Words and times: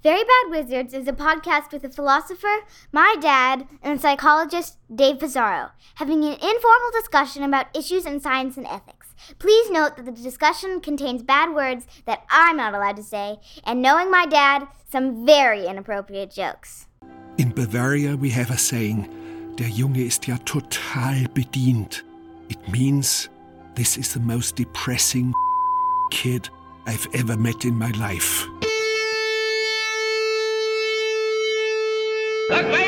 Very 0.00 0.22
Bad 0.22 0.50
Wizards 0.50 0.94
is 0.94 1.08
a 1.08 1.12
podcast 1.12 1.72
with 1.72 1.82
a 1.82 1.88
philosopher, 1.88 2.60
my 2.92 3.16
dad, 3.20 3.66
and 3.82 4.00
psychologist, 4.00 4.78
Dave 4.94 5.18
Pizarro, 5.18 5.70
having 5.96 6.22
an 6.22 6.34
informal 6.34 6.90
discussion 6.92 7.42
about 7.42 7.76
issues 7.76 8.06
in 8.06 8.20
science 8.20 8.56
and 8.56 8.66
ethics. 8.68 9.08
Please 9.40 9.68
note 9.72 9.96
that 9.96 10.04
the 10.04 10.12
discussion 10.12 10.80
contains 10.80 11.24
bad 11.24 11.52
words 11.52 11.84
that 12.06 12.22
I'm 12.30 12.58
not 12.58 12.74
allowed 12.74 12.94
to 12.98 13.02
say, 13.02 13.40
and 13.64 13.82
knowing 13.82 14.08
my 14.08 14.24
dad, 14.24 14.68
some 14.88 15.26
very 15.26 15.66
inappropriate 15.66 16.30
jokes. 16.30 16.86
In 17.36 17.50
Bavaria 17.50 18.16
we 18.16 18.30
have 18.30 18.52
a 18.52 18.56
saying, 18.56 19.08
der 19.56 19.66
Junge 19.66 20.06
ist 20.06 20.28
ja 20.28 20.36
total 20.44 21.26
bedient. 21.34 22.04
It 22.48 22.68
means 22.68 23.28
this 23.74 23.98
is 23.98 24.14
the 24.14 24.20
most 24.20 24.54
depressing 24.54 25.34
kid 26.12 26.48
I've 26.86 27.08
ever 27.14 27.36
met 27.36 27.64
in 27.64 27.76
my 27.76 27.90
life. 27.98 28.46
The 32.48 32.87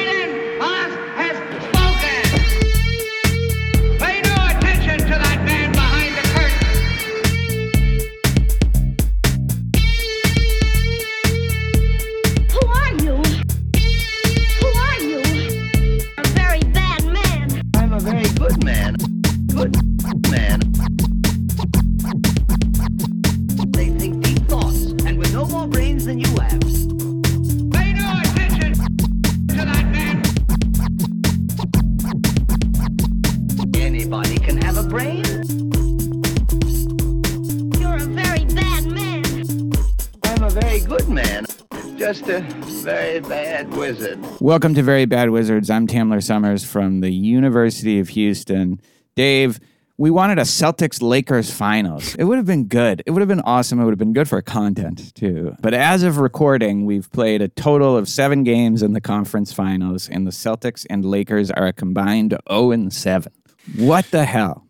Welcome 44.40 44.74
to 44.76 44.82
Very 44.82 45.04
Bad 45.04 45.28
Wizards. 45.28 45.68
I'm 45.68 45.86
Tamler 45.86 46.22
Sommers 46.22 46.64
from 46.64 47.00
the 47.00 47.10
University 47.10 48.00
of 48.00 48.08
Houston. 48.08 48.80
Dave, 49.14 49.60
we 49.98 50.10
wanted 50.10 50.38
a 50.38 50.44
Celtics 50.44 51.02
Lakers 51.02 51.52
finals. 51.52 52.14
It 52.14 52.24
would 52.24 52.38
have 52.38 52.46
been 52.46 52.64
good. 52.64 53.02
It 53.04 53.10
would 53.10 53.20
have 53.20 53.28
been 53.28 53.42
awesome. 53.42 53.78
It 53.78 53.84
would 53.84 53.90
have 53.90 53.98
been 53.98 54.14
good 54.14 54.30
for 54.30 54.40
content 54.40 55.14
too. 55.14 55.54
But 55.60 55.74
as 55.74 56.02
of 56.02 56.16
recording, 56.16 56.86
we've 56.86 57.12
played 57.12 57.42
a 57.42 57.48
total 57.48 57.98
of 57.98 58.08
seven 58.08 58.42
games 58.42 58.82
in 58.82 58.94
the 58.94 59.00
conference 59.02 59.52
finals, 59.52 60.08
and 60.08 60.26
the 60.26 60.30
Celtics 60.30 60.86
and 60.88 61.04
Lakers 61.04 61.50
are 61.50 61.66
a 61.66 61.74
combined 61.74 62.34
0 62.50 62.70
and 62.70 62.90
7. 62.90 63.30
What 63.76 64.06
the 64.10 64.24
hell? 64.24 64.66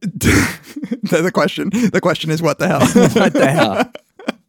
the, 0.00 0.58
the 1.20 1.30
question 1.30 1.68
the 1.68 2.00
question 2.00 2.30
is 2.30 2.40
what 2.40 2.58
the 2.58 2.68
hell 2.68 2.80
What 3.20 3.34
the 3.34 3.50
hell? 3.50 3.92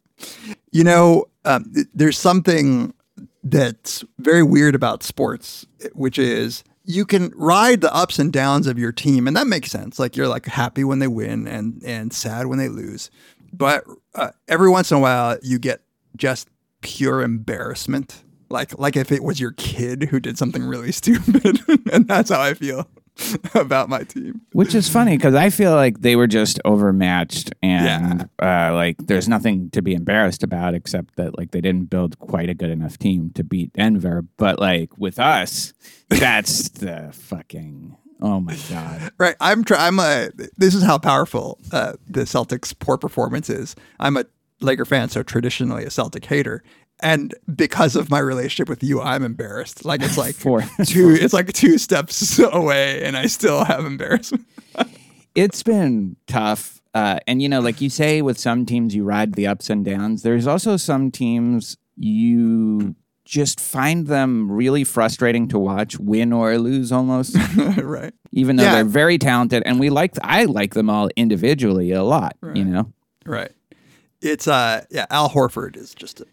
you 0.72 0.82
know 0.82 1.26
um, 1.44 1.70
there's 1.92 2.16
something 2.16 2.94
that's 3.42 4.04
very 4.18 4.42
weird 4.42 4.74
about 4.74 5.02
sports 5.02 5.66
which 5.94 6.18
is 6.18 6.62
you 6.84 7.04
can 7.04 7.32
ride 7.36 7.80
the 7.80 7.94
ups 7.94 8.18
and 8.18 8.32
downs 8.32 8.66
of 8.66 8.78
your 8.78 8.92
team 8.92 9.26
and 9.26 9.36
that 9.36 9.46
makes 9.46 9.70
sense. 9.70 9.98
Like 9.98 10.16
you're 10.16 10.28
like 10.28 10.46
happy 10.46 10.84
when 10.84 10.98
they 10.98 11.08
win 11.08 11.46
and 11.46 11.82
and 11.84 12.12
sad 12.12 12.46
when 12.46 12.58
they 12.58 12.68
lose. 12.68 13.10
But 13.52 13.84
uh, 14.14 14.30
every 14.48 14.70
once 14.70 14.90
in 14.90 14.96
a 14.96 15.00
while 15.00 15.38
you 15.42 15.58
get 15.58 15.82
just 16.16 16.48
pure 16.80 17.22
embarrassment. 17.22 18.24
Like 18.48 18.78
like 18.78 18.96
if 18.96 19.12
it 19.12 19.22
was 19.22 19.40
your 19.40 19.52
kid 19.52 20.04
who 20.04 20.20
did 20.20 20.38
something 20.38 20.64
really 20.64 20.92
stupid 21.02 21.60
and 21.90 22.06
that's 22.06 22.30
how 22.30 22.40
i 22.40 22.54
feel 22.54 22.86
about 23.54 23.88
my 23.88 24.02
team 24.04 24.40
Which 24.52 24.74
is 24.74 24.88
funny 24.88 25.16
because 25.16 25.34
I 25.34 25.50
feel 25.50 25.72
like 25.72 26.00
they 26.00 26.16
were 26.16 26.26
just 26.26 26.60
overmatched, 26.64 27.52
and 27.62 28.28
uh, 28.40 28.72
like 28.72 28.96
there's 28.98 29.28
nothing 29.28 29.70
to 29.70 29.82
be 29.82 29.94
embarrassed 29.94 30.42
about 30.42 30.74
except 30.74 31.16
that 31.16 31.36
like 31.36 31.50
they 31.50 31.60
didn't 31.60 31.90
build 31.90 32.18
quite 32.18 32.48
a 32.48 32.54
good 32.54 32.70
enough 32.70 32.98
team 32.98 33.30
to 33.34 33.44
beat 33.44 33.72
Denver. 33.74 34.24
But 34.38 34.58
like 34.58 34.96
with 34.98 35.18
us, 35.18 35.74
that's 36.08 36.68
the 36.70 37.10
fucking 37.12 37.96
oh 38.20 38.40
my 38.40 38.56
god. 38.70 39.12
Right. 39.18 39.36
I'm 39.40 39.64
try- 39.64 39.86
I'm 39.86 39.98
a 39.98 40.30
this 40.56 40.74
is 40.74 40.82
how 40.82 40.98
powerful 40.98 41.58
uh, 41.70 41.94
the 42.08 42.22
Celtics 42.22 42.76
poor 42.78 42.96
performance 42.96 43.50
is. 43.50 43.76
I'm 44.00 44.16
a 44.16 44.24
Laker 44.60 44.84
fan, 44.84 45.08
so 45.08 45.22
traditionally 45.22 45.84
a 45.84 45.90
Celtic 45.90 46.24
hater. 46.24 46.62
And 47.02 47.34
because 47.54 47.96
of 47.96 48.10
my 48.10 48.20
relationship 48.20 48.68
with 48.68 48.82
you, 48.82 49.00
I'm 49.00 49.24
embarrassed. 49.24 49.84
Like 49.84 50.02
it's 50.02 50.16
like 50.16 50.34
For- 50.44 50.62
two 50.86 51.10
it's 51.20 51.34
like 51.34 51.52
two 51.52 51.78
steps 51.78 52.38
away 52.52 53.02
and 53.04 53.16
I 53.16 53.26
still 53.26 53.64
have 53.64 53.84
embarrassment. 53.84 54.46
It's 55.34 55.62
been 55.62 56.16
tough. 56.26 56.80
Uh, 56.94 57.18
and 57.26 57.40
you 57.40 57.48
know, 57.48 57.60
like 57.60 57.80
you 57.80 57.88
say, 57.90 58.20
with 58.22 58.38
some 58.38 58.66
teams 58.66 58.94
you 58.94 59.02
ride 59.02 59.34
the 59.34 59.46
ups 59.46 59.70
and 59.70 59.84
downs. 59.84 60.22
There's 60.22 60.46
also 60.46 60.76
some 60.76 61.10
teams 61.10 61.76
you 61.96 62.94
just 63.24 63.60
find 63.60 64.06
them 64.08 64.50
really 64.52 64.84
frustrating 64.84 65.48
to 65.48 65.58
watch, 65.58 65.98
win 65.98 66.32
or 66.32 66.58
lose 66.58 66.92
almost. 66.92 67.36
right. 67.78 68.12
even 68.32 68.56
though 68.56 68.64
Yeah. 68.64 68.74
they're 68.74 68.84
very 68.84 69.16
talented 69.18 69.62
and 69.64 69.80
we 69.80 69.88
like 69.90 70.14
I 70.22 70.44
like 70.44 70.74
them 70.74 70.90
all 70.90 71.08
individually 71.16 71.92
a 71.92 72.02
lot, 72.02 72.36
you 72.54 72.64
know. 72.64 72.92
Right. 73.24 73.52
It's 74.22 74.46
uh 74.48 74.84
yeah, 74.90 75.06
Al 75.10 75.28
Horford 75.28 75.76
is 75.76 75.94
just 75.94 76.20
a, 76.20 76.26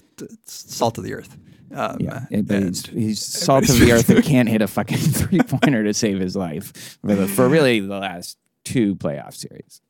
salt 0.46 0.98
of 0.98 1.04
the 1.04 1.14
earth. 1.14 1.38
Um, 1.74 1.98
Yeah, 2.00 2.26
it- 2.32 2.50
and- 2.50 2.68
he's, 2.76 2.86
he's 2.88 3.20
salt 3.26 3.70
of 3.70 3.80
the 3.80 3.92
earth 3.92 4.10
and 4.10 4.24
can't 4.24 4.50
hit 4.50 4.62
a 4.62 4.68
fucking 4.68 4.98
three 5.20 5.40
pointer 5.40 5.84
to 5.84 5.94
save 5.94 6.20
his 6.20 6.36
life 6.36 6.98
for, 7.02 7.16
the, 7.16 7.28
for 7.28 7.48
really 7.48 7.80
the 7.80 8.00
last 8.00 8.38
two 8.64 8.96
playoff 8.96 9.36
series. 9.36 9.82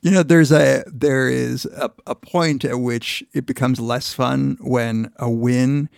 You 0.00 0.10
know, 0.10 0.22
there's 0.22 0.50
a 0.50 0.82
there 0.86 1.28
is 1.28 1.66
a, 1.66 1.90
a 2.06 2.14
point 2.14 2.64
at 2.64 2.80
which 2.80 3.22
it 3.34 3.44
becomes 3.44 3.78
less 3.78 4.14
fun 4.14 4.56
when 4.62 5.12
a 5.16 5.30
win 5.30 5.90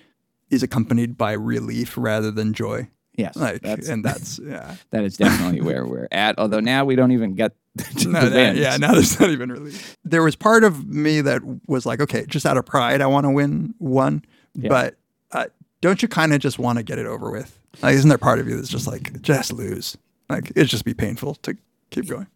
is 0.51 0.65
accompanied 0.65 1.17
by 1.17 1.31
relief 1.33 1.97
rather 1.97 2.33
than 2.33 2.53
joy. 2.53 2.89
Yes, 3.21 3.37
Like, 3.37 3.63
that's, 3.63 3.89
and 3.89 4.05
that's 4.09 4.39
yeah. 4.39 4.77
that 4.91 5.05
is 5.05 5.17
definitely 5.17 5.61
where 5.69 5.87
we're 5.87 6.09
at. 6.11 6.39
Although 6.39 6.61
now 6.61 6.85
we 6.85 6.97
don't 6.97 7.13
even 7.13 7.35
get 7.35 7.53
to 7.99 8.09
No, 8.09 8.29
that- 8.29 8.57
yeah, 8.57 8.77
now 8.77 8.93
there's 8.93 9.19
not 9.21 9.31
even 9.31 9.51
really. 9.53 9.73
There 10.05 10.23
was 10.23 10.37
part 10.37 10.65
of 10.65 10.87
me 10.87 11.21
that 11.21 11.43
was 11.69 11.87
like, 11.87 12.01
okay, 12.01 12.25
just 12.27 12.47
out 12.47 12.57
of 12.57 12.67
pride, 12.67 13.01
I 13.01 13.07
want 13.07 13.25
to 13.25 13.31
win 13.31 13.75
one, 13.79 14.25
but 14.55 14.97
uh, 15.33 15.47
don't 15.81 16.03
you 16.03 16.09
kind 16.09 16.33
of 16.33 16.41
just 16.41 16.59
want 16.59 16.79
to 16.79 16.83
get 16.83 16.99
it 16.99 17.07
over 17.07 17.31
with? 17.31 17.59
Like, 17.83 17.95
isn't 17.95 18.09
there 18.09 18.19
part 18.19 18.39
of 18.41 18.49
you 18.49 18.57
that's 18.57 18.69
just 18.69 18.87
like, 18.87 19.21
just 19.23 19.53
lose? 19.53 19.97
Like, 20.29 20.51
it'd 20.57 20.69
just 20.69 20.85
be 20.85 20.95
painful 20.95 21.37
to 21.37 21.57
keep 21.91 22.09
going. 22.09 22.27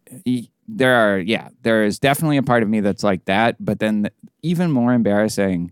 There 0.67 0.95
are 0.95 1.19
yeah 1.19 1.49
there 1.61 1.83
is 1.85 1.99
definitely 1.99 2.37
a 2.37 2.43
part 2.43 2.63
of 2.63 2.69
me 2.69 2.79
that's 2.79 3.03
like 3.03 3.25
that 3.25 3.55
but 3.63 3.79
then 3.79 4.03
th- 4.03 4.13
even 4.41 4.71
more 4.71 4.93
embarrassing 4.93 5.71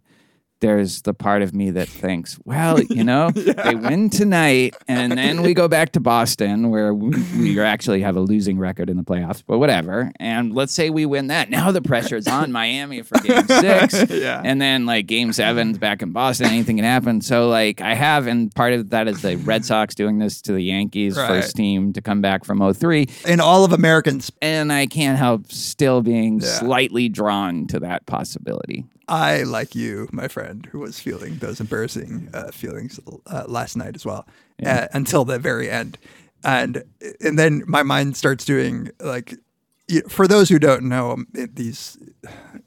there's 0.64 1.02
the 1.02 1.14
part 1.14 1.42
of 1.42 1.54
me 1.54 1.72
that 1.72 1.90
thinks 1.90 2.40
well 2.46 2.82
you 2.82 3.04
know 3.12 3.30
they 3.32 3.76
win 3.76 4.10
tonight 4.10 4.74
and 4.88 5.12
then 5.12 5.42
we 5.42 5.54
go 5.54 5.68
back 5.68 5.92
to 5.92 6.00
boston 6.00 6.70
where 6.70 6.94
we, 6.94 7.10
we 7.38 7.60
actually 7.76 8.02
have 8.02 8.16
a 8.16 8.22
losing 8.22 8.58
record 8.58 8.90
in 8.90 8.96
the 8.96 9.04
playoffs 9.04 9.44
but 9.46 9.58
whatever 9.60 10.10
and 10.22 10.54
let's 10.56 10.72
say 10.72 10.90
we 10.90 11.06
win 11.06 11.28
that 11.28 11.50
now 11.50 11.70
the 11.70 11.82
pressure's 11.82 12.28
on 12.28 12.50
miami 12.52 13.02
for 13.02 13.20
game 13.20 13.46
six 13.48 14.10
Yeah. 14.10 14.42
and 14.44 14.62
then 14.62 14.86
like 14.86 15.06
game 15.06 15.34
seven's 15.34 15.78
back 15.78 16.02
in 16.02 16.14
boston 16.14 16.48
anything 16.48 16.78
can 16.78 16.86
happen 16.86 17.20
so 17.20 17.50
like 17.50 17.82
i 17.82 17.94
have 17.94 18.28
and 18.28 18.54
part 18.56 18.72
of 18.72 18.90
that 18.92 19.10
is 19.10 19.22
the 19.22 19.36
red 19.36 19.66
sox 19.66 19.94
doing 19.96 20.18
this 20.20 20.42
to 20.44 20.54
the 20.54 20.62
yankees 20.64 21.18
Right. 21.18 21.28
first 21.28 21.58
team 21.58 21.92
to 21.94 22.02
come 22.02 22.22
back 22.22 22.46
from 22.46 22.60
03 22.74 23.08
In 23.28 23.40
all 23.42 23.66
of 23.66 23.74
Americans, 23.74 24.32
and 24.42 24.72
I 24.72 24.86
can't 24.86 25.18
help 25.18 25.52
still 25.52 26.02
being 26.02 26.40
Yeah. 26.40 26.48
slightly 26.48 27.10
drawn 27.10 27.68
to 27.68 27.80
that 27.82 28.06
possibility. 28.06 28.86
I, 29.08 29.44
like 29.44 29.76
you, 29.76 30.08
my 30.12 30.28
friend, 30.28 30.68
who 30.72 30.80
was 30.80 31.00
feeling 31.00 31.38
those 31.38 31.60
embarrassing 31.60 32.30
uh, 32.34 32.52
feelings 32.52 33.00
uh, 33.28 33.44
last 33.48 33.76
night 33.76 33.96
as 33.96 34.06
well, 34.06 34.26
uh, 34.66 34.88
until 34.94 35.26
the 35.26 35.40
very 35.40 35.70
end, 35.70 35.98
and 36.44 36.84
and 37.22 37.38
then 37.38 37.64
my 37.68 37.84
mind 37.84 38.16
starts 38.18 38.46
doing 38.46 38.92
like, 39.00 39.36
for 40.08 40.28
those 40.28 40.50
who 40.50 40.60
don't 40.60 40.84
know 40.84 41.12
um, 41.12 41.28
these, 41.34 41.98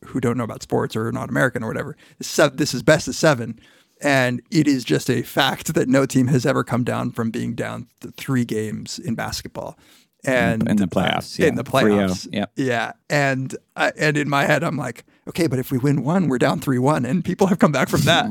who 0.05 0.21
don't 0.21 0.37
know 0.37 0.44
about 0.44 0.62
sports 0.62 0.94
or 0.94 1.09
are 1.09 1.12
not 1.12 1.31
American 1.31 1.62
or 1.62 1.69
whatever, 1.69 1.97
this 2.19 2.75
is 2.75 2.83
best 2.83 3.09
of 3.09 3.15
seven, 3.15 3.59
and 4.03 4.43
it 4.50 4.69
is 4.69 4.85
just 4.85 5.09
a 5.09 5.23
fact 5.23 5.75
that 5.75 5.88
no 5.88 6.05
team 6.06 6.27
has 6.27 6.44
ever 6.44 6.62
come 6.65 6.85
down 6.85 7.12
from 7.12 7.31
being 7.31 7.55
down 7.55 7.87
th- 8.00 8.15
three 8.17 8.44
games 8.44 8.99
in 8.99 9.15
basketball. 9.15 9.79
And 10.25 10.69
In 10.69 10.77
the 10.77 10.85
uh, 10.85 10.87
playoffs, 10.87 11.38
in 11.38 11.55
the 11.55 11.65
playoffs, 11.65 12.29
yep. 12.33 12.50
yeah, 12.56 12.93
and 13.09 13.56
uh, 13.77 13.93
and 13.97 14.17
in 14.17 14.29
my 14.29 14.44
head, 14.44 14.65
I'm 14.65 14.77
like, 14.77 15.05
okay, 15.28 15.46
but 15.46 15.58
if 15.58 15.70
we 15.70 15.78
win 15.78 16.02
one, 16.02 16.28
we're 16.28 16.38
down 16.38 16.61
three 16.61 16.78
one, 16.78 17.05
and 17.05 17.25
people 17.25 17.46
have 17.49 17.58
come 17.58 17.73
back 17.73 17.88
from 17.88 18.02
that. 18.02 18.26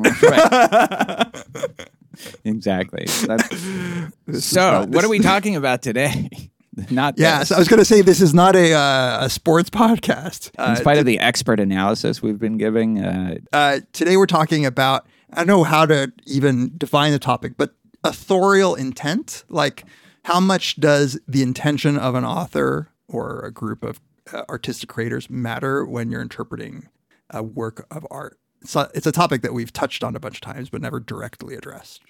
exactly. 2.46 3.06
That's, 3.26 4.44
so, 4.46 4.86
what 4.88 5.04
are 5.04 5.10
we 5.10 5.20
talking 5.34 5.56
about 5.56 5.82
today? 5.82 6.30
Not 6.90 7.16
yeah, 7.18 7.40
this. 7.40 7.50
so 7.50 7.56
I 7.56 7.60
was 7.60 7.68
going 7.70 7.80
to 7.80 7.86
say 7.86 8.02
this 8.02 8.20
is 8.20 8.34
not 8.34 8.56
a 8.56 8.74
uh, 8.74 9.26
a 9.26 9.30
sports 9.30 9.70
podcast. 9.70 10.50
in 10.56 10.60
Uh, 10.60 10.76
spite 10.76 10.98
of 10.98 11.06
the 11.06 11.20
expert 11.20 11.60
analysis 11.60 12.22
we've 12.22 12.40
been 12.40 12.58
giving, 12.58 13.00
uh, 13.00 13.38
uh, 13.54 13.80
today 13.94 14.18
we're 14.18 14.26
talking 14.26 14.66
about 14.66 15.06
I 15.32 15.38
don't 15.38 15.48
know 15.48 15.64
how 15.64 15.86
to 15.86 16.12
even 16.26 16.74
define 16.78 17.12
the 17.12 17.20
topic, 17.20 17.54
but 17.58 17.76
authorial 18.04 18.76
intent. 18.76 19.44
Like, 19.50 19.86
how 20.24 20.40
much 20.40 20.76
does 20.78 21.20
the 21.28 21.42
intention 21.44 21.98
of 21.98 22.14
an 22.16 22.26
author 22.26 22.90
or 23.08 23.42
a 23.46 23.52
group 23.52 23.84
of 23.84 24.00
artistic 24.50 24.90
creators 24.90 25.30
matter 25.30 25.86
when 25.86 26.10
you're 26.10 26.22
interpreting 26.22 26.90
a 27.30 27.44
work 27.44 27.86
of 27.92 28.06
art? 28.10 28.40
So 28.64 28.90
it's 28.94 29.08
a 29.08 29.12
topic 29.12 29.42
that 29.44 29.54
we've 29.54 29.72
touched 29.72 30.04
on 30.04 30.16
a 30.16 30.20
bunch 30.20 30.38
of 30.38 30.42
times, 30.42 30.70
but 30.70 30.82
never 30.82 31.00
directly 31.00 31.56
addressed. 31.56 32.02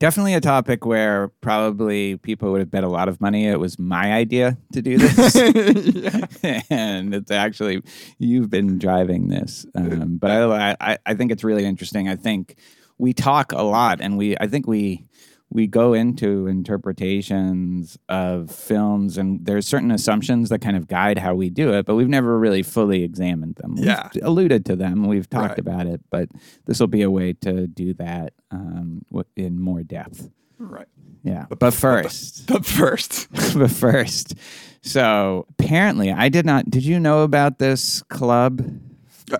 Definitely 0.00 0.34
a 0.34 0.40
topic 0.40 0.86
where 0.86 1.28
probably 1.40 2.18
people 2.18 2.52
would 2.52 2.60
have 2.60 2.70
bet 2.70 2.84
a 2.84 2.88
lot 2.88 3.08
of 3.08 3.20
money. 3.20 3.46
It 3.46 3.58
was 3.58 3.80
my 3.80 4.12
idea 4.12 4.56
to 4.72 4.80
do 4.80 4.96
this, 4.96 5.34
and 6.70 7.12
it's 7.12 7.32
actually 7.32 7.82
you've 8.18 8.48
been 8.48 8.78
driving 8.78 9.26
this. 9.26 9.66
Um, 9.74 10.18
but 10.18 10.30
I, 10.30 10.76
I, 10.80 10.98
I 11.04 11.14
think 11.14 11.32
it's 11.32 11.42
really 11.42 11.64
interesting. 11.64 12.08
I 12.08 12.14
think 12.14 12.54
we 12.98 13.12
talk 13.12 13.50
a 13.50 13.62
lot, 13.62 14.00
and 14.00 14.16
we, 14.16 14.36
I 14.38 14.46
think 14.46 14.68
we, 14.68 15.04
we 15.50 15.66
go 15.66 15.94
into 15.94 16.46
interpretations 16.46 17.98
of 18.08 18.50
films, 18.50 19.16
and 19.16 19.44
there's 19.44 19.66
certain 19.66 19.90
assumptions 19.90 20.48
that 20.50 20.60
kind 20.60 20.76
of 20.76 20.88
guide 20.88 21.18
how 21.18 21.34
we 21.34 21.48
do 21.50 21.72
it, 21.72 21.86
but 21.86 21.94
we've 21.94 22.08
never 22.08 22.38
really 22.38 22.62
fully 22.62 23.02
examined 23.02 23.56
them. 23.56 23.74
We've 23.76 23.86
Yeah. 23.86 24.10
alluded 24.22 24.64
to 24.66 24.76
them. 24.76 25.06
We've 25.06 25.28
talked 25.28 25.50
Right. 25.50 25.58
about 25.58 25.86
it, 25.86 26.02
but 26.10 26.28
this 26.66 26.80
will 26.80 26.86
be 26.86 27.02
a 27.02 27.10
way 27.10 27.32
to 27.34 27.66
do 27.66 27.94
that 27.94 28.32
um, 28.50 29.02
in 29.36 29.60
more 29.60 29.82
depth. 29.82 30.28
Right. 30.58 30.86
Yeah. 31.22 31.46
But 31.58 31.74
first, 31.74 32.46
But 32.46 32.64
first, 32.64 33.28
but 33.56 33.70
first, 33.70 34.34
so 34.82 35.46
apparently, 35.58 36.12
I 36.12 36.28
did 36.28 36.46
not. 36.46 36.70
Did 36.70 36.84
you 36.84 36.98
know 37.00 37.22
about 37.22 37.58
this 37.58 38.02
club? 38.02 38.62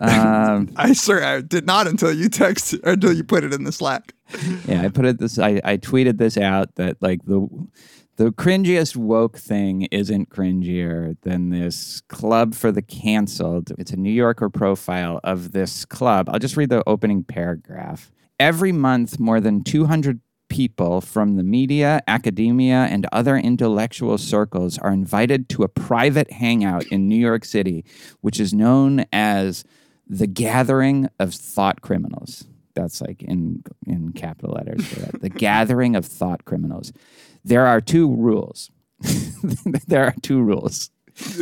Um, 0.02 0.68
I 0.76 0.92
sir, 0.92 1.24
I 1.24 1.40
did 1.40 1.64
not 1.66 1.86
until 1.86 2.12
you 2.12 2.28
text 2.28 2.74
or 2.84 2.92
until 2.92 3.10
you 3.14 3.24
put 3.24 3.42
it 3.42 3.54
in 3.54 3.64
the 3.64 3.72
Slack. 3.72 4.12
yeah, 4.66 4.82
I 4.82 4.88
put 4.88 5.04
it 5.04 5.18
this. 5.18 5.38
I, 5.38 5.60
I 5.64 5.76
tweeted 5.76 6.18
this 6.18 6.36
out 6.36 6.74
that 6.76 7.00
like 7.00 7.24
the 7.24 7.48
the 8.16 8.32
cringiest 8.32 8.96
woke 8.96 9.38
thing 9.38 9.82
isn't 9.92 10.30
cringier 10.30 11.16
than 11.22 11.50
this 11.50 12.02
club 12.08 12.54
for 12.54 12.72
the 12.72 12.82
canceled. 12.82 13.72
It's 13.78 13.92
a 13.92 13.96
New 13.96 14.10
Yorker 14.10 14.50
profile 14.50 15.20
of 15.22 15.52
this 15.52 15.84
club. 15.84 16.28
I'll 16.28 16.40
just 16.40 16.56
read 16.56 16.68
the 16.68 16.82
opening 16.88 17.22
paragraph. 17.22 18.10
Every 18.40 18.72
month, 18.72 19.20
more 19.20 19.40
than 19.40 19.62
200 19.62 20.20
people 20.48 21.00
from 21.00 21.36
the 21.36 21.44
media, 21.44 22.00
academia, 22.08 22.88
and 22.90 23.06
other 23.12 23.36
intellectual 23.36 24.18
circles 24.18 24.78
are 24.78 24.92
invited 24.92 25.48
to 25.50 25.62
a 25.62 25.68
private 25.68 26.32
hangout 26.32 26.84
in 26.86 27.08
New 27.08 27.16
York 27.16 27.44
City, 27.44 27.84
which 28.20 28.40
is 28.40 28.52
known 28.52 29.04
as 29.12 29.64
the 30.08 30.26
Gathering 30.26 31.08
of 31.20 31.34
Thought 31.34 31.82
Criminals. 31.82 32.46
That's 32.78 33.00
like 33.00 33.22
in 33.22 33.64
in 33.86 34.12
capital 34.12 34.52
letters. 34.54 34.88
the 35.20 35.28
Gathering 35.28 35.96
of 35.96 36.06
Thought 36.06 36.44
Criminals. 36.44 36.92
There 37.44 37.66
are 37.66 37.80
two 37.80 38.14
rules. 38.14 38.70
there 39.86 40.04
are 40.04 40.14
two 40.22 40.40
rules. 40.40 40.90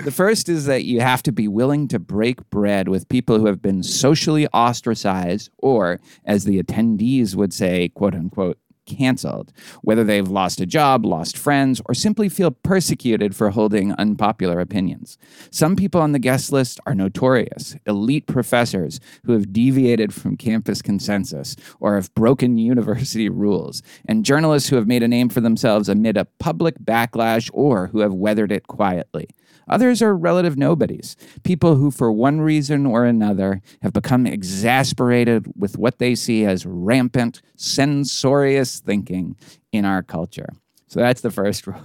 The 0.02 0.10
first 0.10 0.48
is 0.48 0.64
that 0.64 0.84
you 0.84 1.00
have 1.00 1.22
to 1.24 1.32
be 1.32 1.48
willing 1.48 1.88
to 1.88 1.98
break 1.98 2.48
bread 2.48 2.88
with 2.88 3.08
people 3.10 3.38
who 3.38 3.46
have 3.46 3.60
been 3.60 3.82
socially 3.82 4.46
ostracized, 4.48 5.50
or 5.58 6.00
as 6.24 6.44
the 6.44 6.62
attendees 6.62 7.34
would 7.34 7.52
say, 7.52 7.90
quote 7.90 8.14
unquote, 8.14 8.58
canceled, 8.86 9.52
whether 9.82 10.04
they've 10.04 10.28
lost 10.28 10.60
a 10.60 10.66
job, 10.66 11.04
lost 11.04 11.36
friends, 11.36 11.80
or 11.86 11.94
simply 11.94 12.28
feel 12.28 12.50
persecuted 12.50 13.34
for 13.34 13.50
holding 13.50 13.92
unpopular 13.94 14.60
opinions. 14.60 15.18
Some 15.50 15.76
people 15.76 16.00
on 16.00 16.12
the 16.12 16.18
guest 16.18 16.52
list 16.52 16.80
are 16.86 16.94
notorious, 16.94 17.76
elite 17.86 18.26
professors 18.26 19.00
who 19.24 19.32
have 19.32 19.52
deviated 19.52 20.14
from 20.14 20.36
campus 20.36 20.80
consensus 20.80 21.56
or 21.80 21.96
have 21.96 22.14
broken 22.14 22.56
university 22.66 23.28
rules, 23.28 23.82
and 24.06 24.24
journalists 24.24 24.68
who 24.68 24.76
have 24.76 24.86
made 24.86 25.02
a 25.02 25.08
name 25.08 25.28
for 25.28 25.40
themselves 25.40 25.88
amid 25.88 26.16
a 26.16 26.24
public 26.38 26.78
backlash 26.78 27.50
or 27.52 27.88
who 27.88 28.00
have 28.00 28.14
weathered 28.14 28.52
it 28.52 28.66
quietly. 28.66 29.28
Others 29.68 30.00
are 30.00 30.16
relative 30.16 30.56
nobodies, 30.56 31.16
people 31.42 31.76
who, 31.76 31.90
for 31.90 32.12
one 32.12 32.40
reason 32.40 32.86
or 32.86 33.04
another, 33.04 33.60
have 33.82 33.92
become 33.92 34.26
exasperated 34.26 35.52
with 35.56 35.76
what 35.76 35.98
they 35.98 36.14
see 36.14 36.44
as 36.44 36.64
rampant, 36.64 37.42
censorious 37.56 38.78
thinking 38.78 39.36
in 39.72 39.84
our 39.84 40.02
culture. 40.02 40.50
So 40.86 41.00
that's 41.00 41.20
the 41.20 41.30
first 41.30 41.66
rule. 41.66 41.84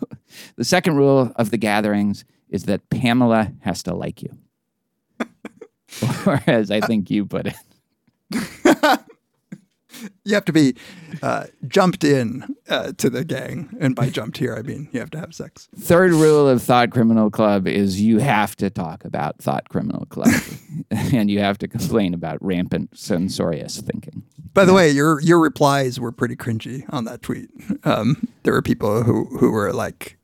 The 0.56 0.64
second 0.64 0.96
rule 0.96 1.32
of 1.36 1.52
the 1.52 1.58
gatherings 1.58 2.24
is 2.50 2.64
that 2.64 2.90
Pamela 2.90 3.52
has 3.62 3.82
to 3.84 3.96
like 3.96 4.22
you. 4.22 4.38
or 6.26 6.42
as 6.48 6.70
I 6.70 6.82
think 6.82 7.10
you 7.10 7.26
put 7.26 7.48
it. 7.48 9.00
You 10.24 10.36
have 10.36 10.46
to 10.46 10.54
be 10.54 10.76
uh, 11.22 11.46
jumped 11.68 12.04
in 12.04 12.56
uh, 12.70 12.94
to 12.98 13.10
the 13.10 13.24
gang, 13.24 13.76
and 13.80 13.96
by 13.96 14.10
jumped 14.10 14.38
here, 14.38 14.56
I 14.56 14.62
mean 14.62 14.90
you 14.92 15.00
have 15.00 15.12
to 15.12 15.20
have 15.20 15.34
sex. 15.34 15.70
Third 15.78 16.12
rule 16.12 16.48
of 16.48 16.62
Thought 16.62 16.92
Criminal 16.92 17.30
Club 17.30 17.68
is 17.68 18.02
you 18.02 18.20
have 18.20 18.56
to 18.58 18.70
talk 18.70 19.06
about 19.06 19.40
Thought 19.40 19.70
Criminal 19.70 20.06
Club 20.06 20.34
and 20.92 21.30
you 21.30 21.40
have 21.40 21.58
to 21.60 21.68
complain 21.68 22.14
about 22.14 22.44
rampant 22.44 22.98
censorious 22.98 23.80
thinking. 23.82 24.24
By 24.54 24.66
the 24.66 24.74
way, 24.74 24.90
your 24.90 25.22
your 25.22 25.40
replies 25.40 26.00
were 26.00 26.12
pretty 26.12 26.36
cringy 26.36 26.84
on 26.90 27.06
that 27.06 27.22
tweet. 27.22 27.50
Um, 27.84 28.28
there 28.44 28.54
were 28.54 28.62
people 28.62 29.04
who 29.04 29.26
who 29.38 29.52
were 29.52 29.74
like 29.74 30.18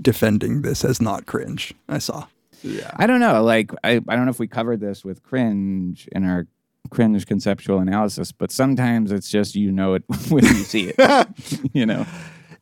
defending 0.00 0.62
this 0.62 0.84
as 0.84 1.00
not 1.00 1.26
cringe. 1.26 1.74
I 1.88 1.98
saw. 1.98 2.26
Yeah. 2.62 2.90
I 2.96 3.06
don't 3.06 3.20
know. 3.20 3.42
Like, 3.42 3.72
I, 3.84 4.00
I 4.08 4.16
don't 4.16 4.24
know 4.24 4.30
if 4.30 4.38
we 4.38 4.46
covered 4.46 4.80
this 4.80 5.04
with 5.04 5.22
cringe 5.22 6.08
in 6.12 6.24
our 6.24 6.46
cringe 6.90 7.26
conceptual 7.26 7.78
analysis, 7.78 8.32
but 8.32 8.50
sometimes 8.50 9.12
it's 9.12 9.30
just 9.30 9.54
you 9.54 9.72
know 9.72 9.94
it 9.94 10.04
when 10.28 10.44
you 10.44 10.54
see 10.64 10.92
it. 10.96 11.28
you 11.72 11.86
know? 11.86 12.06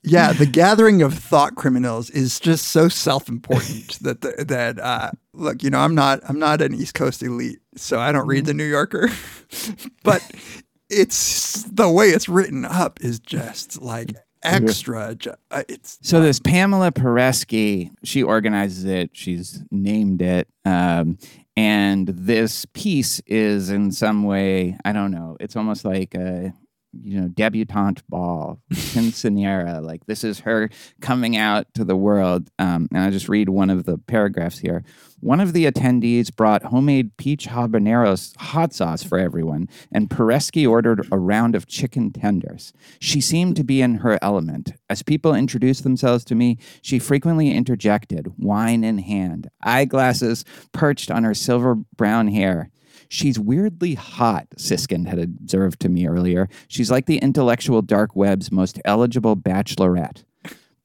Yeah, 0.04 0.32
the 0.32 0.46
gathering 0.46 1.02
of 1.02 1.12
thought 1.12 1.56
criminals 1.56 2.08
is 2.10 2.38
just 2.38 2.68
so 2.68 2.88
self-important 2.88 3.98
that 4.02 4.20
the, 4.20 4.44
that 4.44 4.78
uh, 4.78 5.10
look, 5.34 5.62
you 5.62 5.70
know, 5.70 5.80
I'm 5.80 5.94
not 5.94 6.20
I'm 6.28 6.38
not 6.38 6.62
an 6.62 6.74
East 6.74 6.94
Coast 6.94 7.22
elite, 7.22 7.58
so 7.76 7.98
I 7.98 8.12
don't 8.12 8.26
read 8.26 8.46
the 8.46 8.54
New 8.54 8.64
Yorker, 8.64 9.08
but 10.04 10.22
it's 10.88 11.64
the 11.64 11.90
way 11.90 12.06
it's 12.10 12.28
written 12.28 12.64
up 12.64 13.00
is 13.02 13.18
just 13.18 13.82
like 13.82 14.14
extra. 14.42 15.16
uh, 15.50 15.62
It's 15.68 15.98
So 16.02 16.20
this 16.20 16.38
Pamela 16.40 16.92
Paresky, 16.92 17.90
she 18.04 18.22
organizes 18.22 18.84
it. 18.84 19.10
She's 19.12 19.62
named 19.70 20.22
it, 20.22 20.48
um, 20.64 21.18
and 21.58 22.06
this 22.06 22.66
piece 22.66 23.18
is 23.26 23.68
in 23.68 23.90
some 23.90 24.22
way, 24.22 24.78
I 24.84 24.92
don't 24.92 25.10
know. 25.10 25.36
It's 25.40 25.56
almost 25.56 25.84
like 25.84 26.14
a 26.14 26.54
you 26.92 27.20
know 27.20 27.28
debutante 27.28 28.02
ball, 28.08 28.60
quinceanera. 28.72 29.82
like 29.88 30.06
this 30.06 30.24
is 30.24 30.40
her 30.40 30.70
coming 31.00 31.36
out 31.36 31.66
to 31.74 31.84
the 31.84 31.96
world. 31.96 32.50
Um, 32.58 32.88
and 32.92 33.02
I 33.02 33.10
just 33.10 33.28
read 33.28 33.48
one 33.48 33.70
of 33.70 33.84
the 33.84 33.98
paragraphs 33.98 34.58
here. 34.58 34.84
One 35.20 35.40
of 35.40 35.52
the 35.52 35.66
attendees 35.66 36.34
brought 36.34 36.64
homemade 36.64 37.16
peach 37.16 37.48
habanero 37.48 38.36
hot 38.38 38.72
sauce 38.72 39.02
for 39.02 39.18
everyone, 39.18 39.68
and 39.92 40.08
Paresky 40.08 40.68
ordered 40.68 41.06
a 41.10 41.18
round 41.18 41.54
of 41.54 41.66
chicken 41.66 42.12
tenders. 42.12 42.72
She 43.00 43.20
seemed 43.20 43.56
to 43.56 43.64
be 43.64 43.82
in 43.82 43.96
her 43.96 44.18
element. 44.22 44.72
As 44.88 45.02
people 45.02 45.34
introduced 45.34 45.82
themselves 45.82 46.24
to 46.26 46.34
me, 46.34 46.58
she 46.82 46.98
frequently 46.98 47.50
interjected, 47.52 48.32
wine 48.38 48.84
in 48.84 48.98
hand, 48.98 49.50
eyeglasses 49.62 50.44
perched 50.72 51.10
on 51.10 51.24
her 51.24 51.34
silver 51.34 51.74
brown 51.74 52.28
hair. 52.28 52.70
She's 53.08 53.38
weirdly 53.38 53.94
hot, 53.94 54.46
Siskind 54.56 55.08
had 55.08 55.18
observed 55.18 55.80
to 55.80 55.88
me 55.88 56.06
earlier. 56.06 56.48
She's 56.68 56.90
like 56.90 57.06
the 57.06 57.18
intellectual 57.18 57.82
dark 57.82 58.14
web's 58.14 58.52
most 58.52 58.80
eligible 58.84 59.36
bachelorette. 59.36 60.24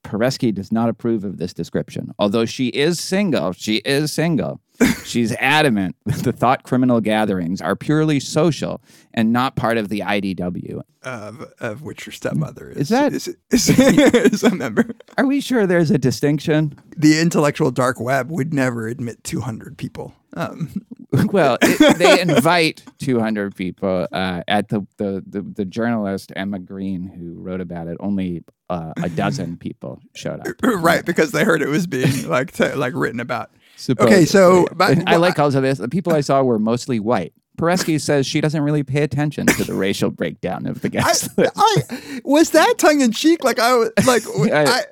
Paresky 0.04 0.54
does 0.54 0.72
not 0.72 0.90
approve 0.90 1.24
of 1.24 1.38
this 1.38 1.54
description. 1.54 2.14
Although 2.20 2.46
she 2.46 2.68
is 2.68 3.00
single, 3.00 3.54
she 3.54 3.78
is 3.78 4.12
single. 4.12 4.60
She's 5.06 5.34
adamant 5.34 5.96
that 6.06 6.24
the 6.24 6.32
thought 6.32 6.64
criminal 6.64 7.00
gatherings 7.00 7.62
are 7.62 7.76
purely 7.76 8.20
social 8.20 8.82
and 9.14 9.32
not 9.32 9.56
part 9.56 9.78
of 9.78 9.90
the 9.90 10.00
IDW. 10.00 10.82
of 11.04 11.46
of 11.60 11.84
which 11.84 12.06
your 12.08 12.14
stepmother 12.14 12.70
is. 12.72 12.78
Is 12.78 12.90
that- 12.90 13.14
is, 13.14 13.28
is, 13.52 13.70
is 13.70 14.44
a 14.44 14.54
member? 14.56 14.86
Are 15.18 15.26
we 15.28 15.42
sure 15.42 15.68
there's 15.68 15.92
a 15.92 15.98
distinction? 16.00 16.78
The 16.98 17.20
intellectual 17.20 17.70
dark 17.72 18.00
web 18.00 18.32
would 18.32 18.54
never 18.54 18.88
admit 18.88 19.24
200 19.24 19.78
people. 19.78 20.14
Um, 20.36 20.74
well, 21.32 21.60
it, 21.62 21.98
they 22.00 22.20
invite 22.20 22.84
200 23.00 23.56
people. 23.56 24.08
Uh, 24.12 24.42
at 24.48 24.70
the, 24.70 24.88
the, 24.98 25.24
the, 25.28 25.42
the 25.42 25.66
journalist 25.66 26.32
Emma 26.36 26.58
Green, 26.58 27.08
who 27.08 27.40
wrote 27.40 27.62
about 27.62 27.88
it, 27.88 27.98
only 28.00 28.44
uh, 28.72 28.94
a 29.04 29.10
dozen 29.10 29.58
people 29.58 30.00
showed 30.16 30.40
up. 30.40 30.48
right, 30.64 31.06
because 31.06 31.32
they 31.32 31.44
heard 31.44 31.62
it 31.62 31.68
was 31.70 31.86
being 31.86 32.28
like 32.28 32.52
t- 32.52 32.74
like 32.74 32.94
written 32.96 33.20
about. 33.20 33.52
Supposedly. 33.76 34.16
Okay, 34.18 34.26
so 34.26 34.68
but, 34.76 34.92
And 34.92 35.10
I 35.10 35.16
like 35.18 35.40
also 35.40 35.62
this. 35.62 35.78
The 35.80 35.90
people 35.90 36.14
I 36.14 36.22
saw 36.22 36.42
were 36.44 36.60
mostly 36.60 37.00
white. 37.00 37.34
Paresky 37.58 38.00
says 38.02 38.26
she 38.26 38.42
doesn't 38.42 38.62
really 38.62 38.84
pay 38.84 39.04
attention 39.04 39.46
to 39.48 39.64
the 39.64 39.74
racial 39.74 40.10
breakdown 40.10 40.66
of 40.66 40.82
the 40.82 40.88
I, 40.88 40.90
guest 40.90 41.38
list. 41.38 41.52
I 41.56 42.22
was 42.24 42.52
that 42.52 42.76
tongue 42.78 43.02
in 43.02 43.12
cheek. 43.12 43.44
Like 43.44 43.60
I 43.60 43.76
was 43.76 43.90
like 44.08 44.24
I- 44.52 44.64
I, 44.66 44.84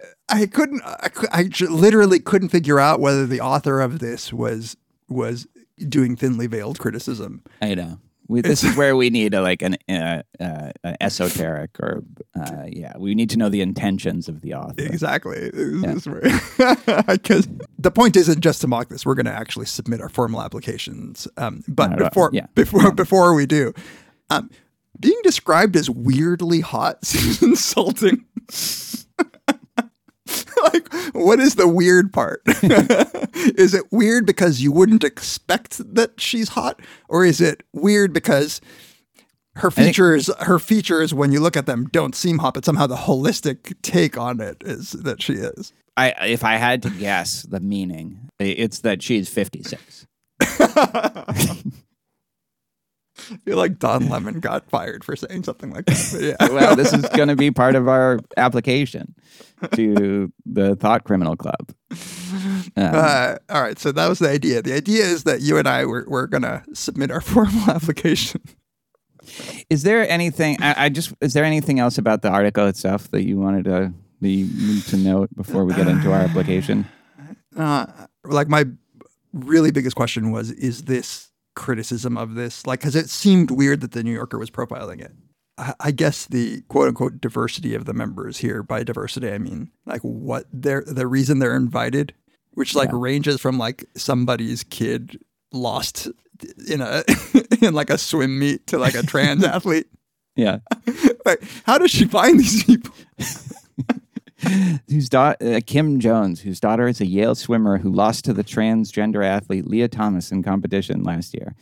I 0.42 0.46
couldn't 0.46 0.82
I, 0.86 1.10
cou- 1.10 1.28
I 1.32 1.44
j- 1.46 1.68
literally 1.68 2.20
couldn't 2.20 2.50
figure 2.50 2.80
out 2.80 3.00
whether 3.00 3.26
the 3.28 3.42
author 3.42 3.82
of 3.82 4.00
this 4.00 4.32
was 4.32 4.78
was 5.10 5.48
doing 5.78 6.16
thinly 6.16 6.48
veiled 6.48 6.80
criticism. 6.80 7.44
I 7.62 7.76
know. 7.76 8.00
We, 8.32 8.40
this 8.42 8.64
is 8.64 8.78
where 8.78 8.96
we 8.96 9.10
need 9.10 9.34
a, 9.34 9.42
like 9.42 9.62
an 9.62 9.76
uh, 9.90 10.22
uh, 10.40 10.72
esoteric 11.02 11.72
or 11.82 12.02
uh, 12.40 12.64
yeah, 12.68 12.94
we 12.98 13.14
need 13.14 13.30
to 13.32 13.38
know 13.38 13.50
the 13.50 13.60
intentions 13.60 14.30
of 14.30 14.40
the 14.40 14.54
author. 14.54 14.82
Exactly. 14.84 15.52
Because 15.52 16.06
the 17.78 17.92
point 17.94 18.16
isn't 18.16 18.40
just 18.40 18.62
to 18.62 18.68
mock 18.68 18.88
this. 18.88 19.06
We're 19.06 19.16
going 19.16 19.26
to 19.26 19.34
actually 19.34 19.66
submit 19.66 20.00
our 20.00 20.08
formal 20.08 20.42
applications. 20.42 21.28
Um, 21.36 21.64
but 21.68 21.90
Not 21.90 21.96
at 21.98 22.02
all. 22.04 22.10
before 22.10 22.30
Yeah. 22.32 22.46
before 22.56 22.92
before 22.94 23.34
we 23.34 23.46
do, 23.46 23.74
um, 24.30 24.50
being 24.98 25.20
described 25.24 25.76
as 25.76 25.90
weirdly 25.90 26.62
hot 26.62 27.04
seems 27.12 27.42
insulting. 27.44 28.24
like, 30.64 30.94
what 31.14 31.40
is 31.42 31.56
the 31.56 31.68
weird 31.68 32.14
part? 32.14 32.42
Is 33.56 33.74
it 33.74 33.92
weird 33.92 34.26
because 34.26 34.62
you 34.62 34.72
wouldn't 34.72 35.04
expect 35.04 35.82
that 35.96 36.20
she's 36.20 36.50
hot, 36.50 36.80
or 37.10 37.26
is 37.26 37.42
it 37.42 37.64
weird 37.74 38.14
because 38.14 38.62
her 39.56 39.70
think- 39.72 39.88
features 39.88 40.30
her 40.42 40.60
features 40.60 41.14
when 41.14 41.32
you 41.32 41.40
look 41.40 41.58
at 41.58 41.66
them 41.66 41.88
don't 41.92 42.16
seem 42.16 42.40
hot, 42.40 42.54
but 42.54 42.66
somehow 42.66 42.88
the 42.88 42.96
holistic 42.96 43.74
take 43.82 44.18
on 44.18 44.40
it 44.40 44.58
is 44.66 44.92
that 44.92 45.22
she 45.22 45.34
is. 45.34 45.74
I 45.98 46.10
if 46.28 46.44
I 46.44 46.56
had 46.56 46.82
to 46.84 46.90
guess 46.90 47.44
the 47.44 47.60
meaning, 47.60 48.30
it's 48.40 48.80
that 48.80 49.04
she's 49.04 49.30
56. 49.30 50.08
I 53.30 53.38
feel 53.46 53.58
like 53.58 53.78
Don 53.78 54.10
Lemon 54.10 54.40
got 54.40 54.70
fired 54.70 55.04
for 55.04 55.16
saying 55.16 55.44
something 55.44 55.72
like 55.72 55.86
that. 55.86 56.36
Yeah. 56.40 56.48
well, 56.50 56.76
this 56.76 56.92
is 56.92 57.06
going 57.10 57.28
to 57.28 57.36
be 57.36 57.52
part 57.52 57.76
of 57.76 57.88
our 57.88 58.20
application 58.36 59.14
to 59.76 60.32
the 60.46 60.76
Thought 60.76 61.04
Criminal 61.04 61.36
Club. 61.36 61.72
Uh, 62.76 63.38
all 63.50 63.62
right, 63.62 63.80
so 63.80 63.92
that 63.92 64.08
was 64.08 64.20
the 64.20 64.30
idea. 64.30 64.62
The 64.62 64.74
idea 64.74 65.04
is 65.06 65.24
that 65.24 65.42
you 65.42 65.58
and 65.58 65.68
I 65.68 65.86
were, 65.86 66.06
we're 66.08 66.28
going 66.28 66.44
to 66.44 66.64
submit 66.74 67.12
our 67.12 67.22
formal 67.32 67.70
application. 67.70 68.42
is 69.70 69.84
there 69.84 70.08
anything? 70.10 70.58
I, 70.62 70.86
I 70.86 70.90
just 70.90 71.14
is 71.22 71.34
there 71.34 71.44
anything 71.44 71.80
else 71.80 71.98
about 71.98 72.22
the 72.22 72.30
article 72.30 72.68
itself 72.68 73.10
that 73.12 73.24
you 73.24 73.40
wanted 73.40 73.66
to 73.66 73.94
that 74.22 74.30
you 74.30 74.46
need 74.46 74.84
to 74.84 74.98
note 74.98 75.36
before 75.36 75.66
we 75.66 75.74
get 75.74 75.88
into 75.88 76.12
our 76.12 76.20
application? 76.20 76.88
Uh, 77.56 77.86
like 78.26 78.48
my 78.48 78.66
really 79.34 79.72
biggest 79.72 79.96
question 79.96 80.32
was: 80.32 80.52
Is 80.52 80.84
this 80.84 81.32
criticism 81.56 82.18
of 82.18 82.36
this 82.36 82.66
like? 82.66 82.80
Because 82.80 82.96
it 82.96 83.10
seemed 83.10 83.52
weird 83.52 83.82
that 83.82 83.92
the 83.92 84.04
New 84.04 84.14
Yorker 84.14 84.38
was 84.38 84.50
profiling 84.50 85.02
it. 85.02 85.12
I, 85.58 85.74
I 85.80 85.92
guess 85.92 86.26
the 86.26 86.62
quote 86.68 86.88
unquote 86.88 87.22
diversity 87.22 87.76
of 87.76 87.86
the 87.86 87.94
members 87.94 88.38
here. 88.38 88.64
By 88.64 88.84
diversity, 88.84 89.32
I 89.32 89.38
mean 89.38 89.72
like 89.86 90.02
what 90.02 90.46
they're 90.52 90.84
the 90.86 91.08
reason 91.08 91.40
they're 91.40 91.56
invited, 91.56 92.14
which 92.54 92.76
like 92.76 92.90
Yeah. 92.90 93.00
ranges 93.00 93.40
from 93.42 93.58
like 93.58 93.86
somebody's 93.96 94.64
kid 94.64 95.20
lost 95.52 96.08
in 96.68 96.82
a 96.82 97.04
in 97.62 97.74
like 97.74 97.90
a 97.90 97.98
swim 97.98 98.40
meet 98.40 98.68
to 98.68 98.78
like 98.78 98.96
a 98.96 99.04
trans 99.04 99.44
athlete. 99.56 99.88
Yeah. 100.36 100.60
Like, 101.24 101.44
how 101.68 101.78
does 101.78 101.92
she 101.92 102.06
find 102.06 102.40
these 102.40 102.64
people? 102.64 102.92
whose 104.90 105.08
da- 105.08 105.36
uh, 105.40 105.60
Kim 105.68 106.00
Jones, 106.00 106.42
whose 106.42 106.60
daughter 106.60 106.88
is 106.88 107.00
a 107.00 107.06
Yale 107.06 107.36
swimmer 107.36 107.78
who 107.78 107.92
lost 107.92 108.26
to 108.26 108.34
the 108.34 108.44
transgender 108.44 109.24
athlete 109.24 109.68
Lia 109.68 109.88
Thomas 109.88 110.32
in 110.32 110.42
competition 110.42 111.04
last 111.04 111.36
year. 111.36 111.54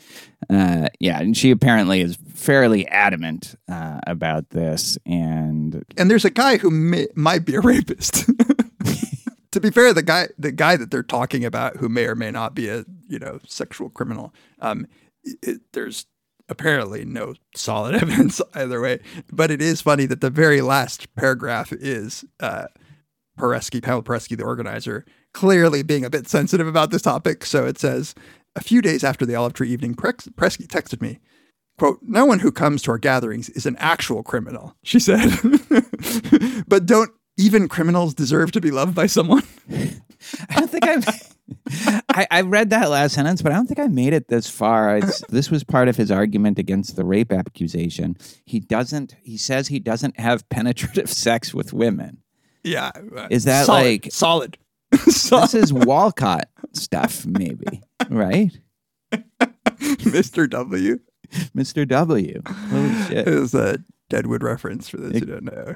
Uh, 0.50 0.88
yeah, 1.01 1.19
and 1.19 1.36
she 1.36 1.51
apparently 1.51 2.00
is 2.00 2.17
fairly 2.34 2.88
adamant 2.88 3.53
uh, 3.69 4.00
about 4.08 4.51
this. 4.51 4.98
And 5.05 5.84
and 5.98 6.10
there's 6.10 6.24
a 6.24 6.29
guy 6.29 6.55
who 6.58 6.72
may, 6.72 7.08
might 7.15 7.43
be 7.43 7.55
a 7.55 7.60
rapist. 7.62 8.29
To 9.51 9.60
be 9.60 9.72
fair, 9.72 9.94
the 9.94 10.03
guy 10.03 10.27
the 10.38 10.51
guy 10.51 10.75
that 10.75 10.91
they're 10.91 11.03
talking 11.03 11.44
about, 11.44 11.77
who 11.77 11.89
may 11.89 12.06
or 12.06 12.15
may 12.15 12.32
not 12.32 12.53
be 12.53 12.70
a 12.70 12.86
you 13.08 13.20
know 13.20 13.39
sexual 13.48 13.89
criminal, 13.89 14.34
um, 14.60 14.86
it, 15.24 15.62
there's 15.74 16.06
apparently 16.50 17.06
no 17.06 17.36
solid 17.56 17.96
evidence 18.01 18.41
either 18.53 18.82
way. 18.82 19.00
But 19.32 19.51
it 19.51 19.62
is 19.62 19.82
funny 19.82 20.06
that 20.08 20.22
the 20.22 20.29
very 20.29 20.62
last 20.62 21.13
paragraph 21.15 21.72
is 21.72 22.25
uh, 22.39 22.65
Paresky, 23.38 23.79
Paresky, 23.82 24.38
the 24.38 24.44
organizer, 24.44 25.06
clearly 25.34 25.84
being 25.84 26.03
a 26.03 26.10
bit 26.10 26.27
sensitive 26.27 26.68
about 26.68 26.91
this 26.91 27.03
topic. 27.03 27.46
So 27.46 27.65
it 27.65 27.79
says, 27.79 28.13
a 28.56 28.62
few 28.62 28.82
days 28.82 29.03
after 29.03 29.25
the 29.25 29.36
Olive 29.36 29.53
Tree 29.53 29.70
evening, 29.70 29.96
Pres- 29.96 30.29
Presky 30.36 30.68
texted 30.68 31.01
me, 31.01 31.20
quote, 31.77 32.00
no 32.01 32.25
one 32.25 32.39
who 32.39 32.51
comes 32.51 32.82
to 32.84 32.91
our 32.91 32.98
gatherings 32.98 33.50
is 33.50 33.65
an 33.65 33.77
actual 33.77 34.24
criminal, 34.24 34.75
she 34.84 35.00
said. 35.00 35.29
but 36.68 36.86
don't 36.86 37.12
even 37.39 37.67
criminals 37.67 38.13
deserve 38.13 38.51
to 38.53 38.62
be 38.62 38.72
loved 38.72 38.93
by 38.93 39.08
someone? 39.08 39.43
I 39.72 40.60
don't 40.60 40.69
think 40.69 40.88
I've. 40.88 41.08
I, 42.10 42.27
I 42.29 42.41
read 42.41 42.69
that 42.72 42.89
last 42.89 43.13
sentence, 43.15 43.41
but 43.41 43.51
I 43.51 43.55
don't 43.55 43.65
think 43.67 43.79
I 43.79 43.88
made 43.88 44.13
it 44.13 44.27
this 44.27 44.50
far. 44.50 44.98
It's, 44.98 45.24
this 45.29 45.50
was 45.50 45.63
part 45.63 45.88
of 45.88 45.96
his 45.96 46.12
argument 46.12 46.60
against 46.60 46.96
the 46.96 47.03
rape 47.05 47.31
accusation. 47.31 48.17
He 48.46 48.60
doesn't. 48.60 49.15
He 49.24 49.38
says 49.38 49.67
he 49.69 49.79
doesn't 49.79 50.19
have 50.19 50.48
penetrative 50.50 51.10
sex 51.25 51.53
with 51.53 51.74
women. 51.74 52.17
Yeah. 52.63 52.91
Uh, 53.15 53.27
is 53.31 53.46
that 53.46 53.65
solid, 53.65 53.84
like- 53.84 54.10
solid? 54.12 54.58
This 55.05 55.53
is 55.53 55.72
Wolcott 55.72 56.50
stuff, 56.74 57.24
maybe, 57.25 57.81
right? 58.10 58.51
Mr. 59.79 60.50
W 60.50 61.00
Mr. 61.55 61.88
W. 61.88 62.41
Holy 62.48 63.03
shit. 63.03 63.27
is 63.27 63.53
a 63.53 63.77
Deadwood 64.10 64.41
reference 64.41 64.89
for 64.89 64.98
those 64.98 65.13
who 65.13 65.25
don't 65.25 65.43
know. 65.43 65.75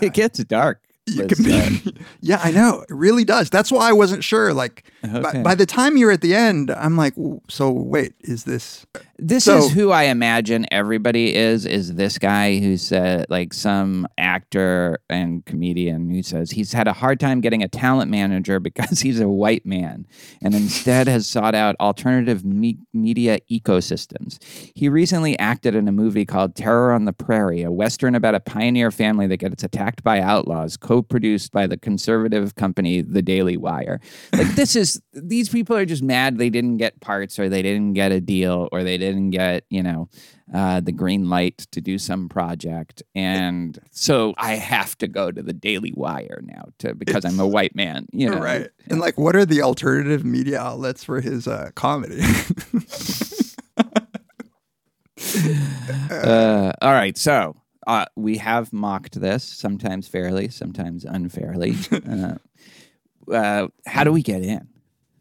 It 0.00 0.12
gets 0.14 0.38
dark. 0.44 0.80
You 1.06 1.26
can 1.26 1.44
be, 1.44 1.94
yeah, 2.20 2.40
I 2.42 2.50
know. 2.50 2.84
It 2.88 2.94
really 2.94 3.24
does. 3.24 3.50
That's 3.50 3.70
why 3.70 3.88
I 3.88 3.92
wasn't 3.92 4.24
sure. 4.24 4.54
Like, 4.54 4.84
Okay. 5.14 5.42
by 5.42 5.54
the 5.54 5.66
time 5.66 5.96
you're 5.96 6.10
at 6.10 6.20
the 6.22 6.34
end, 6.34 6.70
I'm 6.70 6.96
like, 6.96 7.14
so 7.48 7.70
wait, 7.70 8.14
is 8.20 8.44
this? 8.44 8.86
This 9.18 9.44
So- 9.44 9.58
is 9.58 9.72
who 9.72 9.90
I 9.90 10.04
imagine 10.04 10.66
everybody 10.72 11.34
is. 11.34 11.66
Is 11.66 11.94
this 11.94 12.18
guy 12.18 12.58
who 12.58 12.76
said, 12.76 13.26
like, 13.28 13.52
some 13.54 14.06
actor 14.18 14.98
and 15.08 15.44
comedian 15.46 16.10
who 16.10 16.22
says 16.22 16.50
he's 16.50 16.72
had 16.72 16.88
a 16.88 16.92
hard 16.92 17.20
time 17.20 17.40
getting 17.40 17.62
a 17.62 17.68
talent 17.68 18.10
manager 18.10 18.58
because 18.60 19.00
he's 19.06 19.20
a 19.20 19.28
white 19.28 19.64
man, 19.66 20.06
and 20.42 20.54
instead 20.54 21.06
has 21.06 21.26
sought 21.26 21.54
out 21.54 21.76
alternative 21.80 22.44
me- 22.44 22.78
media 22.92 23.38
ecosystems. 23.50 24.38
He 24.74 24.88
recently 24.88 25.38
acted 25.38 25.74
in 25.74 25.86
a 25.88 25.92
movie 25.92 26.24
called 26.24 26.54
Terror 26.54 26.92
on 26.92 27.04
the 27.04 27.12
Prairie, 27.12 27.62
a 27.62 27.70
western 27.70 28.14
about 28.14 28.34
a 28.34 28.40
pioneer 28.40 28.90
family 28.90 29.26
that 29.28 29.36
gets 29.38 29.62
attacked 29.62 30.02
by 30.02 30.20
outlaws, 30.20 30.76
co-produced 30.76 31.52
by 31.52 31.66
the 31.66 31.76
conservative 31.76 32.54
company 32.56 33.00
The 33.00 33.22
Daily 33.22 33.56
Wire. 33.56 34.00
Like, 34.32 34.48
this 34.54 34.76
is 34.76 34.93
these 35.12 35.48
people 35.48 35.76
are 35.76 35.84
just 35.84 36.02
mad 36.02 36.38
they 36.38 36.50
didn't 36.50 36.76
get 36.78 37.00
parts 37.00 37.38
or 37.38 37.48
they 37.48 37.62
didn't 37.62 37.94
get 37.94 38.12
a 38.12 38.20
deal 38.20 38.68
or 38.72 38.82
they 38.82 38.98
didn't 38.98 39.30
get, 39.30 39.64
you 39.70 39.82
know, 39.82 40.08
uh, 40.52 40.80
the 40.80 40.92
green 40.92 41.28
light 41.28 41.58
to 41.72 41.80
do 41.80 41.98
some 41.98 42.28
project. 42.28 43.02
And 43.14 43.78
so 43.90 44.34
I 44.36 44.54
have 44.54 44.96
to 44.98 45.08
go 45.08 45.30
to 45.30 45.42
the 45.42 45.52
Daily 45.52 45.92
Wire 45.94 46.40
now 46.42 46.66
to 46.78 46.94
because 46.94 47.24
I'm 47.24 47.40
a 47.40 47.46
white 47.56 47.74
man, 47.74 48.06
you 48.12 48.30
know. 48.30 48.38
Right. 48.38 48.68
And 48.88 49.00
like, 49.00 49.18
what 49.18 49.36
are 49.36 49.46
the 49.46 49.62
alternative 49.62 50.24
media 50.24 50.60
outlets 50.60 51.04
for 51.04 51.20
his 51.20 51.46
uh, 51.48 51.70
comedy? 51.74 52.22
Uh, 56.10 56.72
all 56.80 56.92
right. 56.92 57.16
So 57.16 57.54
uh, 57.86 58.06
we 58.16 58.38
have 58.38 58.72
mocked 58.72 59.20
this, 59.20 59.44
sometimes 59.44 60.08
fairly, 60.08 60.48
sometimes 60.48 61.04
unfairly. 61.04 61.74
uh, 62.08 62.36
uh, 63.32 63.68
how 63.86 64.04
do 64.04 64.12
we 64.12 64.22
get 64.22 64.42
in? 64.42 64.68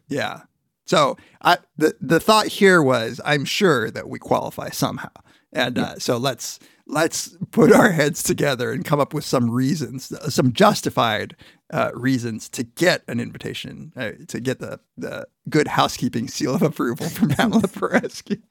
Yeah. 0.08 0.42
So 0.86 1.18
I, 1.42 1.58
the 1.78 1.96
the 2.02 2.20
thought 2.20 2.48
here 2.48 2.82
was, 2.82 3.22
I'm 3.24 3.46
sure 3.46 3.90
that 3.92 4.10
we 4.10 4.20
qualify 4.20 4.70
somehow, 4.70 5.10
and 5.52 5.78
uh, 5.78 5.98
so 5.98 6.18
let's 6.18 6.60
let's 6.86 7.38
put 7.52 7.72
our 7.72 7.92
heads 7.92 8.22
together 8.22 8.72
and 8.72 8.84
come 8.84 9.00
up 9.00 9.14
with 9.14 9.24
some 9.24 9.50
reasons, 9.50 10.12
some 10.34 10.52
justified 10.52 11.36
uh, 11.72 11.92
reasons 11.94 12.50
to 12.50 12.64
get 12.64 13.04
an 13.08 13.20
invitation, 13.20 13.94
uh, 13.96 14.12
to 14.28 14.40
get 14.42 14.60
the 14.60 14.80
the 14.98 15.26
good 15.50 15.70
housekeeping 15.70 16.28
seal 16.28 16.54
of 16.54 16.62
approval 16.62 17.08
from 17.10 17.30
Pamela 17.30 17.62
Paresky. 17.62 18.42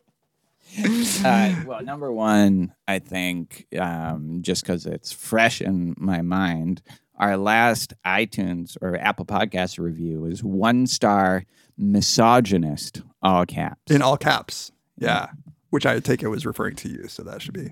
Uh, 1.22 1.54
well, 1.66 1.82
number 1.82 2.10
one, 2.10 2.72
I 2.88 2.98
think, 2.98 3.66
um, 3.78 4.38
just 4.40 4.62
because 4.62 4.86
it's 4.86 5.12
fresh 5.12 5.60
in 5.60 5.94
my 5.98 6.22
mind, 6.22 6.80
our 7.22 7.36
last 7.36 7.94
iTunes 8.04 8.76
or 8.82 8.96
Apple 8.98 9.24
Podcast 9.24 9.78
review 9.78 10.24
is 10.26 10.42
one 10.42 10.86
star 10.86 11.44
misogynist, 11.78 13.02
all 13.22 13.46
caps. 13.46 13.90
in 13.90 14.02
all 14.02 14.16
caps. 14.16 14.72
Yeah, 14.98 15.28
which 15.70 15.86
I 15.86 15.98
take 16.00 16.22
it 16.22 16.28
was 16.28 16.44
referring 16.44 16.76
to 16.76 16.88
you, 16.88 17.08
so 17.08 17.22
that 17.22 17.40
should 17.40 17.54
be. 17.54 17.70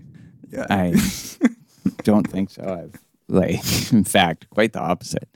Yeah, 0.51 0.67
I 0.71 0.95
don't 2.05 2.27
think 2.31 2.51
so. 2.51 2.63
I've 2.63 3.01
like, 3.29 3.61
in 3.93 4.05
fact, 4.05 4.49
quite 4.51 4.73
the 4.73 4.81
opposite. 4.81 5.29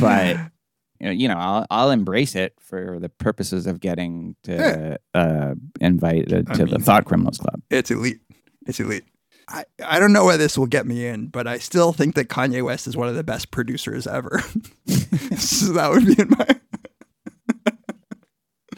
But 0.00 0.36
you 1.00 1.06
know, 1.06 1.10
you 1.12 1.28
know, 1.28 1.36
I'll 1.36 1.66
I'll 1.70 1.90
embrace 1.90 2.34
it 2.34 2.54
for 2.60 2.98
the 3.00 3.08
purposes 3.08 3.66
of 3.66 3.80
getting 3.80 4.34
to 4.44 4.98
uh, 5.14 5.54
invited 5.80 6.48
I 6.50 6.54
to 6.54 6.64
the 6.66 6.72
mean- 6.72 6.80
Thought 6.80 7.04
Criminals 7.04 7.38
Club. 7.38 7.60
it's 7.70 7.90
elite. 7.90 8.20
It's 8.66 8.80
elite. 8.80 9.04
I, 9.48 9.64
I 9.84 9.98
don't 9.98 10.12
know 10.12 10.24
where 10.26 10.36
this 10.36 10.58
will 10.58 10.66
get 10.66 10.86
me 10.86 11.06
in, 11.06 11.28
but 11.28 11.46
I 11.46 11.58
still 11.58 11.92
think 11.94 12.14
that 12.16 12.28
Kanye 12.28 12.62
West 12.62 12.86
is 12.86 12.96
one 12.96 13.08
of 13.08 13.14
the 13.14 13.24
best 13.24 13.50
producers 13.50 14.06
ever. 14.06 14.40
so 15.38 15.72
that 15.72 15.90
would 15.90 16.06
be 16.06 16.20
in 16.20 16.28
my. 16.30 16.46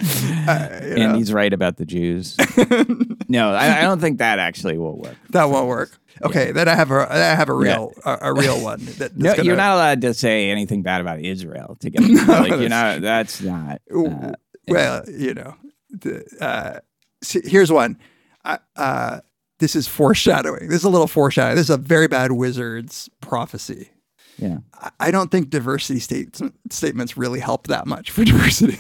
and 0.49 1.17
he's 1.17 1.33
right 1.33 1.53
about 1.53 1.77
the 1.77 1.85
Jews. 1.85 2.37
no, 3.29 3.53
I, 3.53 3.81
I 3.81 3.83
don't 3.83 4.01
think 4.01 4.19
that 4.19 4.39
actually 4.39 4.79
will 4.79 4.97
work. 4.97 5.17
That 5.31 5.45
won't 5.51 5.67
work. 5.69 5.91
Okay, 6.23 6.53
then 6.53 6.69
I 6.69 6.75
have 6.75 6.91
a 6.91 7.07
I 7.11 7.17
have 7.17 7.49
a 7.49 7.55
real 7.55 7.93
a, 8.05 8.19
a 8.23 8.33
real 8.33 8.63
one. 8.63 8.85
That, 8.99 9.17
No, 9.17 9.33
gonna- 9.33 9.45
you're 9.45 9.57
not 9.57 9.75
allowed 9.75 10.01
to 10.03 10.15
say 10.15 10.51
anything 10.51 10.83
bad 10.83 11.01
about 11.01 11.21
Israel 11.21 11.77
to 11.81 11.91
get 11.91 12.01
like 12.29 12.51
you're 12.51 12.69
not. 12.69 13.01
That's 13.01 13.43
not. 13.43 13.81
uh, 13.95 14.33
well, 14.69 15.03
you 15.11 15.35
know, 15.35 15.55
the, 15.91 16.25
uh, 16.41 16.81
see, 17.23 17.41
here's 17.45 17.73
one. 17.73 17.99
I, 18.45 18.59
uh, 18.77 19.21
this 19.61 19.77
is 19.77 19.87
foreshadowing. 19.87 20.69
This 20.69 20.79
is 20.79 20.85
a 20.85 20.89
little 20.91 21.07
foreshadowing. 21.07 21.57
This 21.57 21.67
is 21.67 21.71
a 21.71 21.77
very 21.77 22.09
bad 22.09 22.33
wizard's 22.33 23.09
prophecy. 23.21 23.91
yeah. 24.39 24.59
I- 24.75 24.91
I 24.99 25.11
don't 25.13 25.31
think 25.31 25.51
diversity 25.51 26.01
states, 26.01 26.43
statements 26.71 27.17
really 27.17 27.41
help 27.41 27.69
that 27.69 27.87
much 27.87 28.11
for 28.11 28.25
diversity. 28.33 28.79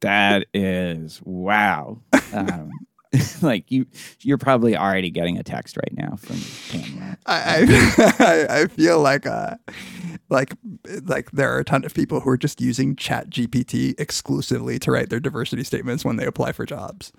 That 0.00 0.46
is 0.52 1.20
wow. 1.24 2.00
Um, 2.32 2.70
like 3.42 3.70
you, 3.70 3.86
you're 4.20 4.38
probably 4.38 4.76
already 4.76 5.10
getting 5.10 5.38
a 5.38 5.44
text 5.44 5.76
right 5.76 5.92
now 5.92 6.16
from 6.16 6.38
Pamela. 6.70 7.18
I, 7.26 8.06
I 8.50 8.62
I 8.62 8.66
feel 8.66 9.00
like 9.00 9.26
uh 9.26 9.56
like 10.28 10.54
like 11.04 11.30
there 11.30 11.54
are 11.54 11.60
a 11.60 11.64
ton 11.64 11.84
of 11.84 11.94
people 11.94 12.18
who 12.20 12.30
are 12.30 12.36
just 12.38 12.60
using 12.60 12.96
Chat 12.96 13.30
GPT 13.30 13.94
exclusively 14.00 14.78
to 14.80 14.90
write 14.90 15.08
their 15.10 15.20
diversity 15.20 15.62
statements 15.62 16.04
when 16.04 16.16
they 16.16 16.24
apply 16.26 16.50
for 16.52 16.66
jobs. 16.66 17.12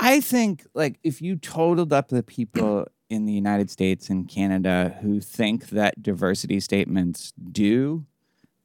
I 0.00 0.20
think 0.20 0.66
like 0.74 0.98
if 1.02 1.22
you 1.22 1.36
totaled 1.36 1.92
up 1.92 2.08
the 2.08 2.22
people 2.22 2.86
in 3.10 3.26
the 3.26 3.32
United 3.32 3.70
States 3.70 4.08
and 4.10 4.28
Canada 4.28 4.96
who 5.02 5.20
think 5.20 5.68
that 5.70 6.02
diversity 6.02 6.58
statements 6.60 7.32
do 7.52 8.04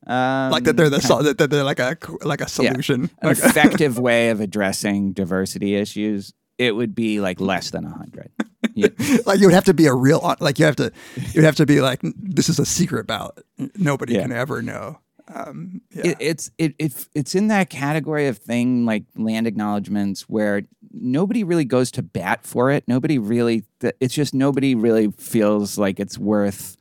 um, 0.07 0.49
Like 0.51 0.63
that 0.63 0.77
they're 0.77 0.89
the 0.89 0.97
kind 0.97 1.07
sol- 1.07 1.23
that 1.23 1.37
they're 1.37 1.63
like 1.63 1.79
a 1.79 1.97
like 2.23 2.39
a 2.41 2.43
Yeah. 2.43 2.47
solution. 2.47 3.09
an 3.21 3.27
Like- 3.29 3.37
effective 3.43 3.99
way 3.99 4.29
of 4.29 4.39
addressing 4.39 5.11
diversity 5.13 5.75
issues, 5.75 6.33
it 6.57 6.71
would 6.75 6.95
be 6.95 7.19
like 7.21 7.39
less 7.39 7.69
than 7.71 7.83
hundred. 7.83 8.31
Yeah. 8.73 8.87
like 9.25 9.39
you 9.39 9.47
would 9.47 9.53
have 9.53 9.65
to 9.65 9.73
be 9.73 9.85
a 9.87 9.93
real 9.93 10.19
like 10.39 10.57
you 10.57 10.65
have 10.65 10.77
to 10.77 10.91
you 11.17 11.31
would 11.35 11.43
have 11.43 11.57
to 11.57 11.65
be 11.65 11.81
like 11.81 11.99
this 12.15 12.49
is 12.49 12.59
a 12.59 12.65
secret 12.65 13.07
ballot. 13.07 13.45
Nobody 13.75 14.13
Yeah. 14.13 14.23
can 14.23 14.31
ever 14.31 14.61
know. 14.61 14.99
Um, 15.33 15.81
yeah. 15.91 16.07
it, 16.07 16.17
it's 16.19 16.51
it, 16.57 16.75
it 16.79 17.07
it's 17.13 17.35
in 17.35 17.47
that 17.49 17.69
category 17.69 18.27
of 18.27 18.37
thing 18.37 18.85
like 18.85 19.03
land 19.15 19.45
acknowledgments 19.47 20.23
where 20.23 20.63
nobody 20.91 21.43
really 21.43 21.65
goes 21.65 21.91
to 21.91 22.01
bat 22.01 22.45
for 22.45 22.71
it. 22.71 22.83
Nobody 22.87 23.19
really. 23.19 23.63
It's 23.99 24.13
just 24.13 24.33
nobody 24.33 24.75
really 24.75 25.11
feels 25.11 25.77
like 25.77 25.99
it's 25.99 26.17
worth. 26.17 26.77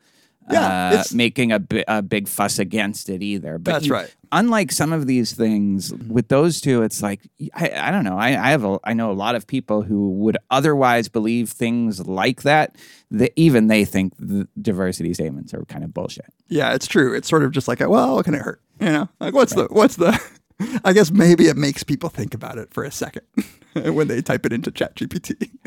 Yeah, 0.50 0.90
uh, 1.00 1.04
making 1.14 1.52
a, 1.52 1.58
bi- 1.58 1.84
a 1.88 2.02
big 2.02 2.28
fuss 2.28 2.58
against 2.58 3.08
it 3.08 3.22
either. 3.22 3.58
But 3.58 3.72
That's 3.72 3.86
you- 3.86 3.92
right. 3.94 4.14
Unlike 4.30 4.72
some 4.72 4.92
of 4.92 5.06
these 5.06 5.32
things, 5.32 5.92
with 5.94 6.28
those 6.28 6.60
two, 6.60 6.82
it's 6.82 7.02
like 7.02 7.20
I, 7.54 7.70
I 7.74 7.90
don't 7.90 8.04
know. 8.04 8.18
I, 8.18 8.28
I 8.28 8.50
have 8.50 8.62
a, 8.62 8.78
I 8.84 8.92
know 8.92 9.10
a 9.10 9.14
lot 9.14 9.34
of 9.34 9.46
people 9.46 9.80
who 9.80 10.10
would 10.10 10.36
otherwise 10.50 11.08
believe 11.08 11.48
things 11.48 12.06
like 12.06 12.42
that. 12.42 12.76
That 13.10 13.32
even 13.36 13.68
they 13.68 13.86
think 13.86 14.12
the 14.18 14.46
diversity 14.60 15.14
statements 15.14 15.54
are 15.54 15.64
kind 15.64 15.82
of 15.82 15.94
bullshit. 15.94 16.26
Yeah, 16.48 16.74
it's 16.74 16.86
true. 16.86 17.14
It's 17.14 17.26
sort 17.26 17.42
of 17.42 17.52
just 17.52 17.68
like, 17.68 17.80
well, 17.80 18.16
what 18.16 18.24
can 18.26 18.34
it 18.34 18.42
hurt? 18.42 18.60
You 18.80 18.90
know, 18.92 19.08
like 19.18 19.32
what's 19.32 19.54
the 19.54 19.66
what's 19.70 19.96
the? 19.96 20.20
I 20.84 20.92
guess 20.92 21.10
maybe 21.10 21.46
it 21.46 21.56
makes 21.56 21.82
people 21.82 22.08
think 22.10 22.34
about 22.34 22.58
it 22.58 22.74
for 22.74 22.84
a 22.84 22.90
second 22.90 23.22
when 23.74 24.08
they 24.08 24.20
type 24.20 24.44
it 24.44 24.52
into 24.52 24.70
ChatGPT. 24.70 25.50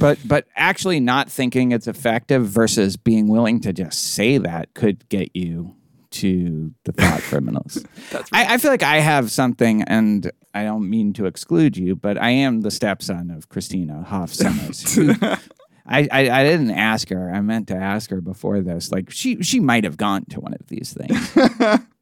but 0.00 0.18
but 0.24 0.46
actually 0.56 1.00
not 1.00 1.30
thinking 1.30 1.72
it's 1.72 1.86
effective 1.86 2.46
versus 2.46 2.96
being 2.96 3.28
willing 3.28 3.60
to 3.60 3.72
just 3.72 4.14
say 4.14 4.38
that 4.38 4.74
could 4.74 5.08
get 5.08 5.34
you 5.34 5.74
to 6.12 6.72
the 6.84 6.92
thought 6.92 7.20
criminals. 7.28 7.84
I, 8.32 8.54
I 8.54 8.58
feel 8.58 8.70
like 8.70 8.82
I 8.82 9.00
have 9.00 9.30
something, 9.30 9.82
and 9.82 10.30
I 10.54 10.64
don't 10.64 10.88
mean 10.88 11.12
to 11.14 11.26
exclude 11.26 11.76
you, 11.76 11.94
but 11.96 12.16
I 12.16 12.30
am 12.30 12.62
the 12.62 12.70
stepson 12.70 13.30
of 13.30 13.48
Christina 13.48 14.02
Hoff 14.02 14.30
Sommers. 14.32 14.94
who- 14.94 15.14
I, 15.88 16.08
I, 16.10 16.40
I 16.40 16.44
didn't 16.44 16.72
ask 16.72 17.10
her. 17.10 17.32
I 17.32 17.40
meant 17.42 17.68
to 17.68 17.76
ask 17.76 18.10
her 18.10 18.20
before 18.20 18.60
this. 18.60 18.90
Like 18.90 19.08
she 19.10 19.40
she 19.44 19.60
might 19.60 19.84
have 19.84 19.96
gone 19.96 20.24
to 20.30 20.40
one 20.40 20.52
of 20.54 20.66
these 20.66 20.92
things. 20.92 21.30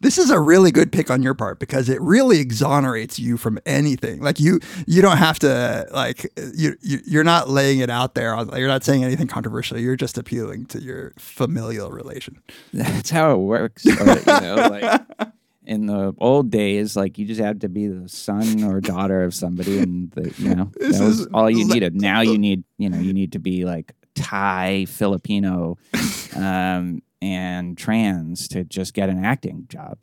This 0.00 0.18
is 0.18 0.30
a 0.30 0.40
really 0.40 0.70
good 0.70 0.92
pick 0.92 1.10
on 1.10 1.22
your 1.22 1.34
part 1.34 1.58
because 1.58 1.88
it 1.88 2.00
really 2.00 2.38
exonerates 2.38 3.18
you 3.18 3.36
from 3.36 3.58
anything. 3.66 4.20
Like 4.20 4.40
you, 4.40 4.60
you 4.86 5.02
don't 5.02 5.18
have 5.18 5.38
to 5.40 5.86
like 5.92 6.30
you, 6.54 6.76
you 6.80 6.98
you're 7.06 7.24
not 7.24 7.48
laying 7.48 7.80
it 7.80 7.90
out 7.90 8.14
there. 8.14 8.36
You're 8.56 8.68
not 8.68 8.84
saying 8.84 9.04
anything 9.04 9.26
controversial. 9.26 9.78
You're 9.78 9.96
just 9.96 10.18
appealing 10.18 10.66
to 10.66 10.80
your 10.80 11.12
familial 11.18 11.90
relation. 11.90 12.40
That's 12.72 13.10
how 13.10 13.32
it 13.32 13.38
works. 13.38 13.86
Or, 13.86 13.90
you 13.90 14.40
know, 14.40 14.68
like 14.70 15.30
in 15.70 15.86
the 15.86 16.12
old 16.18 16.50
days, 16.50 16.96
like 16.96 17.16
you 17.16 17.26
just 17.26 17.40
had 17.40 17.60
to 17.60 17.68
be 17.68 17.86
the 17.86 18.08
son 18.08 18.64
or 18.64 18.80
daughter 18.80 19.22
of 19.22 19.32
somebody, 19.32 19.78
and 19.78 20.10
the, 20.10 20.34
you 20.36 20.54
know 20.54 20.72
This 20.80 20.98
that 20.98 21.04
was 21.04 21.26
all 21.28 21.48
you 21.48 21.64
needed. 21.64 21.94
Now 21.94 22.22
you 22.22 22.38
need, 22.38 22.64
you 22.76 22.90
know, 22.90 22.98
you 22.98 23.12
need 23.12 23.32
to 23.32 23.38
be 23.38 23.64
like 23.64 23.92
Thai, 24.16 24.86
Filipino, 24.86 25.78
um, 26.36 27.02
and 27.22 27.76
trans 27.76 28.48
to 28.48 28.64
just 28.64 28.94
get 28.94 29.08
an 29.08 29.24
acting 29.24 29.66
job. 29.68 29.98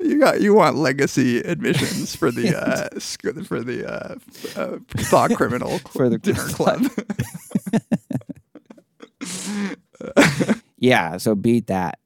You 0.00 0.18
got 0.18 0.40
you 0.40 0.54
want 0.54 0.76
legacy 0.76 1.38
admissions 1.38 2.16
for 2.16 2.30
the 2.30 2.56
uh, 2.56 2.98
sc- 2.98 3.44
for 3.46 3.62
the 3.62 3.86
uh, 3.88 4.14
uh, 4.60 4.78
thought 4.88 5.32
criminal 5.34 5.78
For 5.90 6.08
the 6.08 6.18
dinner 6.18 6.46
club. 6.48 6.84
Yeah, 10.78 11.16
so 11.16 11.34
beat 11.34 11.68
that. 11.68 11.98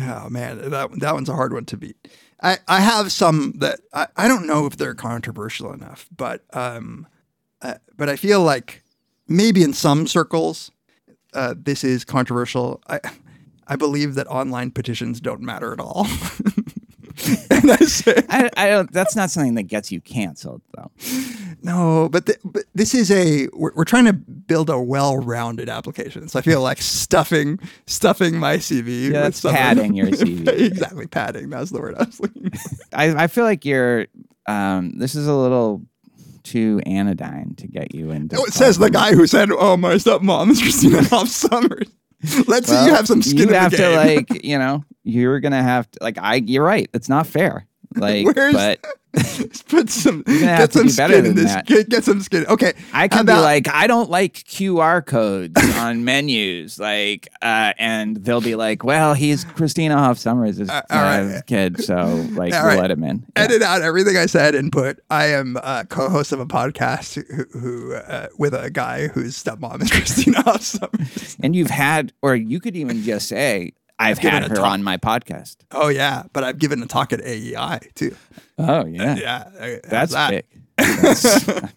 Oh 0.00 0.28
man, 0.28 0.70
that 0.70 1.00
that 1.00 1.14
one's 1.14 1.28
a 1.28 1.34
hard 1.34 1.52
one 1.52 1.64
to 1.64 1.76
beat. 1.76 1.96
I, 2.40 2.58
I 2.68 2.80
have 2.80 3.10
some 3.10 3.54
that 3.58 3.80
I, 3.92 4.06
I 4.16 4.28
don't 4.28 4.46
know 4.46 4.66
if 4.66 4.76
they're 4.76 4.94
controversial 4.94 5.72
enough, 5.72 6.06
but 6.16 6.44
um, 6.52 7.08
uh, 7.60 7.74
but 7.96 8.08
I 8.08 8.14
feel 8.14 8.40
like 8.40 8.84
maybe 9.26 9.64
in 9.64 9.72
some 9.72 10.06
circles, 10.06 10.70
uh, 11.34 11.54
this 11.58 11.82
is 11.82 12.04
controversial. 12.04 12.80
I 12.86 13.00
I 13.70 13.76
believe 13.76 14.16
that 14.16 14.26
online 14.26 14.72
petitions 14.72 15.20
don't 15.20 15.40
matter 15.40 15.72
at 15.72 15.78
all. 15.78 16.06
and 17.50 17.70
I 17.70 17.78
I, 18.28 18.50
I 18.56 18.68
don't. 18.68 18.92
That's 18.92 19.14
not 19.14 19.30
something 19.30 19.54
that 19.54 19.64
gets 19.64 19.92
you 19.92 20.00
canceled, 20.00 20.62
though. 20.76 20.90
no, 21.62 22.08
but 22.08 22.26
th- 22.26 22.38
but 22.44 22.64
this 22.74 22.94
is 22.94 23.12
a 23.12 23.48
we're, 23.52 23.72
we're 23.74 23.84
trying 23.84 24.06
to 24.06 24.12
build 24.12 24.70
a 24.70 24.80
well-rounded 24.80 25.68
application. 25.68 26.28
So 26.28 26.40
I 26.40 26.42
feel 26.42 26.62
like 26.62 26.82
stuffing 26.82 27.60
stuffing 27.86 28.38
my 28.38 28.56
CV. 28.56 29.12
Yeah, 29.12 29.26
with 29.26 29.42
padding 29.42 29.94
your 29.94 30.08
CV. 30.08 30.48
exactly, 30.66 31.06
padding. 31.06 31.50
That's 31.50 31.70
the 31.70 31.80
word 31.80 31.94
I 31.96 32.04
was 32.04 32.20
looking. 32.20 32.50
I, 32.92 33.24
I 33.24 33.26
feel 33.26 33.44
like 33.44 33.64
you're. 33.64 34.06
Um, 34.46 34.98
this 34.98 35.14
is 35.14 35.28
a 35.28 35.34
little 35.34 35.82
too 36.42 36.80
anodyne 36.86 37.54
to 37.56 37.68
get 37.68 37.94
you 37.94 38.10
into. 38.10 38.36
Oh, 38.36 38.44
it 38.44 38.52
says 38.52 38.78
the 38.78 38.90
guy 38.90 39.14
who 39.14 39.28
said, 39.28 39.50
"Oh, 39.52 39.76
my 39.76 39.94
stepmom 39.94 40.50
is 40.50 40.60
Christina 40.60 41.04
Hoff 41.04 41.28
Sommers." 41.28 41.88
Let's 42.46 42.68
see 42.68 42.84
you 42.84 42.94
have 42.94 43.06
some 43.06 43.22
skin 43.22 43.38
You 43.38 43.42
in 43.44 43.48
the 43.50 43.58
have 43.58 43.72
to 43.72 43.90
like, 43.96 44.44
you 44.44 44.58
know, 44.58 44.84
you're 45.04 45.40
gonna 45.40 45.62
have 45.62 45.90
to 45.92 45.98
like. 46.02 46.18
I, 46.18 46.36
you're 46.36 46.64
right. 46.64 46.88
It's 46.92 47.08
not 47.08 47.26
fair. 47.26 47.66
Like, 47.96 48.24
Where's- 48.24 48.54
but 48.54 48.84
Put 49.68 49.90
some, 49.90 50.22
get 50.22 50.72
some 50.72 50.88
skin 50.88 51.26
in 51.26 51.34
this. 51.34 51.54
Get, 51.66 51.88
get 51.88 52.04
some 52.04 52.20
skin. 52.20 52.46
Okay, 52.46 52.74
I 52.92 53.08
can 53.08 53.26
be 53.26 53.32
like, 53.32 53.68
I 53.68 53.86
don't 53.86 54.08
like 54.08 54.34
QR 54.34 55.04
codes 55.04 55.60
on 55.76 56.04
menus, 56.04 56.78
like, 56.78 57.28
uh, 57.42 57.72
and 57.78 58.16
they'll 58.18 58.40
be 58.40 58.54
like, 58.54 58.84
well, 58.84 59.14
he's 59.14 59.44
Christina 59.44 59.96
Hoff 59.96 60.18
Sommers' 60.18 60.60
Uh, 60.60 60.82
all 60.90 61.02
right. 61.02 61.36
uh, 61.36 61.42
kid, 61.42 61.82
so 61.82 62.26
like, 62.32 62.52
we'll 62.52 62.64
right. 62.64 62.78
let 62.78 62.90
him 62.90 63.02
in. 63.02 63.26
Yeah. 63.36 63.42
edit 63.42 63.62
out 63.62 63.82
everything 63.82 64.16
I 64.16 64.26
said 64.26 64.54
and 64.54 64.70
put 64.70 65.00
I 65.10 65.26
am 65.26 65.56
a 65.56 65.84
co-host 65.88 66.32
of 66.32 66.38
a 66.40 66.46
podcast 66.46 67.14
who, 67.14 67.58
who 67.58 67.94
uh, 67.94 68.28
with 68.38 68.54
a 68.54 68.70
guy 68.70 69.08
whose 69.08 69.42
stepmom 69.42 69.82
is 69.82 69.90
Christina 69.90 70.42
Hoff 70.42 70.60
Sommers. 70.60 71.36
And 71.42 71.56
you've 71.56 71.70
had, 71.70 72.12
or 72.22 72.36
you 72.36 72.60
could 72.60 72.76
even 72.76 73.02
just 73.02 73.28
say, 73.28 73.72
I've 74.00 74.20
given 74.20 74.42
had 74.42 74.44
a 74.44 74.48
her 74.48 74.56
talk. 74.56 74.66
on 74.72 74.82
my 74.82 74.96
podcast. 74.96 75.56
Oh 75.70 75.88
yeah, 75.88 76.24
but 76.32 76.42
I've 76.44 76.58
given 76.58 76.82
a 76.82 76.86
talk 76.86 77.12
at 77.12 77.20
AEI 77.20 77.80
too. 77.94 78.16
Oh 78.58 78.84
yeah, 78.86 79.16
Yeah, 79.16 79.78
that's 79.84 80.12
that. 80.12 80.30
big. 80.30 80.44
That's- 80.76 81.72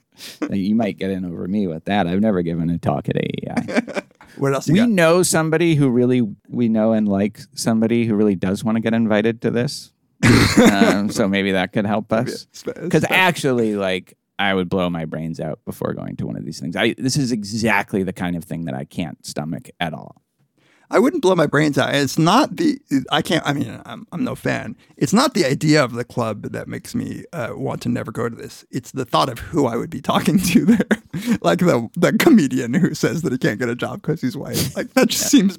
you 0.51 0.75
might 0.75 0.97
get 0.97 1.09
in 1.11 1.25
over 1.25 1.47
me 1.47 1.67
with 1.67 1.85
that. 1.85 2.07
I've 2.07 2.21
never 2.21 2.41
given 2.43 2.69
a 2.69 2.77
talk 2.77 3.09
at 3.09 3.17
AEI. 3.17 4.01
What 4.37 4.51
else 4.55 4.67
you 4.67 4.73
we 4.73 4.79
got? 4.79 4.89
know 4.89 5.21
somebody 5.21 5.75
who 5.75 5.89
really 5.91 6.27
we 6.49 6.67
know 6.67 6.93
and 6.93 7.07
like 7.07 7.39
somebody 7.53 8.05
who 8.05 8.15
really 8.15 8.33
does 8.33 8.63
want 8.63 8.77
to 8.77 8.81
get 8.81 8.95
invited 8.95 9.41
to 9.43 9.51
this. 9.51 9.91
um, 10.71 11.11
so 11.11 11.27
maybe 11.27 11.51
that 11.51 11.71
could 11.71 11.85
help 11.85 12.11
us. 12.11 12.47
Because 12.65 13.05
actually, 13.09 13.75
like, 13.75 14.17
I 14.39 14.55
would 14.55 14.69
blow 14.69 14.89
my 14.89 15.05
brains 15.05 15.39
out 15.39 15.59
before 15.65 15.93
going 15.93 16.15
to 16.15 16.25
one 16.25 16.35
of 16.35 16.45
these 16.45 16.59
things. 16.59 16.75
I 16.75 16.95
this 16.97 17.15
is 17.15 17.31
exactly 17.31 18.01
the 18.01 18.13
kind 18.13 18.35
of 18.35 18.43
thing 18.43 18.65
that 18.65 18.73
I 18.73 18.85
can't 18.85 19.23
stomach 19.23 19.69
at 19.79 19.93
all. 19.93 20.19
I 20.93 20.99
wouldn't 20.99 21.21
blow 21.21 21.35
my 21.35 21.47
brains 21.47 21.77
out. 21.77 21.93
It's 21.95 22.17
not 22.19 22.55
the 22.57 22.79
I 23.11 23.21
can't. 23.21 23.45
I 23.45 23.53
mean, 23.53 23.81
I'm 23.85 24.05
I'm 24.11 24.23
no 24.23 24.35
fan. 24.35 24.75
It's 24.95 25.11
not 25.13 25.33
the 25.33 25.43
idea 25.45 25.83
of 25.83 25.93
the 25.93 26.03
club 26.03 26.51
that 26.53 26.67
makes 26.67 26.93
me 26.95 27.23
uh, 27.33 27.49
want 27.55 27.81
to 27.81 27.89
never 27.89 28.11
go 28.11 28.29
to 28.29 28.35
this. 28.35 28.63
It's 28.71 28.91
the 28.91 29.03
thought 29.05 29.29
of 29.29 29.39
who 29.39 29.65
I 29.65 29.75
would 29.75 29.89
be 29.89 30.01
talking 30.01 30.37
to 30.39 30.65
there, 30.73 31.37
like 31.41 31.59
the 31.59 31.89
the 31.97 32.13
comedian 32.13 32.73
who 32.75 32.93
says 32.93 33.23
that 33.23 33.31
he 33.31 33.37
can't 33.37 33.59
get 33.59 33.69
a 33.69 33.75
job 33.75 34.01
because 34.01 34.21
he's 34.21 34.37
white. 34.37 34.71
Like 34.75 34.93
that 34.93 35.09
just 35.09 35.29
seems 35.29 35.57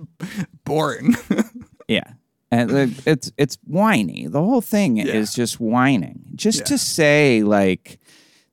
boring. 0.64 1.16
Yeah. 1.88 2.12
And 2.50 2.70
it's 3.04 3.30
it's 3.36 3.58
whiny. 3.66 4.26
The 4.26 4.40
whole 4.42 4.62
thing 4.62 4.96
Yeah. 4.96 5.06
is 5.06 5.34
just 5.34 5.60
whining. 5.60 6.22
Just 6.34 6.60
Yeah. 6.60 6.64
to 6.66 6.78
say 6.78 7.42
like 7.42 7.98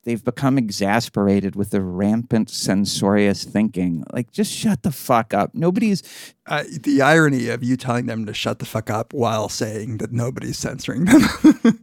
they've 0.03 0.23
become 0.23 0.57
exasperated 0.57 1.55
with 1.55 1.69
the 1.71 1.81
rampant 1.81 2.49
censorious 2.49 3.43
thinking. 3.43 4.03
Like 4.11 4.31
just 4.31 4.51
shut 4.51 4.83
the 4.83 4.91
fuck 4.91 5.33
up. 5.33 5.53
Nobody's 5.53 6.01
Uh, 6.47 6.63
the 6.83 7.01
irony 7.01 7.47
of 7.49 7.63
you 7.63 7.77
telling 7.77 8.07
them 8.07 8.25
to 8.25 8.33
shut 8.33 8.59
the 8.59 8.65
fuck 8.65 8.89
up 8.89 9.13
while 9.13 9.47
saying 9.47 9.97
that 9.99 10.11
nobody's 10.11 10.57
censoring 10.57 11.05
them. 11.05 11.21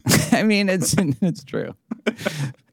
I 0.33 0.43
mean, 0.43 0.69
it's 0.69 0.95
it's 1.23 1.45
true. 1.45 1.75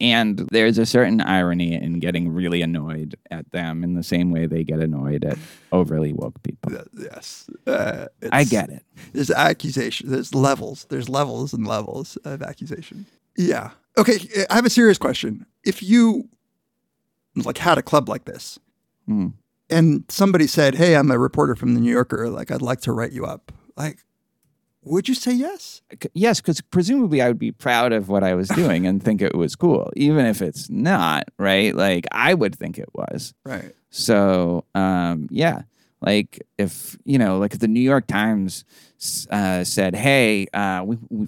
And 0.01 0.39
there's 0.51 0.77
a 0.77 0.85
certain 0.85 1.21
irony 1.21 1.73
in 1.73 1.99
getting 1.99 2.29
really 2.29 2.61
annoyed 2.61 3.15
at 3.31 3.49
them 3.51 3.83
in 3.83 3.93
the 3.93 4.03
same 4.03 4.31
way 4.31 4.45
they 4.45 4.63
get 4.63 4.79
annoyed 4.79 5.23
at 5.23 5.37
overly 5.71 6.11
woke 6.11 6.41
people. 6.43 6.71
yes. 6.97 7.49
Uh, 7.65 8.07
I 8.31 8.43
get 8.43 8.69
it. 8.69 8.83
There's 9.13 9.31
accusation. 9.31 10.09
There's 10.09 10.33
levels. 10.35 10.85
There's 10.89 11.07
levels 11.07 11.53
and 11.53 11.65
levels 11.65 12.17
of 12.25 12.41
accusation. 12.41 13.05
Yeah. 13.37 13.71
Okay. 13.97 14.17
I 14.49 14.55
have 14.55 14.65
a 14.65 14.69
serious 14.69 14.97
question. 14.97 15.45
If 15.63 15.81
you 15.83 16.27
like 17.35 17.57
had 17.57 17.77
a 17.77 17.81
club 17.83 18.07
like 18.09 18.25
this, 18.25 18.59
Hmm. 19.07 19.27
and 19.69 20.03
somebody 20.09 20.47
said, 20.47 20.75
"Hey, 20.75 20.95
I'm 20.95 21.11
a 21.11 21.19
reporter 21.19 21.55
from 21.55 21.73
the 21.75 21.79
New 21.81 21.91
Yorker. 21.91 22.29
Like, 22.29 22.49
I'd 22.51 22.61
like 22.61 22.81
to 22.81 22.91
write 22.91 23.11
you 23.11 23.25
up," 23.25 23.51
like, 23.77 23.99
would 24.83 25.07
you 25.09 25.15
say 25.15 25.31
yes? 25.33 25.81
Yes, 26.13 26.39
because 26.41 26.61
presumably 26.61 27.21
I 27.21 27.27
would 27.27 27.39
be 27.39 27.51
proud 27.51 27.91
of 27.93 28.07
what 28.09 28.23
I 28.23 28.35
was 28.35 28.47
doing 28.49 28.85
and 28.87 29.01
think 29.03 29.21
it 29.21 29.35
was 29.35 29.55
cool, 29.55 29.91
even 29.95 30.25
if 30.25 30.41
it's 30.41 30.69
not, 30.69 31.25
right? 31.39 31.75
Like 31.75 32.05
I 32.11 32.33
would 32.33 32.55
think 32.55 32.77
it 32.77 32.89
was. 32.93 33.33
Right. 33.43 33.73
So, 33.89 34.65
um, 34.75 35.27
yeah, 35.31 35.63
like 36.01 36.41
if 36.57 36.97
you 37.05 37.17
know, 37.17 37.37
like 37.39 37.53
if 37.53 37.59
the 37.59 37.67
New 37.67 37.79
York 37.81 38.07
Times 38.07 38.63
uh, 39.29 39.63
said, 39.63 39.95
"Hey, 39.95 40.47
uh, 40.53 40.83
we, 40.85 40.97
we, 41.09 41.27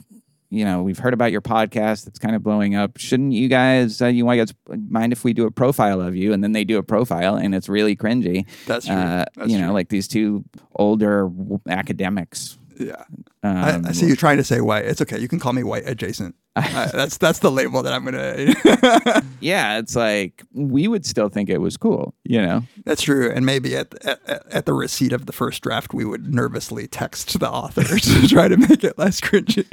you 0.50 0.64
know, 0.64 0.82
we've 0.82 0.98
heard 0.98 1.14
about 1.14 1.32
your 1.32 1.42
podcast 1.42 2.06
that's 2.06 2.20
kind 2.20 2.36
of 2.36 2.44
blowing 2.44 2.76
up. 2.76 2.98
Shouldn't 2.98 3.34
you 3.34 3.48
guys, 3.50 4.02
uh, 4.02 4.08
you 4.08 4.26
guys 4.26 4.54
mind 4.90 5.12
if 5.12 5.24
we 5.24 5.34
do 5.34 5.46
a 5.46 5.52
profile 5.52 6.02
of 6.02 6.16
you?" 6.16 6.34
And 6.34 6.44
then 6.44 6.54
they 6.54 6.64
do 6.64 6.78
a 6.78 6.84
profile, 6.84 7.36
and 7.36 7.54
it's 7.54 7.68
really 7.68 7.96
cringy. 7.96 8.46
That's 8.66 8.86
true. 8.86 8.96
Uh, 8.96 9.26
That's 9.36 9.52
you 9.52 9.58
know, 9.58 9.68
true. 9.68 9.74
like 9.74 9.90
these 9.90 10.08
two 10.08 10.46
older 10.76 11.30
academics. 11.68 12.58
Yeah. 12.80 13.04
Um, 13.44 13.58
I, 13.58 13.82
I 13.90 13.92
see 13.92 14.08
you 14.08 14.16
trying 14.16 14.38
to 14.38 14.44
say 14.44 14.62
white. 14.62 14.86
It's 14.86 15.02
okay. 15.02 15.20
You 15.20 15.28
can 15.28 15.40
call 15.40 15.54
me 15.54 15.64
white 15.64 15.84
adjacent. 15.88 16.36
Uh, 16.58 16.88
that's 16.92 17.18
that's 17.18 17.38
the 17.38 17.52
label 17.52 17.84
that 17.84 17.94
I'm 17.94 18.04
gonna. 18.04 19.22
yeah, 19.40 19.78
it's 19.78 19.96
like 19.96 20.42
we 20.52 20.88
would 20.88 21.06
still 21.06 21.30
think 21.30 21.50
it 21.52 21.60
was 21.60 21.78
cool, 21.78 22.16
you 22.24 22.42
know. 22.42 22.64
that's 22.84 23.04
true. 23.04 23.32
And 23.32 23.46
maybe 23.46 23.76
at, 23.78 23.94
at 24.04 24.20
at 24.28 24.66
the 24.66 24.74
receipt 24.74 25.14
of 25.14 25.28
the 25.28 25.34
first 25.34 25.62
draft, 25.62 25.94
we 25.94 26.04
would 26.04 26.34
nervously 26.34 26.88
text 26.88 27.40
the 27.40 27.48
author 27.48 27.84
to 28.00 28.28
try 28.28 28.48
to 28.48 28.58
make 28.58 28.84
it 28.84 28.98
less 28.98 29.22
cringy. 29.22 29.68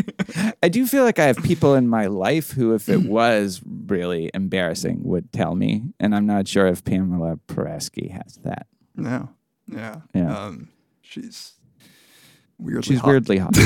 I 0.62 0.69
do 0.69 0.87
feel 0.87 1.05
like 1.05 1.19
I 1.19 1.25
have 1.25 1.38
people 1.38 1.75
in 1.75 1.88
my 1.88 2.05
life 2.07 2.51
who, 2.51 2.75
if 2.75 2.90
it 2.90 3.05
was 3.07 3.62
really 3.64 4.31
embarrassing, 4.35 5.05
would 5.05 5.33
tell 5.33 5.55
me, 5.55 5.85
and 5.99 6.14
I'm 6.14 6.27
not 6.27 6.47
sure 6.49 6.67
if 6.67 6.85
Pamela 6.85 7.38
Paresky 7.49 8.11
has 8.11 8.37
that. 8.45 8.67
no. 8.95 9.31
Yeah. 9.67 10.01
Yeah. 10.14 10.37
Um, 10.37 10.69
she's 11.01 11.55
weirdly 12.59 12.83
She's 12.83 13.01
hot. 13.01 13.09
weirdly 13.09 13.38
hot. 13.38 13.57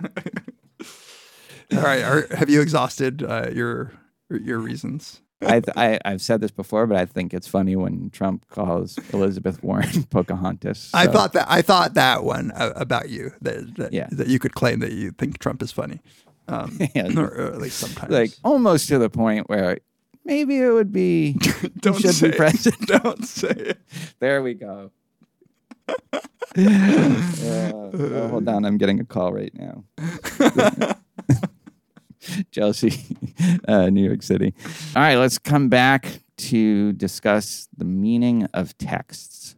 All 1.72 1.82
right. 1.82 2.02
Are, 2.02 2.26
have 2.36 2.50
you 2.50 2.60
exhausted 2.60 3.22
uh, 3.22 3.48
your 3.52 3.92
your 4.30 4.58
reasons? 4.58 5.20
I, 5.40 5.60
I 5.76 5.98
I've 6.04 6.20
said 6.22 6.40
this 6.40 6.50
before, 6.52 6.86
but 6.86 6.96
I 6.96 7.04
think 7.06 7.34
it's 7.34 7.48
funny 7.48 7.74
when 7.76 8.10
Trump 8.10 8.46
calls 8.48 8.98
Elizabeth 9.12 9.62
Warren 9.62 10.04
Pocahontas. 10.10 10.90
I 10.94 11.06
thought 11.06 11.32
that 11.32 11.46
I 11.50 11.62
thought 11.62 11.94
that 11.94 12.24
one 12.24 12.52
uh, 12.52 12.72
about 12.76 13.08
you 13.10 13.32
that 13.40 13.74
that, 13.76 13.92
Yeah. 13.92 14.08
that 14.12 14.28
you 14.28 14.38
could 14.38 14.54
claim 14.54 14.80
that 14.80 14.92
you 14.92 15.10
think 15.12 15.38
Trump 15.38 15.62
is 15.62 15.72
funny, 15.72 16.00
um, 16.48 16.78
Yeah. 16.94 17.08
or, 17.18 17.26
or 17.26 17.46
at 17.52 17.58
least 17.60 17.78
sometimes. 17.78 18.12
like 18.12 18.32
almost 18.44 18.88
to 18.88 18.98
the 18.98 19.10
point 19.10 19.48
where 19.48 19.78
maybe 20.24 20.58
it 20.58 20.70
would 20.70 20.92
be 20.92 21.32
don't 21.80 21.98
should 22.00 22.14
say 22.14 22.30
be 22.30 22.36
president. 22.36 22.86
Don't 22.86 23.24
say 23.26 23.48
it. 23.50 23.78
There 24.20 24.42
we 24.42 24.54
go. 24.54 24.92
Uh, 25.88 25.94
oh, 27.94 28.28
hold 28.28 28.48
on, 28.48 28.64
I'm 28.64 28.76
getting 28.76 29.00
a 29.00 29.04
call 29.04 29.32
right 29.32 29.52
now. 29.54 29.84
Chelsea, 32.50 33.16
uh, 33.66 33.90
New 33.90 34.04
York 34.04 34.22
City. 34.22 34.54
All 34.94 35.02
right, 35.02 35.16
let's 35.16 35.38
come 35.38 35.68
back 35.68 36.20
to 36.36 36.92
discuss 36.92 37.68
the 37.76 37.84
meaning 37.84 38.46
of 38.54 38.76
texts. 38.78 39.56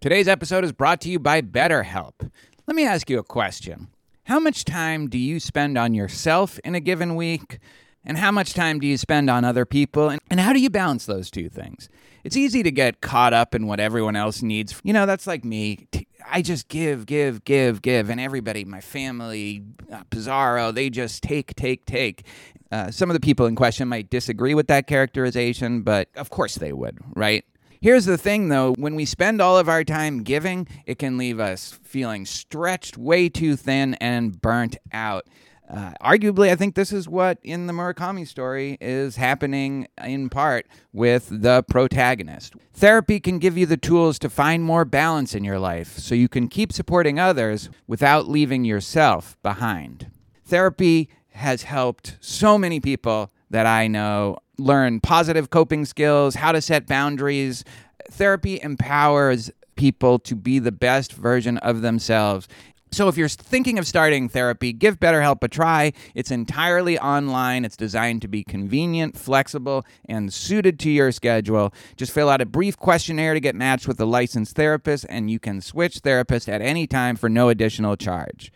Today's 0.00 0.28
episode 0.28 0.64
is 0.64 0.72
brought 0.72 1.00
to 1.02 1.10
you 1.10 1.18
by 1.18 1.42
BetterHelp. 1.42 2.30
Let 2.66 2.74
me 2.74 2.86
ask 2.86 3.10
you 3.10 3.18
a 3.18 3.24
question. 3.24 3.88
How 4.24 4.38
much 4.38 4.64
time 4.64 5.08
do 5.08 5.18
you 5.18 5.40
spend 5.40 5.76
on 5.76 5.94
yourself 5.94 6.58
in 6.64 6.74
a 6.74 6.80
given 6.80 7.16
week? 7.16 7.58
And 8.04 8.16
how 8.16 8.30
much 8.30 8.54
time 8.54 8.80
do 8.80 8.86
you 8.86 8.96
spend 8.96 9.28
on 9.28 9.44
other 9.44 9.64
people? 9.64 10.08
And, 10.08 10.20
and 10.30 10.40
how 10.40 10.52
do 10.52 10.60
you 10.60 10.70
balance 10.70 11.06
those 11.06 11.30
two 11.30 11.48
things? 11.48 11.88
It's 12.24 12.36
easy 12.36 12.62
to 12.62 12.70
get 12.70 13.00
caught 13.00 13.32
up 13.32 13.54
in 13.54 13.66
what 13.66 13.80
everyone 13.80 14.16
else 14.16 14.42
needs. 14.42 14.80
You 14.82 14.92
know, 14.92 15.06
that's 15.06 15.26
like 15.26 15.44
me. 15.44 15.88
I 16.26 16.42
just 16.42 16.68
give, 16.68 17.06
give, 17.06 17.44
give, 17.44 17.82
give. 17.82 18.10
And 18.10 18.20
everybody, 18.20 18.64
my 18.64 18.80
family, 18.80 19.64
uh, 19.92 20.02
Pizarro, 20.10 20.72
they 20.72 20.90
just 20.90 21.22
take, 21.22 21.54
take, 21.56 21.84
take. 21.86 22.24
Uh, 22.70 22.90
some 22.90 23.10
of 23.10 23.14
the 23.14 23.20
people 23.20 23.46
in 23.46 23.56
question 23.56 23.88
might 23.88 24.10
disagree 24.10 24.54
with 24.54 24.68
that 24.68 24.86
characterization, 24.86 25.82
but 25.82 26.08
of 26.14 26.30
course 26.30 26.54
they 26.54 26.72
would, 26.72 26.98
right? 27.14 27.44
Here's 27.80 28.04
the 28.04 28.18
thing 28.18 28.48
though, 28.48 28.74
when 28.74 28.94
we 28.94 29.06
spend 29.06 29.40
all 29.40 29.56
of 29.56 29.68
our 29.68 29.84
time 29.84 30.22
giving, 30.22 30.68
it 30.84 30.98
can 30.98 31.16
leave 31.16 31.40
us 31.40 31.78
feeling 31.82 32.26
stretched 32.26 32.98
way 32.98 33.28
too 33.30 33.56
thin 33.56 33.94
and 33.94 34.40
burnt 34.40 34.76
out. 34.92 35.26
Uh, 35.72 35.92
arguably, 36.02 36.50
I 36.50 36.56
think 36.56 36.74
this 36.74 36.92
is 36.92 37.08
what 37.08 37.38
in 37.44 37.68
the 37.68 37.72
Murakami 37.72 38.26
story 38.26 38.76
is 38.80 39.16
happening 39.16 39.86
in 40.02 40.28
part 40.28 40.66
with 40.92 41.28
the 41.30 41.62
protagonist. 41.62 42.54
Therapy 42.72 43.20
can 43.20 43.38
give 43.38 43.56
you 43.56 43.66
the 43.66 43.76
tools 43.76 44.18
to 44.18 44.28
find 44.28 44.64
more 44.64 44.84
balance 44.84 45.32
in 45.32 45.44
your 45.44 45.60
life 45.60 45.96
so 45.96 46.16
you 46.16 46.28
can 46.28 46.48
keep 46.48 46.72
supporting 46.72 47.20
others 47.20 47.70
without 47.86 48.28
leaving 48.28 48.64
yourself 48.64 49.36
behind. 49.44 50.10
Therapy 50.44 51.08
has 51.34 51.62
helped 51.62 52.16
so 52.20 52.58
many 52.58 52.80
people 52.80 53.30
that 53.48 53.66
I 53.66 53.86
know 53.86 54.38
learn 54.58 54.98
positive 54.98 55.50
coping 55.50 55.84
skills, 55.84 56.34
how 56.34 56.50
to 56.50 56.60
set 56.60 56.88
boundaries. 56.88 57.64
Therapy 58.10 58.60
empowers 58.60 59.52
people 59.76 60.18
to 60.18 60.34
be 60.34 60.58
the 60.58 60.72
best 60.72 61.12
version 61.12 61.58
of 61.58 61.80
themselves. 61.80 62.48
So, 62.92 63.06
if 63.06 63.16
you're 63.16 63.28
thinking 63.28 63.78
of 63.78 63.86
starting 63.86 64.28
therapy, 64.28 64.72
give 64.72 64.98
BetterHelp 64.98 65.42
a 65.44 65.48
try. 65.48 65.92
It's 66.14 66.32
entirely 66.32 66.98
online. 66.98 67.64
It's 67.64 67.76
designed 67.76 68.20
to 68.22 68.28
be 68.28 68.42
convenient, 68.42 69.16
flexible, 69.16 69.84
and 70.08 70.32
suited 70.32 70.80
to 70.80 70.90
your 70.90 71.12
schedule. 71.12 71.72
Just 71.96 72.10
fill 72.10 72.28
out 72.28 72.40
a 72.40 72.46
brief 72.46 72.76
questionnaire 72.76 73.34
to 73.34 73.40
get 73.40 73.54
matched 73.54 73.86
with 73.86 74.00
a 74.00 74.04
licensed 74.04 74.56
therapist, 74.56 75.06
and 75.08 75.30
you 75.30 75.38
can 75.38 75.60
switch 75.60 76.00
therapists 76.00 76.48
at 76.48 76.62
any 76.62 76.88
time 76.88 77.14
for 77.14 77.28
no 77.28 77.48
additional 77.48 77.96
charge. 77.96 78.52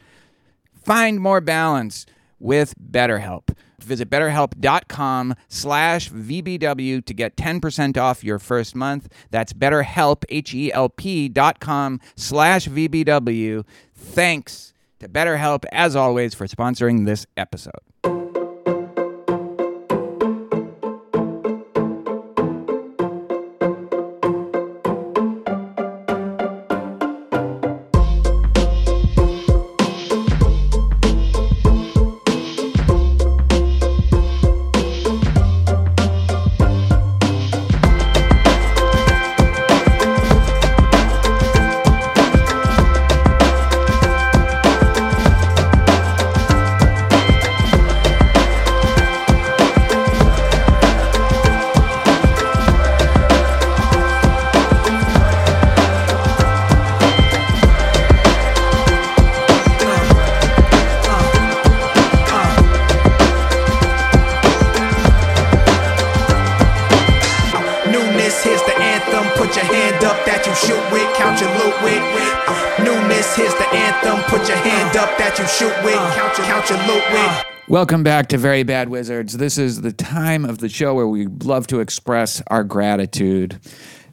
Find 0.74 1.20
more 1.20 1.40
balance 1.40 2.04
with 2.44 2.74
BetterHelp. 2.78 3.56
Visit 3.80 4.10
betterhelp.com 4.10 5.34
slash 5.48 6.10
VBW 6.10 7.04
to 7.04 7.14
get 7.14 7.36
10% 7.36 7.96
off 7.96 8.22
your 8.22 8.38
first 8.38 8.74
month. 8.74 9.08
That's 9.30 9.52
betterhelp, 9.52 10.24
H-E-L-P 10.28 11.28
dot 11.30 11.58
com 11.60 12.00
slash 12.16 12.68
VBW. 12.68 13.64
Thanks 13.94 14.72
to 15.00 15.08
BetterHelp, 15.08 15.64
as 15.72 15.96
always, 15.96 16.34
for 16.34 16.46
sponsoring 16.46 17.06
this 17.06 17.26
episode. 17.36 18.23
Back 78.14 78.28
to 78.28 78.38
Very 78.38 78.62
Bad 78.62 78.90
Wizards. 78.90 79.38
This 79.38 79.58
is 79.58 79.80
the 79.80 79.92
time 79.92 80.44
of 80.44 80.58
the 80.58 80.68
show 80.68 80.94
where 80.94 81.08
we 81.08 81.26
love 81.26 81.66
to 81.66 81.80
express 81.80 82.40
our 82.46 82.62
gratitude, 82.62 83.58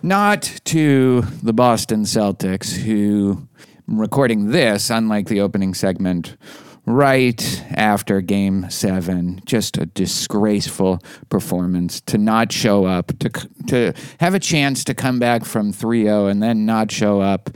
not 0.02 0.42
to 0.66 1.22
the 1.44 1.54
Boston 1.54 2.02
Celtics, 2.02 2.76
who 2.76 3.48
recording 3.86 4.50
this, 4.50 4.90
unlike 4.90 5.28
the 5.28 5.40
opening 5.40 5.76
segment, 5.76 6.36
right 6.88 7.64
after 7.76 8.22
game 8.22 8.68
seven. 8.72 9.40
Just 9.46 9.78
a 9.78 9.86
disgraceful 9.86 11.00
performance 11.30 12.02
to 12.02 12.18
not 12.18 12.52
show 12.52 12.86
up, 12.86 13.12
to, 13.20 13.30
to 13.68 13.94
have 14.20 14.34
a 14.34 14.40
chance 14.40 14.84
to 14.86 14.96
come 14.96 15.20
back 15.20 15.46
from 15.46 15.72
3 15.72 16.06
0 16.06 16.26
and 16.26 16.42
then 16.42 16.66
not 16.66 16.90
show 16.90 17.22
up 17.22 17.52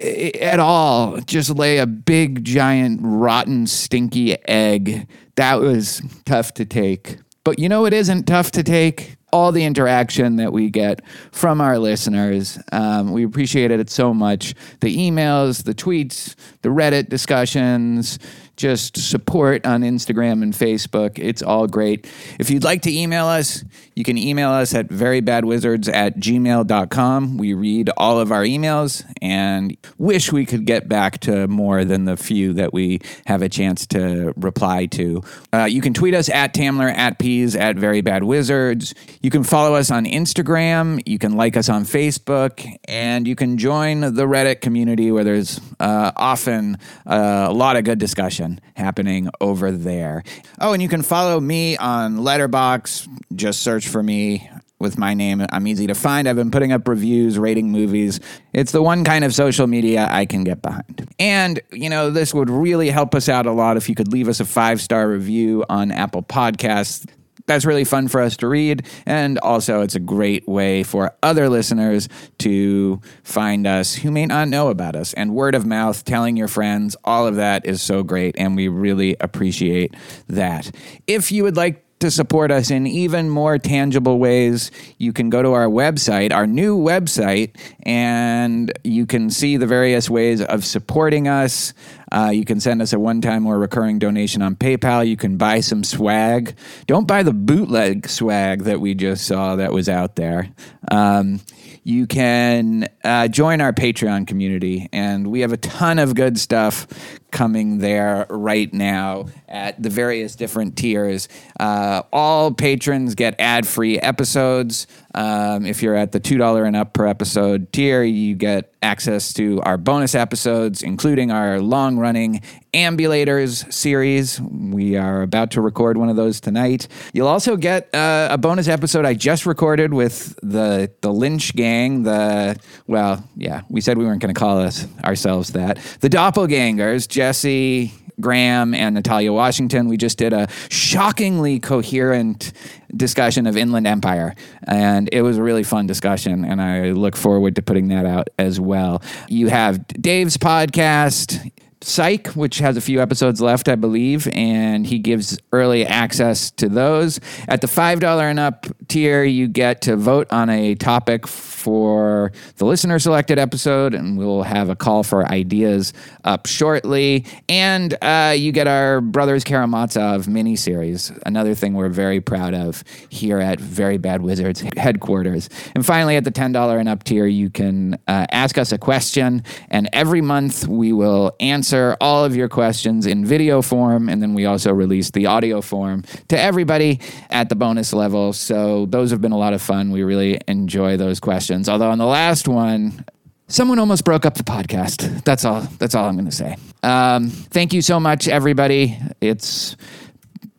eh, 0.00 0.30
at 0.40 0.58
all 0.58 1.20
just 1.20 1.50
lay 1.50 1.78
a 1.78 1.86
big 1.86 2.42
giant 2.42 2.98
rotten 3.04 3.68
stinky 3.68 4.36
egg 4.48 5.06
that 5.38 5.60
was 5.60 6.02
tough 6.24 6.52
to 6.54 6.64
take. 6.64 7.18
But 7.44 7.60
you 7.60 7.68
know 7.68 7.86
it 7.86 7.92
isn't 7.92 8.24
tough 8.24 8.50
to 8.52 8.62
take? 8.62 9.16
All 9.32 9.52
the 9.52 9.64
interaction 9.64 10.36
that 10.36 10.52
we 10.52 10.68
get 10.68 11.00
from 11.32 11.60
our 11.60 11.78
listeners. 11.78 12.58
Um, 12.72 13.12
we 13.12 13.24
appreciate 13.24 13.70
it 13.70 13.88
so 13.88 14.12
much. 14.12 14.54
The 14.80 14.96
emails 14.96 15.64
the 15.64 15.74
tweets 15.74 16.34
the 16.62 16.70
reddit 16.70 17.08
discussions 17.08 18.18
just 18.58 18.98
support 18.98 19.64
on 19.64 19.82
Instagram 19.82 20.42
and 20.42 20.52
Facebook. 20.52 21.18
It's 21.18 21.42
all 21.42 21.68
great. 21.68 22.10
If 22.40 22.50
you'd 22.50 22.64
like 22.64 22.82
to 22.82 22.92
email 22.92 23.26
us, 23.26 23.64
you 23.94 24.02
can 24.02 24.18
email 24.18 24.50
us 24.50 24.74
at 24.74 24.88
verybadwizards 24.88 25.90
at 25.92 26.18
gmail.com. 26.18 27.38
We 27.38 27.54
read 27.54 27.90
all 27.96 28.18
of 28.18 28.32
our 28.32 28.42
emails 28.42 29.04
and 29.22 29.76
wish 29.96 30.32
we 30.32 30.44
could 30.44 30.66
get 30.66 30.88
back 30.88 31.20
to 31.20 31.46
more 31.46 31.84
than 31.84 32.04
the 32.04 32.16
few 32.16 32.52
that 32.54 32.72
we 32.72 33.00
have 33.26 33.42
a 33.42 33.48
chance 33.48 33.86
to 33.88 34.34
reply 34.36 34.86
to. 34.86 35.22
Uh, 35.52 35.64
you 35.64 35.80
can 35.80 35.94
tweet 35.94 36.14
us 36.14 36.28
at 36.28 36.52
Tamler, 36.52 36.92
at 36.92 37.20
Peas, 37.20 37.54
at 37.54 37.76
verybadwizards. 37.76 38.92
You 39.22 39.30
can 39.30 39.44
follow 39.44 39.76
us 39.76 39.90
on 39.92 40.04
Instagram. 40.04 41.00
You 41.06 41.18
can 41.18 41.36
like 41.36 41.56
us 41.56 41.68
on 41.68 41.84
Facebook. 41.84 42.66
And 42.88 43.28
you 43.28 43.36
can 43.36 43.56
join 43.56 44.00
the 44.00 44.26
Reddit 44.26 44.62
community 44.62 45.12
where 45.12 45.22
there's 45.22 45.60
uh, 45.78 46.10
often 46.16 46.78
uh, 47.06 47.46
a 47.48 47.52
lot 47.52 47.76
of 47.76 47.84
good 47.84 48.00
discussion 48.00 48.47
happening 48.74 49.28
over 49.40 49.70
there. 49.70 50.22
Oh, 50.60 50.72
and 50.72 50.82
you 50.82 50.88
can 50.88 51.02
follow 51.02 51.40
me 51.40 51.76
on 51.76 52.18
Letterboxd. 52.18 53.08
Just 53.34 53.60
search 53.60 53.88
for 53.88 54.02
me 54.02 54.50
with 54.80 54.96
my 54.96 55.14
name. 55.14 55.44
I'm 55.50 55.66
easy 55.66 55.86
to 55.88 55.94
find. 55.94 56.28
I've 56.28 56.36
been 56.36 56.50
putting 56.50 56.72
up 56.72 56.86
reviews, 56.86 57.38
rating 57.38 57.70
movies. 57.70 58.20
It's 58.52 58.72
the 58.72 58.82
one 58.82 59.04
kind 59.04 59.24
of 59.24 59.34
social 59.34 59.66
media 59.66 60.06
I 60.10 60.24
can 60.24 60.44
get 60.44 60.62
behind. 60.62 61.08
And, 61.18 61.60
you 61.72 61.90
know, 61.90 62.10
this 62.10 62.32
would 62.32 62.50
really 62.50 62.90
help 62.90 63.14
us 63.14 63.28
out 63.28 63.46
a 63.46 63.52
lot 63.52 63.76
if 63.76 63.88
you 63.88 63.94
could 63.94 64.12
leave 64.12 64.28
us 64.28 64.40
a 64.40 64.44
five 64.44 64.80
star 64.80 65.08
review 65.08 65.64
on 65.68 65.90
Apple 65.90 66.22
Podcasts 66.22 67.06
that's 67.48 67.64
really 67.64 67.84
fun 67.84 68.06
for 68.06 68.20
us 68.20 68.36
to 68.36 68.46
read. 68.46 68.86
And 69.06 69.38
also, 69.38 69.80
it's 69.80 69.96
a 69.96 70.00
great 70.00 70.46
way 70.46 70.84
for 70.84 71.12
other 71.22 71.48
listeners 71.48 72.08
to 72.38 73.00
find 73.24 73.66
us 73.66 73.96
who 73.96 74.12
may 74.12 74.26
not 74.26 74.48
know 74.48 74.68
about 74.68 74.94
us. 74.94 75.14
And 75.14 75.34
word 75.34 75.56
of 75.56 75.66
mouth, 75.66 76.04
telling 76.04 76.36
your 76.36 76.48
friends, 76.48 76.94
all 77.04 77.26
of 77.26 77.34
that 77.36 77.66
is 77.66 77.82
so 77.82 78.04
great. 78.04 78.36
And 78.38 78.54
we 78.54 78.68
really 78.68 79.16
appreciate 79.18 79.96
that. 80.28 80.70
If 81.06 81.32
you 81.32 81.42
would 81.42 81.56
like 81.56 81.84
to 82.00 82.10
support 82.10 82.50
us 82.50 82.70
in 82.70 82.86
even 82.86 83.28
more 83.28 83.58
tangible 83.58 84.18
ways, 84.18 84.70
you 84.98 85.12
can 85.12 85.30
go 85.30 85.42
to 85.42 85.52
our 85.52 85.66
website, 85.66 86.32
our 86.32 86.46
new 86.46 86.78
website, 86.78 87.56
and 87.82 88.72
you 88.84 89.06
can 89.06 89.30
see 89.30 89.56
the 89.56 89.66
various 89.66 90.08
ways 90.08 90.42
of 90.42 90.64
supporting 90.64 91.28
us. 91.28 91.74
Uh, 92.10 92.30
you 92.32 92.44
can 92.44 92.60
send 92.60 92.80
us 92.80 92.92
a 92.92 92.98
one 92.98 93.20
time 93.20 93.46
or 93.46 93.58
recurring 93.58 93.98
donation 93.98 94.42
on 94.42 94.56
PayPal. 94.56 95.06
You 95.06 95.16
can 95.16 95.36
buy 95.36 95.60
some 95.60 95.84
swag. 95.84 96.56
Don't 96.86 97.06
buy 97.06 97.22
the 97.22 97.32
bootleg 97.32 98.08
swag 98.08 98.62
that 98.64 98.80
we 98.80 98.94
just 98.94 99.26
saw 99.26 99.56
that 99.56 99.72
was 99.72 99.88
out 99.88 100.16
there. 100.16 100.48
Um, 100.90 101.40
you 101.84 102.06
can 102.06 102.88
uh, 103.02 103.28
join 103.28 103.60
our 103.60 103.72
Patreon 103.72 104.26
community, 104.26 104.88
and 104.92 105.26
we 105.26 105.40
have 105.40 105.52
a 105.52 105.56
ton 105.56 105.98
of 105.98 106.14
good 106.14 106.38
stuff 106.38 106.86
coming 107.30 107.78
there 107.78 108.26
right 108.30 108.72
now 108.72 109.26
at 109.48 109.82
the 109.82 109.90
various 109.90 110.36
different 110.36 110.76
tiers. 110.76 111.28
Uh, 111.58 112.02
all 112.12 112.52
patrons 112.52 113.14
get 113.14 113.34
ad 113.38 113.66
free 113.66 113.98
episodes. 113.98 114.86
Um, 115.14 115.66
if 115.66 115.82
you're 115.82 115.96
at 115.96 116.12
the 116.12 116.20
$2 116.20 116.66
and 116.66 116.76
up 116.76 116.92
per 116.92 117.06
episode 117.06 117.72
tier, 117.72 118.02
you 118.02 118.34
get 118.34 118.72
access 118.82 119.32
to 119.32 119.60
our 119.62 119.76
bonus 119.76 120.14
episodes, 120.14 120.82
including 120.82 121.32
our 121.32 121.60
long 121.60 121.98
running 121.98 122.40
Ambulators 122.74 123.72
series. 123.72 124.40
We 124.40 124.96
are 124.96 125.22
about 125.22 125.52
to 125.52 125.60
record 125.60 125.96
one 125.96 126.08
of 126.10 126.16
those 126.16 126.40
tonight. 126.40 126.86
You'll 127.12 127.26
also 127.26 127.56
get 127.56 127.92
uh, 127.94 128.28
a 128.30 128.38
bonus 128.38 128.68
episode 128.68 129.04
I 129.04 129.14
just 129.14 129.46
recorded 129.46 129.94
with 129.94 130.38
the, 130.42 130.92
the 131.00 131.12
Lynch 131.12 131.56
gang. 131.56 132.02
The, 132.02 132.56
well, 132.86 133.24
yeah, 133.36 133.62
we 133.68 133.80
said 133.80 133.98
we 133.98 134.04
weren't 134.04 134.20
going 134.20 134.34
to 134.34 134.38
call 134.38 134.58
us 134.60 134.86
ourselves 135.02 135.52
that. 135.52 135.78
The 136.00 136.10
Doppelgangers, 136.10 137.08
Jesse, 137.18 137.90
Graham 138.20 138.74
and 138.74 138.94
Natalia 138.94 139.32
Washington. 139.32 139.88
We 139.88 139.96
just 139.96 140.18
did 140.18 140.32
a 140.32 140.46
shockingly 140.68 141.58
coherent 141.58 142.52
discussion 142.96 143.48
of 143.48 143.56
Inland 143.56 143.88
Empire, 143.88 144.36
and 144.68 145.08
it 145.10 145.22
was 145.22 145.36
a 145.36 145.42
really 145.42 145.64
fun 145.64 145.88
discussion. 145.88 146.44
And 146.44 146.62
I 146.62 146.92
look 146.92 147.16
forward 147.16 147.56
to 147.56 147.62
putting 147.62 147.88
that 147.88 148.06
out 148.06 148.28
as 148.38 148.60
well. 148.60 149.02
You 149.28 149.48
have 149.48 149.84
Dave's 149.88 150.36
podcast. 150.36 151.50
Psych, 151.88 152.28
which 152.28 152.58
has 152.58 152.76
a 152.76 152.82
few 152.82 153.00
episodes 153.00 153.40
left, 153.40 153.66
I 153.66 153.74
believe, 153.74 154.28
and 154.34 154.86
he 154.86 154.98
gives 154.98 155.38
early 155.52 155.86
access 155.86 156.50
to 156.52 156.68
those. 156.68 157.18
At 157.48 157.62
the 157.62 157.66
$5 157.66 158.20
and 158.20 158.38
up 158.38 158.66
tier, 158.88 159.24
you 159.24 159.48
get 159.48 159.80
to 159.82 159.96
vote 159.96 160.26
on 160.30 160.50
a 160.50 160.74
topic 160.74 161.26
for 161.26 162.30
the 162.56 162.66
listener 162.66 162.98
selected 162.98 163.38
episode, 163.38 163.94
and 163.94 164.18
we'll 164.18 164.42
have 164.42 164.68
a 164.68 164.76
call 164.76 165.02
for 165.02 165.26
ideas 165.26 165.94
up 166.24 166.44
shortly. 166.44 167.24
And 167.48 167.96
uh, 168.02 168.34
you 168.36 168.52
get 168.52 168.68
our 168.68 169.00
Brothers 169.00 169.42
Karamazov 169.42 170.26
miniseries, 170.26 171.18
another 171.24 171.54
thing 171.54 171.72
we're 171.72 171.88
very 171.88 172.20
proud 172.20 172.52
of 172.52 172.84
here 173.08 173.38
at 173.38 173.58
Very 173.58 173.96
Bad 173.96 174.20
Wizards 174.20 174.62
headquarters. 174.76 175.48
And 175.74 175.86
finally, 175.86 176.16
at 176.16 176.24
the 176.24 176.32
$10 176.32 176.78
and 176.78 176.88
up 176.88 177.02
tier, 177.04 177.24
you 177.24 177.48
can 177.48 177.94
uh, 178.06 178.26
ask 178.30 178.58
us 178.58 178.72
a 178.72 178.78
question, 178.78 179.42
and 179.70 179.88
every 179.94 180.20
month 180.20 180.68
we 180.68 180.92
will 180.92 181.34
answer 181.40 181.77
all 182.00 182.24
of 182.24 182.34
your 182.34 182.48
questions 182.48 183.06
in 183.06 183.24
video 183.24 183.62
form, 183.62 184.08
and 184.08 184.22
then 184.22 184.34
we 184.34 184.46
also 184.46 184.72
release 184.72 185.10
the 185.10 185.26
audio 185.26 185.60
form 185.60 186.02
to 186.28 186.38
everybody 186.38 187.00
at 187.30 187.48
the 187.48 187.56
bonus 187.56 187.92
level. 187.92 188.32
So 188.32 188.86
those 188.86 189.10
have 189.10 189.20
been 189.20 189.32
a 189.32 189.38
lot 189.38 189.52
of 189.52 189.62
fun. 189.62 189.90
We 189.90 190.02
really 190.02 190.38
enjoy 190.46 190.96
those 190.96 191.20
questions. 191.20 191.68
Although 191.68 191.90
on 191.90 191.98
the 191.98 192.06
last 192.06 192.48
one, 192.48 193.04
someone 193.48 193.78
almost 193.78 194.04
broke 194.04 194.26
up 194.26 194.34
the 194.34 194.44
podcast. 194.44 195.24
That's 195.24 195.44
all. 195.44 195.62
That's 195.78 195.94
all 195.94 196.06
I'm 196.06 196.16
going 196.16 196.26
to 196.26 196.32
say. 196.32 196.56
Um, 196.82 197.30
thank 197.30 197.72
you 197.72 197.82
so 197.82 197.98
much, 197.98 198.28
everybody. 198.28 198.98
It's 199.20 199.76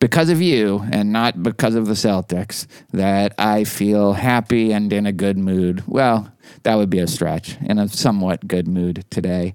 because 0.00 0.30
of 0.30 0.40
you 0.40 0.82
and 0.92 1.12
not 1.12 1.42
because 1.42 1.74
of 1.74 1.86
the 1.86 1.94
Celtics 1.94 2.66
that 2.92 3.34
I 3.38 3.64
feel 3.64 4.14
happy 4.14 4.72
and 4.72 4.92
in 4.92 5.06
a 5.06 5.12
good 5.12 5.38
mood. 5.38 5.84
Well, 5.86 6.32
that 6.62 6.74
would 6.76 6.90
be 6.90 6.98
a 6.98 7.06
stretch. 7.06 7.56
In 7.60 7.78
a 7.78 7.88
somewhat 7.88 8.48
good 8.48 8.66
mood 8.66 9.04
today. 9.10 9.54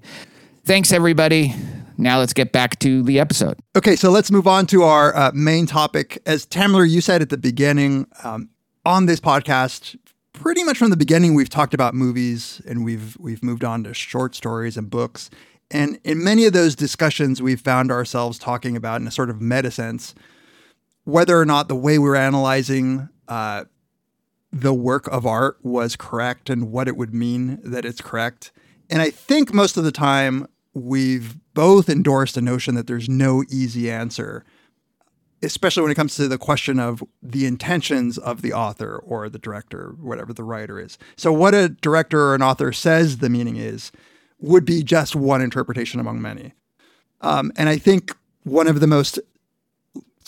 Thanks, 0.66 0.90
everybody. 0.90 1.54
Now 1.96 2.18
let's 2.18 2.32
get 2.32 2.50
back 2.50 2.80
to 2.80 3.04
the 3.04 3.20
episode. 3.20 3.60
Okay, 3.76 3.94
so 3.94 4.10
let's 4.10 4.32
move 4.32 4.48
on 4.48 4.66
to 4.66 4.82
our 4.82 5.16
uh, 5.16 5.30
main 5.32 5.64
topic. 5.66 6.20
As 6.26 6.44
Tamler, 6.44 6.90
you 6.90 7.00
said 7.00 7.22
at 7.22 7.30
the 7.30 7.38
beginning, 7.38 8.08
um, 8.24 8.50
on 8.84 9.06
this 9.06 9.20
podcast, 9.20 9.96
pretty 10.32 10.64
much 10.64 10.76
from 10.76 10.90
the 10.90 10.96
beginning, 10.96 11.34
we've 11.34 11.48
talked 11.48 11.72
about 11.72 11.94
movies 11.94 12.60
and 12.66 12.84
we've 12.84 13.16
we've 13.20 13.44
moved 13.44 13.62
on 13.62 13.84
to 13.84 13.94
short 13.94 14.34
stories 14.34 14.76
and 14.76 14.90
books. 14.90 15.30
And 15.70 16.00
in 16.02 16.24
many 16.24 16.46
of 16.46 16.52
those 16.52 16.74
discussions, 16.74 17.40
we've 17.40 17.60
found 17.60 17.92
ourselves 17.92 18.36
talking 18.36 18.76
about, 18.76 19.00
in 19.00 19.06
a 19.06 19.12
sort 19.12 19.30
of 19.30 19.40
meta 19.40 19.70
sense, 19.70 20.16
whether 21.04 21.38
or 21.38 21.44
not 21.44 21.68
the 21.68 21.76
way 21.76 21.96
we're 21.96 22.16
analyzing 22.16 23.08
uh, 23.28 23.66
the 24.52 24.74
work 24.74 25.06
of 25.06 25.26
art 25.26 25.58
was 25.62 25.94
correct 25.94 26.50
and 26.50 26.72
what 26.72 26.88
it 26.88 26.96
would 26.96 27.14
mean 27.14 27.60
that 27.62 27.84
it's 27.84 28.00
correct. 28.00 28.50
And 28.90 29.00
I 29.00 29.10
think 29.10 29.54
most 29.54 29.76
of 29.76 29.84
the 29.84 29.92
time 29.92 30.48
we've 30.76 31.38
both 31.54 31.88
endorsed 31.88 32.36
a 32.36 32.42
notion 32.42 32.74
that 32.74 32.86
there's 32.86 33.08
no 33.08 33.42
easy 33.48 33.90
answer, 33.90 34.44
especially 35.42 35.82
when 35.82 35.90
it 35.90 35.96
comes 35.96 36.14
to 36.16 36.28
the 36.28 36.36
question 36.36 36.78
of 36.78 37.02
the 37.22 37.46
intentions 37.46 38.18
of 38.18 38.42
the 38.42 38.52
author 38.52 38.98
or 38.98 39.30
the 39.30 39.38
director, 39.38 39.94
whatever 39.98 40.34
the 40.34 40.44
writer 40.44 40.78
is. 40.78 40.98
So, 41.16 41.32
what 41.32 41.54
a 41.54 41.70
director 41.70 42.20
or 42.20 42.34
an 42.34 42.42
author 42.42 42.72
says 42.72 43.18
the 43.18 43.30
meaning 43.30 43.56
is 43.56 43.90
would 44.38 44.66
be 44.66 44.82
just 44.82 45.16
one 45.16 45.40
interpretation 45.40 45.98
among 45.98 46.20
many. 46.20 46.52
Um, 47.22 47.50
and 47.56 47.70
I 47.70 47.78
think 47.78 48.14
one 48.44 48.68
of 48.68 48.80
the 48.80 48.86
most 48.86 49.18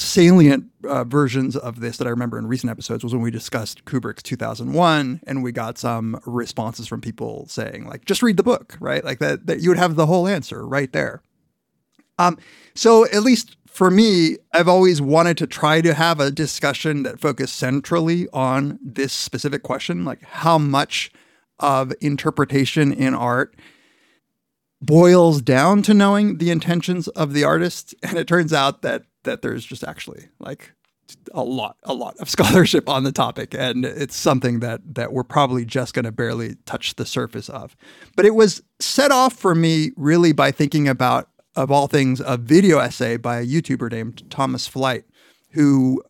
salient 0.00 0.66
uh, 0.84 1.02
versions 1.04 1.56
of 1.56 1.80
this 1.80 1.96
that 1.96 2.06
I 2.06 2.10
remember 2.10 2.38
in 2.38 2.46
recent 2.46 2.70
episodes 2.70 3.02
was 3.02 3.12
when 3.12 3.22
we 3.22 3.30
discussed 3.30 3.84
Kubrick's 3.84 4.22
2001, 4.22 5.20
and 5.26 5.42
we 5.42 5.50
got 5.50 5.76
some 5.76 6.20
responses 6.24 6.86
from 6.86 7.00
people 7.00 7.46
saying 7.48 7.86
like, 7.86 8.04
"Just 8.04 8.22
read 8.22 8.36
the 8.36 8.42
book," 8.42 8.76
right? 8.80 9.04
Like 9.04 9.18
that, 9.18 9.46
that 9.46 9.60
you 9.60 9.70
would 9.70 9.78
have 9.78 9.96
the 9.96 10.06
whole 10.06 10.28
answer 10.28 10.66
right 10.66 10.92
there. 10.92 11.22
Um, 12.18 12.38
so 12.74 13.06
at 13.06 13.22
least 13.22 13.56
for 13.66 13.90
me, 13.90 14.36
I've 14.52 14.68
always 14.68 15.00
wanted 15.00 15.36
to 15.38 15.46
try 15.46 15.80
to 15.80 15.94
have 15.94 16.20
a 16.20 16.30
discussion 16.30 17.02
that 17.02 17.20
focused 17.20 17.56
centrally 17.56 18.28
on 18.32 18.78
this 18.82 19.12
specific 19.12 19.62
question, 19.62 20.04
like 20.04 20.22
how 20.22 20.58
much 20.58 21.10
of 21.60 21.92
interpretation 22.00 22.92
in 22.92 23.14
art 23.14 23.56
boils 24.80 25.42
down 25.42 25.82
to 25.82 25.94
knowing 25.94 26.38
the 26.38 26.50
intentions 26.50 27.08
of 27.08 27.34
the 27.34 27.44
artist. 27.44 27.94
And 28.02 28.16
it 28.16 28.28
turns 28.28 28.52
out 28.52 28.82
that 28.82 29.02
that 29.24 29.42
there's 29.42 29.64
just 29.64 29.84
actually 29.84 30.28
like 30.38 30.72
a 31.32 31.42
lot, 31.42 31.76
a 31.84 31.94
lot 31.94 32.16
of 32.18 32.28
scholarship 32.30 32.88
on 32.88 33.04
the 33.04 33.12
topic, 33.12 33.54
and 33.54 33.84
it's 33.84 34.16
something 34.16 34.60
that 34.60 34.80
that 34.94 35.12
we're 35.12 35.24
probably 35.24 35.64
just 35.64 35.94
going 35.94 36.04
to 36.04 36.12
barely 36.12 36.56
touch 36.66 36.94
the 36.96 37.06
surface 37.06 37.48
of. 37.48 37.76
But 38.16 38.26
it 38.26 38.34
was 38.34 38.62
set 38.80 39.10
off 39.10 39.34
for 39.34 39.54
me 39.54 39.92
really 39.96 40.32
by 40.32 40.50
thinking 40.50 40.88
about, 40.88 41.28
of 41.56 41.70
all 41.70 41.86
things, 41.86 42.20
a 42.24 42.36
video 42.36 42.78
essay 42.78 43.16
by 43.16 43.38
a 43.38 43.46
YouTuber 43.46 43.90
named 43.90 44.30
Thomas 44.30 44.66
Flight, 44.66 45.04
who 45.52 46.02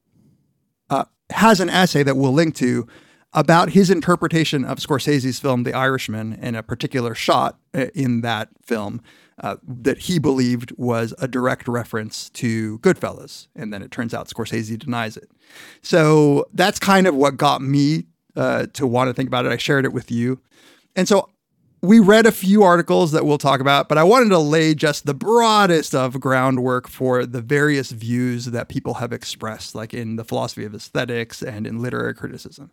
uh, 0.91 1.05
has 1.31 1.61
an 1.61 1.71
essay 1.71 2.03
that 2.03 2.17
we'll 2.17 2.33
link 2.33 2.55
to 2.57 2.87
about 3.35 3.71
his 3.71 3.91
interpretation 3.91 4.65
of 4.65 4.79
Scorsese's 4.79 5.39
film 5.39 5.63
The 5.63 5.75
Irishman 5.75 6.39
and 6.41 6.57
a 6.57 6.63
particular 6.63 7.15
shot 7.15 7.59
uh, 7.75 7.87
in 7.95 8.23
that 8.23 8.49
film 8.65 9.03
uh, 9.41 9.57
that 9.67 9.99
he 9.99 10.19
believed 10.19 10.73
was 10.77 11.15
a 11.19 11.29
direct 11.29 11.69
reference 11.69 12.31
to 12.31 12.79
Goodfellas. 12.81 13.49
And 13.55 13.73
then 13.73 13.83
it 13.83 13.91
turns 13.91 14.13
out 14.13 14.29
Scorsese 14.29 14.79
denies 14.79 15.17
it. 15.17 15.31
So 15.83 16.47
that's 16.53 16.79
kind 16.79 17.07
of 17.07 17.15
what 17.15 17.37
got 17.37 17.63
me 17.63 18.05
uh, 18.37 18.67
to 18.75 18.87
want 18.87 19.09
to 19.09 19.15
think 19.15 19.29
about 19.29 19.47
it. 19.47 19.53
I 19.53 19.57
shared 19.57 19.85
it 19.85 19.93
with 19.93 20.11
you. 20.11 20.41
And 20.97 21.07
so 21.07 21.29
we 21.81 22.01
read 22.01 22.27
a 22.27 22.33
few 22.33 22.65
articles 22.65 23.13
that 23.13 23.25
we'll 23.25 23.39
talk 23.39 23.61
about, 23.61 23.89
but 23.89 23.99
I 23.99 24.05
wanted 24.05 24.31
to 24.31 24.39
lay 24.39 24.75
just 24.75 25.07
the 25.07 25.15
broadest 25.15 25.95
of 25.95 26.19
groundwork 26.19 26.89
for 26.89 27.25
the 27.25 27.41
various 27.41 27.93
views 27.93 28.47
that 28.47 28.69
people 28.69 28.95
have 28.95 29.13
expressed, 29.13 29.75
like 29.75 29.95
in 29.95 30.17
the 30.17 30.25
philosophy 30.25 30.65
of 30.65 30.75
aesthetics 30.75 31.43
and 31.43 31.67
in 31.67 31.81
literary 31.81 32.15
criticism. 32.15 32.73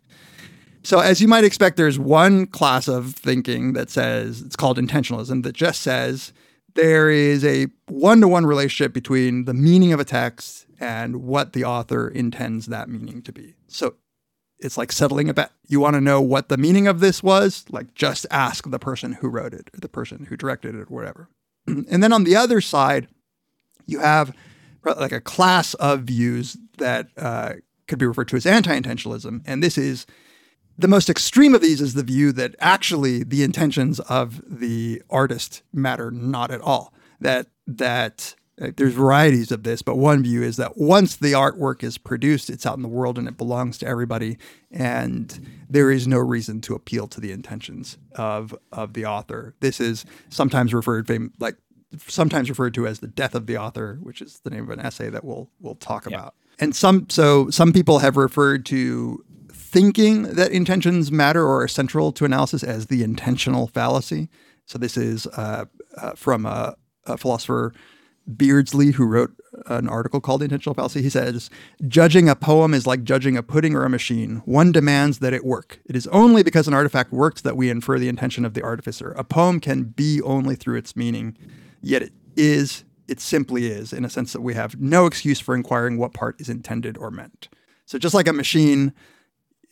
So, 0.82 1.00
as 1.00 1.20
you 1.20 1.28
might 1.28 1.44
expect, 1.44 1.76
there's 1.76 1.98
one 1.98 2.46
class 2.46 2.88
of 2.88 3.14
thinking 3.14 3.72
that 3.72 3.90
says 3.90 4.42
it's 4.42 4.56
called 4.56 4.78
intentionalism 4.78 5.42
that 5.42 5.52
just 5.52 5.82
says 5.82 6.32
there 6.76 7.10
is 7.10 7.44
a 7.44 7.66
one 7.88 8.20
to 8.20 8.28
one 8.28 8.46
relationship 8.46 8.92
between 8.92 9.44
the 9.44 9.54
meaning 9.54 9.92
of 9.92 10.00
a 10.00 10.04
text 10.04 10.66
and 10.78 11.22
what 11.24 11.52
the 11.52 11.64
author 11.64 12.08
intends 12.08 12.66
that 12.66 12.88
meaning 12.88 13.22
to 13.22 13.32
be. 13.32 13.54
So, 13.68 13.94
it's 14.58 14.78
like 14.78 14.90
settling 14.90 15.28
a 15.28 15.34
bet. 15.34 15.52
You 15.68 15.80
want 15.80 15.94
to 15.94 16.00
know 16.00 16.20
what 16.20 16.48
the 16.48 16.56
meaning 16.56 16.86
of 16.86 17.00
this 17.00 17.22
was? 17.22 17.66
Like, 17.70 17.94
just 17.94 18.24
ask 18.30 18.70
the 18.70 18.78
person 18.78 19.12
who 19.12 19.28
wrote 19.28 19.52
it 19.52 19.68
or 19.74 19.80
the 19.80 19.88
person 19.88 20.26
who 20.26 20.36
directed 20.36 20.74
it 20.74 20.82
or 20.82 20.84
whatever. 20.86 21.28
and 21.66 22.02
then 22.02 22.12
on 22.12 22.24
the 22.24 22.36
other 22.36 22.60
side, 22.60 23.08
you 23.86 24.00
have 24.00 24.34
like 24.84 25.12
a 25.12 25.20
class 25.20 25.74
of 25.74 26.02
views 26.02 26.56
that 26.78 27.08
uh, 27.16 27.54
could 27.86 27.98
be 27.98 28.06
referred 28.06 28.28
to 28.28 28.36
as 28.36 28.46
anti 28.46 28.78
intentionalism. 28.78 29.42
And 29.46 29.62
this 29.62 29.76
is 29.76 30.06
the 30.78 30.88
most 30.88 31.08
extreme 31.08 31.54
of 31.54 31.60
these 31.60 31.80
is 31.80 31.94
the 31.94 32.02
view 32.02 32.32
that 32.32 32.54
actually 32.58 33.22
the 33.22 33.42
intentions 33.42 34.00
of 34.00 34.42
the 34.46 35.02
artist 35.08 35.62
matter 35.72 36.10
not 36.10 36.50
at 36.50 36.60
all. 36.60 36.92
That 37.20 37.46
that 37.66 38.34
uh, 38.60 38.70
there's 38.76 38.94
varieties 38.94 39.52
of 39.52 39.62
this, 39.62 39.82
but 39.82 39.96
one 39.96 40.22
view 40.22 40.42
is 40.42 40.56
that 40.56 40.78
once 40.78 41.16
the 41.16 41.32
artwork 41.32 41.82
is 41.82 41.98
produced, 41.98 42.48
it's 42.48 42.64
out 42.64 42.76
in 42.76 42.82
the 42.82 42.88
world 42.88 43.18
and 43.18 43.28
it 43.28 43.36
belongs 43.36 43.78
to 43.78 43.86
everybody, 43.86 44.38
and 44.70 45.46
there 45.68 45.90
is 45.90 46.06
no 46.06 46.18
reason 46.18 46.60
to 46.62 46.74
appeal 46.74 47.06
to 47.08 47.20
the 47.20 47.32
intentions 47.32 47.98
of 48.12 48.54
of 48.72 48.92
the 48.92 49.06
author. 49.06 49.54
This 49.60 49.80
is 49.80 50.04
sometimes 50.28 50.72
referred 50.74 51.06
fam- 51.06 51.32
like 51.38 51.56
sometimes 52.06 52.48
referred 52.48 52.74
to 52.74 52.86
as 52.86 53.00
the 53.00 53.06
death 53.08 53.34
of 53.34 53.46
the 53.46 53.56
author, 53.56 53.98
which 54.02 54.20
is 54.20 54.40
the 54.40 54.50
name 54.50 54.64
of 54.64 54.70
an 54.70 54.80
essay 54.80 55.08
that 55.10 55.24
we'll 55.24 55.50
we'll 55.60 55.74
talk 55.74 56.06
about. 56.06 56.34
And 56.58 56.74
some 56.74 57.08
so 57.10 57.50
some 57.50 57.72
people 57.72 57.98
have 57.98 58.16
referred 58.16 58.64
to 58.66 59.24
thinking 59.76 60.22
that 60.22 60.52
intentions 60.52 61.12
matter 61.12 61.46
or 61.46 61.60
are 61.60 61.68
central 61.68 62.10
to 62.10 62.24
analysis 62.24 62.62
as 62.62 62.86
the 62.86 63.02
intentional 63.02 63.66
fallacy. 63.66 64.26
So 64.64 64.78
this 64.78 64.96
is 64.96 65.26
uh, 65.26 65.66
uh, 65.98 66.12
from 66.12 66.46
a, 66.46 66.76
a 67.04 67.18
philosopher 67.18 67.74
Beardsley, 68.26 68.92
who 68.92 69.04
wrote 69.04 69.34
an 69.66 69.86
article 69.86 70.18
called 70.18 70.40
The 70.40 70.46
Intentional 70.46 70.72
Fallacy. 70.72 71.02
He 71.02 71.10
says, 71.10 71.50
Judging 71.86 72.26
a 72.26 72.34
poem 72.34 72.72
is 72.72 72.86
like 72.86 73.04
judging 73.04 73.36
a 73.36 73.42
pudding 73.42 73.76
or 73.76 73.84
a 73.84 73.90
machine. 73.90 74.40
One 74.46 74.72
demands 74.72 75.18
that 75.18 75.34
it 75.34 75.44
work. 75.44 75.78
It 75.84 75.94
is 75.94 76.06
only 76.06 76.42
because 76.42 76.66
an 76.66 76.72
artifact 76.72 77.12
works 77.12 77.42
that 77.42 77.54
we 77.54 77.68
infer 77.68 77.98
the 77.98 78.08
intention 78.08 78.46
of 78.46 78.54
the 78.54 78.62
artificer. 78.62 79.12
A 79.12 79.24
poem 79.24 79.60
can 79.60 79.82
be 79.82 80.22
only 80.22 80.56
through 80.56 80.78
its 80.78 80.96
meaning, 80.96 81.36
yet 81.82 82.00
it 82.00 82.14
is, 82.34 82.84
it 83.08 83.20
simply 83.20 83.66
is, 83.66 83.92
in 83.92 84.06
a 84.06 84.10
sense 84.10 84.32
that 84.32 84.40
we 84.40 84.54
have 84.54 84.80
no 84.80 85.04
excuse 85.04 85.38
for 85.38 85.54
inquiring 85.54 85.98
what 85.98 86.14
part 86.14 86.40
is 86.40 86.48
intended 86.48 86.96
or 86.96 87.10
meant. 87.10 87.50
So 87.84 87.98
just 87.98 88.14
like 88.14 88.26
a 88.26 88.32
machine, 88.32 88.94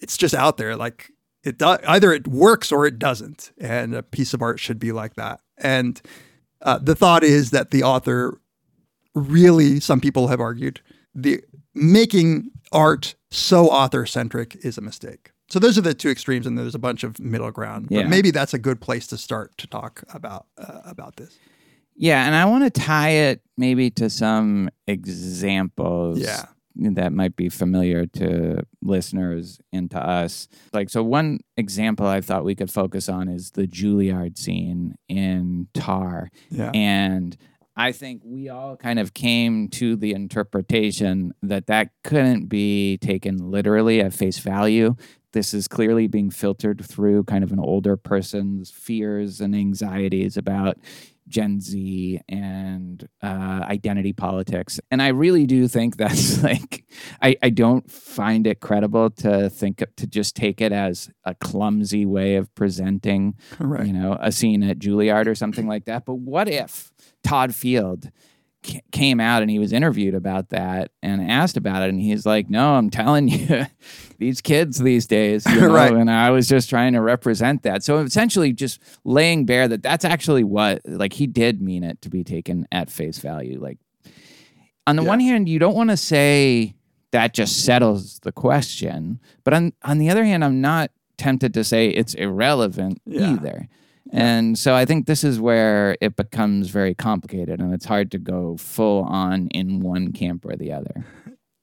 it's 0.05 0.19
just 0.19 0.35
out 0.35 0.59
there. 0.59 0.77
Like 0.77 1.11
it 1.43 1.59
do- 1.59 1.79
either 1.89 2.13
it 2.13 2.29
works 2.29 2.71
or 2.71 2.87
it 2.87 2.99
doesn't, 2.99 3.53
and 3.59 3.95
a 3.95 4.03
piece 4.03 4.35
of 4.35 4.43
art 4.43 4.61
should 4.61 4.79
be 4.79 4.93
like 4.93 5.15
that. 5.15 5.41
And 5.57 6.01
uh, 6.61 6.79
the 6.79 6.95
thought 6.95 7.25
is 7.25 7.51
that 7.51 7.71
the 7.71 7.83
author 7.83 8.39
really, 9.15 9.81
some 9.81 10.01
people 10.01 10.29
have 10.29 10.41
argued, 10.41 10.81
the 11.15 11.43
making 11.75 12.51
art 12.71 13.15
so 13.31 13.69
author 13.69 14.05
centric 14.05 14.57
is 14.57 14.77
a 14.77 14.83
mistake. 14.83 15.33
So 15.49 15.59
those 15.59 15.79
are 15.79 15.83
the 15.83 15.95
two 15.95 16.11
extremes, 16.11 16.47
and 16.47 16.59
there's 16.59 16.75
a 16.75 16.79
bunch 16.79 17.03
of 17.03 17.19
middle 17.19 17.51
ground. 17.51 17.89
Yeah. 17.91 18.03
But 18.03 18.11
maybe 18.11 18.31
that's 18.31 18.55
a 18.55 18.59
good 18.59 18.81
place 18.81 19.07
to 19.09 19.17
start 19.17 19.57
to 19.59 19.67
talk 19.67 20.05
about 20.13 20.47
uh, 20.59 20.81
about 20.85 21.17
this. 21.17 21.39
Yeah, 21.97 22.27
and 22.27 22.35
I 22.35 22.45
want 22.45 22.65
to 22.65 22.71
tie 22.71 23.11
it 23.11 23.41
maybe 23.57 23.91
to 23.93 24.11
some 24.11 24.69
examples. 24.87 26.19
Yeah. 26.19 26.45
That 26.77 27.13
might 27.13 27.37
be 27.37 27.49
familiar 27.49 28.05
to 28.07 28.65
listeners 28.83 29.61
and 29.73 29.91
to 29.93 29.99
us. 29.99 30.49
Like, 30.73 30.91
so 30.91 31.05
one 31.05 31.41
example 31.57 32.07
I 32.07 32.21
thought 32.21 32.45
we 32.45 32.57
could 32.57 32.71
focus 32.71 33.09
on 33.09 33.29
is 33.29 33.53
the 33.53 33.67
Juilliard 33.67 34.37
scene 34.37 34.97
in 35.09 35.69
Tar. 35.73 36.31
Yeah. 36.51 36.73
And 36.75 37.37
I 37.77 37.93
think 37.93 38.23
we 38.25 38.49
all 38.49 38.77
kind 38.77 38.99
of 38.99 39.15
came 39.15 39.69
to 39.71 39.97
the 39.97 40.13
interpretation 40.13 41.33
that 41.43 41.67
that 41.67 41.91
couldn't 42.03 42.47
be 42.47 42.99
taken 42.99 43.51
literally 43.51 44.01
at 44.01 44.13
face 44.13 44.39
value. 44.39 44.97
This 45.33 45.53
is 45.55 45.67
clearly 45.67 46.07
being 46.07 46.31
filtered 46.31 46.85
through 46.85 47.25
kind 47.25 47.43
of 47.43 47.51
an 47.51 47.59
older 47.59 47.97
person's 47.97 48.71
fears 48.71 49.41
and 49.41 49.55
anxieties 49.55 50.37
about 50.37 50.79
Gen 51.29 51.61
Z 51.61 52.21
and 52.29 53.09
uh, 53.23 53.65
identity 53.65 54.13
politics. 54.13 54.81
And 54.91 55.01
I 55.01 55.09
really 55.09 55.47
do 55.47 55.69
think 55.69 55.97
that's 55.99 56.43
like, 56.43 56.85
I, 57.23 57.37
I 57.43 57.51
don't 57.51 57.91
find 57.91 58.47
it 58.47 58.61
credible 58.61 59.11
to 59.11 59.51
think, 59.51 59.83
to 59.97 60.07
just 60.07 60.37
take 60.37 60.61
it 60.61 60.73
as 60.73 61.11
a 61.25 61.35
clumsy 61.35 62.07
way 62.07 62.37
of 62.37 62.55
presenting, 62.55 63.35
you 63.61 63.93
know, 63.93 64.19
a 64.21 64.33
scene 64.33 64.63
at 64.63 64.79
Juilliard 64.79 65.27
or 65.27 65.35
something 65.35 65.67
like 65.67 65.87
that. 65.87 66.05
But 66.05 66.17
what 66.17 66.49
if 66.49 66.93
Todd 67.23 67.55
Field 67.55 68.11
came 68.93 69.21
out 69.21 69.43
and 69.43 69.51
he 69.51 69.59
was 69.59 69.73
interviewed 69.73 70.15
about 70.15 70.49
that 70.49 70.91
and 71.03 71.31
asked 71.31 71.57
about 71.59 71.83
it 71.83 71.91
and 71.91 72.01
he's 72.01 72.25
like 72.25 72.49
no 72.49 72.75
i'm 72.77 72.89
telling 72.89 73.29
you 73.29 73.67
these 74.19 74.41
kids 74.41 74.79
these 74.79 75.07
days 75.07 75.45
you 75.51 75.61
know, 75.61 75.73
Right. 75.75 75.93
and 75.93 76.11
i 76.11 76.31
was 76.31 76.49
just 76.49 76.71
trying 76.71 76.95
to 76.95 77.01
represent 77.03 77.63
that 77.65 77.83
so 77.85 77.99
essentially 77.99 78.53
just 78.55 78.81
laying 79.05 79.45
bare 79.45 79.69
that 79.69 79.83
that's 79.83 80.05
actually 80.05 80.45
what 80.45 80.81
like 80.87 81.13
he 81.13 81.27
did 81.27 81.61
mean 81.61 81.85
it 81.85 82.01
to 82.03 82.09
be 82.09 82.25
taken 82.25 82.67
at 82.73 82.91
face 82.91 83.19
value 83.19 83.61
like 83.61 83.79
on 84.87 84.97
the 84.97 85.03
Yeah. 85.03 85.09
one 85.09 85.21
hand 85.21 85.49
you 85.49 85.59
don't 85.59 85.75
want 85.77 85.91
to 85.91 85.97
say 85.99 86.75
that 87.11 87.35
just 87.35 87.65
settles 87.65 88.19
the 88.21 88.33
question 88.33 89.21
but 89.45 89.53
on 89.53 89.73
on 89.83 89.99
the 89.99 90.09
other 90.09 90.25
hand 90.25 90.43
i'm 90.45 90.61
not 90.63 90.91
tempted 91.19 91.53
to 91.55 91.65
say 91.65 91.89
it's 91.89 92.15
irrelevant 92.15 93.01
Yeah. 93.05 93.33
either 93.35 93.69
and 94.15 94.57
so 94.57 94.77
I 94.77 94.85
think 94.85 95.07
this 95.07 95.25
is 95.25 95.41
where 95.41 95.97
it 96.01 96.15
becomes 96.15 96.69
very 96.69 96.95
complicated 96.95 97.59
and 97.59 97.75
it's 97.75 97.85
hard 97.85 98.13
to 98.13 98.19
go 98.19 98.57
full 98.57 99.03
on 99.03 99.49
in 99.49 99.81
one 99.81 100.13
camp 100.13 100.47
or 100.47 100.55
the 100.55 100.73
other. 100.73 101.05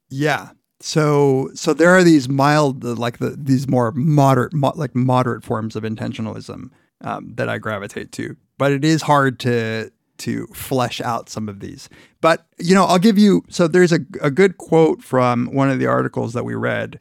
Yeah. 0.10 0.50
So 0.82 1.50
so 1.54 1.74
there 1.74 1.92
are 1.92 2.04
these 2.04 2.28
mild, 2.28 2.84
uh, 2.84 2.96
like 2.96 3.20
the 3.20 3.38
these 3.40 3.70
more 3.70 3.94
moderate, 3.94 4.54
mo- 4.54 4.74
like 4.76 4.94
moderate 4.94 5.46
forms 5.46 5.78
of 5.78 5.84
intentionalism 5.84 6.72
um, 7.00 7.34
that 7.36 7.48
I 7.48 7.58
gravitate 7.58 8.12
to, 8.14 8.36
but 8.58 8.74
it 8.74 8.84
is 8.84 9.04
hard 9.04 9.40
to 9.42 9.90
to 10.18 10.48
flesh 10.48 11.00
out 11.00 11.30
some 11.30 11.48
of 11.48 11.62
these. 11.62 11.88
But 12.20 12.46
you 12.60 12.76
know, 12.76 12.84
I'll 12.84 13.00
give 13.00 13.18
you. 13.18 13.46
So 13.48 13.68
there's 13.70 13.94
a 13.94 14.00
a 14.22 14.30
good 14.30 14.58
quote 14.58 15.02
from 15.02 15.54
one 15.54 15.70
of 15.70 15.80
the 15.80 15.88
articles 15.88 16.34
that 16.34 16.44
we 16.44 16.56
read 16.56 17.00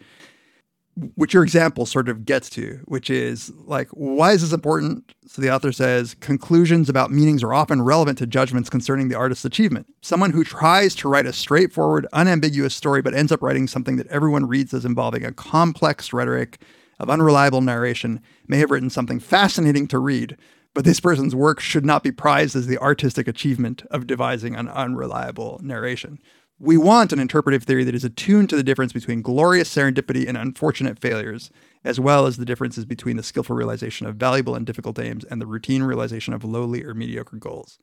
which 1.14 1.34
your 1.34 1.42
example 1.42 1.86
sort 1.86 2.09
of 2.09 2.24
gets 2.24 2.51
to, 2.51 2.80
which 2.84 3.11
is 3.11 3.53
like, 3.64 3.88
why 3.90 4.32
is 4.32 4.42
this 4.42 4.53
important? 4.53 5.14
So 5.26 5.42
the 5.42 5.55
author 5.55 5.72
says 5.72 6.14
conclusions 6.20 6.88
about 6.88 7.11
meanings 7.11 7.42
are 7.42 7.55
often 7.55 7.82
relevant 7.82 8.18
to 8.18 8.26
judgments 8.26 8.70
concerning 8.70 9.09
the 9.09 9.16
artist's 9.16 9.44
achievement. 9.44 9.86
Someone 10.03 10.32
who 10.32 10.44
tries 10.44 10.94
to 10.96 11.09
write 11.09 11.26
a 11.26 11.32
straightforward, 11.32 12.07
unambiguous 12.12 12.74
story 12.74 13.03
but 13.03 13.14
ends 13.14 13.32
up 13.32 13.42
writing 13.42 13.66
something 13.66 13.96
that 13.96 14.09
everyone 14.09 14.46
reads 14.46 14.74
as 14.74 14.84
involving 14.84 15.24
a 15.24 15.32
complex 15.32 16.12
rhetoric 16.12 16.59
of 16.98 17.11
unreliable 17.11 17.62
narration 17.62 18.20
may 18.46 18.59
have 18.59 18.70
written 18.70 18.90
something 18.90 19.18
fascinating 19.18 19.86
to 19.88 19.98
read, 19.98 20.36
but 20.74 20.84
this 20.84 21.01
person's 21.01 21.34
work 21.34 21.59
should 21.59 21.84
not 21.84 22.03
be 22.03 22.12
prized 22.12 22.55
as 22.55 22.66
the 22.66 22.78
artistic 22.78 23.26
achievement 23.26 23.82
of 23.90 24.07
devising 24.07 24.55
an 24.55 24.68
unreliable 24.68 25.61
narration. 25.62 26.18
We 26.63 26.77
want 26.77 27.13
an 27.13 27.19
interpretive 27.19 27.65
theory 27.65 27.85
that 27.85 27.95
is 27.95 28.05
attuned 28.05 28.51
to 28.51 28.57
the 28.57 28.63
difference 28.63 28.93
between 28.93 29.23
glorious 29.23 29.75
serendipity 29.75 30.29
and 30.29 30.37
unfortunate 30.37 30.99
failures, 30.99 31.51
as 31.85 31.99
well 31.99 32.27
as 32.27 32.37
the 32.37 32.45
differences 32.45 32.85
between 32.85 33.17
the 33.17 33.23
skillful 33.23 33.57
realization 33.57 34.07
of 34.07 34.17
valuable 34.17 34.55
and 34.55 34.67
difficult 34.67 34.99
aims 34.99 35.25
and 35.25 35.41
the 35.41 35.47
routine 35.47 35.83
realization 35.83 36.35
of 36.35 36.45
lowly 36.45 36.85
or 36.85 36.93
mediocre 36.93 37.39
goals. 37.39 37.79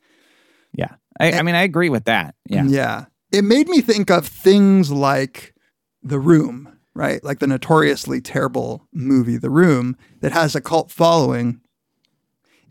Yeah. 0.74 0.96
I, 1.20 1.34
I 1.34 1.42
mean, 1.42 1.56
I 1.56 1.64
agree 1.64 1.90
with 1.90 2.06
that. 2.06 2.36
Yeah. 2.48 2.66
Yeah. 2.66 3.06
It 3.32 3.44
made 3.44 3.68
me 3.68 3.82
think 3.82 4.12
of 4.12 4.28
things 4.28 4.92
like 4.92 5.56
The 6.04 6.20
Room, 6.20 6.78
right? 6.94 7.24
Like 7.24 7.40
the 7.40 7.48
notoriously 7.48 8.22
terrible 8.22 8.88
movie 8.94 9.38
The 9.38 9.50
Room 9.50 9.98
that 10.22 10.34
has 10.34 10.56
a 10.56 10.62
cult 10.62 10.92
following 10.92 11.62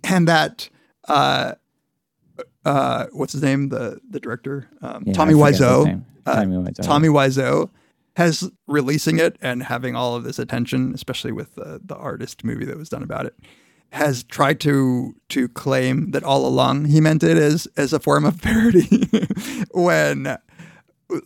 and 0.05 0.29
that 0.29 0.69
uh 1.09 1.55
uh 2.67 3.07
what's 3.13 3.33
his 3.33 3.43
name? 3.43 3.69
The 3.69 4.01
the 4.11 4.21
director? 4.21 4.69
Um, 4.83 5.05
Yeah, 5.07 5.13
Tommy 5.13 5.35
Wiseau. 5.35 6.03
Uh, 6.27 6.35
Tommy 6.35 6.57
Wiseau. 6.57 6.83
Tommy 6.83 7.09
Wiseau 7.09 7.71
has 8.17 8.51
releasing 8.67 9.19
it 9.19 9.37
and 9.41 9.63
having 9.63 9.95
all 9.95 10.17
of 10.17 10.25
this 10.25 10.39
attention, 10.39 10.93
especially 10.95 11.33
with 11.33 11.55
the, 11.55 11.81
the 11.85 11.95
artist 11.95 12.45
movie 12.45 12.65
that 12.65 12.77
was 12.77 12.89
done 12.89 13.03
about 13.03 13.27
it, 13.27 13.35
has 13.91 14.25
tried 14.25 14.59
to 14.61 15.15
to 15.29 15.49
claim 15.49 16.11
that 16.11 16.25
all 16.25 16.47
along 16.47 16.87
he 16.87 17.01
meant 17.01 17.23
it 17.23 17.37
as 17.37 17.69
as 17.77 17.93
a 17.93 18.01
form 18.01 18.25
of 18.25 18.41
parody. 18.43 19.09
when 19.73 20.37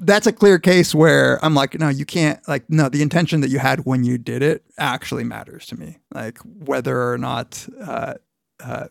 that's 0.01 0.27
a 0.27 0.33
clear 0.33 0.59
case 0.59 0.95
where 0.95 1.43
I'm 1.43 1.55
like, 1.55 1.79
no, 1.79 1.89
you 1.89 2.05
can't 2.05 2.47
like 2.47 2.69
no, 2.69 2.91
the 2.91 3.01
intention 3.01 3.41
that 3.41 3.49
you 3.49 3.59
had 3.59 3.87
when 3.87 4.05
you 4.05 4.19
did 4.19 4.43
it 4.43 4.65
actually 4.77 5.25
matters 5.25 5.65
to 5.67 5.81
me. 5.81 5.97
Like 6.13 6.39
whether 6.45 7.11
or 7.11 7.17
not 7.17 7.67
uh, 7.81 8.15
uh, 8.63 8.89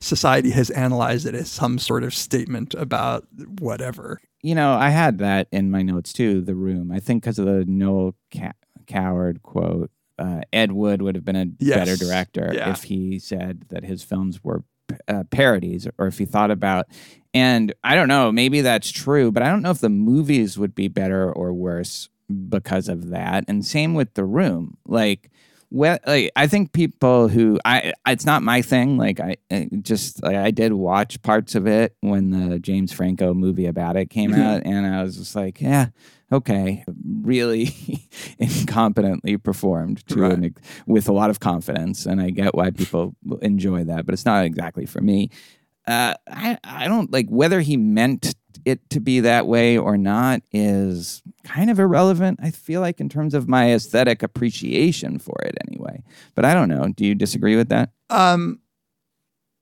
society 0.00 0.50
has 0.50 0.70
analyzed 0.70 1.26
it 1.26 1.34
as 1.34 1.50
some 1.50 1.78
sort 1.78 2.02
of 2.04 2.14
statement 2.14 2.74
about 2.74 3.26
whatever. 3.58 4.20
you 4.42 4.54
know, 4.54 4.72
I 4.72 4.88
had 4.88 5.18
that 5.18 5.48
in 5.52 5.70
my 5.70 5.82
notes 5.82 6.12
too. 6.14 6.40
The 6.40 6.54
room, 6.54 6.90
I 6.90 6.98
think, 6.98 7.22
because 7.22 7.38
of 7.38 7.44
the 7.44 7.64
Noel 7.66 8.14
Ca- 8.34 8.52
Coward 8.86 9.42
quote. 9.42 9.90
Uh, 10.18 10.40
Ed 10.52 10.72
Wood 10.72 11.02
would 11.02 11.14
have 11.14 11.24
been 11.24 11.36
a 11.36 11.46
Yes. 11.58 11.76
better 11.78 11.96
director 11.96 12.50
Yeah. 12.54 12.70
if 12.72 12.84
he 12.84 13.18
said 13.18 13.64
that 13.68 13.84
his 13.84 14.02
films 14.02 14.42
were 14.42 14.64
uh, 15.08 15.24
parodies, 15.30 15.86
or 15.98 16.06
if 16.08 16.18
he 16.18 16.24
thought 16.24 16.50
about. 16.50 16.86
And 17.32 17.72
I 17.84 17.94
don't 17.94 18.08
know, 18.08 18.32
maybe 18.32 18.60
that's 18.62 18.90
true, 18.90 19.30
but 19.30 19.42
I 19.42 19.48
don't 19.48 19.62
know 19.62 19.70
if 19.70 19.78
the 19.80 19.88
movies 19.88 20.58
would 20.58 20.74
be 20.74 20.88
better 20.88 21.30
or 21.32 21.52
worse 21.54 22.08
because 22.48 22.88
of 22.88 23.10
that. 23.10 23.44
And 23.46 23.64
same 23.64 23.94
with 23.94 24.14
The 24.14 24.24
Room, 24.24 24.76
like. 24.86 25.30
Well, 25.72 25.98
like, 26.06 26.32
I 26.34 26.46
think 26.48 26.72
people 26.72 27.28
who 27.28 27.58
I 27.64 27.92
it's 28.08 28.26
not 28.26 28.42
my 28.42 28.60
thing. 28.60 28.96
Like 28.98 29.20
I, 29.20 29.36
I 29.52 29.68
just 29.82 30.22
like, 30.22 30.34
I 30.36 30.50
did 30.50 30.72
watch 30.72 31.22
parts 31.22 31.54
of 31.54 31.66
it 31.68 31.94
when 32.00 32.30
the 32.30 32.58
James 32.58 32.92
Franco 32.92 33.34
movie 33.34 33.66
about 33.66 33.96
it 33.96 34.10
came 34.10 34.32
Mhm. 34.32 34.42
out, 34.42 34.62
and 34.64 34.84
I 34.86 35.02
was 35.02 35.16
just 35.16 35.36
like, 35.36 35.60
yeah, 35.60 35.90
okay, 36.32 36.84
really 37.22 37.66
incompetently 38.40 39.42
performed 39.42 40.06
to 40.08 40.20
Right. 40.20 40.32
an, 40.32 40.54
with 40.86 41.08
a 41.08 41.12
lot 41.12 41.30
of 41.30 41.40
confidence, 41.40 42.06
and 42.06 42.20
I 42.20 42.30
get 42.30 42.54
why 42.54 42.70
people 42.70 43.14
enjoy 43.42 43.84
that, 43.84 44.06
but 44.06 44.12
it's 44.12 44.24
not 44.24 44.44
exactly 44.44 44.86
for 44.86 45.00
me. 45.00 45.30
Uh, 45.86 46.14
I 46.28 46.58
I 46.64 46.88
don't 46.88 47.12
like 47.12 47.28
whether 47.28 47.60
he 47.60 47.76
meant 47.76 48.34
it 48.64 48.88
to 48.90 49.00
be 49.00 49.20
that 49.20 49.46
way 49.46 49.76
or 49.76 49.96
not 49.96 50.42
is 50.52 51.22
kind 51.44 51.70
of 51.70 51.78
irrelevant. 51.78 52.40
I 52.42 52.50
feel 52.50 52.80
like 52.80 53.00
in 53.00 53.08
terms 53.08 53.34
of 53.34 53.48
my 53.48 53.72
aesthetic 53.72 54.22
appreciation 54.22 55.18
for 55.18 55.36
it 55.42 55.56
anyway. 55.68 56.02
But 56.34 56.44
I 56.44 56.54
don't 56.54 56.68
know. 56.68 56.88
Do 56.88 57.04
you 57.04 57.14
disagree 57.14 57.56
with 57.56 57.68
that? 57.68 57.90
Um, 58.10 58.60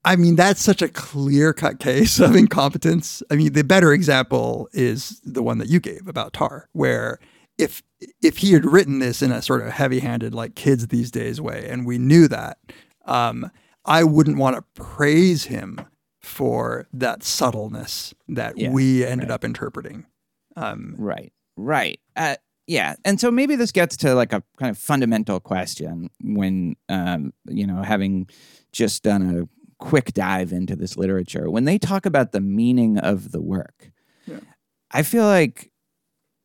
I 0.05 0.15
mean, 0.15 0.35
that's 0.35 0.61
such 0.61 0.81
a 0.81 0.87
clear 0.87 1.53
cut 1.53 1.79
case 1.79 2.19
of 2.19 2.35
incompetence. 2.35 3.21
I 3.29 3.35
mean, 3.35 3.53
the 3.53 3.63
better 3.63 3.93
example 3.93 4.69
is 4.73 5.19
the 5.23 5.43
one 5.43 5.57
that 5.57 5.69
you 5.69 5.79
gave 5.79 6.07
about 6.07 6.33
Tar, 6.33 6.69
where 6.71 7.19
if 7.57 7.83
if 8.21 8.37
he 8.37 8.53
had 8.53 8.65
written 8.65 8.99
this 8.99 9.21
in 9.21 9.31
a 9.31 9.41
sort 9.41 9.61
of 9.61 9.71
heavy 9.71 9.99
handed, 9.99 10.33
like 10.33 10.55
kids 10.55 10.87
these 10.87 11.11
days 11.11 11.41
way, 11.41 11.67
and 11.69 11.85
we 11.85 11.97
knew 11.97 12.27
that, 12.29 12.57
um, 13.05 13.51
I 13.85 14.03
wouldn't 14.03 14.37
want 14.37 14.55
to 14.55 14.81
praise 14.81 15.45
him 15.45 15.81
for 16.19 16.87
that 16.93 17.23
subtleness 17.23 18.13
that 18.27 18.57
Yeah, 18.57 18.71
we 18.71 19.05
ended 19.05 19.29
right. 19.29 19.35
up 19.35 19.43
interpreting. 19.43 20.05
Um, 20.55 20.95
Right. 20.97 21.31
Right. 21.55 21.99
Uh, 22.15 22.35
yeah. 22.67 22.95
And 23.05 23.19
so 23.19 23.31
maybe 23.31 23.55
this 23.55 23.71
gets 23.71 23.97
to 23.97 24.13
like 24.15 24.33
a 24.33 24.43
kind 24.57 24.69
of 24.69 24.77
fundamental 24.77 25.39
question 25.39 26.09
when, 26.21 26.75
um, 26.89 27.33
you 27.47 27.65
know, 27.65 27.81
having 27.81 28.27
just 28.71 29.03
done 29.03 29.21
a 29.37 29.47
quick 29.83 30.13
dive 30.13 30.51
into 30.51 30.75
this 30.75 30.97
literature, 30.97 31.49
when 31.49 31.65
they 31.65 31.77
talk 31.77 32.05
about 32.05 32.31
the 32.31 32.41
meaning 32.41 32.97
of 32.97 33.31
the 33.31 33.41
work, 33.41 33.91
Yeah. 34.25 34.39
I 34.91 35.03
feel 35.03 35.25
like 35.25 35.71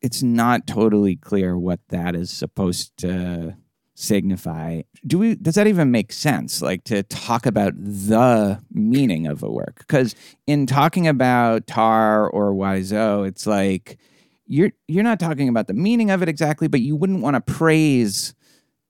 it's 0.01 0.23
not 0.23 0.67
totally 0.67 1.15
clear 1.15 1.57
what 1.57 1.79
that 1.89 2.15
is 2.15 2.29
supposed 2.31 2.95
to 2.97 3.55
signify. 3.95 4.81
Do 5.07 5.17
we 5.17 5.35
does 5.35 5.55
that 5.55 5.67
even 5.67 5.89
make 5.89 6.11
sense 6.11 6.61
like 6.61 6.83
to 6.85 7.03
talk 7.03 7.45
about 7.45 7.73
the 7.77 8.61
meaning 8.71 9.25
of 9.25 9.41
a 9.41 9.49
work? 9.49 9.85
Cuz 9.87 10.15
in 10.45 10.67
talking 10.67 11.07
about 11.07 11.65
Tar 11.65 12.29
or 12.29 12.53
Wiseau, 12.53 13.27
it's 13.27 13.47
like 13.47 13.97
you're 14.45 14.71
you're 14.87 15.03
not 15.03 15.19
talking 15.19 15.49
about 15.49 15.67
the 15.67 15.73
meaning 15.73 16.11
of 16.11 16.21
it 16.21 16.29
exactly, 16.29 16.67
but 16.67 16.81
you 16.81 16.95
wouldn't 16.95 17.21
want 17.21 17.35
to 17.35 17.53
praise 17.53 18.35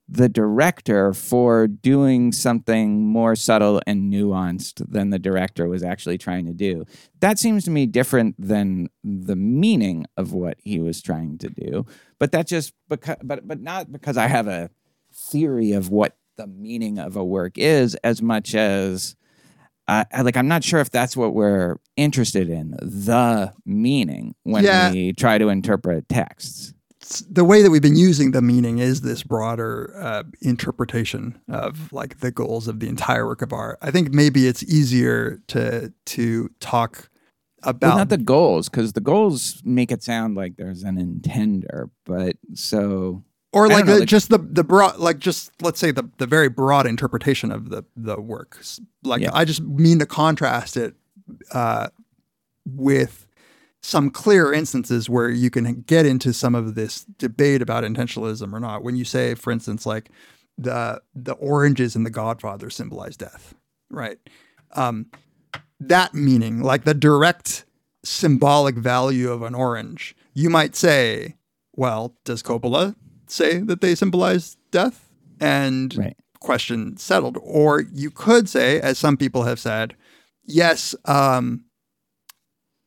the 0.08 0.28
director 0.28 1.12
for 1.12 1.66
doing 1.66 2.30
something 2.30 3.04
more 3.04 3.34
subtle 3.34 3.80
and 3.86 4.12
nuanced 4.12 4.84
than 4.88 5.10
the 5.10 5.18
director 5.18 5.68
was 5.68 5.82
actually 5.82 6.16
trying 6.16 6.46
to 6.46 6.52
do. 6.52 6.84
That 7.20 7.40
seems 7.40 7.64
to 7.64 7.72
me 7.72 7.86
different 7.86 8.36
than 8.38 8.88
the 9.02 9.34
meaning 9.34 10.06
of 10.16 10.32
what 10.32 10.58
he 10.62 10.78
was 10.78 11.02
trying 11.02 11.38
to 11.38 11.48
do. 11.48 11.86
But 12.20 12.30
that 12.32 12.46
just 12.46 12.72
because 12.88 13.16
but 13.22 13.46
but 13.46 13.60
not 13.60 13.90
because 13.90 14.16
I 14.16 14.28
have 14.28 14.46
a 14.46 14.70
theory 15.16 15.72
of 15.72 15.90
what 15.90 16.16
the 16.36 16.46
meaning 16.46 16.98
of 16.98 17.16
a 17.16 17.24
work 17.24 17.56
is 17.56 17.94
as 17.96 18.20
much 18.22 18.54
as 18.54 19.16
uh, 19.88 20.04
I- 20.12 20.22
like 20.22 20.36
I'm 20.36 20.48
not 20.48 20.64
sure 20.64 20.80
if 20.80 20.90
that's 20.90 21.16
what 21.16 21.34
we're 21.34 21.76
interested 21.96 22.50
in 22.50 22.72
the 22.80 23.52
meaning 23.64 24.34
when 24.42 24.64
Yeah. 24.64 24.92
we 24.92 25.12
try 25.12 25.38
to 25.38 25.48
interpret 25.48 26.08
texts. 26.08 26.72
the 27.30 27.44
way 27.44 27.62
that 27.62 27.70
we've 27.70 27.80
been 27.82 27.94
using 27.96 28.32
the 28.32 28.42
meaning 28.42 28.78
is 28.80 29.02
this 29.02 29.22
broader 29.22 29.94
uh, 29.96 30.24
interpretation 30.42 31.40
of 31.48 31.92
like 31.92 32.18
the 32.18 32.32
goals 32.32 32.66
of 32.66 32.80
the 32.80 32.88
entire 32.88 33.24
work 33.24 33.42
of 33.42 33.52
art. 33.52 33.78
I 33.80 33.92
think 33.92 34.12
maybe 34.12 34.48
it's 34.48 34.64
easier 34.64 35.40
to 35.48 35.92
to 36.06 36.50
talk 36.58 37.08
about 37.62 37.88
Well, 37.90 37.98
not 37.98 38.08
the 38.08 38.18
goals, 38.18 38.68
because 38.68 38.92
the 38.94 39.00
goals 39.00 39.62
make 39.64 39.92
it 39.92 40.02
sound 40.02 40.34
like 40.36 40.56
there's 40.56 40.82
an 40.82 40.96
intender. 40.96 41.90
But 42.04 42.36
so 42.54 43.22
or 43.56 43.68
like, 43.68 43.86
know, 43.86 43.94
the, 43.94 44.00
like- 44.00 44.08
just 44.08 44.28
the 44.28 44.38
the 44.38 44.62
broad 44.64 44.98
like 44.98 45.18
just 45.18 45.50
let's 45.62 45.80
say 45.80 45.90
the 45.90 46.08
the 46.18 46.26
very 46.26 46.48
broad 46.48 46.86
interpretation 46.86 47.50
of 47.50 47.70
the 47.70 47.84
the 47.96 48.20
work. 48.20 48.58
Like 49.02 49.22
Yeah. 49.22 49.30
I 49.32 49.44
just 49.44 49.62
mean 49.62 49.98
to 50.00 50.06
contrast 50.06 50.76
it 50.76 50.94
uh, 51.52 51.88
with 52.66 53.26
some 53.82 54.10
clear 54.10 54.52
instances 54.52 55.08
where 55.08 55.30
you 55.30 55.48
can 55.48 55.82
get 55.82 56.04
into 56.06 56.32
some 56.32 56.54
of 56.54 56.74
this 56.74 57.04
debate 57.18 57.62
about 57.62 57.84
intentionalism 57.84 58.52
or 58.52 58.60
not. 58.60 58.82
When 58.82 58.96
you 58.96 59.04
say, 59.04 59.34
for 59.34 59.50
instance, 59.52 59.86
like 59.86 60.10
the 60.58 61.00
the 61.14 61.32
oranges 61.34 61.96
in 61.96 62.04
The 62.04 62.10
Godfather 62.10 62.68
symbolize 62.68 63.16
death, 63.16 63.54
right? 63.90 64.18
Um, 64.72 65.06
that 65.80 66.14
meaning, 66.14 66.62
like 66.62 66.84
the 66.84 66.94
direct 66.94 67.64
symbolic 68.04 68.76
value 68.76 69.30
of 69.30 69.42
an 69.42 69.54
orange, 69.54 70.14
you 70.34 70.50
might 70.50 70.74
say, 70.76 71.36
well, 71.74 72.14
does 72.24 72.42
Coppola 72.42 72.94
say 73.30 73.58
that 73.58 73.80
they 73.80 73.94
symbolize 73.94 74.56
death? 74.70 75.08
And 75.40 75.94
Right. 75.96 76.16
question 76.40 76.96
settled. 76.96 77.38
Or 77.42 77.80
you 77.92 78.10
could 78.10 78.48
say, 78.48 78.80
as 78.80 78.98
some 78.98 79.16
people 79.16 79.44
have 79.44 79.58
said, 79.58 79.94
yes, 80.44 80.94
um, 81.04 81.64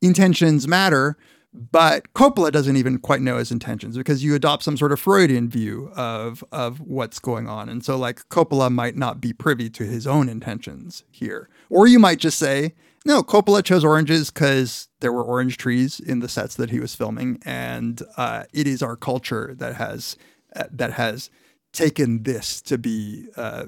intentions 0.01 0.67
matter, 0.67 1.17
but 1.53 2.13
Coppola 2.13 2.51
doesn't 2.51 2.77
even 2.77 2.99
quite 2.99 3.21
know 3.21 3.37
his 3.37 3.51
intentions 3.51 3.97
because 3.97 4.23
you 4.23 4.35
adopt 4.35 4.63
some 4.63 4.77
sort 4.77 4.91
of 4.91 4.99
Freudian 4.99 5.49
view 5.49 5.91
of 5.95 6.43
of 6.51 6.79
what's 6.79 7.19
going 7.19 7.47
on. 7.47 7.69
And 7.69 7.83
so 7.83 7.97
like 7.97 8.27
Coppola 8.29 8.71
might 8.71 8.95
not 8.95 9.19
be 9.19 9.33
privy 9.33 9.69
to 9.71 9.83
his 9.83 10.05
own 10.05 10.29
intentions 10.29 11.03
here. 11.11 11.49
Or 11.69 11.87
you 11.87 11.99
might 11.99 12.19
just 12.19 12.37
say, 12.37 12.75
no, 13.09 13.23
Coppola 13.23 13.63
chose 13.63 13.83
oranges 13.83 14.29
because 14.29 14.87
there 14.99 15.11
were 15.11 15.23
orange 15.23 15.57
trees 15.57 15.99
in 15.99 16.19
the 16.19 16.29
sets 16.29 16.55
that 16.57 16.69
he 16.69 16.79
was 16.79 16.93
filming, 16.93 17.39
and 17.43 18.03
uh, 18.17 18.43
it 18.53 18.67
is 18.67 18.83
our 18.83 18.95
culture 18.95 19.55
that 19.57 19.75
has 19.77 20.15
uh, 20.55 20.65
that 20.71 20.93
has 20.93 21.31
taken 21.73 22.21
this 22.21 22.61
to 22.61 22.77
be 22.77 23.25
uh, 23.35 23.65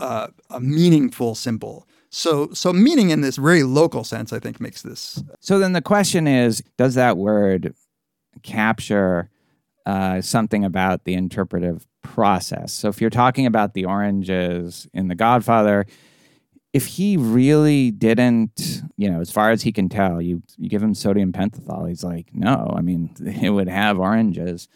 uh, 0.00 0.26
a 0.50 0.58
meaningful 0.58 1.36
symbol. 1.36 1.86
So, 2.10 2.52
so 2.52 2.72
meaning 2.72 3.10
in 3.10 3.20
this 3.20 3.36
very 3.36 3.62
local 3.62 4.02
sense, 4.02 4.32
I 4.32 4.40
think 4.40 4.60
makes 4.60 4.82
this 4.82 5.22
So 5.38 5.60
then 5.60 5.72
the 5.72 5.80
question 5.80 6.26
is 6.26 6.60
Does 6.76 6.96
that 6.96 7.16
word 7.16 7.72
capture 8.42 9.30
uh, 9.86 10.20
something 10.22 10.64
about 10.64 11.04
the 11.04 11.14
interpretive 11.14 11.86
process? 12.02 12.72
So 12.72 12.88
if 12.88 13.00
you're 13.00 13.10
talking 13.10 13.46
about 13.46 13.74
the 13.74 13.84
oranges 13.84 14.88
in 14.92 15.06
The 15.06 15.14
Godfather, 15.14 15.86
if 16.72 16.86
he 16.86 17.16
really 17.16 17.90
didn't, 17.90 18.82
you 18.96 19.10
know, 19.10 19.20
as 19.20 19.30
far 19.30 19.50
as 19.50 19.62
he 19.62 19.72
can 19.72 19.88
tell, 19.88 20.20
you, 20.20 20.42
you 20.58 20.68
give 20.68 20.82
him 20.82 20.94
sodium 20.94 21.32
pentothal, 21.32 21.88
he's 21.88 22.04
like, 22.04 22.28
no, 22.34 22.72
I 22.76 22.82
mean, 22.82 23.14
it 23.42 23.50
would 23.50 23.68
have 23.68 23.98
oranges. 23.98 24.68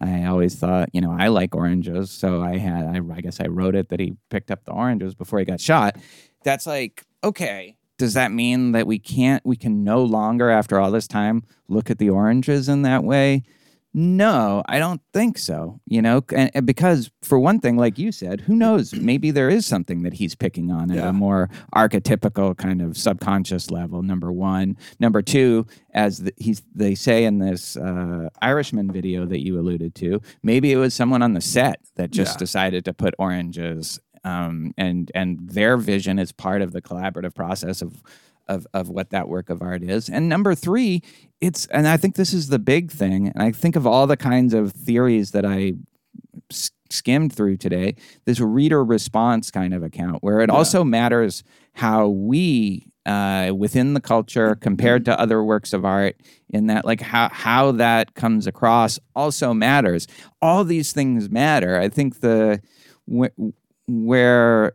I 0.00 0.24
always 0.26 0.54
thought, 0.54 0.90
you 0.92 1.00
know, 1.00 1.14
I 1.18 1.28
like 1.28 1.56
oranges. 1.56 2.10
So 2.10 2.40
I 2.40 2.58
had, 2.58 2.86
I, 2.86 3.00
I 3.12 3.20
guess 3.20 3.40
I 3.40 3.46
wrote 3.46 3.74
it 3.74 3.88
that 3.88 3.98
he 3.98 4.16
picked 4.30 4.50
up 4.50 4.64
the 4.64 4.72
oranges 4.72 5.14
before 5.14 5.40
he 5.40 5.44
got 5.44 5.60
shot. 5.60 5.96
That's 6.44 6.66
like, 6.66 7.04
okay, 7.24 7.76
does 7.98 8.14
that 8.14 8.30
mean 8.30 8.72
that 8.72 8.86
we 8.86 9.00
can't, 9.00 9.44
we 9.44 9.56
can 9.56 9.82
no 9.82 10.04
longer, 10.04 10.50
after 10.50 10.78
all 10.78 10.92
this 10.92 11.08
time, 11.08 11.42
look 11.66 11.90
at 11.90 11.98
the 11.98 12.10
oranges 12.10 12.68
in 12.68 12.82
that 12.82 13.02
way? 13.02 13.42
No, 13.94 14.62
I 14.68 14.78
don't 14.78 15.00
think 15.14 15.38
so. 15.38 15.80
You 15.86 16.02
know, 16.02 16.22
and, 16.36 16.50
and 16.54 16.66
because 16.66 17.10
for 17.22 17.38
one 17.38 17.58
thing, 17.58 17.76
like 17.76 17.98
you 17.98 18.12
said, 18.12 18.40
who 18.42 18.54
knows? 18.54 18.92
Maybe 18.92 19.30
there 19.30 19.48
is 19.48 19.64
something 19.66 20.02
that 20.02 20.12
he's 20.14 20.34
picking 20.34 20.70
on 20.70 20.90
at 20.90 20.98
Yeah. 20.98 21.08
a 21.08 21.12
more 21.12 21.48
archetypical 21.74 22.56
kind 22.56 22.82
of 22.82 22.96
subconscious 22.98 23.70
level. 23.70 24.02
Number 24.02 24.30
one, 24.30 24.76
number 25.00 25.22
two, 25.22 25.66
as 25.92 26.18
the, 26.18 26.32
he's 26.36 26.62
they 26.74 26.94
say 26.94 27.24
in 27.24 27.38
this 27.38 27.76
uh, 27.76 28.28
Irishman 28.42 28.92
video 28.92 29.24
that 29.26 29.42
you 29.44 29.58
alluded 29.58 29.94
to, 29.96 30.20
maybe 30.42 30.70
it 30.70 30.76
was 30.76 30.92
someone 30.94 31.22
on 31.22 31.32
the 31.32 31.40
set 31.40 31.80
that 31.96 32.10
just 32.10 32.34
Yeah. 32.34 32.38
decided 32.38 32.84
to 32.84 32.92
put 32.92 33.14
oranges, 33.18 33.98
um, 34.22 34.74
and 34.76 35.10
and 35.14 35.48
their 35.48 35.76
vision 35.78 36.18
is 36.18 36.30
part 36.30 36.60
of 36.60 36.72
the 36.72 36.82
collaborative 36.82 37.34
process 37.34 37.80
of 37.80 38.02
of 38.48 38.66
of 38.74 38.88
what 38.88 39.10
that 39.10 39.28
work 39.28 39.50
of 39.50 39.62
art 39.62 39.82
is. 39.82 40.08
And 40.08 40.28
number 40.28 40.54
three, 40.54 41.02
it's 41.40 41.66
and 41.66 41.86
I 41.86 41.96
think 41.96 42.16
this 42.16 42.32
is 42.32 42.48
the 42.48 42.58
big 42.58 42.90
thing. 42.90 43.28
And 43.28 43.42
I 43.42 43.52
think 43.52 43.76
of 43.76 43.86
all 43.86 44.06
the 44.06 44.16
kinds 44.16 44.54
of 44.54 44.72
theories 44.72 45.32
that 45.32 45.44
I 45.44 45.74
skimmed 46.90 47.32
through 47.32 47.58
today, 47.58 47.94
this 48.24 48.40
reader 48.40 48.84
response 48.84 49.50
kind 49.50 49.74
of 49.74 49.82
account 49.82 50.22
where 50.22 50.40
it 50.40 50.50
also 50.50 50.84
matters 50.84 51.44
how 51.74 52.08
we 52.08 52.90
uh, 53.06 53.52
within 53.56 53.94
the 53.94 54.00
culture 54.00 54.54
compared 54.60 55.04
to 55.06 55.18
other 55.18 55.42
works 55.42 55.72
of 55.72 55.84
art 55.84 56.16
in 56.50 56.66
that 56.66 56.84
like 56.84 57.00
how 57.00 57.28
how 57.32 57.72
that 57.72 58.14
comes 58.14 58.46
across 58.46 58.98
also 59.16 59.54
matters 59.54 60.06
all 60.42 60.62
these 60.62 60.92
things 60.92 61.30
matter 61.30 61.78
i 61.78 61.88
think 61.88 62.20
the 62.20 62.60
wh- 63.10 63.32
where 63.86 64.74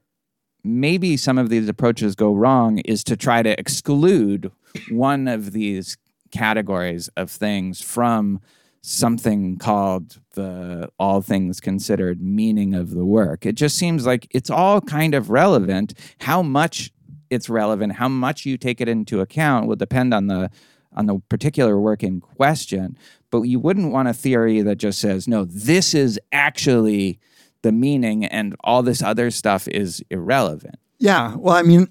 maybe 0.64 1.18
some 1.18 1.38
of 1.38 1.50
these 1.50 1.68
approaches 1.68 2.16
go 2.16 2.34
wrong 2.34 2.80
is 2.80 3.04
to 3.04 3.18
try 3.18 3.44
to 3.44 3.60
exclude 3.60 4.52
one 4.90 5.28
of 5.28 5.52
these 5.52 5.98
categories 6.32 7.10
of 7.16 7.30
things 7.30 7.82
from 7.82 8.40
something 8.82 9.58
called 9.58 10.20
the 10.34 10.90
all 11.00 11.22
things 11.22 11.62
considered 11.62 12.22
meaning 12.22 12.74
of 12.74 12.92
the 12.92 13.06
work. 13.06 13.46
It 13.46 13.56
just 13.56 13.78
seems 13.78 14.06
like 14.06 14.28
it's 14.32 14.50
all 14.50 14.82
kind 14.82 15.14
of 15.16 15.30
relevant. 15.30 15.94
How 16.20 16.42
much 16.42 16.92
it's 17.30 17.50
relevant, 17.50 17.94
how 17.94 18.10
much 18.10 18.46
you 18.46 18.58
take 18.58 18.82
it 18.82 18.90
into 18.90 19.22
account 19.22 19.68
will 19.68 19.76
depend 19.76 20.14
on 20.14 20.28
the 20.28 20.50
on 20.96 21.08
the 21.08 21.20
particular 21.30 21.80
work 21.80 22.04
in 22.04 22.22
question. 22.22 22.98
But 23.32 23.44
you 23.44 23.60
wouldn't 23.60 23.92
want 23.92 24.08
a 24.08 24.14
theory 24.14 24.62
that 24.62 24.76
just 24.76 25.00
says, 25.00 25.28
no, 25.28 25.44
this 25.44 25.96
is 25.96 26.20
actually 26.32 27.20
the 27.64 27.72
meaning 27.72 28.26
and 28.26 28.56
all 28.64 28.84
this 28.84 29.02
other 29.02 29.32
stuff 29.32 29.68
is 29.68 30.04
irrelevant. 30.10 30.76
Yeah, 31.00 31.36
well, 31.36 31.56
I 31.56 31.64
mean, 31.64 31.88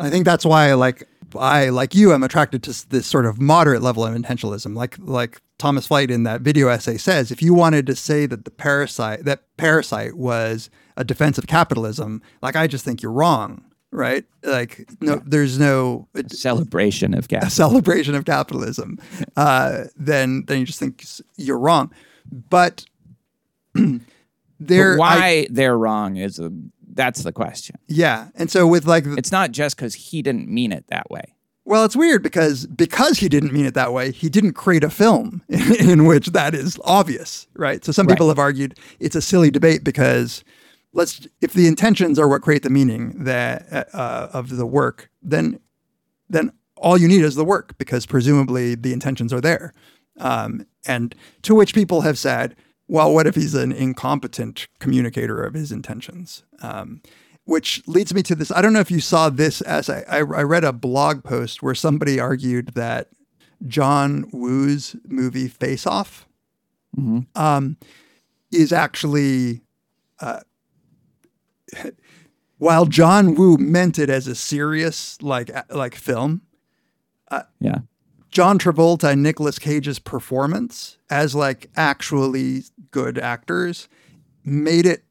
I 0.00 0.10
think 0.10 0.24
that's 0.24 0.44
why, 0.44 0.72
like, 0.74 1.06
I 1.38 1.68
like 1.68 1.94
you, 1.94 2.12
I'm 2.12 2.22
attracted 2.22 2.62
to 2.64 2.88
this 2.88 3.06
sort 3.06 3.26
of 3.26 3.40
moderate 3.40 3.82
level 3.82 4.04
of 4.04 4.14
intentionalism. 4.14 4.74
Like, 4.74 4.96
like 4.98 5.40
Thomas 5.58 5.86
Flight 5.86 6.10
in 6.10 6.24
that 6.24 6.40
video 6.40 6.68
essay 6.68 6.96
says, 6.96 7.30
if 7.30 7.42
you 7.42 7.54
wanted 7.54 7.86
to 7.86 7.96
say 7.96 8.26
that 8.26 8.44
the 8.44 8.50
parasite 8.50 9.24
that 9.24 9.44
parasite 9.56 10.16
was 10.16 10.70
a 10.96 11.04
defense 11.04 11.38
of 11.38 11.46
capitalism, 11.46 12.22
like 12.42 12.56
I 12.56 12.66
just 12.66 12.84
think 12.84 13.02
you're 13.02 13.12
wrong, 13.12 13.64
right? 13.90 14.24
Like, 14.42 14.88
no, 15.00 15.22
there's 15.24 15.58
no 15.58 16.08
Celebration 16.28 17.14
of 17.14 17.28
a 17.30 17.50
celebration 17.50 18.14
of 18.14 18.24
capitalism. 18.24 18.98
Uh, 19.36 19.84
then, 19.96 20.44
then 20.46 20.60
you 20.60 20.66
just 20.66 20.78
think 20.78 21.04
you're 21.36 21.58
wrong. 21.58 21.92
But 22.30 22.84
there, 24.68 24.96
But 24.96 25.02
I- 25.04 25.16
why 25.18 25.46
they're 25.50 25.76
wrong 25.78 26.16
is 26.16 26.38
a, 26.38 26.50
that's 26.94 27.22
the 27.22 27.32
question. 27.32 27.76
yeah, 27.88 28.28
and 28.34 28.50
so 28.50 28.66
with 28.66 28.86
like 28.86 29.04
the- 29.04 29.14
It's 29.16 29.32
not 29.32 29.50
just 29.52 29.76
because 29.76 29.94
he 29.94 30.22
didn't 30.22 30.48
mean 30.48 30.72
it 30.72 30.84
that 30.88 31.10
way. 31.10 31.34
Well, 31.64 31.84
it's 31.84 31.94
weird 31.94 32.22
because 32.24 32.66
because 32.66 33.18
he 33.18 33.28
didn't 33.28 33.52
mean 33.52 33.66
it 33.66 33.74
that 33.74 33.92
way, 33.92 34.10
he 34.10 34.28
didn't 34.28 34.54
create 34.54 34.82
a 34.82 34.90
film 34.90 35.42
in 35.48 36.06
which 36.06 36.26
that 36.28 36.54
is 36.54 36.76
obvious, 36.84 37.46
right? 37.54 37.84
So 37.84 37.92
some 37.92 38.06
people 38.08 38.26
Right. 38.26 38.32
have 38.32 38.38
argued 38.40 38.78
it's 38.98 39.14
a 39.14 39.22
silly 39.22 39.50
debate 39.50 39.84
because 39.84 40.42
let's 40.92 41.26
if 41.40 41.52
the 41.52 41.68
intentions 41.68 42.18
are 42.18 42.28
what 42.28 42.42
create 42.42 42.62
the 42.64 42.70
meaning 42.70 43.24
that 43.24 43.88
uh, 43.94 44.28
of 44.32 44.56
the 44.56 44.66
work, 44.66 45.08
then 45.22 45.60
then 46.28 46.50
all 46.76 46.98
you 46.98 47.06
need 47.06 47.22
is 47.22 47.36
the 47.36 47.44
work 47.44 47.78
because 47.78 48.06
presumably 48.06 48.74
the 48.74 48.92
intentions 48.92 49.32
are 49.32 49.40
there. 49.40 49.72
Um, 50.18 50.66
and 50.84 51.14
to 51.42 51.54
which 51.54 51.74
people 51.74 52.00
have 52.00 52.18
said, 52.18 52.56
well, 52.92 53.14
what 53.14 53.26
if 53.26 53.36
he's 53.36 53.54
an 53.54 53.72
incompetent 53.72 54.68
communicator 54.78 55.42
of 55.42 55.54
his 55.54 55.72
intentions? 55.72 56.42
Um, 56.60 57.00
which 57.44 57.82
leads 57.88 58.12
me 58.12 58.22
to 58.24 58.34
this. 58.34 58.52
I 58.52 58.60
don't 58.60 58.74
know 58.74 58.80
if 58.80 58.90
you 58.90 59.00
saw 59.00 59.30
this 59.30 59.62
as 59.62 59.88
I, 59.88 60.04
I, 60.06 60.18
I 60.18 60.42
read 60.42 60.62
a 60.62 60.74
blog 60.74 61.24
post 61.24 61.62
where 61.62 61.74
somebody 61.74 62.20
argued 62.20 62.74
that 62.74 63.08
John 63.66 64.28
Woo's 64.30 64.94
movie 65.08 65.48
Face 65.48 65.86
Off 65.86 66.26
um, 67.34 67.78
is 68.50 68.74
actually, 68.74 69.62
uh, 70.20 70.40
while 72.58 72.84
John 72.84 73.34
Woo 73.34 73.56
meant 73.56 73.98
it 73.98 74.10
as 74.10 74.26
a 74.26 74.34
serious 74.34 75.20
like 75.22 75.50
like 75.74 75.94
film, 75.94 76.42
Yeah. 77.58 77.78
John 78.32 78.58
Travolta 78.58 79.12
and 79.12 79.22
Nicolas 79.22 79.58
Cage's 79.58 79.98
performance 79.98 80.96
as 81.10 81.34
like 81.34 81.70
actually 81.76 82.64
good 82.90 83.18
actors 83.18 83.88
made 84.44 84.86
it 84.86 85.04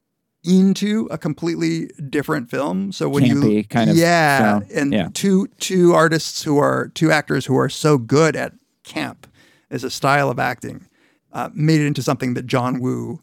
into 0.43 1.07
a 1.11 1.19
completely 1.19 1.91
different 2.09 2.49
film. 2.49 2.91
So 2.91 3.07
when 3.07 3.23
you 3.23 3.63
kind 3.63 3.91
of 3.91 3.95
yeah, 3.95 4.59
film. 4.59 4.69
and 4.75 4.93
Yeah. 4.93 5.09
two 5.13 5.47
two 5.59 5.93
artists 5.93 6.43
who 6.43 6.57
are 6.57 6.89
two 6.95 7.11
actors 7.11 7.45
who 7.45 7.57
are 7.57 7.69
so 7.69 7.99
good 7.99 8.35
at 8.35 8.53
camp 8.83 9.27
as 9.69 9.83
a 9.83 9.91
style 9.91 10.29
of 10.31 10.39
acting 10.39 10.87
uh, 11.31 11.49
made 11.53 11.79
it 11.79 11.85
into 11.85 12.01
something 12.01 12.33
that 12.33 12.47
John 12.47 12.79
Woo 12.81 13.21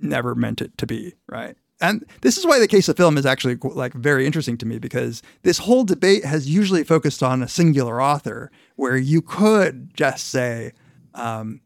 never 0.00 0.36
meant 0.36 0.60
it 0.62 0.78
to 0.78 0.86
be, 0.86 1.14
right? 1.28 1.56
And 1.80 2.04
this 2.20 2.36
is 2.36 2.46
why 2.46 2.58
the 2.58 2.68
case 2.68 2.88
of 2.88 2.96
film 2.96 3.16
is 3.16 3.24
actually 3.24 3.56
like 3.62 3.94
very 3.94 4.26
interesting 4.26 4.58
to 4.58 4.66
me 4.66 4.78
because 4.78 5.22
this 5.42 5.58
whole 5.58 5.84
debate 5.84 6.24
has 6.24 6.48
usually 6.48 6.84
focused 6.84 7.22
on 7.22 7.42
a 7.42 7.48
singular 7.48 8.02
author, 8.02 8.50
where 8.76 8.96
you 8.96 9.22
could 9.22 9.94
just 9.94 10.28
say, 10.28 10.72
um, 11.14 11.60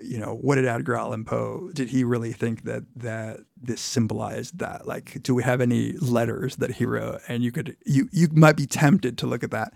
you 0.00 0.18
know, 0.18 0.34
what 0.34 0.56
did 0.56 0.66
Edgar 0.66 0.96
Allan 0.96 1.24
Poe? 1.24 1.70
Did 1.72 1.90
he 1.90 2.04
really 2.04 2.32
think 2.32 2.64
that 2.64 2.84
that 2.96 3.40
this 3.60 3.80
symbolized 3.80 4.58
that? 4.58 4.86
Like, 4.86 5.22
do 5.22 5.34
we 5.34 5.42
have 5.42 5.60
any 5.60 5.92
letters 5.92 6.56
that 6.56 6.72
he 6.72 6.84
wrote? 6.84 7.20
And 7.28 7.42
you 7.42 7.52
could 7.52 7.76
you 7.84 8.08
you 8.12 8.28
might 8.32 8.56
be 8.56 8.66
tempted 8.66 9.18
to 9.18 9.26
look 9.26 9.42
at 9.44 9.50
that. 9.50 9.74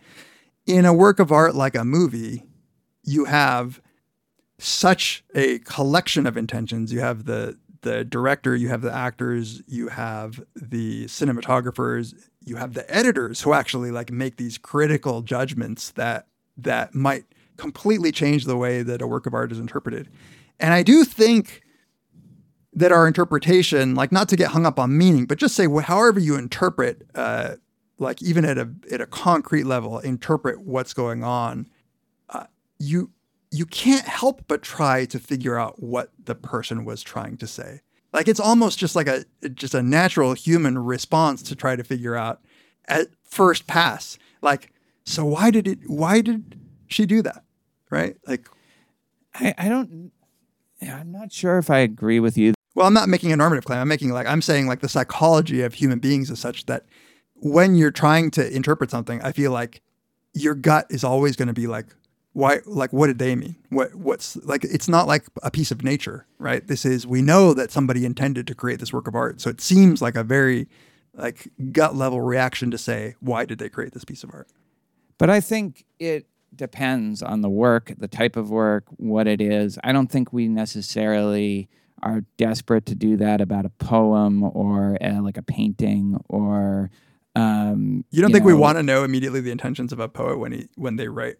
In 0.66 0.84
a 0.84 0.92
work 0.92 1.18
of 1.18 1.32
art 1.32 1.54
like 1.54 1.74
a 1.74 1.84
movie, 1.84 2.44
you 3.02 3.24
have 3.24 3.80
such 4.58 5.24
a 5.34 5.60
collection 5.60 6.26
of 6.26 6.36
intentions. 6.36 6.92
You 6.92 7.00
have 7.00 7.24
the 7.24 7.56
the 7.82 8.04
director, 8.04 8.54
you 8.54 8.68
have 8.68 8.82
the 8.82 8.92
actors, 8.92 9.62
you 9.66 9.88
have 9.88 10.42
the 10.54 11.06
cinematographers, 11.06 12.14
you 12.44 12.56
have 12.56 12.74
the 12.74 12.88
editors 12.94 13.42
who 13.42 13.52
actually 13.52 13.90
like 13.90 14.10
make 14.10 14.36
these 14.36 14.58
critical 14.58 15.22
judgments 15.22 15.90
that 15.90 16.26
that 16.56 16.94
might 16.94 17.24
completely 17.56 18.10
change 18.10 18.44
the 18.44 18.56
way 18.56 18.82
that 18.82 19.02
a 19.02 19.06
work 19.06 19.26
of 19.26 19.34
art 19.34 19.52
is 19.52 19.58
interpreted. 19.58 20.08
And 20.58 20.74
I 20.74 20.82
do 20.82 21.04
think 21.04 21.62
that 22.72 22.92
our 22.92 23.06
interpretation, 23.06 23.94
like 23.94 24.12
not 24.12 24.28
to 24.28 24.36
get 24.36 24.50
hung 24.50 24.66
up 24.66 24.78
on 24.78 24.96
meaning, 24.96 25.26
but 25.26 25.38
just 25.38 25.54
say 25.54 25.66
however 25.82 26.20
you 26.20 26.36
interpret, 26.36 27.02
uh, 27.14 27.56
like 27.98 28.22
even 28.22 28.44
at 28.44 28.58
a 28.58 28.70
at 28.92 29.00
a 29.00 29.06
concrete 29.06 29.64
level, 29.64 29.98
interpret 29.98 30.60
what's 30.60 30.94
going 30.94 31.24
on. 31.24 31.68
Uh, 32.28 32.44
you 32.78 33.10
you 33.50 33.66
can't 33.66 34.06
help 34.06 34.42
but 34.46 34.62
try 34.62 35.04
to 35.06 35.18
figure 35.18 35.58
out 35.58 35.82
what 35.82 36.10
the 36.22 36.34
person 36.34 36.84
was 36.84 37.02
trying 37.02 37.36
to 37.38 37.46
say. 37.46 37.80
Like 38.12 38.28
it's 38.28 38.40
almost 38.40 38.78
just 38.78 38.96
like 38.96 39.08
a 39.08 39.24
just 39.54 39.74
a 39.74 39.82
natural 39.82 40.32
human 40.34 40.78
response 40.78 41.42
to 41.44 41.56
try 41.56 41.76
to 41.76 41.84
figure 41.84 42.16
out 42.16 42.40
at 42.86 43.08
first 43.22 43.66
pass. 43.66 44.18
Like, 44.40 44.72
so 45.04 45.24
why 45.24 45.50
did 45.50 45.68
it? 45.68 45.78
Why 45.86 46.20
did 46.20 46.58
she 46.86 47.06
do 47.06 47.22
that? 47.22 47.44
Right? 47.90 48.16
Like, 48.26 48.48
I, 49.34 49.54
I 49.56 49.68
don't, 49.68 50.12
I'm 50.82 51.12
not 51.12 51.32
sure 51.32 51.58
if 51.58 51.70
I 51.70 51.78
agree 51.78 52.20
with 52.20 52.36
you. 52.36 52.54
Well, 52.74 52.86
I'm 52.86 52.94
not 52.94 53.08
making 53.08 53.32
a 53.32 53.36
normative 53.36 53.64
claim. 53.64 53.80
I'm 53.80 53.88
making 53.88 54.10
like 54.10 54.26
I'm 54.26 54.42
saying 54.42 54.66
like 54.66 54.80
the 54.80 54.88
psychology 54.88 55.62
of 55.62 55.74
human 55.74 55.98
beings 55.98 56.30
is 56.30 56.38
such 56.38 56.66
that 56.66 56.86
when 57.34 57.74
you're 57.74 57.90
trying 57.90 58.30
to 58.32 58.54
interpret 58.54 58.90
something, 58.90 59.20
I 59.22 59.32
feel 59.32 59.52
like 59.52 59.82
your 60.34 60.54
gut 60.54 60.86
is 60.90 61.04
always 61.04 61.36
going 61.36 61.48
to 61.48 61.54
be 61.54 61.66
like, 61.66 61.86
why? 62.38 62.60
Like, 62.66 62.92
what 62.92 63.08
did 63.08 63.18
they 63.18 63.34
mean? 63.34 63.56
What? 63.68 63.96
What's 63.96 64.36
like? 64.44 64.62
It's 64.62 64.88
not 64.88 65.08
like 65.08 65.24
a 65.42 65.50
piece 65.50 65.72
of 65.72 65.82
nature, 65.82 66.24
right? 66.38 66.64
This 66.64 66.84
is 66.84 67.04
we 67.04 67.20
know 67.20 67.52
that 67.52 67.72
somebody 67.72 68.04
intended 68.04 68.46
to 68.46 68.54
create 68.54 68.78
this 68.78 68.92
work 68.92 69.08
of 69.08 69.16
art, 69.16 69.40
so 69.40 69.50
it 69.50 69.60
seems 69.60 70.00
like 70.00 70.14
a 70.14 70.22
very 70.22 70.68
like 71.14 71.48
gut 71.72 71.96
level 71.96 72.20
reaction 72.20 72.70
to 72.70 72.78
say, 72.78 73.16
why 73.18 73.44
did 73.44 73.58
they 73.58 73.68
create 73.68 73.92
this 73.92 74.04
piece 74.04 74.22
of 74.22 74.30
art? 74.32 74.46
But 75.18 75.30
I 75.30 75.40
think 75.40 75.84
it 75.98 76.26
depends 76.54 77.24
on 77.24 77.40
the 77.40 77.48
work, 77.48 77.92
the 77.98 78.06
type 78.06 78.36
of 78.36 78.50
work, 78.50 78.84
what 78.98 79.26
it 79.26 79.40
is. 79.40 79.76
I 79.82 79.90
don't 79.90 80.06
think 80.06 80.32
we 80.32 80.46
necessarily 80.46 81.68
are 82.04 82.22
desperate 82.36 82.86
to 82.86 82.94
do 82.94 83.16
that 83.16 83.40
about 83.40 83.66
a 83.66 83.70
poem 83.70 84.44
or 84.44 84.96
uh, 85.02 85.20
like 85.22 85.36
a 85.36 85.42
painting 85.42 86.22
or. 86.28 86.92
Um, 87.34 88.04
You 88.12 88.22
don't 88.22 88.30
think 88.30 88.44
we 88.44 88.54
want 88.54 88.78
to 88.78 88.84
know 88.84 89.02
immediately 89.02 89.40
the 89.40 89.50
intentions 89.50 89.92
of 89.92 89.98
a 89.98 90.08
poet 90.08 90.38
when 90.38 90.52
he 90.52 90.68
when 90.76 90.94
they 90.94 91.08
write 91.08 91.38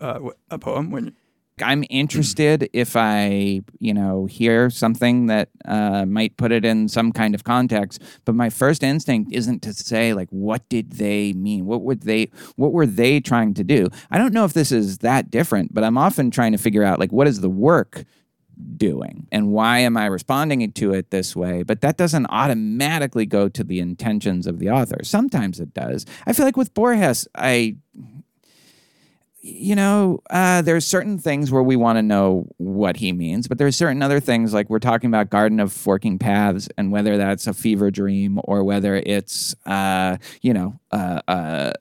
a, 0.00 0.20
a 0.50 0.58
poem? 0.58 0.90
When 0.90 1.14
I'm 1.62 1.84
interested 1.90 2.68
if 2.72 2.96
I, 2.96 3.62
you 3.78 3.94
know, 3.94 4.26
hear 4.26 4.70
something 4.70 5.26
that 5.26 5.50
uh, 5.64 6.06
might 6.06 6.36
put 6.36 6.52
it 6.52 6.64
in 6.64 6.88
some 6.88 7.12
kind 7.12 7.34
of 7.34 7.44
context. 7.44 8.02
But 8.24 8.34
my 8.34 8.50
first 8.50 8.82
instinct 8.82 9.32
isn't 9.32 9.62
to 9.62 9.72
say 9.72 10.14
like, 10.14 10.28
what 10.30 10.68
did 10.68 10.92
they 10.92 11.32
mean? 11.32 11.66
What 11.66 11.82
would 11.82 12.02
they? 12.02 12.30
What 12.56 12.72
were 12.72 12.86
they 12.86 13.20
trying 13.20 13.54
to 13.54 13.64
do? 13.64 13.88
I 14.10 14.18
don't 14.18 14.32
know 14.32 14.44
if 14.44 14.52
this 14.52 14.72
is 14.72 14.98
that 14.98 15.30
different, 15.30 15.74
but 15.74 15.84
I'm 15.84 15.98
often 15.98 16.30
trying 16.30 16.52
to 16.52 16.58
figure 16.58 16.84
out 16.84 16.98
like, 16.98 17.12
what 17.12 17.26
is 17.26 17.40
the 17.40 17.50
work 17.50 18.04
doing 18.76 19.28
and 19.30 19.52
why 19.52 19.78
am 19.78 19.96
I 19.96 20.06
responding 20.06 20.70
to 20.72 20.92
it 20.92 21.10
this 21.10 21.36
way? 21.36 21.62
But 21.62 21.80
that 21.82 21.96
doesn't 21.96 22.26
automatically 22.26 23.26
go 23.26 23.48
to 23.48 23.62
the 23.62 23.80
intentions 23.80 24.46
of 24.46 24.58
the 24.58 24.70
author. 24.70 25.04
Sometimes 25.04 25.60
it 25.60 25.74
does. 25.74 26.06
I 26.26 26.32
feel 26.32 26.44
like 26.44 26.56
with 26.56 26.74
Borges, 26.74 27.28
I 27.34 27.76
you 29.48 29.74
know, 29.74 30.20
uh, 30.30 30.62
there's 30.62 30.86
certain 30.86 31.18
things 31.18 31.50
where 31.50 31.62
we 31.62 31.76
want 31.76 31.96
to 31.96 32.02
know 32.02 32.46
what 32.58 32.96
he 32.96 33.12
means, 33.12 33.48
but 33.48 33.58
there's 33.58 33.76
certain 33.76 34.02
other 34.02 34.20
things 34.20 34.52
like 34.52 34.68
we're 34.68 34.78
talking 34.78 35.08
about 35.08 35.30
Garden 35.30 35.60
of 35.60 35.72
Forking 35.72 36.18
Paths 36.18 36.68
and 36.76 36.92
whether 36.92 37.16
that's 37.16 37.46
a 37.46 37.54
fever 37.54 37.90
dream 37.90 38.40
or 38.44 38.62
whether 38.62 38.96
it's, 38.96 39.54
uh, 39.66 40.18
you 40.42 40.52
know, 40.52 40.78
uh, 40.92 41.72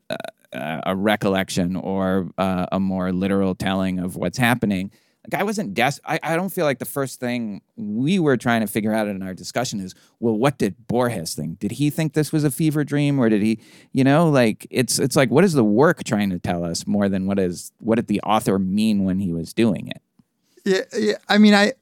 a 0.53 0.95
recollection 0.95 1.75
or 1.75 2.29
uh, 2.37 2.67
a 2.71 2.79
more 2.79 3.11
literal 3.11 3.53
telling 3.53 3.99
of 3.99 4.15
what's 4.15 4.37
happening. 4.37 4.91
I 5.33 5.43
wasn't 5.43 5.73
des- 5.73 5.99
I, 6.05 6.19
I 6.23 6.35
don't 6.35 6.49
feel 6.49 6.65
like 6.65 6.79
the 6.79 6.85
first 6.85 7.19
thing 7.19 7.61
we 7.75 8.19
were 8.19 8.37
trying 8.37 8.61
to 8.61 8.67
figure 8.67 8.93
out 8.93 9.07
in 9.07 9.21
our 9.21 9.33
discussion 9.33 9.79
is, 9.79 9.93
well, 10.19 10.37
what 10.37 10.57
did 10.57 10.87
Borges 10.87 11.35
think? 11.35 11.59
Did 11.59 11.71
he 11.71 11.89
think 11.89 12.13
this 12.13 12.31
was 12.31 12.43
a 12.43 12.51
fever 12.51 12.83
dream 12.83 13.19
or 13.19 13.29
did 13.29 13.41
he, 13.41 13.59
you 13.91 14.03
know, 14.03 14.29
like 14.29 14.67
it's 14.69 14.99
it's 14.99 15.15
like 15.15 15.29
what 15.29 15.43
is 15.43 15.53
the 15.53 15.63
work 15.63 16.03
trying 16.03 16.29
to 16.29 16.39
tell 16.39 16.63
us 16.63 16.87
more 16.87 17.09
than 17.09 17.25
what 17.25 17.39
is 17.39 17.71
what 17.79 17.95
did 17.95 18.07
the 18.07 18.21
author 18.21 18.57
mean 18.57 19.03
when 19.03 19.19
he 19.19 19.33
was 19.33 19.53
doing 19.53 19.87
it? 19.89 20.01
Yeah, 20.63 20.81
yeah. 20.97 21.17
I 21.27 21.37
mean, 21.37 21.53
I 21.53 21.73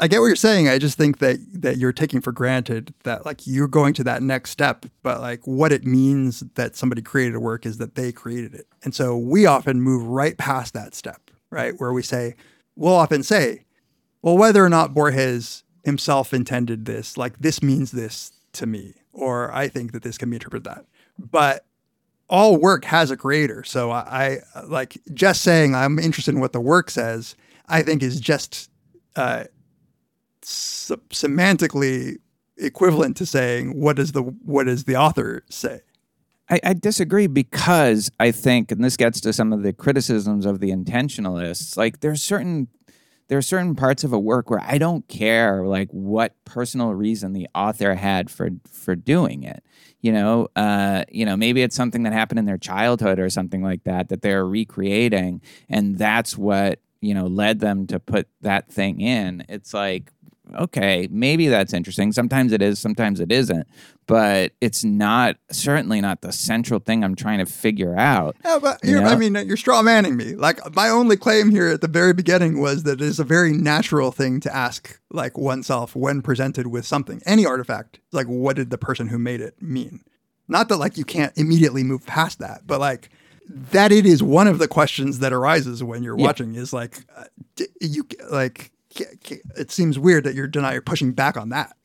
I 0.00 0.06
get 0.06 0.20
what 0.20 0.26
you're 0.26 0.36
saying. 0.36 0.68
I 0.68 0.78
just 0.78 0.96
think 0.96 1.18
that 1.18 1.38
that 1.60 1.76
you're 1.76 1.92
taking 1.92 2.20
for 2.20 2.30
granted 2.30 2.94
that 3.02 3.26
like 3.26 3.46
you're 3.46 3.68
going 3.68 3.94
to 3.94 4.04
that 4.04 4.22
next 4.22 4.50
step, 4.50 4.86
but 5.02 5.20
like 5.20 5.46
what 5.46 5.72
it 5.72 5.84
means 5.84 6.44
that 6.54 6.76
somebody 6.76 7.02
created 7.02 7.34
a 7.34 7.40
work 7.40 7.66
is 7.66 7.78
that 7.78 7.96
they 7.96 8.12
created 8.12 8.54
it. 8.54 8.66
And 8.84 8.94
so 8.94 9.16
we 9.18 9.44
often 9.44 9.80
move 9.80 10.06
right 10.06 10.38
past 10.38 10.72
that 10.74 10.94
step, 10.94 11.30
right? 11.50 11.78
Where 11.78 11.92
we 11.92 12.02
say, 12.02 12.36
we'll 12.78 12.94
often 12.94 13.22
say, 13.22 13.64
well, 14.22 14.38
whether 14.38 14.64
or 14.64 14.68
not 14.68 14.94
Borges 14.94 15.64
himself 15.84 16.32
intended 16.32 16.84
this, 16.84 17.16
like 17.16 17.38
this 17.38 17.62
means 17.62 17.90
this 17.90 18.32
to 18.52 18.66
me, 18.66 18.94
or 19.12 19.52
I 19.52 19.68
think 19.68 19.92
that 19.92 20.02
this 20.02 20.16
can 20.16 20.30
be 20.30 20.36
interpreted 20.36 20.64
that. 20.64 20.86
But 21.18 21.66
all 22.30 22.56
work 22.56 22.84
has 22.84 23.10
a 23.10 23.16
creator. 23.16 23.64
So 23.64 23.90
I, 23.90 24.38
I 24.54 24.60
like 24.62 24.98
just 25.12 25.42
saying 25.42 25.74
I'm 25.74 25.98
interested 25.98 26.34
in 26.34 26.40
what 26.40 26.52
the 26.52 26.60
work 26.60 26.90
says, 26.90 27.36
I 27.66 27.82
think 27.82 28.02
is 28.02 28.20
just 28.20 28.70
uh, 29.16 29.44
se- 30.42 30.96
semantically 31.10 32.18
equivalent 32.56 33.16
to 33.16 33.26
saying 33.26 33.80
what 33.80 33.96
does 33.96 34.12
the 34.12 34.22
what 34.22 34.64
does 34.64 34.84
the 34.84 34.96
author 34.96 35.44
say? 35.48 35.80
I, 36.50 36.60
I 36.64 36.72
disagree 36.72 37.26
because 37.26 38.10
I 38.18 38.30
think, 38.30 38.72
and 38.72 38.82
this 38.82 38.96
gets 38.96 39.20
to 39.22 39.32
some 39.32 39.52
of 39.52 39.62
the 39.62 39.72
criticisms 39.72 40.46
of 40.46 40.60
the 40.60 40.70
intentionalists, 40.70 41.76
like 41.76 42.00
there's 42.00 42.22
certain 42.22 42.68
there 43.28 43.36
are 43.36 43.42
certain 43.42 43.74
parts 43.74 44.04
of 44.04 44.12
a 44.12 44.18
work 44.18 44.48
where 44.48 44.62
I 44.62 44.78
don't 44.78 45.06
care 45.06 45.66
like 45.66 45.90
what 45.90 46.34
personal 46.46 46.94
reason 46.94 47.34
the 47.34 47.46
author 47.54 47.94
had 47.94 48.30
for 48.30 48.48
for 48.70 48.96
doing 48.96 49.42
it. 49.42 49.62
You 50.00 50.12
know, 50.12 50.48
uh, 50.56 51.04
you 51.10 51.26
know, 51.26 51.36
maybe 51.36 51.62
it's 51.62 51.76
something 51.76 52.04
that 52.04 52.12
happened 52.12 52.38
in 52.38 52.46
their 52.46 52.58
childhood 52.58 53.18
or 53.18 53.28
something 53.28 53.62
like 53.62 53.84
that 53.84 54.08
that 54.08 54.22
they're 54.22 54.46
recreating, 54.46 55.42
and 55.68 55.98
that's 55.98 56.38
what 56.38 56.80
you 57.00 57.14
know 57.14 57.26
led 57.26 57.60
them 57.60 57.86
to 57.88 58.00
put 58.00 58.28
that 58.40 58.70
thing 58.70 59.00
in. 59.00 59.44
It's 59.48 59.74
like 59.74 60.10
okay, 60.54 61.08
maybe 61.10 61.48
that's 61.48 61.72
interesting. 61.72 62.12
Sometimes 62.12 62.52
it 62.52 62.62
is, 62.62 62.78
sometimes 62.78 63.20
it 63.20 63.30
isn't. 63.32 63.66
But 64.06 64.52
it's 64.62 64.84
not 64.84 65.36
certainly 65.50 66.00
not 66.00 66.22
the 66.22 66.32
central 66.32 66.80
thing 66.80 67.04
I'm 67.04 67.14
trying 67.14 67.40
to 67.40 67.46
figure 67.46 67.94
out. 67.96 68.36
Yeah, 68.44 68.58
but 68.60 68.78
You 68.82 68.96
here, 68.98 69.06
I 69.06 69.16
mean, 69.16 69.34
you're 69.46 69.58
straw 69.58 69.82
manning 69.82 70.16
me. 70.16 70.34
Like 70.34 70.60
my 70.74 70.88
only 70.88 71.16
claim 71.18 71.50
here 71.50 71.68
at 71.68 71.82
the 71.82 71.88
very 71.88 72.14
beginning 72.14 72.58
was 72.60 72.84
that 72.84 73.00
it 73.00 73.02
is 73.02 73.20
a 73.20 73.24
very 73.24 73.52
natural 73.52 74.10
thing 74.10 74.40
to 74.40 74.54
ask, 74.54 74.98
like 75.10 75.36
oneself 75.36 75.94
when 75.94 76.22
presented 76.22 76.68
with 76.68 76.86
something, 76.86 77.20
any 77.26 77.44
artifact. 77.44 78.00
Like, 78.12 78.26
what 78.28 78.56
did 78.56 78.70
the 78.70 78.78
person 78.78 79.08
who 79.08 79.18
made 79.18 79.42
it 79.42 79.60
mean? 79.60 80.00
Not 80.48 80.70
that 80.70 80.78
like 80.78 80.96
you 80.96 81.04
can't 81.04 81.36
immediately 81.36 81.84
move 81.84 82.06
past 82.06 82.38
that, 82.38 82.62
but 82.66 82.80
like 82.80 83.10
that 83.50 83.92
it 83.92 84.06
is 84.06 84.22
one 84.22 84.46
of 84.48 84.58
the 84.58 84.68
questions 84.68 85.18
that 85.18 85.34
arises 85.34 85.84
when 85.84 86.02
you're 86.02 86.18
Yeah. 86.18 86.24
watching. 86.24 86.54
Is 86.54 86.72
like 86.72 87.04
uh, 87.14 87.24
d- 87.56 87.66
you 87.82 88.06
like 88.30 88.70
it 88.96 89.70
seems 89.70 89.98
weird 89.98 90.24
that 90.24 90.34
you're 90.34 90.46
denying 90.46 90.74
you're 90.74 90.82
pushing 90.82 91.12
back 91.12 91.36
on 91.36 91.50
that. 91.50 91.76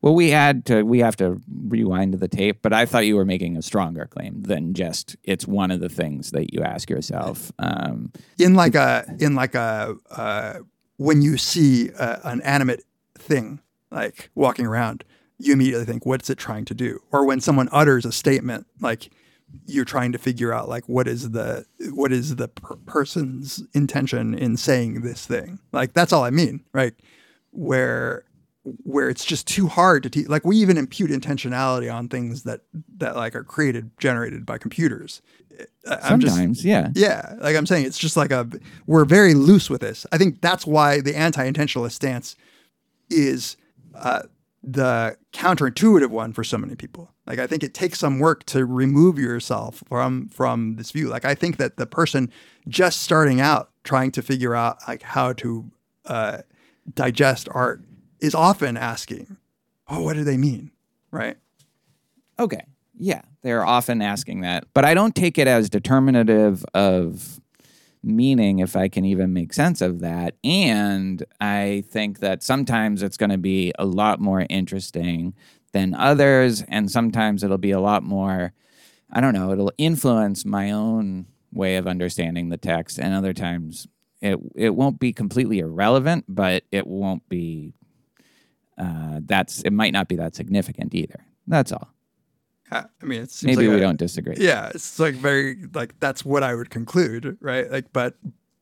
Well, 0.00 0.14
we 0.14 0.30
had 0.30 0.64
to 0.66 0.82
we 0.82 1.00
have 1.00 1.16
to 1.16 1.40
rewind 1.66 2.14
the 2.14 2.28
tape, 2.28 2.60
but 2.62 2.72
I 2.72 2.86
thought 2.86 3.06
you 3.06 3.16
were 3.16 3.24
making 3.24 3.56
a 3.56 3.62
stronger 3.62 4.06
claim 4.06 4.42
than 4.42 4.74
just 4.74 5.16
it's 5.24 5.46
one 5.46 5.70
of 5.70 5.80
the 5.80 5.88
things 5.88 6.30
that 6.30 6.54
you 6.54 6.62
ask 6.62 6.88
yourself. 6.88 7.50
Um, 7.58 8.12
in 8.38 8.54
like 8.54 8.76
a 8.76 9.04
in 9.18 9.34
like 9.34 9.56
a 9.56 9.96
uh, 10.10 10.60
when 10.98 11.22
you 11.22 11.36
see 11.36 11.88
a, 11.98 12.20
an 12.24 12.40
animate 12.42 12.84
thing 13.16 13.60
like 13.90 14.30
walking 14.34 14.66
around 14.66 15.04
you 15.38 15.52
immediately 15.52 15.84
think 15.84 16.04
what's 16.04 16.28
it 16.30 16.38
trying 16.38 16.64
to 16.64 16.74
do 16.74 17.00
or 17.10 17.24
when 17.24 17.40
someone 17.40 17.68
utters 17.72 18.04
a 18.04 18.12
statement 18.12 18.66
like 18.80 19.10
you're 19.66 19.84
trying 19.84 20.12
to 20.12 20.18
figure 20.18 20.52
out 20.52 20.68
like 20.68 20.88
what 20.88 21.06
is 21.08 21.30
the 21.30 21.64
what 21.92 22.12
is 22.12 22.36
the 22.36 22.48
per- 22.48 22.76
person's 22.86 23.62
intention 23.74 24.34
in 24.34 24.56
saying 24.56 25.00
this 25.02 25.26
thing 25.26 25.58
like 25.72 25.92
that's 25.94 26.12
all 26.12 26.24
i 26.24 26.30
mean 26.30 26.62
right 26.72 26.94
where 27.50 28.24
where 28.84 29.08
it's 29.08 29.24
just 29.24 29.46
too 29.46 29.66
hard 29.66 30.02
to 30.02 30.10
teach 30.10 30.28
like 30.28 30.44
we 30.44 30.56
even 30.56 30.76
impute 30.76 31.10
intentionality 31.10 31.92
on 31.92 32.08
things 32.08 32.42
that 32.42 32.60
that 32.96 33.16
like 33.16 33.34
are 33.34 33.44
created 33.44 33.90
generated 33.98 34.44
by 34.44 34.58
computers 34.58 35.22
I'm 35.86 36.20
just- 36.20 36.34
sometimes, 36.34 36.64
yeah. 36.64 36.90
yeah, 36.94 37.34
like 37.40 37.56
I'm 37.56 37.66
saying, 37.66 37.84
it's 37.86 37.98
just 37.98 38.16
like 38.16 38.30
a 38.30 38.48
we're 38.86 39.04
very 39.04 39.34
loose 39.34 39.68
with 39.68 39.80
this. 39.80 40.06
I 40.12 40.18
think 40.18 40.40
that's 40.40 40.66
why 40.66 41.00
the 41.00 41.16
anti-intentionalist 41.16 41.92
stance 41.92 42.36
is 43.10 43.56
uh, 43.94 44.22
the 44.62 45.16
counterintuitive 45.32 46.10
one 46.10 46.32
for 46.32 46.44
so 46.44 46.58
many 46.58 46.76
people. 46.76 47.10
Like 47.28 47.38
I 47.38 47.46
think 47.46 47.62
it 47.62 47.74
takes 47.74 47.98
some 47.98 48.18
work 48.18 48.44
to 48.46 48.64
remove 48.64 49.18
yourself 49.18 49.82
from 49.86 50.28
from 50.28 50.76
this 50.76 50.90
view. 50.90 51.08
Like 51.08 51.26
I 51.26 51.34
think 51.34 51.58
that 51.58 51.76
the 51.76 51.86
person 51.86 52.32
just 52.66 53.02
starting 53.02 53.38
out 53.38 53.70
trying 53.84 54.10
to 54.12 54.22
figure 54.22 54.54
out 54.54 54.78
like 54.88 55.02
how 55.02 55.34
to 55.34 55.70
uh, 56.06 56.38
digest 56.94 57.46
art 57.52 57.84
is 58.18 58.34
often 58.34 58.78
asking, 58.78 59.36
"Oh, 59.88 60.02
what 60.02 60.14
do 60.14 60.24
they 60.24 60.38
mean?" 60.38 60.70
Right? 61.10 61.36
Okay. 62.38 62.62
Yeah. 62.98 63.22
They're 63.42 63.64
often 63.64 64.00
asking 64.00 64.40
that. 64.40 64.64
But 64.72 64.84
I 64.84 64.94
don't 64.94 65.14
take 65.14 65.38
it 65.38 65.46
as 65.46 65.68
determinative 65.68 66.64
of 66.74 67.40
meaning 68.02 68.60
if 68.60 68.74
I 68.76 68.88
can 68.88 69.04
even 69.04 69.32
make 69.32 69.52
sense 69.52 69.80
of 69.80 70.00
that. 70.00 70.36
And 70.44 71.24
I 71.40 71.84
think 71.88 72.20
that 72.20 72.42
sometimes 72.42 73.02
it's 73.02 73.16
going 73.16 73.30
to 73.30 73.38
be 73.38 73.72
a 73.78 73.84
lot 73.84 74.20
more 74.20 74.46
interesting 74.48 75.34
than 75.72 75.94
others. 75.94 76.62
And 76.68 76.90
sometimes 76.90 77.42
it'll 77.42 77.58
be 77.58 77.70
a 77.70 77.80
lot 77.80 78.02
more, 78.02 78.52
I 79.10 79.20
don't 79.20 79.34
know, 79.34 79.52
it'll 79.52 79.72
influence 79.78 80.44
my 80.44 80.70
own 80.70 81.26
way 81.52 81.76
of 81.76 81.86
understanding 81.86 82.48
the 82.48 82.56
text. 82.56 82.98
And 82.98 83.14
other 83.14 83.32
times 83.32 83.86
it, 84.20 84.38
it 84.54 84.74
won't 84.74 84.98
be 84.98 85.12
completely 85.12 85.58
irrelevant, 85.60 86.24
but 86.28 86.64
it 86.72 86.86
won't 86.86 87.28
be, 87.28 87.74
uh, 88.76 89.20
that's, 89.24 89.62
it 89.62 89.72
might 89.72 89.92
not 89.92 90.08
be 90.08 90.16
that 90.16 90.34
significant 90.34 90.94
either. 90.94 91.24
That's 91.46 91.72
all. 91.72 91.88
I 92.70 92.84
mean, 93.02 93.22
it 93.22 93.30
seems 93.30 93.56
Maybe 93.56 93.66
like 93.66 93.76
we 93.76 93.80
a- 93.80 93.86
don't 93.86 93.98
disagree. 93.98 94.34
Yeah, 94.36 94.70
it's 94.74 94.98
like 94.98 95.14
very 95.14 95.64
like 95.72 95.98
that's 96.00 96.22
what 96.22 96.42
I 96.42 96.54
would 96.54 96.68
conclude, 96.68 97.38
right? 97.40 97.70
Like, 97.70 97.92
but 97.94 98.18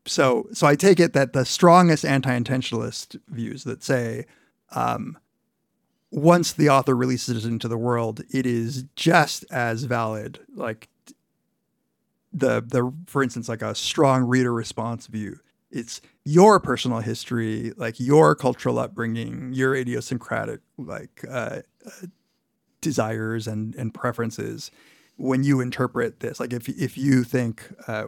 so 0.07 0.47
so 0.53 0.67
I 0.67 0.77
take 0.77 1.01
it 1.01 1.13
that 1.15 1.33
the 1.33 1.45
strongest 1.45 2.05
anti-intentionalist 2.05 3.19
views 3.29 3.65
that 3.65 3.83
say 3.83 4.27
um, 4.71 5.19
once 6.17 6.55
the 6.55 6.71
author 6.71 6.97
releases 6.97 7.45
it 7.45 7.49
into 7.49 7.69
the 7.69 7.77
world, 7.77 8.23
it 8.33 8.47
is 8.47 8.85
just 8.97 9.45
as 9.51 9.85
valid. 9.85 10.41
Like 10.55 10.89
the 12.33 12.63
the 12.63 12.91
for 13.07 13.23
instance, 13.23 13.49
like 13.51 13.63
a 13.63 13.75
strong 13.75 14.25
reader 14.25 14.53
response 14.53 15.07
view. 15.09 15.39
It's 15.71 16.01
your 16.25 16.59
personal 16.59 17.01
history, 17.01 17.73
like 17.77 18.01
your 18.01 18.35
cultural 18.35 18.79
upbringing, 18.79 19.53
your 19.53 19.75
idiosyncratic 19.75 20.61
like 20.79 21.23
uh, 21.29 21.61
uh, 21.87 22.07
desires 22.81 23.47
and 23.47 23.75
and 23.75 23.93
preferences 23.93 24.71
when 25.17 25.45
you 25.45 25.61
interpret 25.61 26.21
this. 26.21 26.41
Like 26.41 26.55
if 26.55 26.67
if 26.67 26.97
you 26.97 27.25
think 27.25 27.63
uh, 27.87 28.07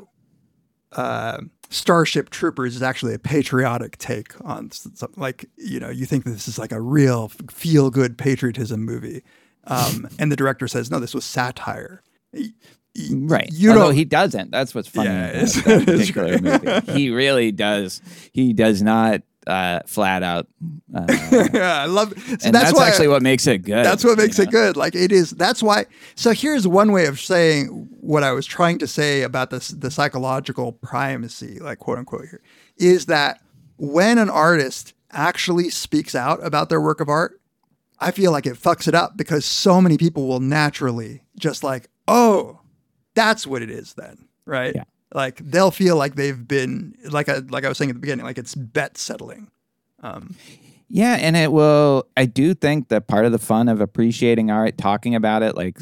uh, 0.93 1.41
Starship 1.71 2.31
Troopers 2.31 2.77
is 2.77 2.83
actually 2.83 3.15
a 3.15 3.19
patriotic 3.19 3.99
take 3.99 4.35
on 4.45 4.71
something 4.71 5.21
like 5.21 5.47
you 5.57 5.79
know 5.81 5.91
you 5.91 6.07
think 6.07 6.25
this 6.25 6.49
is 6.49 6.59
like 6.59 6.73
a 6.73 6.81
real 6.81 7.29
feel 7.51 7.91
good 7.91 8.17
patriotism 8.17 8.85
movie, 8.85 9.23
um, 9.67 10.09
and 10.19 10.33
the 10.33 10.37
director 10.37 10.67
says 10.69 10.91
no, 10.91 10.99
this 10.99 11.15
was 11.15 11.25
satire. 11.25 12.03
Right. 13.11 13.49
You 13.53 13.71
Although 13.71 13.87
don't. 13.87 13.95
he 13.95 14.05
doesn't. 14.05 14.51
That's 14.51 14.75
what's 14.75 14.89
funny 14.89 15.09
Yeah, 15.11 15.29
about 15.29 15.49
that 15.65 15.87
particular 15.87 16.39
movie. 16.39 16.93
He 16.93 17.11
really 17.11 17.53
does. 17.53 18.03
He 18.33 18.53
does 18.53 18.83
not 18.83 19.23
uh, 19.49 19.81
flat 19.87 20.23
out. 20.23 20.47
Uh, 20.95 21.07
yeah, 21.53 21.83
I 21.83 21.87
love. 21.87 22.13
So 22.17 22.37
and 22.45 22.55
that's, 22.55 22.73
why 22.73 22.89
actually 22.89 23.09
what 23.09 23.23
makes 23.23 23.47
it 23.47 23.59
good. 23.59 23.85
That's 23.85 24.05
what 24.05 24.19
makes 24.19 24.39
know? 24.39 24.45
it 24.45 24.51
good. 24.51 24.77
Like 24.77 24.95
it 24.95 25.11
is. 25.11 25.31
That's 25.31 25.63
why. 25.63 25.87
So 26.15 26.33
here's 26.33 26.69
one 26.69 26.93
way 26.93 27.07
of 27.07 27.19
saying 27.19 27.89
what 28.01 28.23
I 28.23 28.33
was 28.33 28.47
trying 28.47 28.79
to 28.79 28.87
say 28.87 29.23
about 29.23 29.51
this 29.51 29.69
the 29.69 29.91
psychological 29.91 30.73
primacy, 30.73 31.59
like 31.59 31.79
quote 31.79 31.99
unquote 31.99 32.27
here, 32.29 32.43
is 32.77 33.07
that 33.07 33.43
when 33.79 34.19
an 34.19 34.29
artist 34.29 34.93
actually 35.11 35.71
speaks 35.71 36.15
out 36.15 36.45
about 36.45 36.69
their 36.69 36.81
work 36.81 37.01
of 37.01 37.09
art, 37.09 37.41
I 37.99 38.11
feel 38.11 38.31
like 38.31 38.47
it 38.47 38.55
fucks 38.55 38.87
it 38.87 38.95
up 38.95 39.17
because 39.17 39.45
so 39.45 39.81
many 39.81 39.97
people 39.97 40.29
will 40.29 40.41
naturally 40.41 41.23
just 41.39 41.65
like, 41.65 41.89
oh, 42.07 42.61
that's 43.15 43.47
what 43.47 43.63
it 43.63 43.71
is 43.71 43.95
then, 43.95 44.29
right? 44.45 44.75
Yeah. 44.75 44.85
Like 45.15 45.39
they'll 45.39 45.71
feel 45.71 45.97
like 45.97 46.15
they've 46.17 46.47
been 46.47 46.95
like 47.11 47.29
I 47.29 47.39
like 47.39 47.65
I 47.65 47.69
was 47.69 47.79
saying 47.79 47.91
at 47.91 47.95
the 47.95 48.01
beginning, 48.01 48.25
like 48.25 48.39
it's 48.39 48.55
bet 48.55 48.99
settling. 48.99 49.51
Um, 50.03 50.37
Yeah, 50.91 51.17
and 51.21 51.37
it 51.37 51.53
will. 51.53 52.07
I 52.17 52.25
do 52.25 52.55
think 52.55 52.89
that 52.89 53.09
part 53.09 53.27
of 53.27 53.33
the 53.33 53.39
fun 53.39 53.69
of 53.69 53.81
appreciating 53.81 54.51
art, 54.51 54.79
talking 54.79 55.15
about 55.15 55.43
it, 55.43 55.55
like 55.55 55.79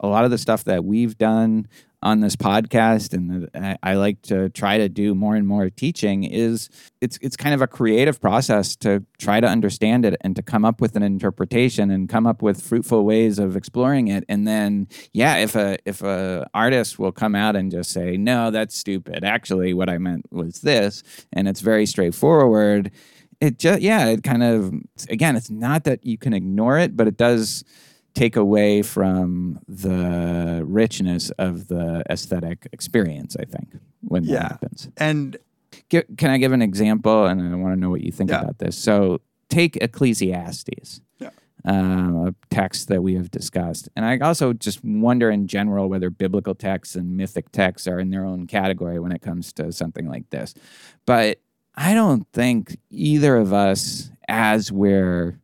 a 0.00 0.08
lot 0.08 0.24
of 0.24 0.32
the 0.32 0.38
stuff 0.38 0.64
that 0.64 0.84
we've 0.84 1.16
done 1.16 1.68
on 2.02 2.20
this 2.20 2.34
podcast, 2.34 3.12
and 3.12 3.50
I 3.82 3.94
like 3.94 4.22
to 4.22 4.48
try 4.50 4.78
to 4.78 4.88
do 4.88 5.14
more 5.14 5.36
and 5.36 5.46
more 5.46 5.68
teaching, 5.68 6.24
is 6.24 6.70
it's 7.00 7.18
it's 7.20 7.36
kind 7.36 7.54
of 7.54 7.60
a 7.60 7.66
creative 7.66 8.20
process 8.20 8.74
to 8.76 9.04
try 9.18 9.40
to 9.40 9.46
understand 9.46 10.04
it 10.06 10.16
and 10.22 10.34
to 10.36 10.42
come 10.42 10.64
up 10.64 10.80
with 10.80 10.96
an 10.96 11.02
interpretation 11.02 11.90
and 11.90 12.08
come 12.08 12.26
up 12.26 12.40
with 12.42 12.62
fruitful 12.62 13.04
ways 13.04 13.38
of 13.38 13.56
exploring 13.56 14.08
it. 14.08 14.24
And 14.28 14.46
then, 14.48 14.88
yeah, 15.12 15.36
if 15.36 15.54
a 15.56 15.78
if 15.84 16.02
a 16.02 16.48
artist 16.54 16.98
will 16.98 17.12
come 17.12 17.34
out 17.34 17.54
and 17.56 17.70
just 17.70 17.90
say, 17.90 18.16
"No, 18.16 18.50
that's 18.50 18.76
stupid. 18.76 19.22
Actually, 19.24 19.74
what 19.74 19.90
I 19.90 19.98
meant 19.98 20.26
was 20.32 20.60
this," 20.62 21.02
and 21.32 21.48
it's 21.48 21.60
very 21.60 21.86
straightforward 21.86 22.90
it 23.40 23.58
just 23.58 23.80
yeah 23.80 24.06
it 24.06 24.22
kind 24.22 24.42
of 24.42 24.72
again 25.08 25.34
it's 25.34 25.50
not 25.50 25.84
that 25.84 26.04
you 26.04 26.18
can 26.18 26.32
ignore 26.32 26.78
it 26.78 26.96
but 26.96 27.08
it 27.08 27.16
does 27.16 27.64
take 28.20 28.36
away 28.36 28.82
from 28.82 29.58
the 29.66 30.62
richness 30.66 31.30
of 31.46 31.68
the 31.68 32.02
aesthetic 32.14 32.58
experience 32.72 33.32
i 33.40 33.46
think 33.54 33.68
when 34.12 34.24
Yeah. 34.24 34.34
that 34.42 34.50
happens 34.52 34.88
and 34.98 35.36
can 36.18 36.30
i 36.30 36.36
give 36.36 36.52
an 36.52 36.60
example 36.70 37.26
and 37.26 37.40
i 37.40 37.54
want 37.56 37.72
to 37.76 37.80
know 37.80 37.88
what 37.94 38.02
you 38.02 38.12
think 38.12 38.28
Yeah. 38.30 38.40
about 38.42 38.58
this 38.58 38.76
so 38.76 39.20
take 39.48 39.76
ecclesiastes 39.76 41.00
Yeah. 41.18 41.30
um, 41.64 42.26
a 42.28 42.34
text 42.54 42.88
that 42.88 43.02
we 43.02 43.14
have 43.14 43.30
discussed 43.30 43.88
and 43.96 44.04
i 44.04 44.18
also 44.18 44.52
just 44.52 44.84
wonder 44.84 45.30
in 45.30 45.46
general 45.46 45.88
whether 45.88 46.10
biblical 46.10 46.54
texts 46.54 46.94
and 46.96 47.16
mythic 47.16 47.50
texts 47.52 47.88
are 47.88 47.98
in 47.98 48.10
their 48.10 48.24
own 48.26 48.46
category 48.46 48.98
when 49.00 49.12
it 49.12 49.22
comes 49.22 49.52
to 49.54 49.72
something 49.72 50.06
like 50.14 50.28
this 50.30 50.52
but 51.06 51.38
I 51.76 51.94
don't 51.94 52.26
think 52.32 52.76
either 52.90 53.36
of 53.36 53.52
us, 53.54 54.10
as 54.28 54.70
we're 54.72 55.38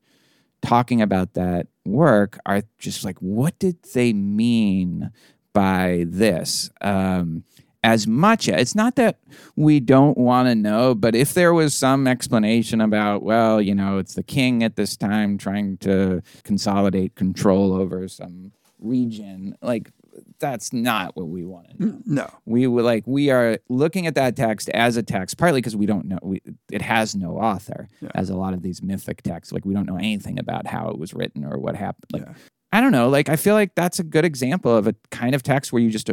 talking 0.67 1.01
about 1.01 1.35
that 1.35 1.69
work, 1.85 2.39
are 2.45 2.63
just 2.79 3.05
like, 3.05 3.19
what 3.21 3.59
did 3.59 3.77
they 3.95 4.13
mean 4.13 5.13
by 5.53 6.05
this? 6.09 6.71
Um, 6.81 7.45
as 7.85 8.09
much 8.09 8.49
as 8.49 8.61
it's 8.61 8.75
not 8.75 8.97
that 8.97 9.21
we 9.55 9.79
don't 9.79 10.19
want 10.19 10.49
to 10.49 10.57
know, 10.57 10.93
but 10.93 11.15
if 11.15 11.35
there 11.35 11.55
was 11.55 11.73
some 11.73 12.09
explanation 12.09 12.81
about, 12.81 13.23
well, 13.23 13.63
you 13.63 13.77
know, 13.77 13.99
it's 13.99 14.15
the 14.15 14.25
king 14.25 14.65
at 14.65 14.75
this 14.75 14.97
time 14.97 15.39
trying 15.39 15.77
to 15.79 16.21
consolidate 16.43 17.15
control 17.15 17.73
over 17.73 18.09
some 18.09 18.51
region, 18.81 19.57
like 19.63 19.93
that's 20.39 20.73
not 20.73 21.17
what 21.17 21.29
we 21.29 21.45
want 21.45 21.69
to 21.71 21.87
know. 21.87 22.01
no, 22.05 22.31
we 22.45 22.67
were 22.67 22.83
like 22.83 23.05
we 23.07 23.31
are 23.31 23.59
looking 23.69 24.07
at 24.07 24.15
that 24.15 24.37
text 24.37 24.69
as 24.71 24.97
a 24.97 25.03
text 25.03 25.37
partly 25.39 25.61
because 25.61 25.77
we 25.77 25.87
don't 25.87 26.07
know 26.07 26.19
we, 26.23 26.41
it 26.73 26.83
has 26.83 27.15
no 27.17 27.37
author 27.39 27.89
as 28.15 28.31
a 28.31 28.37
lot 28.37 28.55
of 28.55 28.63
these 28.63 28.83
mythic 28.83 29.23
texts 29.23 29.53
like 29.53 29.65
we 29.65 29.75
don't 29.75 29.87
know 29.87 29.97
anything 29.97 30.39
about 30.39 30.67
how 30.67 30.89
it 30.89 30.99
was 30.99 31.15
written 31.15 31.45
or 31.45 31.59
what 31.59 31.77
happened 31.77 32.05
like 32.13 32.23
Yeah. 32.23 32.35
i 32.73 32.81
don't 32.81 32.93
know 32.93 33.09
like 33.09 33.29
i 33.29 33.37
feel 33.37 33.55
like 33.55 33.75
that's 33.75 33.99
a 33.99 34.05
good 34.05 34.25
example 34.25 34.75
of 34.77 34.87
a 34.87 34.95
kind 35.11 35.35
of 35.35 35.43
text 35.43 35.73
where 35.73 35.83
you 35.83 35.91
just 35.91 36.11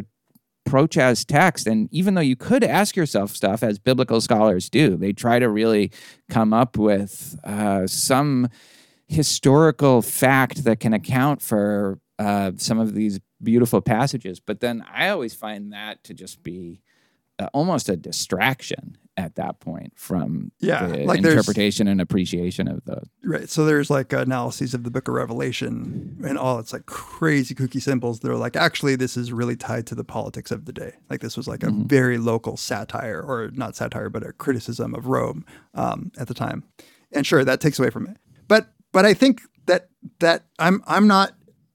approach 0.66 0.98
as 0.98 1.26
text 1.26 1.68
and 1.68 1.90
even 1.92 2.14
though 2.14 2.22
you 2.22 2.36
could 2.38 2.64
ask 2.64 2.96
yourself 2.96 3.32
stuff 3.32 3.64
as 3.64 3.78
biblical 3.80 4.22
scholars 4.22 4.70
do 4.70 4.96
they 4.96 5.12
try 5.12 5.38
to 5.38 5.50
really 5.50 5.92
come 6.30 6.54
up 6.54 6.78
with 6.78 7.38
uh, 7.44 7.86
some 7.86 8.48
historical 9.08 10.02
fact 10.02 10.64
that 10.64 10.80
can 10.80 10.94
account 10.94 11.42
for 11.42 12.00
uh, 12.20 12.52
some 12.58 12.80
of 12.80 12.94
these 12.94 13.20
beautiful 13.42 13.82
passages. 13.82 14.40
But 14.40 14.60
then 14.60 14.84
I 14.92 15.10
always 15.10 15.34
find 15.34 15.74
that 15.74 16.04
to 16.06 16.14
just 16.14 16.44
be 16.44 16.82
uh, 17.40 17.50
almost 17.54 17.90
a 17.90 17.96
distraction 17.96 18.98
at 19.16 19.36
that 19.36 19.60
point 19.60 19.94
from 19.96 20.52
Yeah, 20.60 20.88
the 20.88 21.06
like 21.06 21.20
interpretation 21.20 21.88
and 21.88 22.02
appreciation 22.02 22.68
of 22.68 22.84
the. 22.86 23.04
Right. 23.24 23.50
So 23.50 23.66
there's 23.66 23.90
like 23.90 24.12
analyses 24.12 24.74
of 24.74 24.84
the 24.84 24.92
book 24.92 25.08
of 25.08 25.14
Revelation 25.14 26.20
and 26.26 26.38
all 26.38 26.60
its 26.60 26.74
like 26.74 26.86
crazy 26.86 27.54
kooky 27.54 27.82
symbols. 27.82 28.20
They're 28.20 28.36
like, 28.36 28.56
actually, 28.56 28.96
this 28.96 29.16
is 29.16 29.32
really 29.32 29.56
tied 29.56 29.86
to 29.88 29.96
the 29.96 30.04
politics 30.04 30.52
of 30.52 30.66
the 30.66 30.74
day. 30.74 30.94
Like 31.10 31.22
this 31.22 31.38
was 31.38 31.48
like 31.48 31.64
a 31.64 31.72
very 31.72 32.18
local 32.18 32.58
satire, 32.58 33.22
or 33.22 33.52
not 33.54 33.76
satire, 33.76 34.10
but 34.10 34.26
a 34.26 34.34
criticism 34.34 34.96
of 34.96 35.08
Rome 35.08 35.46
um, 35.76 36.12
at 36.18 36.28
the 36.28 36.34
time. 36.34 36.64
And 37.12 37.26
sure, 37.26 37.44
that 37.44 37.62
takes 37.62 37.78
away 37.78 37.92
from 37.92 38.08
it. 38.08 38.18
But 38.48 38.74
but 38.92 39.06
I 39.06 39.14
think 39.14 39.42
that 39.68 39.90
that 40.20 40.46
I'm 40.58 40.84
I'm 40.88 41.08
not 41.08 41.34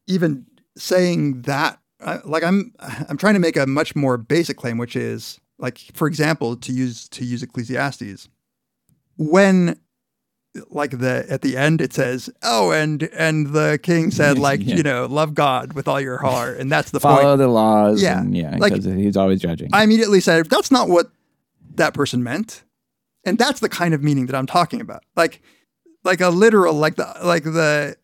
even 0.09 0.45
saying 0.77 1.43
that. 1.43 1.79
Like 2.25 2.43
I'm 2.45 2.73
I'm 3.09 3.17
trying 3.17 3.35
to 3.35 3.41
make 3.41 3.57
a 3.57 3.67
much 3.67 3.95
more 3.97 4.17
basic 4.19 4.57
claim, 4.57 4.79
which 4.79 4.95
is 4.97 5.41
like, 5.59 5.79
for 5.95 6.07
example, 6.07 6.57
to 6.57 6.73
use 6.73 7.09
to 7.11 7.25
use 7.25 7.43
Ecclesiastes, 7.43 8.29
when 9.17 9.79
like 10.71 10.99
the 10.99 11.27
at 11.29 11.43
the 11.43 11.57
end 11.57 11.81
it 11.81 11.93
says 11.93 12.29
oh 12.43 12.73
and 12.73 13.05
and 13.13 13.49
the 13.49 13.79
king 13.83 14.11
said 14.11 14.39
like 14.49 14.61
Yeah. 14.63 14.77
you 14.77 14.83
know 14.83 15.07
love 15.07 15.35
god 15.35 15.75
with 15.75 15.87
all 15.87 16.01
your 16.01 16.19
heart 16.19 16.59
and 16.59 16.73
that's 16.73 16.91
the 16.91 16.99
Follow 16.99 17.23
point 17.23 17.39
the 17.39 17.49
laws. 17.49 18.03
Yeah, 18.03 18.21
and 18.21 18.37
yeah, 18.37 18.57
like- 18.59 18.73
because 18.73 18.87
he's 18.87 19.17
always 19.17 19.41
judging. 19.41 19.69
i 19.73 19.85
immediately 19.85 20.21
said 20.21 20.47
that's 20.49 20.71
not 20.73 20.89
what 20.89 21.13
that 21.77 21.95
person 21.95 22.25
meant 22.25 22.65
and 23.25 23.39
that's 23.39 23.61
the 23.61 23.69
kind 23.69 23.95
of 23.95 24.03
meaning 24.03 24.27
that 24.27 24.35
i'm 24.35 24.47
talking 24.47 24.81
about 24.81 25.05
like 25.17 25.43
like 26.03 26.21
a 26.21 26.31
literal 26.31 26.75
like 26.75 26.97
the 26.97 27.07
like 27.23 27.45
the 27.45 27.95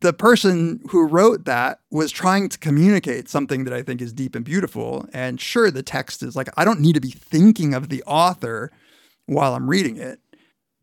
the 0.00 0.12
person 0.12 0.80
who 0.90 1.06
wrote 1.06 1.44
that 1.46 1.80
was 1.90 2.10
trying 2.12 2.48
to 2.48 2.58
communicate 2.58 3.28
something 3.28 3.64
that 3.64 3.72
i 3.72 3.82
think 3.82 4.00
is 4.02 4.12
deep 4.12 4.34
and 4.34 4.44
beautiful 4.44 5.06
and 5.12 5.40
sure 5.40 5.70
the 5.70 5.82
text 5.82 6.22
is 6.22 6.36
like 6.36 6.48
i 6.56 6.64
don't 6.64 6.80
need 6.80 6.94
to 6.94 7.00
be 7.00 7.10
thinking 7.10 7.72
of 7.74 7.88
the 7.88 8.02
author 8.04 8.70
while 9.26 9.54
i'm 9.54 9.68
reading 9.70 9.96
it 9.96 10.20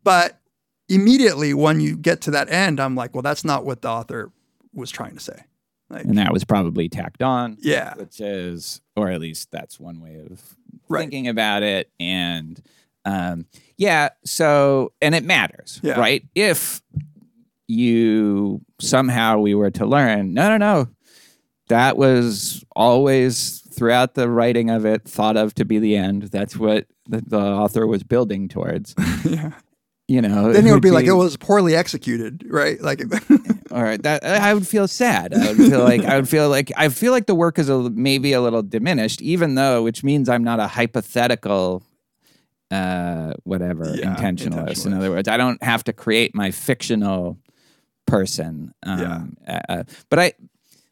but 0.04 0.40
immediately 0.88 1.52
when 1.54 1.80
you 1.80 1.96
get 1.96 2.20
to 2.22 2.30
that 2.30 2.50
end 2.50 2.80
i'm 2.80 2.94
like 2.94 3.14
well 3.14 3.22
that's 3.22 3.44
not 3.44 3.64
what 3.64 3.82
the 3.82 3.88
author 3.88 4.32
was 4.72 4.90
trying 4.90 5.14
to 5.14 5.20
say 5.22 5.44
like 5.90 6.04
and 6.04 6.18
that 6.18 6.32
was 6.34 6.44
probably 6.44 6.90
tacked 6.90 7.22
on. 7.22 7.56
Yeah. 7.60 7.94
Which 7.94 8.20
is, 8.20 8.82
or 8.94 9.08
at 9.10 9.22
least 9.22 9.50
that's 9.50 9.80
one 9.80 10.00
way 10.00 10.16
of 10.30 10.42
Right. 10.86 11.00
thinking 11.00 11.28
about 11.28 11.62
it. 11.62 11.90
And 11.98 12.60
um, 13.06 13.46
yeah, 13.78 14.10
so, 14.22 14.92
and 15.00 15.14
it 15.14 15.24
matters, 15.24 15.80
Yeah. 15.82 15.98
right? 15.98 16.22
If 16.34 16.82
you 17.68 18.62
somehow 18.80 19.38
we 19.38 19.54
were 19.54 19.70
to 19.70 19.86
learn, 19.86 20.34
no, 20.34 20.48
no, 20.48 20.56
no, 20.56 20.88
that 21.68 21.96
was 21.96 22.64
always 22.74 23.60
throughout 23.72 24.14
the 24.14 24.28
writing 24.28 24.70
of 24.70 24.84
it 24.84 25.04
thought 25.04 25.36
of 25.36 25.54
to 25.54 25.64
be 25.64 25.78
the 25.78 25.96
end. 25.96 26.24
That's 26.24 26.56
what 26.56 26.86
the, 27.06 27.22
the 27.24 27.38
author 27.38 27.86
was 27.86 28.02
building 28.02 28.48
towards. 28.48 28.94
yeah. 29.24 29.52
You 30.10 30.22
know, 30.22 30.50
then 30.54 30.66
it 30.66 30.72
would 30.72 30.80
be 30.80 30.90
like 30.90 31.04
it 31.04 31.12
was 31.12 31.36
poorly 31.36 31.76
executed 31.76 32.42
right 32.48 32.80
like 32.80 33.02
All 33.70 33.82
right, 33.82 34.02
that 34.02 34.24
I 34.24 34.54
would 34.54 34.66
feel 34.66 34.88
sad. 34.88 35.34
I 35.34 35.52
would 35.52 35.58
feel 35.58 35.82
like 35.82 36.02
I 36.02 36.16
would 36.16 36.26
feel 36.26 36.48
like 36.48 36.72
I 36.74 36.88
feel 36.88 37.12
like 37.12 37.26
the 37.26 37.34
work 37.34 37.58
is 37.58 37.68
a, 37.68 37.90
maybe 37.90 38.32
a 38.32 38.40
little 38.40 38.62
diminished, 38.62 39.20
even 39.20 39.54
though, 39.54 39.82
which 39.82 40.02
means 40.02 40.30
I'm 40.30 40.42
not 40.42 40.60
a 40.60 40.66
hypothetical, 40.66 41.82
uh, 42.70 43.34
whatever 43.44 43.94
Yeah, 43.94 44.16
intentionalist. 44.16 44.86
In 44.86 44.94
other 44.94 45.10
words, 45.10 45.28
I 45.28 45.36
don't 45.36 45.62
have 45.62 45.84
to 45.84 45.92
create 45.92 46.34
my 46.34 46.52
fictional 46.52 47.36
person. 48.08 48.74
Um, 48.82 49.36
uh, 49.46 49.60
uh, 49.68 49.82
but 50.10 50.18
I, 50.18 50.32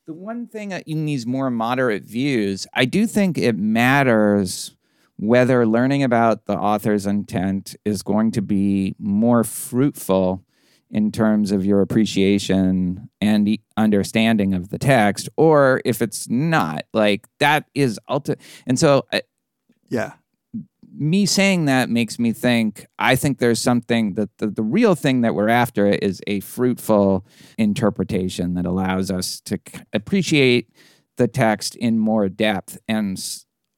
the 0.06 0.14
one 0.14 0.46
thing 0.46 0.70
in 0.70 1.04
these 1.06 1.26
more 1.26 1.50
moderate 1.50 2.04
views, 2.04 2.66
I 2.72 2.84
do 2.84 3.06
think 3.06 3.38
it 3.38 3.56
matters 3.56 4.76
whether 5.16 5.66
learning 5.66 6.02
about 6.02 6.46
the 6.46 6.56
author's 6.56 7.06
intent 7.06 7.74
is 7.84 8.02
going 8.02 8.30
to 8.32 8.42
be 8.42 8.94
more 8.98 9.42
fruitful 9.42 10.44
in 10.90 11.10
terms 11.10 11.50
of 11.50 11.64
your 11.64 11.80
appreciation 11.80 13.08
and 13.20 13.58
understanding 13.76 14.54
of 14.54 14.68
the 14.68 14.78
text, 14.78 15.28
or 15.36 15.80
if 15.84 16.00
it's 16.00 16.28
not. 16.28 16.84
Like 16.92 17.26
that 17.40 17.64
is 17.74 17.98
ulti- 18.08 18.38
And 18.66 18.78
so 18.78 19.06
I, 19.12 19.22
Yeah. 19.88 20.12
Me 20.98 21.26
saying 21.26 21.66
that 21.66 21.90
makes 21.90 22.18
me 22.18 22.32
think 22.32 22.86
I 22.98 23.16
think 23.16 23.38
there's 23.38 23.60
something 23.60 24.14
that 24.14 24.36
the, 24.38 24.48
the 24.48 24.62
real 24.62 24.94
thing 24.94 25.20
that 25.20 25.34
we're 25.34 25.48
after 25.48 25.86
is 25.86 26.20
a 26.26 26.40
fruitful 26.40 27.26
interpretation 27.58 28.54
that 28.54 28.66
allows 28.66 29.10
us 29.10 29.40
to 29.42 29.58
appreciate 29.92 30.70
the 31.16 31.28
text 31.28 31.74
in 31.76 31.98
more 31.98 32.28
depth. 32.28 32.78
And 32.88 33.22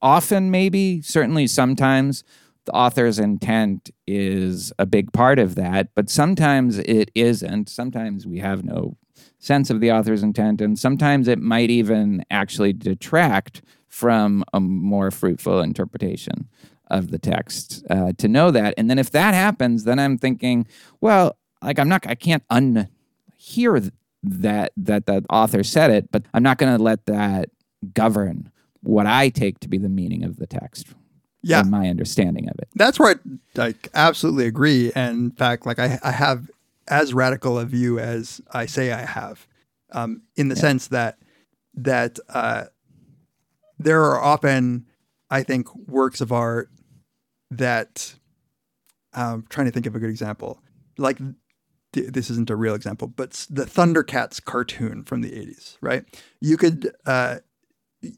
often, 0.01 0.51
maybe, 0.51 1.01
certainly 1.01 1.47
sometimes, 1.47 2.23
the 2.65 2.73
author's 2.73 3.19
intent 3.19 3.89
is 4.05 4.71
a 4.77 4.85
big 4.85 5.11
part 5.11 5.39
of 5.39 5.55
that, 5.55 5.89
but 5.95 6.09
sometimes 6.09 6.77
it 6.79 7.09
isn't. 7.15 7.69
Sometimes 7.69 8.27
we 8.27 8.39
have 8.39 8.63
no 8.63 8.97
sense 9.39 9.69
of 9.69 9.79
the 9.79 9.91
author's 9.91 10.23
intent, 10.23 10.61
and 10.61 10.77
sometimes 10.77 11.27
it 11.27 11.39
might 11.39 11.69
even 11.69 12.23
actually 12.29 12.73
detract 12.73 13.61
from 13.87 14.43
a 14.53 14.59
more 14.59 15.09
fruitful 15.09 15.61
interpretation 15.61 16.47
of 16.89 17.11
the 17.11 17.19
text 17.19 17.83
uh, 17.89 18.13
to 18.17 18.27
know 18.27 18.51
that. 18.51 18.73
And 18.77 18.89
then 18.89 18.99
if 18.99 19.11
that 19.11 19.33
happens, 19.33 19.83
then 19.83 19.99
I'm 19.99 20.17
thinking, 20.17 20.67
well, 21.01 21.37
like 21.61 21.79
I'm 21.79 21.89
not, 21.89 22.07
I 22.07 22.15
can't 22.15 22.43
unhear 22.49 23.81
th- 23.81 23.93
that 24.21 24.73
that 24.75 25.05
the 25.05 25.23
author 25.29 25.63
said 25.63 25.91
it, 25.91 26.11
but 26.11 26.23
I'm 26.33 26.43
not 26.43 26.57
going 26.57 26.75
to 26.75 26.81
let 26.81 27.05
that 27.05 27.49
govern 27.93 28.51
what 28.81 29.05
I 29.05 29.29
take 29.29 29.59
to 29.61 29.67
be 29.67 29.77
the 29.77 29.89
meaning 29.89 30.23
of 30.23 30.37
the 30.37 30.47
text. 30.47 30.87
Yeah. 31.41 31.61
my 31.61 31.87
understanding 31.87 32.49
of 32.49 32.59
it. 32.59 32.67
That's 32.75 32.99
where 32.99 33.15
I 33.15 33.15
like 33.55 33.87
absolutely 33.93 34.45
agree. 34.45 34.91
And 34.93 35.17
in 35.17 35.31
fact, 35.31 35.65
like 35.65 35.79
I, 35.79 35.97
I 36.03 36.11
have 36.11 36.51
as 36.89 37.13
radical 37.13 37.57
a 37.57 37.65
view 37.65 37.97
as 37.97 38.41
I 38.51 38.65
say 38.65 38.91
I 38.91 39.05
have, 39.05 39.47
um, 39.93 40.23
in 40.35 40.49
the 40.49 40.57
sense 40.57 40.87
that 40.87 41.17
that 41.75 42.19
uh, 42.27 42.65
there 43.77 44.03
are 44.03 44.21
often, 44.21 44.85
I 45.29 45.43
think, 45.43 45.73
works 45.87 46.19
of 46.19 46.31
art 46.33 46.69
that 47.51 48.15
I'm 49.13 49.45
trying 49.49 49.65
to 49.65 49.71
think 49.71 49.85
of 49.85 49.95
a 49.95 49.99
good 49.99 50.09
example. 50.09 50.61
Like 50.97 51.17
th- 51.93 52.07
this 52.11 52.29
isn't 52.29 52.49
a 52.49 52.55
real 52.55 52.75
example, 52.75 53.07
but 53.07 53.45
the 53.49 53.65
Thundercats 53.65 54.43
cartoon 54.43 55.03
from 55.03 55.21
the 55.21 55.31
80s, 55.31 55.77
right? 55.81 56.03
You 56.41 56.57
could 56.57 56.91
uh, 57.05 57.37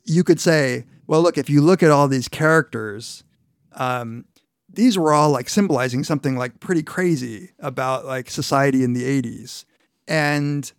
you 0.05 0.23
could 0.23 0.39
say, 0.39 0.86
well, 1.07 1.21
look, 1.21 1.38
if 1.38 1.49
you 1.49 1.61
look 1.61 1.82
at 1.82 1.91
all 1.91 2.07
these 2.07 2.27
characters, 2.27 3.23
um, 3.73 4.25
these 4.69 4.97
were 4.97 5.13
all 5.13 5.32
like 5.32 5.49
symbolizing 5.49 6.03
something 6.03 6.38
like 6.38 6.59
pretty 6.59 6.84
crazy 6.84 7.51
about 7.59 8.05
like 8.05 8.29
society 8.29 8.84
in 8.84 8.93
the 8.93 9.03
80s. 9.03 9.65
And 10.07 10.71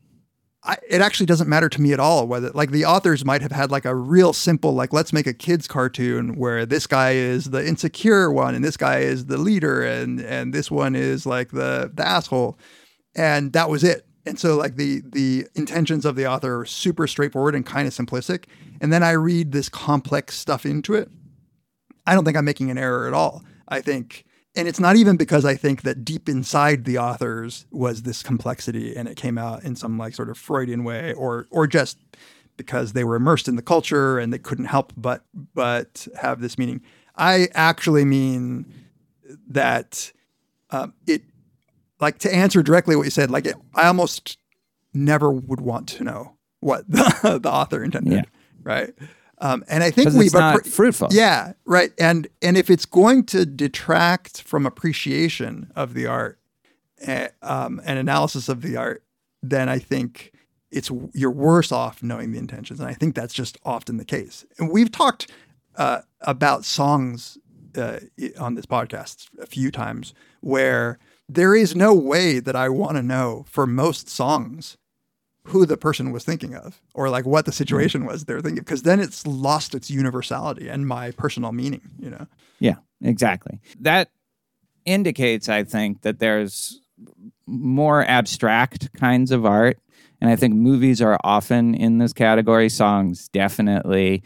I, 0.65 0.77
it 0.89 1.01
actually 1.01 1.27
doesn't 1.27 1.49
matter 1.49 1.69
to 1.69 1.83
me 1.83 1.93
at 1.93 1.99
all 1.99 2.29
whether 2.29 2.51
like 2.51 2.71
the 2.71 2.85
authors 2.85 3.25
might 3.25 3.43
have 3.43 3.51
had 3.51 3.73
like 3.73 3.85
a 3.85 3.95
real 3.95 4.33
simple 4.33 4.73
like 4.73 4.93
let's 4.93 5.13
make 5.13 5.27
a 5.27 5.35
kids 5.35 5.67
cartoon 5.67 6.37
where 6.37 6.65
this 6.65 6.87
guy 6.87 7.13
is 7.13 7.47
the 7.47 7.67
insecure 7.67 8.31
one 8.31 8.55
and 8.55 8.65
this 8.65 8.77
guy 8.77 8.99
is 8.99 9.27
the 9.27 9.39
leader 9.39 9.83
and 9.83 10.21
and 10.21 10.55
this 10.55 10.71
one 10.71 10.95
is 10.95 11.27
like 11.27 11.51
the 11.51 11.91
the 11.93 12.07
asshole. 12.07 12.59
And 13.17 13.53
that 13.55 13.69
was 13.69 13.83
it. 13.83 14.07
And 14.25 14.39
so 14.39 14.57
like 14.57 14.77
the 14.77 15.03
the 15.05 15.49
intentions 15.57 16.05
of 16.05 16.15
the 16.15 16.29
author 16.29 16.61
are 16.61 16.65
super 16.65 17.09
straightforward 17.09 17.57
and 17.57 17.67
kind 17.67 17.89
of 17.89 17.95
simplistic. 17.95 18.45
And 18.81 18.93
then 18.93 19.03
i 19.03 19.11
read 19.11 19.51
this 19.51 19.69
complex 19.69 20.37
stuff 20.39 20.65
into 20.65 20.95
it. 20.95 21.11
I 22.07 22.15
don't 22.15 22.25
think 22.25 22.37
i'm 22.37 22.45
making 22.45 22.71
an 22.71 22.79
error 22.79 23.09
at 23.09 23.15
all. 23.15 23.43
I 23.69 23.81
think 23.81 24.25
and 24.55 24.69
it's 24.69 24.81
not 24.81 24.97
even 24.97 25.17
because 25.17 25.45
i 25.45 25.55
think 25.55 25.83
that 25.83 26.05
deep 26.05 26.29
inside 26.29 26.85
the 26.85 26.99
authors 26.99 27.67
was 27.71 28.03
this 28.03 28.23
complexity 28.23 28.95
and 28.97 29.09
it 29.09 29.17
came 29.17 29.39
out 29.39 29.63
in 29.65 29.75
some 29.77 29.99
like 29.99 30.15
sort 30.15 30.29
of 30.31 30.37
freudian 30.39 30.85
way 30.85 31.13
or 31.15 31.47
or 31.51 31.67
just 31.67 31.99
because 32.57 32.93
they 32.93 33.03
were 33.05 33.17
immersed 33.17 33.49
in 33.49 33.57
the 33.57 33.63
culture 33.63 34.19
and 34.19 34.33
they 34.33 34.39
couldn't 34.39 34.67
help 34.67 34.93
but 34.97 35.25
but 35.55 36.07
have 36.21 36.41
this 36.41 36.59
meaning 36.59 36.81
i 37.17 37.49
actually 37.55 38.05
mean 38.05 38.67
that 39.49 40.13
um, 40.71 40.93
it 41.07 41.23
like 42.01 42.19
to 42.19 42.35
answer 42.35 42.63
directly 42.63 42.97
what 42.97 43.05
you 43.05 43.11
said 43.11 43.31
like 43.31 43.47
it, 43.47 43.57
i 43.75 43.87
almost 43.87 44.39
never 44.95 45.31
would 45.31 45.61
want 45.61 45.89
to 45.89 46.05
know 46.05 46.37
what 46.61 46.85
the, 46.89 47.39
the 47.43 47.51
author 47.51 47.83
intended 47.83 48.13
Yeah. 48.13 48.23
right 48.63 48.93
um, 49.43 49.65
and 49.69 49.83
i 49.83 49.91
think 49.91 50.13
we 50.15 50.27
it's 50.27 50.35
not 50.35 50.67
fruitful. 50.67 51.09
yeah 51.11 51.53
right. 51.67 51.93
And 51.99 52.29
and 52.41 52.57
if 52.57 52.71
it's 52.71 52.87
going 52.87 53.25
to 53.27 53.45
detract 53.45 54.43
from 54.43 54.65
appreciation 54.67 55.71
of 55.77 55.95
the 55.95 56.07
art 56.07 56.39
uh, 57.07 57.29
um, 57.43 57.81
and 57.85 57.99
analysis 57.99 58.49
of 58.49 58.63
the 58.63 58.77
art 58.77 59.03
then 59.43 59.69
i 59.69 59.79
think 59.79 60.33
it's 60.71 60.91
you're 61.13 61.31
worse 61.31 61.71
off 61.71 62.03
knowing 62.03 62.33
the 62.33 62.39
intentions. 62.39 62.81
And 62.81 62.89
i 62.89 62.95
think 62.95 63.15
that's 63.15 63.35
just 63.35 63.59
often 63.65 63.99
the 63.99 64.05
case. 64.05 64.47
And 64.59 64.71
we've 64.71 64.91
talked 64.91 65.31
uh, 65.77 66.01
about 66.23 66.65
songs 66.65 67.39
uh, 67.77 67.99
on 68.39 68.55
this 68.55 68.67
podcast 68.67 69.29
a 69.41 69.47
few 69.47 69.71
times 69.71 70.15
where 70.41 70.99
there 71.29 71.55
is 71.55 71.75
no 71.75 71.95
way 71.95 72.41
that 72.41 72.57
I 72.57 72.69
want 72.69 72.97
to 72.97 73.03
know 73.03 73.45
for 73.49 73.67
most 73.67 74.09
songs 74.09 74.77
who 75.45 75.67
the 75.67 75.77
person 75.77 76.13
was 76.13 76.25
thinking 76.25 76.55
of 76.55 76.81
or 76.95 77.11
like 77.11 77.27
what 77.27 77.45
the 77.45 77.51
hmm. 77.51 77.57
situation 77.57 78.05
was 78.05 78.25
they're 78.25 78.41
thinking 78.41 78.63
because 78.63 78.83
then 78.83 79.01
it's 79.01 79.27
lost 79.27 79.75
its 79.75 79.91
universality 79.91 80.69
and 80.69 80.87
my 80.87 81.11
personal 81.13 81.53
meaning 81.53 81.83
you 81.99 82.11
know 82.11 82.27
Yeah, 82.63 82.77
exactly. 83.03 83.61
That 83.81 84.11
indicates, 84.85 85.49
I 85.49 85.65
think, 85.65 86.03
that 86.03 86.21
there's 86.21 86.81
more 87.47 88.05
abstract 88.05 88.93
kinds 88.95 89.33
of 89.33 89.45
art. 89.45 89.79
And 90.21 90.31
I 90.31 90.37
think 90.37 90.55
movies 90.55 91.03
are 91.03 91.19
often 91.25 91.75
in 91.75 91.99
this 91.99 92.13
category, 92.13 92.69
songs 92.69 93.29
definitely. 93.29 94.23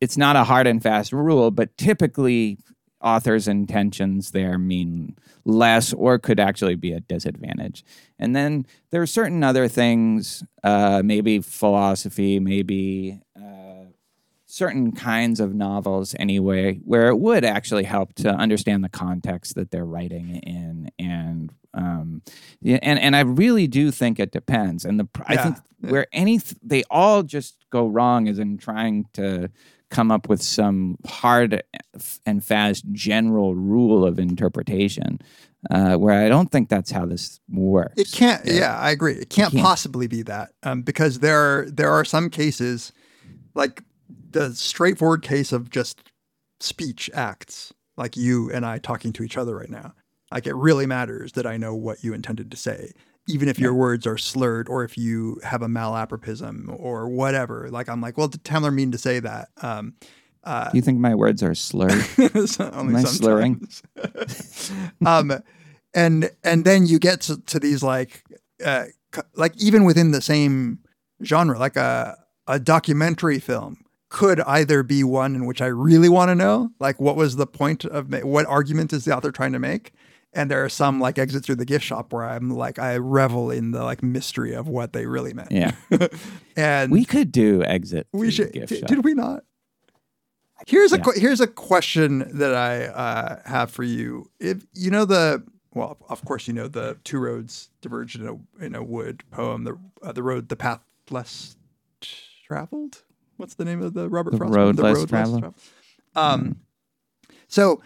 It's 0.00 0.18
not 0.18 0.36
a 0.36 0.44
hard 0.44 0.66
and 0.66 0.82
fast 0.82 1.12
rule, 1.12 1.50
but 1.50 1.74
typically 1.78 2.58
authors' 3.00 3.48
intentions 3.48 4.30
there 4.32 4.58
mean 4.58 5.16
less 5.44 5.92
or 5.92 6.18
could 6.18 6.40
actually 6.40 6.74
be 6.76 6.92
a 6.92 7.00
disadvantage. 7.00 7.84
And 8.18 8.36
then 8.36 8.66
there 8.90 9.02
are 9.02 9.06
certain 9.06 9.42
other 9.42 9.68
things, 9.68 10.44
uh, 10.62 11.02
maybe 11.04 11.40
philosophy, 11.40 12.38
maybe 12.38 13.20
uh, 13.36 13.86
certain 14.46 14.90
kinds 14.92 15.38
of 15.38 15.54
novels 15.54 16.14
anyway 16.18 16.74
where 16.84 17.06
it 17.08 17.16
would 17.18 17.44
actually 17.44 17.84
help 17.84 18.12
to 18.14 18.28
understand 18.30 18.82
the 18.82 18.88
context 18.88 19.54
that 19.54 19.70
they're 19.70 19.84
writing 19.84 20.36
in 20.38 20.90
and 20.98 21.52
um 21.72 22.20
and 22.64 22.98
and 22.98 23.14
I 23.14 23.20
really 23.20 23.68
do 23.68 23.92
think 23.92 24.18
it 24.18 24.32
depends 24.32 24.84
and 24.84 24.98
the 24.98 25.08
I 25.26 25.34
Yeah. 25.34 25.42
think 25.44 25.56
where 25.78 26.06
any 26.12 26.40
they 26.64 26.82
all 26.90 27.22
just 27.22 27.64
go 27.70 27.86
wrong 27.86 28.26
is 28.26 28.40
in 28.40 28.58
trying 28.58 29.06
to 29.12 29.50
come 29.90 30.10
up 30.10 30.28
with 30.28 30.42
some 30.42 30.96
hard 31.06 31.62
and 32.24 32.44
fast 32.44 32.84
general 32.92 33.54
rule 33.54 34.04
of 34.04 34.18
interpretation 34.18 35.18
uh, 35.70 35.94
where 35.96 36.24
I 36.24 36.28
don't 36.28 36.50
think 36.50 36.68
that's 36.68 36.90
how 36.90 37.04
this 37.04 37.40
works. 37.50 38.00
It 38.00 38.12
can't. 38.12 38.42
Yeah, 38.46 38.78
I 38.78 38.90
agree. 38.90 39.14
It 39.14 39.30
can't, 39.30 39.52
can't. 39.52 39.62
possibly 39.62 40.06
be 40.06 40.22
that 40.22 40.50
um, 40.62 40.82
because 40.82 41.18
there 41.18 41.38
are 41.38 41.70
there 41.70 41.90
are 41.90 42.04
some 42.04 42.30
cases, 42.30 42.92
like 43.54 43.82
the 44.30 44.54
straightforward 44.54 45.22
case 45.22 45.52
of 45.52 45.70
just 45.70 46.02
speech 46.60 47.10
acts, 47.12 47.74
like 47.96 48.16
you 48.16 48.50
and 48.50 48.64
I 48.64 48.78
talking 48.78 49.12
to 49.14 49.22
each 49.22 49.36
other 49.36 49.54
right 49.56 49.70
now. 49.70 49.94
Like 50.32 50.46
it 50.46 50.54
really 50.54 50.86
matters 50.86 51.32
that 51.32 51.46
I 51.46 51.56
know 51.56 51.74
what 51.74 52.04
you 52.04 52.14
intended 52.14 52.50
to 52.52 52.56
say, 52.56 52.92
even 53.28 53.48
if 53.48 53.58
your 53.58 53.74
words 53.74 54.06
are 54.06 54.18
slurred 54.18 54.68
or 54.68 54.84
if 54.84 54.98
you 54.98 55.40
have 55.44 55.62
a 55.62 55.68
malapropism 55.68 56.74
or 56.78 57.08
whatever. 57.08 57.68
Like 57.70 57.88
I'm 57.88 58.00
like, 58.00 58.18
well, 58.18 58.28
did 58.28 58.42
Tamler 58.44 58.72
mean 58.72 58.90
to 58.92 58.98
say 58.98 59.20
that? 59.20 59.48
Um, 59.62 59.94
Do 60.44 60.76
you 60.78 60.82
think 60.82 60.98
my 60.98 61.14
words 61.14 61.42
are 61.42 61.54
slurred? 61.54 62.04
only 62.18 62.94
Am 62.94 62.96
I 62.96 63.04
slurring? 63.04 63.68
um, 65.06 65.32
and 65.94 66.30
and 66.42 66.64
then 66.64 66.86
you 66.86 66.98
get 66.98 67.20
to, 67.22 67.40
to 67.42 67.58
these 67.58 67.82
like 67.82 68.24
uh, 68.64 68.84
c- 69.14 69.22
like 69.34 69.56
even 69.60 69.84
within 69.84 70.12
the 70.12 70.22
same 70.22 70.78
genre, 71.22 71.58
like 71.58 71.76
a 71.76 72.16
a 72.46 72.58
documentary 72.58 73.38
film 73.38 73.84
could 74.08 74.40
either 74.40 74.82
be 74.82 75.04
one 75.04 75.36
in 75.36 75.46
which 75.46 75.62
I 75.62 75.66
really 75.66 76.08
want 76.08 76.30
to 76.30 76.34
know, 76.34 76.70
like 76.80 77.00
what 77.00 77.14
was 77.16 77.36
the 77.36 77.46
point 77.46 77.84
of 77.84 78.10
ma- 78.10 78.18
what 78.20 78.46
argument 78.46 78.92
is 78.92 79.04
the 79.04 79.16
author 79.16 79.30
trying 79.30 79.52
to 79.52 79.60
make, 79.60 79.92
and 80.32 80.50
there 80.50 80.64
are 80.64 80.68
some 80.68 81.00
like 81.00 81.18
exit 81.18 81.44
through 81.44 81.56
the 81.56 81.64
gift 81.64 81.84
shop 81.84 82.12
where 82.12 82.24
I'm 82.24 82.50
like 82.50 82.78
I 82.78 82.96
revel 82.96 83.50
in 83.50 83.70
the 83.72 83.82
like 83.84 84.02
mystery 84.02 84.54
of 84.54 84.68
what 84.68 84.92
they 84.92 85.06
really 85.06 85.32
meant. 85.34 85.50
Yeah. 85.52 85.72
and 86.56 86.92
we 86.92 87.04
could 87.04 87.32
do 87.32 87.62
exit. 87.64 88.06
we 88.12 88.26
through 88.26 88.30
should. 88.30 88.52
gift 88.52 88.68
Did, 88.68 88.78
shop. 88.80 88.88
did 88.88 89.04
we 89.04 89.14
not? 89.14 89.42
Here's 90.66 90.92
a 90.92 90.98
Yeah. 90.98 91.02
que- 91.04 91.20
here's 91.20 91.40
a 91.40 91.46
question 91.46 92.30
that 92.38 92.54
I 92.54 92.84
uh, 92.86 93.40
have 93.48 93.70
for 93.70 93.82
you. 93.82 94.30
If 94.38 94.64
you 94.74 94.90
know 94.90 95.04
the 95.04 95.42
well, 95.72 95.96
of 96.08 96.24
course, 96.24 96.46
you 96.48 96.52
know 96.52 96.68
the 96.68 96.98
two 97.04 97.18
roads 97.18 97.70
diverged 97.80 98.20
in 98.20 98.26
a 98.28 98.64
in 98.64 98.74
a 98.74 98.82
wood 98.82 99.22
poem. 99.30 99.64
The 99.64 99.78
uh, 100.02 100.12
the 100.12 100.22
road, 100.22 100.48
the 100.48 100.56
path 100.56 100.80
less 101.10 101.56
traveled. 102.44 103.02
What's 103.36 103.54
the 103.54 103.64
name 103.64 103.80
of 103.82 103.94
the 103.94 104.08
Robert 104.10 104.36
Frost? 104.36 104.52
The 104.52 104.54
Frost? 104.54 104.56
Road 104.56 104.76
poem? 104.78 104.92
Less 104.92 105.04
Traveled? 105.08 105.54
Um, 106.14 106.56
so 107.48 107.82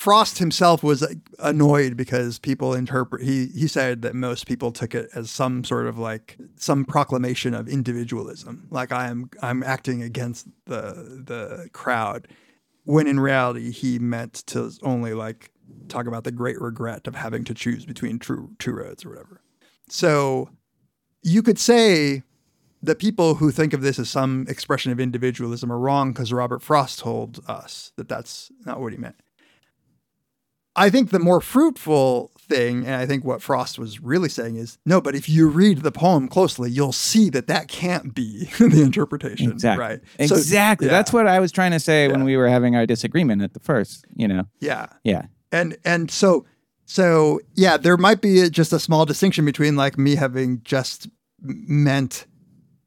Frost 0.00 0.38
himself 0.38 0.82
was 0.82 1.06
annoyed 1.40 1.94
because 1.94 2.38
people 2.38 2.72
interpret. 2.72 3.22
He 3.22 3.48
he 3.48 3.66
said 3.68 4.00
that 4.00 4.14
most 4.14 4.46
people 4.46 4.72
took 4.72 4.94
it 4.94 5.10
as 5.14 5.30
some 5.30 5.62
sort 5.62 5.86
of 5.86 5.98
like 5.98 6.38
some 6.56 6.86
proclamation 6.86 7.52
of 7.52 7.68
individualism, 7.68 8.66
like 8.70 8.92
I 8.92 9.08
am 9.08 9.28
I'm 9.42 9.62
acting 9.62 10.02
against 10.02 10.46
the 10.64 11.22
the 11.26 11.68
crowd, 11.74 12.28
when 12.84 13.06
in 13.06 13.20
reality 13.20 13.70
he 13.72 13.98
meant 13.98 14.32
to 14.46 14.72
only 14.82 15.12
like 15.12 15.50
talk 15.88 16.06
about 16.06 16.24
the 16.24 16.32
great 16.32 16.58
regret 16.58 17.06
of 17.06 17.14
having 17.14 17.44
to 17.44 17.52
choose 17.52 17.84
between 17.84 18.18
two 18.18 18.52
two 18.58 18.72
roads 18.72 19.04
or 19.04 19.10
whatever. 19.10 19.42
So 19.90 20.48
you 21.22 21.42
could 21.42 21.58
say 21.58 22.22
the 22.82 22.94
people 22.94 23.34
who 23.34 23.50
think 23.50 23.74
of 23.74 23.82
this 23.82 23.98
as 23.98 24.08
some 24.08 24.46
expression 24.48 24.92
of 24.92 24.98
individualism 24.98 25.70
are 25.70 25.78
wrong 25.78 26.14
because 26.14 26.32
Robert 26.32 26.62
Frost 26.62 27.00
told 27.00 27.40
us 27.46 27.92
that 27.96 28.08
that's 28.08 28.50
not 28.64 28.80
what 28.80 28.92
he 28.92 28.98
meant. 28.98 29.16
I 30.76 30.88
think 30.90 31.10
the 31.10 31.18
more 31.18 31.40
fruitful 31.40 32.30
thing, 32.38 32.84
and 32.86 32.94
I 32.94 33.06
think 33.06 33.24
what 33.24 33.42
Frost 33.42 33.78
was 33.78 34.00
really 34.00 34.28
saying 34.28 34.56
is 34.56 34.78
no, 34.86 35.00
but 35.00 35.14
if 35.14 35.28
you 35.28 35.48
read 35.48 35.78
the 35.78 35.92
poem 35.92 36.28
closely, 36.28 36.70
you'll 36.70 36.92
see 36.92 37.28
that 37.30 37.46
that 37.48 37.68
can't 37.68 38.14
be 38.14 38.44
the 38.58 38.82
interpretation. 38.82 39.50
Exactly. 39.50 39.84
Right. 39.84 40.00
So, 40.28 40.36
Exactly. 40.36 40.86
yeah. 40.86 40.92
That's 40.92 41.12
what 41.12 41.26
I 41.26 41.40
was 41.40 41.52
trying 41.52 41.72
to 41.72 41.80
say 41.80 42.08
when 42.08 42.24
we 42.24 42.36
were 42.36 42.48
having 42.48 42.76
our 42.76 42.86
disagreement 42.86 43.42
at 43.42 43.52
the 43.54 43.60
first. 43.60 44.04
You 44.14 44.28
know. 44.28 44.44
Yeah. 44.60 44.86
Yeah. 45.04 45.26
and 45.52 45.76
and 45.84 46.10
so 46.10 46.44
so 46.86 47.40
yeah 47.54 47.76
there 47.76 47.96
might 47.96 48.20
be 48.20 48.50
just 48.50 48.72
a 48.72 48.78
small 48.80 49.04
distinction 49.06 49.44
between 49.44 49.76
like 49.76 49.96
me 49.98 50.16
having 50.16 50.60
just 50.64 51.08
meant 51.40 52.26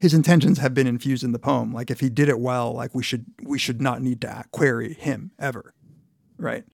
his 0.02 0.14
intentions 0.14 0.58
have 0.58 0.74
been 0.74 0.88
infused 0.88 1.24
in 1.24 1.32
the 1.32 1.40
poem 1.40 1.74
like 1.74 1.90
if 1.90 2.02
he 2.02 2.10
did 2.10 2.28
it 2.28 2.40
well 2.40 2.74
like 2.74 2.94
we 2.94 3.02
should 3.04 3.26
we 3.44 3.58
should 3.58 3.82
not 3.82 4.02
need 4.02 4.20
to 4.20 4.44
query 4.52 4.94
him 4.96 5.32
ever 5.40 5.74
right 6.38 6.66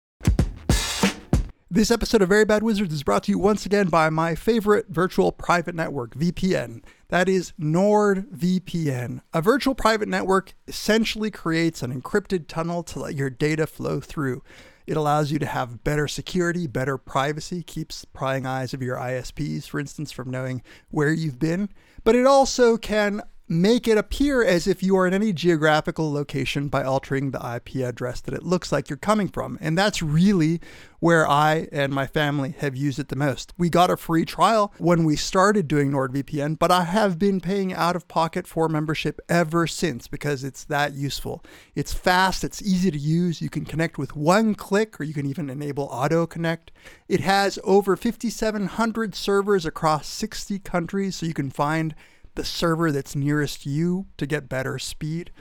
this 1.72 1.92
episode 1.92 2.24
of 2.24 2.30
Very 2.30 2.46
Bad 2.46 2.64
Wizards 2.64 2.92
is 2.92 3.04
brought 3.04 3.24
to 3.26 3.32
you 3.32 3.38
once 3.38 3.64
again 3.64 3.90
by 3.90 4.10
my 4.10 4.34
favorite 4.34 4.88
virtual 4.90 5.32
private 5.32 5.76
network, 5.76 6.16
VPN. 6.16 6.84
That 7.10 7.30
is 7.30 7.54
NordVPN. 7.62 9.22
A 9.36 9.42
virtual 9.42 9.76
private 9.76 10.10
network 10.10 10.56
essentially 10.68 11.30
creates 11.30 11.84
an 11.84 11.94
encrypted 11.94 12.48
tunnel 12.48 12.82
to 12.84 13.00
let 13.00 13.14
your 13.14 13.30
data 13.30 13.68
flow 13.68 14.00
through. 14.00 14.42
It 14.88 14.98
allows 14.98 15.32
you 15.32 15.38
to 15.38 15.46
have 15.46 15.84
better 15.84 16.08
security, 16.08 16.66
better 16.66 16.98
privacy, 16.98 17.62
keeps 17.62 18.04
prying 18.04 18.48
eyes 18.48 18.74
of 18.74 18.82
your 18.82 18.98
ISPs, 18.98 19.68
for 19.68 19.80
instance, 19.80 20.12
from 20.12 20.32
knowing 20.32 20.64
where 20.90 21.14
you've 21.14 21.38
been. 21.38 21.70
But 22.04 22.16
it 22.16 22.26
also 22.26 22.78
can 22.78 23.22
make 23.50 23.88
it 23.88 23.98
appear 23.98 24.44
as 24.44 24.68
if 24.68 24.84
you 24.84 24.96
are 24.96 25.08
in 25.08 25.14
any 25.14 25.34
geographical 25.34 26.14
location 26.14 26.68
by 26.68 26.84
altering 26.84 27.32
the 27.32 27.56
IP 27.56 27.84
address 27.84 28.22
that 28.22 28.34
it 28.36 28.44
looks 28.44 28.72
like 28.72 28.90
you're 28.90 28.98
coming 28.98 29.28
from. 29.28 29.58
And 29.60 29.76
that's 29.76 30.04
really 30.04 30.62
where 31.00 31.28
I 31.28 31.68
and 31.72 31.92
my 31.92 32.06
family 32.06 32.54
have 32.60 32.76
used 32.76 33.00
it 33.00 33.08
the 33.08 33.16
most. 33.16 33.54
We 33.58 33.70
got 33.70 33.90
a 33.90 33.98
free 33.98 34.24
trial 34.24 34.72
when 34.78 35.04
we 35.04 35.16
started 35.16 35.68
doing 35.68 35.92
NordVPN, 35.92 36.60
but 36.60 36.70
I 36.70 36.84
have 36.84 37.18
been 37.18 37.42
paying 37.42 37.74
out 37.74 37.96
of 37.96 38.08
pocket 38.08 38.46
for 38.46 38.70
membership 38.70 39.20
ever 39.28 39.66
since 39.66 40.08
because 40.08 40.44
it's 40.44 40.64
that 40.66 40.94
useful. 40.94 41.44
It's 41.74 41.94
fast, 41.94 42.44
it's 42.44 42.62
easy 42.62 42.92
to 42.92 42.98
use. 43.00 43.42
You 43.42 43.50
can 43.50 43.66
connect 43.66 43.98
with 43.98 44.16
one 44.16 44.54
click 44.54 45.00
or 45.00 45.06
you 45.06 45.14
can 45.14 45.26
even 45.26 45.50
enable 45.50 45.86
auto 45.86 46.28
connect. 46.28 46.72
It 47.08 47.22
has 47.22 47.58
over 47.64 47.96
5,700 47.96 49.16
servers 49.16 49.66
across 49.66 50.08
60 50.08 50.60
countries, 50.60 51.16
so 51.16 51.26
you 51.26 51.34
can 51.34 51.50
find 51.50 51.96
the 52.36 52.46
server 52.46 52.92
that's 52.92 53.16
nearest 53.16 53.66
you 53.66 54.08
to 54.18 54.26
get 54.26 54.50
better 54.50 54.80
speed. 54.80 55.32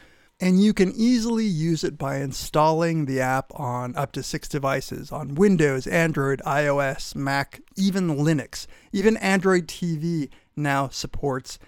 And 0.40 0.62
you 0.62 0.72
can 0.72 0.92
easily 0.94 1.46
use 1.46 1.82
it 1.82 1.98
by 1.98 2.18
installing 2.18 3.06
the 3.06 3.20
app 3.20 3.50
on 3.56 3.96
up 3.96 4.12
to 4.12 4.22
six 4.22 4.48
devices 4.48 5.10
on 5.10 5.34
Windows, 5.34 5.86
Android, 5.86 6.40
iOS, 6.46 7.16
Mac, 7.16 7.60
even 7.76 8.16
Linux. 8.16 8.66
Even 8.92 9.16
Android 9.16 9.66
TV 9.66 10.28
now 10.54 10.88
supports 10.88 11.58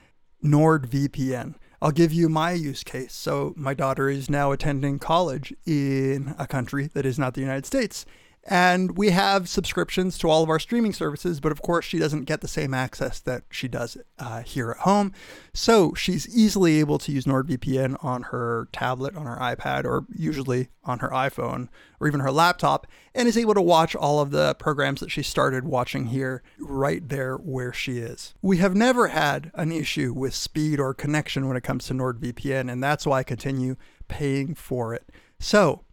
NordVPN. 0.45 1.57
I'll 1.83 1.91
give 1.91 2.13
you 2.13 2.29
my 2.29 2.53
use 2.53 2.85
case. 2.85 3.15
So, 3.15 3.55
my 3.57 3.75
daughter 3.75 4.09
is 4.09 4.31
now 4.31 4.53
attending 4.53 4.99
college 4.99 5.53
in 5.67 6.35
a 6.39 6.47
country 6.47 6.91
that 6.95 7.07
is 7.07 7.19
not 7.19 7.35
the 7.35 7.41
United 7.41 7.67
States. 7.67 8.05
And 8.45 8.97
we 8.97 9.11
have 9.11 9.49
subscriptions 9.49 10.17
to 10.19 10.31
all 10.31 10.43
of 10.43 10.49
our 10.49 10.59
streaming 10.59 10.95
services, 10.95 11.41
but 11.41 11.53
of 11.53 11.61
course, 11.61 11.85
she 11.85 11.99
doesn't 11.99 12.25
get 12.25 12.41
the 12.41 12.49
same 12.49 12.73
access 12.73 13.21
that 13.21 13.43
she 13.51 13.69
does 13.69 13.99
uh, 14.19 14.41
here 14.41 14.71
at 14.71 14.79
home. 14.79 15.13
So 15.53 15.93
she's 15.93 16.27
easily 16.35 16.81
able 16.81 16.99
to 17.01 17.13
use 17.13 17.27
NordVPN 17.27 18.03
on 18.03 18.23
her 18.25 18.69
tablet, 18.73 19.15
on 19.15 19.27
her 19.27 19.37
iPad, 19.37 19.85
or 19.85 20.07
usually 20.15 20.69
on 20.85 21.01
her 21.01 21.11
iPhone 21.11 21.69
or 22.01 22.09
even 22.09 22.21
her 22.21 22.33
laptop, 22.33 22.87
and 23.15 23.29
is 23.29 23.37
able 23.37 23.53
to 23.55 23.61
watch 23.61 23.95
all 23.95 24.21
of 24.21 24.31
the 24.31 24.55
programs 24.55 25.01
that 25.01 25.11
she 25.11 25.23
started 25.23 25.65
watching 25.65 26.07
here 26.07 26.43
right 26.59 27.09
there 27.11 27.37
where 27.37 27.75
she 27.75 27.99
is. 27.99 28.35
We 28.41 28.57
have 28.57 28.75
never 28.75 29.09
had 29.09 29.51
an 29.55 29.71
issue 29.71 30.15
with 30.15 30.35
speed 30.35 30.81
or 30.81 30.95
connection 30.95 31.47
when 31.47 31.59
it 31.59 31.63
comes 31.63 31.87
to 31.87 31.95
NordVPN, 31.95 32.73
and 32.73 32.83
that's 32.83 33.07
why 33.07 33.19
I 33.19 33.23
continue 33.23 33.77
paying 34.09 34.55
for 34.55 34.95
it. 34.95 35.11
So, 35.39 35.85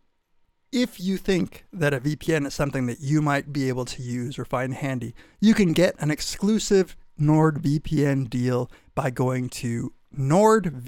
if 0.71 0.99
you 0.99 1.17
think 1.17 1.65
that 1.71 1.93
a 1.93 1.99
VPN 1.99 2.45
is 2.47 2.53
something 2.53 2.85
that 2.87 2.99
you 2.99 3.21
might 3.21 3.53
be 3.53 3.67
able 3.69 3.85
to 3.85 4.01
use 4.01 4.37
or 4.37 4.45
find 4.45 4.73
handy, 4.73 5.13
you 5.39 5.53
can 5.53 5.73
get 5.73 5.95
an 5.99 6.11
exclusive 6.11 6.95
NordVPN 7.19 8.29
deal 8.29 8.69
by 8.93 9.09
going 9.09 9.49
to 9.49 9.93
nordvpn.com 10.17 10.79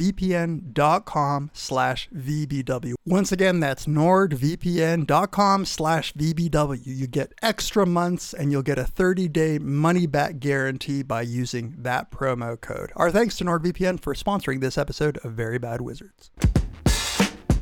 slash 1.53 2.09
VBW. 2.15 2.93
Once 3.05 3.31
again, 3.31 3.59
that's 3.59 3.85
nordvpn.com 3.85 5.65
slash 5.65 6.13
VBW. 6.13 6.81
You 6.85 7.07
get 7.07 7.33
extra 7.41 7.85
months 7.85 8.33
and 8.33 8.51
you'll 8.51 8.63
get 8.63 8.79
a 8.79 8.83
30-day 8.83 9.59
money-back 9.59 10.39
guarantee 10.39 11.03
by 11.03 11.21
using 11.21 11.75
that 11.77 12.09
promo 12.11 12.59
code. 12.59 12.91
Our 12.95 13.11
thanks 13.11 13.37
to 13.37 13.43
NordVPN 13.45 13.99
for 14.01 14.13
sponsoring 14.13 14.61
this 14.61 14.77
episode 14.77 15.17
of 15.23 15.33
Very 15.33 15.59
Bad 15.59 15.81
Wizards. 15.81 16.31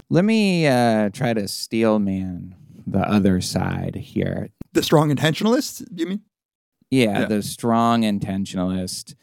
Let 0.09 0.23
me 0.25 0.67
uh, 0.67 1.09
try 1.09 1.33
to 1.33 1.47
steel 1.47 1.99
man 1.99 2.55
the 2.85 2.99
other 2.99 3.41
side 3.41 3.95
here. 3.95 4.49
The 4.73 4.83
strong 4.83 5.13
intentionalist, 5.13 5.85
you 5.93 6.05
mean? 6.07 6.21
Yeah, 6.89 7.21
Yeah. 7.21 7.25
the 7.25 7.43
strong 7.43 8.03
intentionalist. 8.03 9.15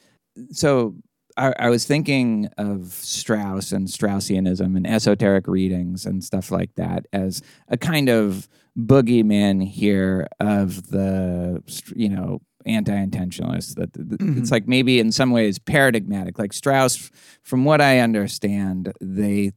So 0.50 0.96
I, 1.36 1.54
I 1.58 1.68
was 1.70 1.84
thinking 1.86 2.48
of 2.58 2.92
Strauss 2.92 3.72
and 3.72 3.88
Straussianism 3.88 4.76
and 4.76 4.86
esoteric 4.86 5.46
readings 5.48 6.04
and 6.04 6.22
stuff 6.22 6.50
like 6.50 6.74
that 6.76 7.06
as 7.12 7.40
a 7.68 7.76
kind 7.78 8.08
of 8.08 8.48
boogeyman 8.78 9.66
here 9.66 10.26
of 10.40 10.90
the, 10.90 11.62
you 11.96 12.08
know, 12.10 12.40
anti-intentionalist 12.66 13.74
That 13.76 13.92
that- 13.94 14.20
it's 14.38 14.50
like 14.50 14.66
maybe 14.68 14.98
in 14.98 15.12
some 15.12 15.30
ways 15.30 15.58
paradigmatic. 15.58 16.38
Like 16.38 16.52
Strauss, 16.52 17.10
from 17.42 17.64
what 17.64 17.80
I 17.80 17.98
understand, 18.00 18.92
they 19.00 19.52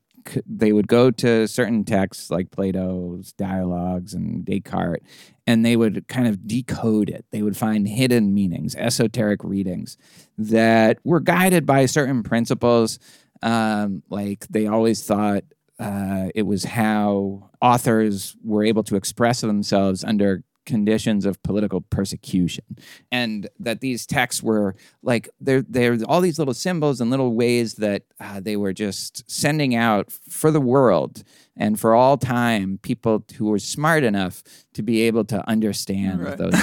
they 0.46 0.72
would 0.72 0.88
go 0.88 1.12
to 1.12 1.48
certain 1.48 1.84
texts 1.84 2.30
like 2.30 2.52
Plato's 2.52 3.34
dialogues 3.34 4.14
and 4.14 4.46
Descartes, 4.46 5.04
and 5.46 5.66
they 5.66 5.76
would 5.76 6.08
kind 6.08 6.28
of 6.28 6.48
decode 6.48 7.10
it. 7.10 7.26
They 7.32 7.42
would 7.42 7.58
find 7.58 7.88
hidden 7.88 8.34
meanings, 8.34 8.76
esoteric 8.76 9.44
readings 9.44 9.98
that 10.38 11.00
were 11.04 11.20
guided 11.20 11.66
by 11.66 11.86
certain 11.86 12.24
principles. 12.24 13.00
Um, 13.42 14.04
like 14.10 14.48
they 14.48 14.68
always 14.68 15.04
thought 15.04 15.44
uh, 15.80 16.30
it 16.34 16.44
was 16.44 16.64
how 16.64 17.52
authors 17.62 18.36
were 18.44 18.64
able 18.64 18.84
to 18.84 18.96
express 18.96 19.42
themselves 19.42 20.04
under 20.04 20.44
conditions 20.68 21.26
of 21.26 21.42
political 21.42 21.82
persecution. 21.82 22.64
And 23.12 23.50
that 23.60 23.82
these 23.82 24.06
texts 24.06 24.44
were 24.44 24.76
like 25.02 25.28
they're 25.42 25.64
they're 25.68 25.98
all 26.08 26.22
these 26.22 26.38
little 26.38 26.54
symbols 26.54 27.02
and 27.02 27.10
little 27.10 27.34
ways 27.34 27.74
that 27.76 28.04
uh, 28.20 28.40
they 28.40 28.56
were 28.56 28.74
just 28.74 29.24
sending 29.30 29.74
out 29.74 30.12
for 30.30 30.52
the 30.52 30.62
world 30.62 31.24
and 31.56 31.80
for 31.80 31.96
all 31.96 32.18
time 32.18 32.78
people 32.84 33.24
who 33.38 33.46
were 33.48 33.58
smart 33.58 34.04
enough 34.04 34.44
to 34.74 34.84
be 34.84 35.02
able 35.02 35.24
to 35.26 35.42
understand 35.50 36.22
Right. 36.24 36.38
those 36.38 36.54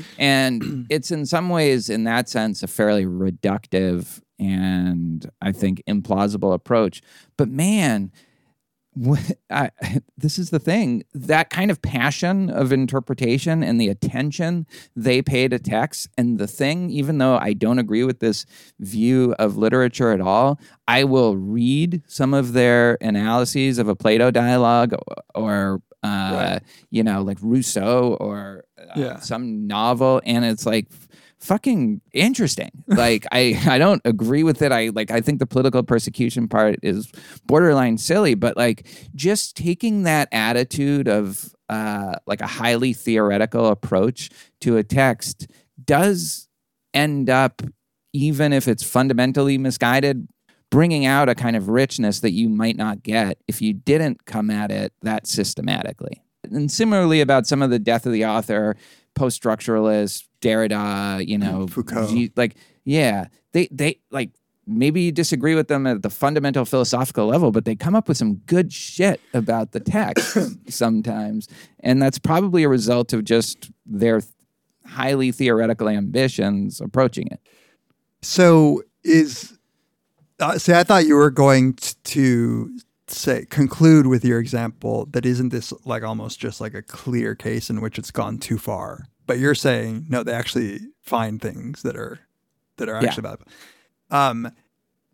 and 0.18 0.86
it's 0.88 1.10
in 1.10 1.26
some 1.26 1.48
ways 1.48 1.90
in 1.90 2.04
that 2.04 2.28
sense 2.28 2.62
a 2.62 2.68
fairly 2.68 3.04
reductive 3.04 4.20
and 4.38 5.28
i 5.40 5.50
think 5.50 5.82
implausible 5.88 6.52
approach. 6.54 7.00
But 7.36 7.48
man 7.48 8.12
I, 9.50 9.70
this 10.16 10.38
is 10.38 10.50
the 10.50 10.58
thing 10.58 11.04
that 11.14 11.50
kind 11.50 11.70
of 11.70 11.82
passion 11.82 12.48
of 12.50 12.72
interpretation 12.72 13.62
and 13.62 13.80
the 13.80 13.88
attention 13.88 14.66
they 14.94 15.20
pay 15.22 15.48
to 15.48 15.58
text 15.58 16.08
and 16.16 16.38
the 16.38 16.46
thing 16.46 16.88
even 16.90 17.18
though 17.18 17.36
i 17.36 17.52
don't 17.52 17.78
agree 17.78 18.04
with 18.04 18.20
this 18.20 18.46
view 18.80 19.34
of 19.38 19.56
literature 19.56 20.12
at 20.12 20.20
all 20.20 20.58
i 20.88 21.04
will 21.04 21.36
read 21.36 22.02
some 22.06 22.32
of 22.32 22.52
their 22.54 22.96
analyses 23.02 23.78
of 23.78 23.88
a 23.88 23.94
plato 23.94 24.30
dialogue 24.30 24.94
or 25.34 25.82
uh, 26.02 26.60
you 26.90 27.02
know 27.02 27.20
like 27.22 27.38
rousseau 27.42 28.16
or 28.20 28.64
uh, 28.78 28.84
Yeah. 28.94 29.18
some 29.18 29.66
novel 29.66 30.22
and 30.24 30.44
it's 30.44 30.64
like 30.64 30.86
fucking 31.40 32.00
interesting. 32.12 32.70
Like 32.86 33.26
I 33.32 33.60
I 33.66 33.78
don't 33.78 34.02
agree 34.04 34.42
with 34.42 34.62
it. 34.62 34.72
I 34.72 34.88
like 34.88 35.10
I 35.10 35.20
think 35.20 35.38
the 35.38 35.46
political 35.46 35.82
persecution 35.82 36.48
part 36.48 36.78
is 36.82 37.10
borderline 37.46 37.98
silly, 37.98 38.34
but 38.34 38.56
like 38.56 38.86
just 39.14 39.56
taking 39.56 40.04
that 40.04 40.28
attitude 40.32 41.08
of 41.08 41.54
uh 41.68 42.14
like 42.26 42.40
a 42.40 42.46
highly 42.46 42.92
theoretical 42.92 43.66
approach 43.66 44.30
to 44.60 44.76
a 44.76 44.84
text 44.84 45.48
does 45.84 46.48
end 46.94 47.28
up 47.28 47.62
even 48.12 48.52
if 48.52 48.66
it's 48.66 48.82
fundamentally 48.82 49.58
misguided 49.58 50.26
bringing 50.70 51.06
out 51.06 51.28
a 51.28 51.34
kind 51.34 51.56
of 51.56 51.68
richness 51.68 52.20
that 52.20 52.32
you 52.32 52.48
might 52.48 52.76
not 52.76 53.02
get 53.02 53.38
if 53.46 53.62
you 53.62 53.72
didn't 53.72 54.24
come 54.26 54.50
at 54.50 54.70
it 54.70 54.92
that 55.02 55.26
systematically. 55.26 56.22
And 56.44 56.70
similarly 56.70 57.20
about 57.20 57.46
some 57.46 57.62
of 57.62 57.70
the 57.70 57.78
death 57.78 58.06
of 58.06 58.12
the 58.12 58.24
author, 58.24 58.76
post-structuralists, 59.16 60.24
Derrida, 60.40 61.26
you 61.26 61.38
know, 61.38 61.66
Foucault. 61.66 62.08
G- 62.08 62.32
like 62.36 62.54
yeah, 62.84 63.26
they 63.52 63.68
they 63.72 63.98
like 64.10 64.30
maybe 64.66 65.02
you 65.02 65.12
disagree 65.12 65.54
with 65.54 65.68
them 65.68 65.86
at 65.86 66.02
the 66.02 66.10
fundamental 66.10 66.64
philosophical 66.64 67.26
level, 67.26 67.50
but 67.50 67.64
they 67.64 67.74
come 67.74 67.94
up 67.94 68.06
with 68.08 68.16
some 68.16 68.34
good 68.46 68.72
shit 68.72 69.20
about 69.34 69.72
the 69.72 69.80
text 69.80 70.38
sometimes, 70.72 71.48
and 71.80 72.00
that's 72.00 72.18
probably 72.18 72.62
a 72.62 72.68
result 72.68 73.12
of 73.12 73.24
just 73.24 73.70
their 73.84 74.22
highly 74.86 75.32
theoretical 75.32 75.88
ambitions 75.88 76.80
approaching 76.80 77.26
it. 77.28 77.40
So 78.22 78.82
is 79.02 79.56
uh, 80.38 80.58
see, 80.58 80.74
I 80.74 80.84
thought 80.84 81.06
you 81.06 81.16
were 81.16 81.30
going 81.30 81.74
to 82.04 82.78
say 83.08 83.44
conclude 83.50 84.06
with 84.06 84.24
your 84.24 84.38
example 84.40 85.06
that 85.12 85.24
isn't 85.26 85.50
this 85.50 85.72
like 85.84 86.02
almost 86.02 86.38
just 86.40 86.60
like 86.60 86.74
a 86.74 86.82
clear 86.82 87.34
case 87.34 87.70
in 87.70 87.80
which 87.80 87.98
it's 87.98 88.10
gone 88.10 88.38
too 88.38 88.58
far. 88.58 89.06
But 89.26 89.38
you're 89.38 89.54
saying 89.54 90.06
no, 90.08 90.22
they 90.22 90.32
actually 90.32 90.80
find 91.02 91.40
things 91.40 91.82
that 91.82 91.96
are 91.96 92.18
that 92.78 92.88
are 92.88 93.00
Yeah. 93.02 93.08
actually 93.08 93.22
valuable. 93.22 93.46
Um, 94.10 94.50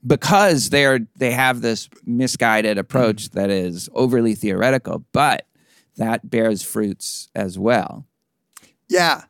because 0.06 0.70
they're 0.70 1.00
they 1.16 1.32
have 1.32 1.60
this 1.60 1.88
misguided 2.04 2.78
approach 2.78 3.30
that 3.30 3.50
is 3.50 3.88
overly 3.94 4.34
theoretical, 4.34 5.04
but 5.12 5.46
that 5.96 6.28
bears 6.30 6.62
fruits 6.62 7.28
as 7.34 7.58
well. 7.58 8.06
Yeah. 8.88 9.24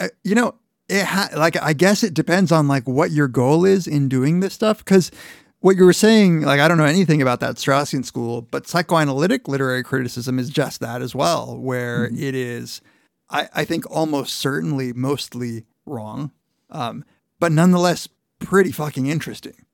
Uh, 0.00 0.08
you 0.24 0.34
know, 0.34 0.56
it 0.88 1.04
ha- 1.04 1.30
like 1.36 1.56
I 1.62 1.72
guess 1.72 2.02
it 2.02 2.12
depends 2.14 2.52
on 2.52 2.68
like 2.68 2.86
what 2.86 3.10
your 3.12 3.28
goal 3.28 3.64
is 3.64 3.86
in 3.86 4.08
doing 4.08 4.40
this 4.40 4.54
stuff 4.54 4.84
cuz 4.84 5.10
what 5.62 5.76
you 5.76 5.84
were 5.84 5.92
saying 5.92 6.42
like 6.42 6.60
I 6.60 6.68
don't 6.68 6.78
know 6.78 6.84
anything 6.84 7.22
about 7.22 7.40
that 7.40 7.56
Straussian 7.56 8.04
school, 8.04 8.42
but 8.42 8.66
psychoanalytic 8.66 9.48
literary 9.48 9.82
criticism 9.82 10.38
is 10.38 10.50
just 10.50 10.80
that 10.80 11.02
as 11.02 11.14
well 11.14 11.58
where 11.58 12.06
it 12.06 12.34
is 12.34 12.80
I 13.30 13.48
I 13.54 13.64
think 13.64 13.90
almost 13.90 14.34
certainly 14.34 14.92
mostly 14.92 15.64
wrong. 15.86 16.30
Um 16.70 17.04
but 17.40 17.50
nonetheless 17.50 18.08
pretty 18.38 18.72
fucking 18.72 19.06
interesting. 19.06 19.64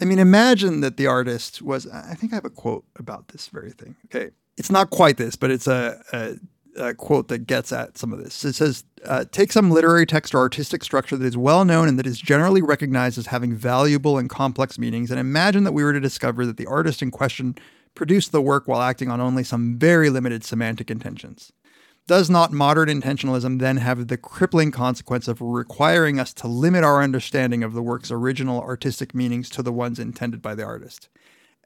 I 0.00 0.04
mean, 0.04 0.18
imagine 0.18 0.80
that 0.80 0.96
the 0.96 1.06
artist 1.06 1.60
was. 1.60 1.86
I 1.86 2.14
think 2.14 2.32
I 2.32 2.36
have 2.36 2.44
a 2.44 2.50
quote 2.50 2.84
about 2.96 3.28
this 3.28 3.48
very 3.48 3.70
thing. 3.70 3.96
Okay. 4.06 4.30
It's 4.56 4.70
not 4.70 4.90
quite 4.90 5.16
this, 5.16 5.36
but 5.36 5.50
it's 5.50 5.66
a, 5.66 6.02
a, 6.12 6.36
a 6.76 6.94
quote 6.94 7.28
that 7.28 7.46
gets 7.46 7.72
at 7.72 7.98
some 7.98 8.12
of 8.12 8.22
this. 8.22 8.44
It 8.44 8.54
says, 8.54 8.84
uh, 9.04 9.24
Take 9.30 9.52
some 9.52 9.70
literary 9.70 10.06
text 10.06 10.34
or 10.34 10.38
artistic 10.38 10.84
structure 10.84 11.16
that 11.16 11.26
is 11.26 11.36
well 11.36 11.64
known 11.64 11.88
and 11.88 11.98
that 11.98 12.06
is 12.06 12.20
generally 12.20 12.62
recognized 12.62 13.18
as 13.18 13.26
having 13.26 13.54
valuable 13.54 14.18
and 14.18 14.28
complex 14.28 14.78
meanings, 14.78 15.10
and 15.10 15.18
imagine 15.18 15.64
that 15.64 15.72
we 15.72 15.82
were 15.82 15.92
to 15.92 16.00
discover 16.00 16.46
that 16.46 16.56
the 16.56 16.66
artist 16.66 17.02
in 17.02 17.10
question 17.10 17.56
produced 17.94 18.32
the 18.32 18.42
work 18.42 18.68
while 18.68 18.82
acting 18.82 19.10
on 19.10 19.20
only 19.20 19.44
some 19.44 19.78
very 19.78 20.10
limited 20.10 20.44
semantic 20.44 20.90
intentions. 20.90 21.52
Does 22.06 22.30
not 22.30 22.52
modern 22.52 22.88
intentionalism 22.88 23.60
then 23.60 23.76
have 23.76 24.08
the 24.08 24.16
crippling 24.16 24.70
consequence 24.70 25.28
of 25.28 25.40
requiring 25.40 26.18
us 26.18 26.32
to 26.34 26.48
limit 26.48 26.82
our 26.82 27.02
understanding 27.02 27.62
of 27.62 27.72
the 27.72 27.82
work's 27.82 28.10
original 28.10 28.60
artistic 28.60 29.14
meanings 29.14 29.48
to 29.50 29.62
the 29.62 29.72
ones 29.72 29.98
intended 29.98 30.42
by 30.42 30.54
the 30.54 30.64
artist? 30.64 31.08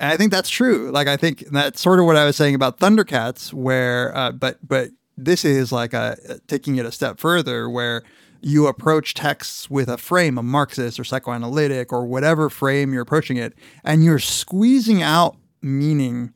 And 0.05 0.13
I 0.13 0.19
think 0.19 0.33
that's 0.33 0.51
true. 0.51 0.91
Like 0.91 1.09
I 1.09 1.17
think 1.17 1.47
that's 1.51 1.81
sort 1.81 1.99
of 1.99 2.05
what 2.05 2.15
I 2.15 2.27
was 2.27 2.37
saying 2.37 2.55
about 2.55 2.79
Thundercats, 2.79 3.55
where 3.55 4.15
uh, 4.15 4.33
but 4.33 4.59
but 4.63 4.91
this 5.17 5.47
is 5.47 5.73
like 5.73 5.95
a 5.95 6.19
taking 6.47 6.77
it 6.77 6.85
a 6.85 6.93
step 6.93 7.19
further, 7.19 7.71
where 7.71 8.03
you 8.43 8.67
approach 8.67 9.15
texts 9.15 9.71
with 9.71 9.89
a 9.89 9.97
frame, 9.97 10.37
a 10.37 10.43
Marxist 10.43 11.01
or 11.01 11.05
psychoanalytic 11.05 11.91
or 11.91 12.05
whatever 12.05 12.51
frame 12.51 12.93
you're 12.93 13.01
approaching 13.01 13.39
it, 13.39 13.55
and 13.83 14.05
you're 14.05 14.19
squeezing 14.19 15.03
out 15.03 15.39
meaning 15.63 16.35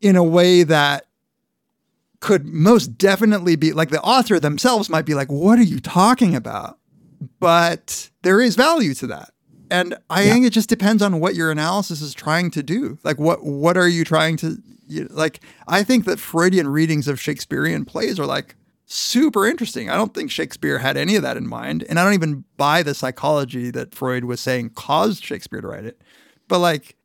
in 0.00 0.16
a 0.16 0.24
way 0.24 0.64
that 0.64 1.06
could 2.18 2.44
most 2.44 2.98
definitely 2.98 3.54
be 3.54 3.72
like 3.72 3.90
the 3.90 4.02
author 4.02 4.40
themselves 4.40 4.90
might 4.90 5.06
be 5.06 5.14
like, 5.14 5.30
"What 5.30 5.60
are 5.60 5.62
you 5.62 5.78
talking 5.78 6.34
about?" 6.34 6.80
But 7.38 8.10
there 8.22 8.40
is 8.40 8.56
value 8.56 8.94
to 8.94 9.06
that. 9.06 9.33
And 9.74 9.96
I 10.08 10.28
think 10.28 10.46
it 10.46 10.50
just 10.50 10.68
depends 10.68 11.02
on 11.02 11.18
what 11.18 11.34
your 11.34 11.50
analysis 11.50 12.00
is 12.00 12.14
trying 12.14 12.52
to 12.52 12.62
do. 12.62 12.96
Like 13.02 13.18
what 13.18 13.44
what 13.44 13.76
are 13.76 13.88
you 13.88 14.04
trying 14.04 14.36
to 14.38 14.62
you, 14.86 15.08
like 15.10 15.40
I 15.66 15.82
think 15.82 16.04
that 16.04 16.20
Freudian 16.20 16.68
readings 16.68 17.08
of 17.08 17.20
Shakespearean 17.20 17.84
plays 17.84 18.20
are 18.20 18.26
like 18.26 18.54
super 18.86 19.46
interesting. 19.46 19.90
I 19.90 19.96
don't 19.96 20.14
think 20.14 20.30
Shakespeare 20.30 20.78
had 20.78 20.96
any 20.96 21.16
of 21.16 21.22
that 21.22 21.36
in 21.36 21.48
mind, 21.48 21.84
and 21.88 21.98
I 21.98 22.04
don't 22.04 22.14
even 22.14 22.44
buy 22.56 22.84
the 22.84 22.94
psychology 22.94 23.72
that 23.72 23.94
Freud 23.94 24.24
was 24.24 24.40
saying 24.40 24.70
caused 24.70 25.24
Shakespeare 25.24 25.60
to 25.60 25.66
write 25.66 25.84
it. 25.84 26.00
But 26.46 26.60
like 26.60 26.96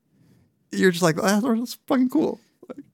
you're 0.72 0.92
just 0.92 1.04
like, 1.04 1.16
ah, 1.22 1.42
oh, 1.44 1.56
that's 1.56 1.80
fucking 1.88 2.10
cool. 2.10 2.40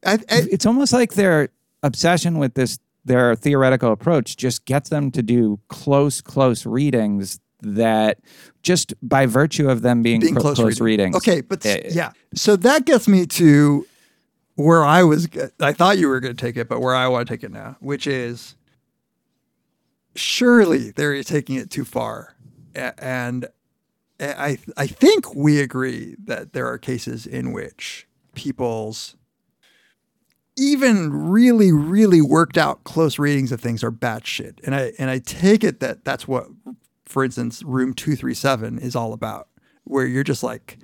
I, 0.05 0.13
I, 0.13 0.19
It's 0.49 0.65
almost 0.65 0.93
like 0.93 1.15
their 1.15 1.49
obsession 1.83 2.37
with 2.37 2.53
this 2.53 2.79
their 3.03 3.35
theoretical 3.35 3.91
approach 3.91 4.37
just 4.37 4.65
gets 4.65 4.89
them 4.89 5.11
to 5.11 5.21
do 5.21 5.59
close 5.67 6.21
close 6.21 6.65
readings 6.65 7.39
that 7.65 8.19
just 8.63 8.93
by 9.01 9.25
virtue 9.25 9.69
of 9.69 9.81
them 9.81 10.01
being, 10.03 10.19
being 10.21 10.33
clo- 10.35 10.41
close, 10.41 10.57
close, 10.57 10.79
reading. 10.81 11.07
readings. 11.13 11.15
Okay, 11.17 11.41
but 11.41 11.65
s- 11.65 11.75
eh, 11.75 11.89
yeah. 11.91 12.11
So 12.33 12.55
that 12.57 12.85
gets 12.85 13.07
me 13.07 13.25
to 13.27 13.85
where 14.55 14.83
I 14.85 15.03
was. 15.03 15.27
I 15.59 15.73
thought 15.73 15.97
you 15.97 16.07
were 16.07 16.19
going 16.19 16.35
to 16.35 16.41
take 16.41 16.57
it, 16.57 16.69
but 16.69 16.79
where 16.81 16.95
I 16.95 17.07
want 17.07 17.27
to 17.27 17.33
take 17.33 17.43
it 17.43 17.51
now, 17.51 17.77
which 17.79 18.07
is 18.07 18.55
surely 20.15 20.91
they're 20.91 21.21
taking 21.23 21.55
it 21.55 21.69
too 21.69 21.85
far, 21.85 22.35
and 22.75 23.47
I 24.19 24.57
I 24.77 24.87
think 24.87 25.35
we 25.35 25.59
agree 25.59 26.15
that 26.23 26.53
there 26.53 26.67
are 26.67 26.77
cases 26.77 27.25
in 27.27 27.51
which 27.51 28.07
people's 28.33 29.15
even 30.57 31.11
really 31.11 31.71
really 31.71 32.21
worked 32.21 32.57
out 32.57 32.83
close 32.85 33.19
readings 33.19 33.51
of 33.51 33.59
things 33.59 33.83
are 33.83 33.91
batshit, 33.91 34.59
and 34.63 34.73
I 34.73 34.93
and 34.97 35.09
I 35.09 35.19
take 35.19 35.63
it 35.65 35.81
that 35.81 36.05
that's 36.05 36.27
what, 36.27 36.47
for 37.05 37.23
instance, 37.23 37.63
Room 37.63 37.93
Two 37.93 38.15
Three 38.15 38.33
Seven 38.33 38.79
is 38.79 38.95
all 38.95 39.13
about, 39.13 39.47
where 39.83 40.05
you're 40.05 40.23
just 40.23 40.43
like, 40.43 40.77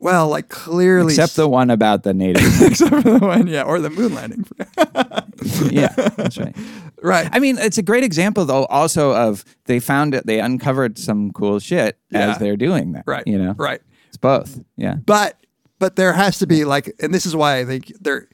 well, 0.00 0.28
like 0.28 0.48
clearly, 0.48 1.12
except 1.12 1.36
the 1.36 1.48
one 1.48 1.70
about 1.70 2.02
the 2.02 2.14
native. 2.14 2.42
except 2.62 2.90
for 2.90 3.02
the 3.02 3.18
one, 3.18 3.46
yeah, 3.46 3.62
or 3.62 3.80
the 3.80 3.90
moon 3.90 4.14
landing, 4.14 4.44
yeah, 5.70 5.88
that's 5.88 6.38
right. 6.38 6.56
right? 7.02 7.28
I 7.32 7.38
mean, 7.38 7.58
it's 7.58 7.78
a 7.78 7.82
great 7.82 8.04
example 8.04 8.44
though, 8.44 8.64
also 8.66 9.14
of 9.14 9.44
they 9.64 9.80
found 9.80 10.14
it, 10.14 10.26
they 10.26 10.40
uncovered 10.40 10.98
some 10.98 11.30
cool 11.32 11.58
shit 11.58 11.98
Yeah. 12.10 12.30
as 12.32 12.38
they're 12.38 12.56
doing 12.56 12.92
that. 12.92 13.04
Right, 13.06 13.26
You 13.26 13.38
know, 13.38 13.54
right. 13.58 13.80
It's 14.08 14.16
both. 14.16 14.60
Yeah. 14.76 14.94
but 15.04 15.36
but 15.78 15.94
there 15.96 16.12
has 16.12 16.38
to 16.38 16.46
be 16.46 16.64
like 16.64 16.92
and 17.00 17.14
this 17.14 17.24
is 17.26 17.36
why 17.36 17.58
i 17.58 17.64
think 17.64 17.92
there 18.00 18.26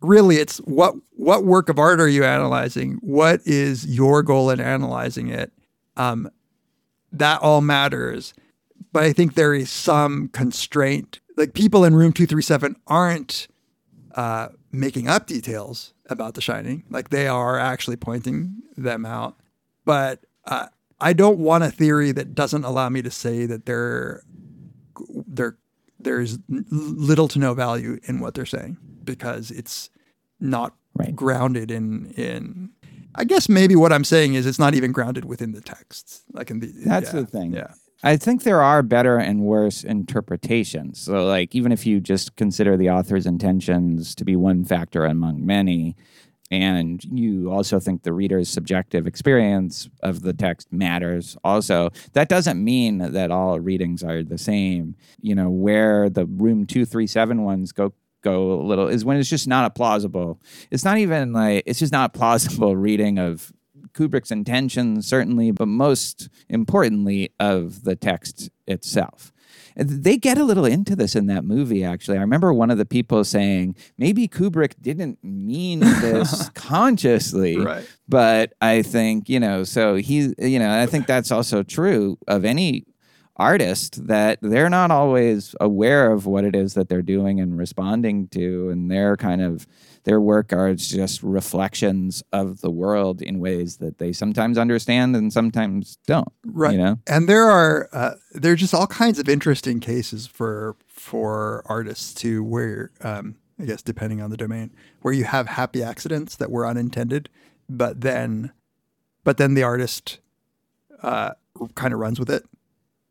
really 0.00 0.36
it's 0.36 0.56
what 0.58 0.94
what 1.10 1.44
work 1.44 1.68
of 1.68 1.78
art 1.78 2.00
are 2.00 2.08
you 2.08 2.24
analyzing 2.24 2.94
what 3.02 3.40
is 3.44 3.84
your 3.86 4.22
goal 4.22 4.48
in 4.50 4.58
analyzing 4.60 5.28
it 5.28 5.52
um 5.96 6.28
that 7.12 7.40
all 7.42 7.60
matters 7.60 8.34
but 8.92 9.02
i 9.04 9.12
think 9.12 9.34
there 9.34 9.54
is 9.54 9.70
some 9.70 10.28
constraint. 10.28 11.20
Like 11.36 11.52
people 11.52 11.84
in 11.84 11.94
room 11.96 12.12
237 12.12 12.76
aren't 12.86 13.48
uh 14.14 14.48
making 14.70 15.08
up 15.08 15.26
details 15.26 15.94
about 16.10 16.34
the 16.34 16.40
shining. 16.40 16.84
Like 16.90 17.10
they 17.10 17.26
are 17.26 17.58
actually 17.58 17.96
pointing 17.96 18.62
them 18.76 19.04
out. 19.06 19.36
But 19.84 20.24
uh, 20.46 20.66
i 21.00 21.12
don't 21.12 21.38
want 21.38 21.64
a 21.64 21.70
theory 21.70 22.12
that 22.12 22.34
doesn't 22.34 22.64
allow 22.64 22.88
me 22.88 23.02
to 23.02 23.10
say 23.10 23.46
that 23.46 23.66
they're 23.66 24.22
there 25.26 25.56
there's 25.98 26.38
little 26.48 27.26
to 27.28 27.38
no 27.38 27.54
value 27.54 27.98
in 28.04 28.20
what 28.20 28.34
they're 28.34 28.46
saying 28.46 28.76
because 29.04 29.50
it's 29.50 29.90
not 30.40 30.74
Right. 30.96 31.16
grounded 31.16 31.72
in 31.72 32.12
in 32.12 32.70
I 33.14 33.24
guess 33.24 33.48
maybe 33.48 33.76
what 33.76 33.92
I'm 33.92 34.04
saying 34.04 34.34
is 34.34 34.46
it's 34.46 34.58
not 34.58 34.74
even 34.74 34.92
grounded 34.92 35.24
within 35.24 35.52
the 35.52 35.60
text. 35.60 36.24
Like 36.32 36.50
in 36.50 36.60
the 36.60 36.72
That's 36.84 37.12
yeah, 37.12 37.20
the 37.20 37.26
thing. 37.26 37.52
Yeah. 37.52 37.74
I 38.02 38.18
think 38.18 38.42
there 38.42 38.62
are 38.62 38.82
better 38.82 39.16
and 39.16 39.40
worse 39.40 39.82
interpretations. 39.82 41.00
So, 41.00 41.24
like, 41.24 41.54
even 41.54 41.72
if 41.72 41.86
you 41.86 42.00
just 42.00 42.36
consider 42.36 42.76
the 42.76 42.90
author's 42.90 43.24
intentions 43.24 44.14
to 44.16 44.26
be 44.26 44.36
one 44.36 44.62
factor 44.62 45.06
among 45.06 45.46
many, 45.46 45.96
and 46.50 47.02
you 47.04 47.50
also 47.50 47.80
think 47.80 48.02
the 48.02 48.12
reader's 48.12 48.50
subjective 48.50 49.06
experience 49.06 49.88
of 50.02 50.20
the 50.20 50.34
text 50.34 50.70
matters 50.70 51.38
also, 51.42 51.88
that 52.12 52.28
doesn't 52.28 52.62
mean 52.62 52.98
that 52.98 53.30
all 53.30 53.58
readings 53.58 54.02
are 54.02 54.22
the 54.22 54.36
same. 54.36 54.96
You 55.22 55.34
know, 55.34 55.48
where 55.48 56.10
the 56.10 56.26
room 56.26 56.66
237 56.66 57.42
ones 57.42 57.72
go 57.72 57.94
go 58.24 58.52
a 58.60 58.64
little 58.64 58.88
is 58.88 59.04
when 59.04 59.16
it's 59.18 59.28
just 59.30 59.46
not 59.46 59.64
a 59.66 59.70
plausible. 59.70 60.40
It's 60.72 60.84
not 60.84 60.98
even 60.98 61.32
like 61.32 61.62
it's 61.66 61.78
just 61.78 61.92
not 61.92 62.10
a 62.14 62.18
plausible 62.18 62.74
reading 62.88 63.18
of 63.18 63.52
Kubrick's 63.92 64.32
intentions, 64.32 65.06
certainly, 65.06 65.52
but 65.52 65.68
most 65.68 66.28
importantly, 66.48 67.32
of 67.38 67.84
the 67.84 67.94
text 67.94 68.50
itself. 68.66 69.30
They 69.76 70.16
get 70.16 70.38
a 70.38 70.44
little 70.44 70.64
into 70.64 70.94
this 70.96 71.14
in 71.16 71.26
that 71.26 71.44
movie, 71.44 71.84
actually. 71.84 72.16
I 72.18 72.20
remember 72.20 72.52
one 72.52 72.70
of 72.70 72.78
the 72.78 72.84
people 72.86 73.24
saying, 73.24 73.74
maybe 73.98 74.28
Kubrick 74.28 74.74
didn't 74.80 75.18
mean 75.22 75.80
this 75.80 76.48
consciously, 76.54 77.58
Right. 77.58 77.84
but 78.08 78.52
I 78.60 78.82
think, 78.82 79.28
you 79.28 79.40
know, 79.40 79.64
so 79.64 79.96
he, 79.96 80.32
you 80.38 80.58
know, 80.60 80.80
I 80.80 80.86
think 80.86 81.06
that's 81.06 81.32
also 81.32 81.62
true 81.64 82.18
of 82.28 82.44
any 82.44 82.84
artist 83.36 84.06
that 84.06 84.38
they're 84.42 84.70
not 84.70 84.90
always 84.90 85.56
aware 85.60 86.12
of 86.12 86.24
what 86.24 86.44
it 86.44 86.54
is 86.54 86.74
that 86.74 86.88
they're 86.88 87.02
doing 87.02 87.40
and 87.40 87.58
responding 87.58 88.28
to 88.28 88.70
and 88.70 88.90
their 88.90 89.16
kind 89.16 89.42
of 89.42 89.66
their 90.04 90.20
work 90.20 90.52
are 90.52 90.74
just 90.74 91.22
reflections 91.22 92.22
of 92.32 92.60
the 92.60 92.70
world 92.70 93.20
in 93.22 93.40
ways 93.40 93.78
that 93.78 93.98
they 93.98 94.12
sometimes 94.12 94.56
understand 94.56 95.16
and 95.16 95.32
sometimes 95.32 95.98
don't 96.06 96.28
Right. 96.44 96.72
you 96.72 96.78
know 96.78 96.98
And 97.08 97.28
there 97.28 97.50
are 97.50 97.88
uh, 97.92 98.14
there 98.32 98.52
are 98.52 98.56
just 98.56 98.74
all 98.74 98.86
kinds 98.86 99.18
of 99.18 99.28
interesting 99.28 99.80
cases 99.80 100.26
for 100.26 100.76
for 100.86 101.62
artists 101.66 102.14
too, 102.14 102.44
where 102.44 102.92
um, 103.00 103.36
I 103.58 103.64
guess 103.64 103.82
depending 103.82 104.20
on 104.20 104.30
the 104.30 104.36
domain, 104.36 104.70
where 105.02 105.12
you 105.14 105.24
have 105.24 105.48
happy 105.48 105.82
accidents 105.82 106.36
that 106.36 106.50
were 106.50 106.66
unintended, 106.66 107.28
but 107.68 108.00
then 108.02 108.52
but 109.24 109.38
then 109.38 109.54
the 109.54 109.62
artist 109.64 110.18
uh, 111.02 111.32
kind 111.74 111.92
of 111.92 111.98
runs 112.00 112.18
with 112.20 112.30
it. 112.30 112.44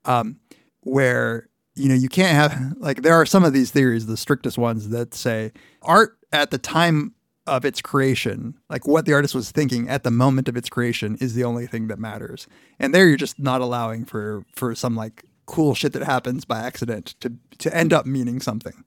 Um, 0.05 0.39
where 0.81 1.47
you 1.75 1.87
know 1.89 1.95
you 1.95 2.09
can't 2.09 2.35
have 2.35 2.73
like 2.77 3.01
there 3.03 3.13
are 3.15 3.25
some 3.25 3.43
of 3.43 3.53
these 3.53 3.71
theories, 3.71 4.05
the 4.05 4.17
strictest 4.17 4.57
ones 4.57 4.89
that 4.89 5.13
say 5.13 5.51
art 5.81 6.17
at 6.31 6.51
the 6.51 6.57
time 6.57 7.13
of 7.45 7.65
its 7.65 7.81
creation, 7.81 8.55
like 8.69 8.87
what 8.87 9.05
the 9.05 9.13
artist 9.13 9.35
was 9.35 9.51
thinking 9.51 9.89
at 9.89 10.03
the 10.03 10.11
moment 10.11 10.47
of 10.47 10.55
its 10.55 10.69
creation, 10.69 11.17
is 11.19 11.33
the 11.35 11.43
only 11.43 11.67
thing 11.67 11.87
that 11.87 11.99
matters. 11.99 12.47
And 12.79 12.93
there, 12.95 13.07
you're 13.07 13.17
just 13.17 13.37
not 13.39 13.61
allowing 13.61 14.05
for 14.05 14.45
for 14.55 14.75
some 14.75 14.95
like 14.95 15.23
cool 15.45 15.73
shit 15.75 15.91
that 15.93 16.03
happens 16.03 16.45
by 16.45 16.59
accident 16.59 17.15
to 17.19 17.33
to 17.59 17.75
end 17.75 17.91
up 17.93 18.05
meaning 18.05 18.39
something, 18.39 18.83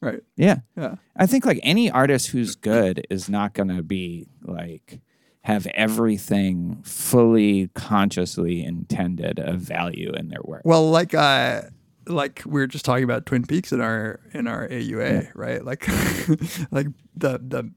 right? 0.00 0.20
yeah 0.36 0.58
Yeah. 0.76 0.96
i 1.16 1.26
think 1.26 1.46
like 1.46 1.60
any 1.62 1.90
artist 1.90 2.28
who's 2.28 2.54
good 2.56 3.06
is 3.10 3.28
not 3.28 3.54
going 3.54 3.68
to 3.74 3.82
be 3.82 4.26
like 4.42 5.00
have 5.44 5.66
everything 5.74 6.80
fully 6.84 7.68
consciously 7.74 8.64
intended 8.64 9.38
of 9.38 9.60
value 9.60 10.10
in 10.12 10.28
their 10.28 10.40
work 10.42 10.62
Well, 10.64 10.90
like 10.90 11.14
uh, 11.14 11.62
like 12.06 12.42
we 12.46 12.60
were 12.60 12.66
just 12.66 12.84
talking 12.84 13.04
about 13.04 13.26
Twin 13.26 13.44
Peaks 13.44 13.72
in 13.72 13.80
our 13.80 14.20
in 14.32 14.46
our 14.46 14.68
AUA, 14.68 15.30
right? 15.34 15.64
Like, 15.64 15.86
like 16.70 16.86
the 17.16 17.38
the 17.38 17.70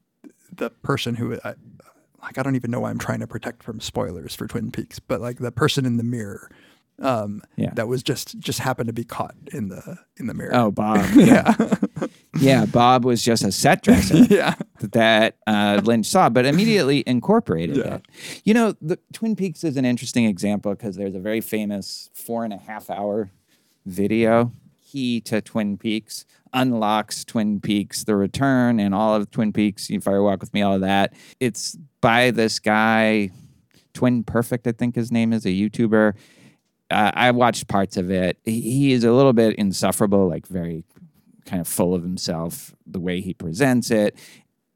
the 0.51 0.69
person 0.69 1.15
who 1.15 1.37
I, 1.43 1.55
like 2.21 2.37
I 2.37 2.43
don't 2.43 2.55
even 2.55 2.71
know 2.71 2.79
why 2.81 2.89
I'm 2.89 2.97
trying 2.99 3.19
to 3.19 3.27
protect 3.27 3.63
from 3.63 3.79
spoilers 3.79 4.33
for 4.33 4.47
Twin 4.47 4.71
Peaks, 4.71 4.99
but 4.99 5.21
like 5.21 5.39
the 5.39 5.51
person 5.51 5.85
in 5.85 5.97
the 5.97 6.03
mirror, 6.03 6.49
um, 6.99 7.41
Yeah. 7.55 7.71
that 7.75 7.87
was 7.87 8.01
just 8.03 8.37
just 8.39 8.59
happened 8.59 8.87
to 8.87 8.93
be 8.93 9.03
caught 9.03 9.35
in 9.53 9.69
the 9.69 9.97
in 10.17 10.27
the 10.27 10.33
mirror. 10.33 10.51
oh 10.55 10.71
bob 10.71 11.05
yeah 11.15 11.53
yeah 12.39 12.65
bob 12.65 13.05
was 13.05 13.21
just 13.23 13.43
a 13.43 13.51
set 13.51 13.83
dresser 13.83 14.17
yeah, 14.29 14.55
that 14.79 15.37
uh, 15.47 15.81
Lynch 15.83 16.05
saw, 16.07 16.29
but 16.29 16.45
immediately 16.45 17.03
incorporated 17.07 17.77
Yeah. 17.77 17.95
it. 17.95 18.05
You 18.43 18.53
know, 18.53 18.73
the 18.81 18.97
Twin 19.13 19.35
Peaks 19.35 19.63
is 19.63 19.75
an 19.77 19.85
interesting 19.85 20.25
example 20.25 20.71
because 20.73 20.95
there's 20.95 21.15
a 21.15 21.19
very 21.19 21.41
famous 21.41 22.09
four 22.13 22.43
and 22.43 22.53
a 22.53 22.57
half 22.57 22.89
hour 22.89 23.31
video. 23.85 24.51
Key 24.85 25.19
to 25.21 25.41
Twin 25.41 25.77
Peaks 25.77 26.25
unlocks 26.53 27.25
Twin 27.25 27.59
Peaks, 27.59 28.03
The 28.05 28.15
Return, 28.15 28.79
and 28.79 28.95
all 28.95 29.13
of 29.15 29.29
Twin 29.31 29.51
Peaks. 29.51 29.89
You 29.89 29.99
Fire 29.99 30.23
Walk 30.23 30.39
with 30.41 30.53
Me, 30.53 30.61
all 30.61 30.75
of 30.75 30.81
that. 30.81 31.13
It's 31.41 31.77
by 32.01 32.31
this 32.31 32.59
guy, 32.59 33.31
Twin 33.93 34.23
Perfect, 34.23 34.65
I 34.65 34.71
think 34.71 34.95
his 34.95 35.11
name 35.11 35.33
is, 35.33 35.45
a 35.45 35.49
YouTuber. 35.49 36.13
Uh, 36.89 37.11
I 37.13 37.31
watched 37.31 37.67
parts 37.67 37.97
of 37.97 38.09
it. 38.11 38.37
He, 38.43 38.61
he 38.61 38.91
is 38.93 39.03
a 39.03 39.11
little 39.11 39.33
bit 39.33 39.55
insufferable, 39.55 40.27
like 40.27 40.47
very 40.47 40.83
kind 41.45 41.61
of 41.61 41.67
full 41.67 41.93
of 41.93 42.03
himself, 42.03 42.75
the 42.85 42.99
way 42.99 43.21
he 43.21 43.33
presents 43.33 43.91
it. 43.91 44.15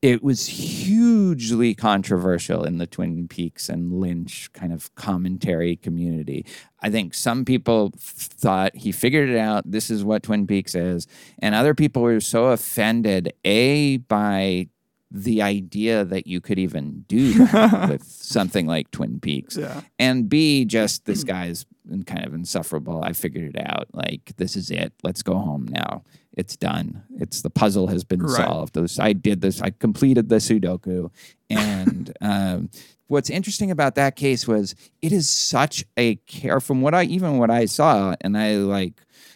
It 0.01 0.23
was 0.23 0.47
hugely 0.47 1.75
controversial 1.75 2.63
in 2.63 2.79
the 2.79 2.87
Twin 2.87 3.27
Peaks 3.27 3.69
and 3.69 3.99
Lynch 3.99 4.51
kind 4.51 4.73
of 4.73 4.93
commentary 4.95 5.75
community. 5.75 6.43
I 6.79 6.89
think 6.89 7.13
some 7.13 7.45
people 7.45 7.91
thought 7.95 8.75
he 8.75 8.91
figured 8.91 9.29
it 9.29 9.37
out. 9.37 9.69
This 9.69 9.91
is 9.91 10.03
what 10.03 10.23
Twin 10.23 10.47
Peaks 10.47 10.73
is. 10.73 11.05
And 11.37 11.53
other 11.53 11.75
people 11.75 12.01
were 12.01 12.19
so 12.19 12.47
offended, 12.47 13.31
A, 13.45 13.97
by 13.97 14.69
the 15.13 15.41
idea 15.41 16.05
that 16.05 16.25
you 16.25 16.39
could 16.39 16.57
even 16.57 17.03
do 17.07 17.33
that 17.47 17.89
with 17.89 18.03
something 18.03 18.65
like 18.65 18.89
Twin 18.91 19.19
Peaks. 19.19 19.57
Yeah. 19.57 19.81
And 19.99 20.29
B, 20.29 20.63
just 20.63 21.05
this 21.05 21.23
guy's 21.25 21.65
kind 22.05 22.25
of 22.25 22.33
insufferable. 22.33 23.03
I 23.03 23.11
figured 23.11 23.55
it 23.55 23.61
out. 23.67 23.87
Like, 23.93 24.31
this 24.37 24.55
is 24.55 24.71
it. 24.71 24.93
Let's 25.03 25.21
go 25.21 25.35
home 25.35 25.67
now. 25.69 26.03
It's 26.37 26.55
done. 26.55 27.03
It's 27.17 27.41
the 27.41 27.49
puzzle 27.49 27.87
has 27.87 28.05
been 28.05 28.21
Right. 28.21 28.37
solved. 28.37 28.77
I 28.99 29.11
did 29.11 29.41
this. 29.41 29.61
I 29.61 29.71
completed 29.71 30.29
the 30.29 30.37
Sudoku. 30.37 31.11
And 31.49 32.13
um, 32.21 32.69
what's 33.07 33.29
interesting 33.29 33.69
about 33.69 33.95
that 33.95 34.15
case 34.15 34.47
was 34.47 34.73
it 35.01 35.11
is 35.11 35.29
such 35.29 35.83
a 35.97 36.15
care 36.27 36.61
from 36.61 36.81
what 36.81 36.95
I 36.95 37.03
even 37.03 37.37
what 37.37 37.49
I 37.51 37.65
saw, 37.65 38.15
and 38.21 38.37
I 38.37 38.55
like 38.55 38.93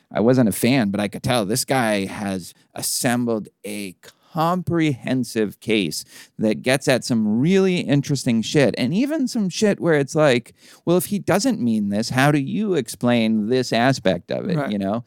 I 0.09 0.21
wasn't 0.21 0.47
a 0.47 0.53
fan, 0.53 0.89
but 0.89 1.01
I 1.01 1.09
could 1.09 1.23
tell 1.23 1.45
this 1.45 1.65
guy 1.65 2.05
has 2.05 2.53
assembled 2.73 3.49
a 3.65 3.95
comprehensive 4.35 5.59
case 5.61 6.03
that 6.37 6.61
gets 6.61 6.87
at 6.87 7.03
some 7.05 7.39
really 7.39 7.79
interesting 7.79 8.41
shit 8.41 8.75
and 8.77 8.93
even 8.93 9.27
some 9.27 9.47
shit 9.49 9.79
where 9.79 9.93
it's 9.95 10.13
like 10.15 10.53
well 10.83 10.97
if 10.97 11.05
he 11.05 11.19
doesn't 11.19 11.61
mean 11.61 11.89
this 11.89 12.09
how 12.09 12.31
do 12.31 12.39
you 12.39 12.73
explain 12.73 13.47
this 13.47 13.71
aspect 13.71 14.31
of 14.31 14.49
it 14.49 14.57
Right. 14.57 14.71
you 14.71 14.77
know 14.77 15.03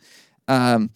um, 0.48 0.90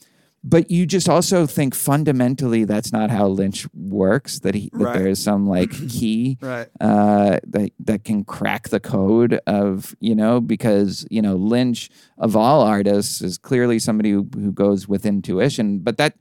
but 0.45 0.71
you 0.71 0.87
just 0.87 1.09
also 1.09 1.47
think 1.47 1.75
fundamentally 1.75 2.65
that's 2.65 2.93
not 2.93 3.11
how 3.11 3.29
Lynch 3.29 3.67
works. 3.75 4.41
That 4.41 4.55
he 4.55 4.71
that 4.73 4.85
Right. 4.85 4.99
there 4.99 5.07
is 5.09 5.23
some 5.23 5.47
like 5.49 5.71
key 5.89 6.39
Right. 6.41 6.69
uh, 6.81 7.39
that 7.47 7.71
that 7.81 8.05
can 8.05 8.25
crack 8.25 8.69
the 8.71 8.81
code 8.81 9.41
of 9.47 9.95
you 10.01 10.15
know 10.15 10.41
because 10.41 11.07
you 11.11 11.23
know 11.23 11.37
Lynch 11.37 11.91
of 12.19 12.37
all 12.37 12.61
artists 12.63 13.21
is 13.21 13.39
clearly 13.39 13.79
somebody 13.79 14.11
who, 14.11 14.29
who 14.35 14.53
goes 14.53 14.87
with 14.89 15.05
intuition. 15.07 15.79
But 15.81 15.97
that 15.99 16.17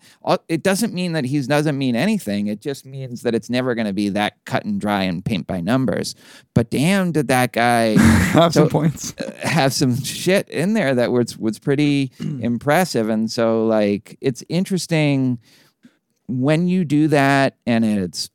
it 0.47 0.63
doesn't 0.63 0.93
mean 0.93 1.13
that 1.13 1.25
he 1.25 1.41
doesn't 1.41 1.77
mean 1.77 1.95
anything. 1.95 2.47
It 2.47 2.61
just 2.61 2.85
means 2.85 3.21
that 3.23 3.33
it's 3.35 3.49
never 3.49 3.75
going 3.75 3.87
to 3.87 3.93
be 3.93 4.09
that 4.09 4.43
cut 4.45 4.65
and 4.65 4.79
dry 4.79 5.03
and 5.03 5.23
paint 5.25 5.47
by 5.47 5.61
numbers. 5.61 6.15
But 6.53 6.69
damn, 6.69 7.11
did 7.11 7.27
that 7.29 7.53
guy 7.53 7.97
Have 8.31 8.53
some 8.53 8.69
points. 8.69 9.13
have 9.43 9.73
some 9.73 9.95
shit 10.01 10.47
in 10.49 10.73
there 10.73 10.95
that 10.95 11.11
was 11.11 11.37
was 11.37 11.59
pretty 11.59 12.11
impressive 12.19 13.09
and 13.09 13.29
so 13.31 13.65
like 13.65 14.10
it's 14.21 14.43
interesting 14.49 15.39
when 16.27 16.67
you 16.67 16.85
do 16.85 17.07
that 17.07 17.57
and 17.65 17.83
it's 17.85 18.29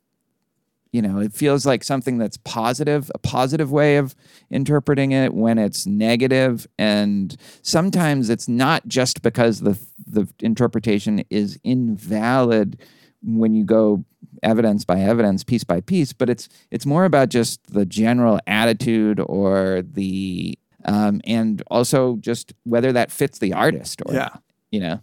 you 0.93 1.03
know 1.03 1.19
it 1.19 1.33
feels 1.33 1.67
like 1.67 1.83
something 1.85 2.19
that's 2.19 2.37
positive 2.39 3.11
a 3.15 3.19
positive 3.19 3.71
way 3.73 3.97
of 3.97 4.15
interpreting 4.51 5.13
it 5.13 5.35
when 5.35 5.59
it's 5.59 5.87
negative 5.87 6.67
and 6.79 7.37
sometimes 7.63 8.31
it's 8.31 8.49
not 8.49 8.87
just 8.87 9.23
because 9.23 9.61
the 9.61 9.79
the 10.07 10.27
interpretation 10.41 11.25
is 11.31 11.59
invalid 11.65 12.79
when 13.23 13.55
you 13.55 13.65
go 13.65 14.05
evidence 14.43 14.85
by 14.85 15.01
evidence 15.01 15.43
piece 15.43 15.65
by 15.65 15.81
piece 15.81 16.13
but 16.13 16.29
it's 16.31 16.49
it's 16.71 16.87
more 16.87 17.05
about 17.05 17.29
just 17.31 17.67
the 17.73 17.87
general 17.87 18.39
attitude 18.47 19.19
or 19.21 19.83
the 19.83 20.57
um, 20.85 21.21
and 21.25 21.63
also 21.69 22.17
just 22.17 22.53
whether 22.65 22.93
that 22.93 23.11
fits 23.11 23.39
the 23.39 23.53
artist 23.53 24.01
or 24.07 24.15
Yeah. 24.15 24.29
you 24.71 24.81
know 24.81 25.01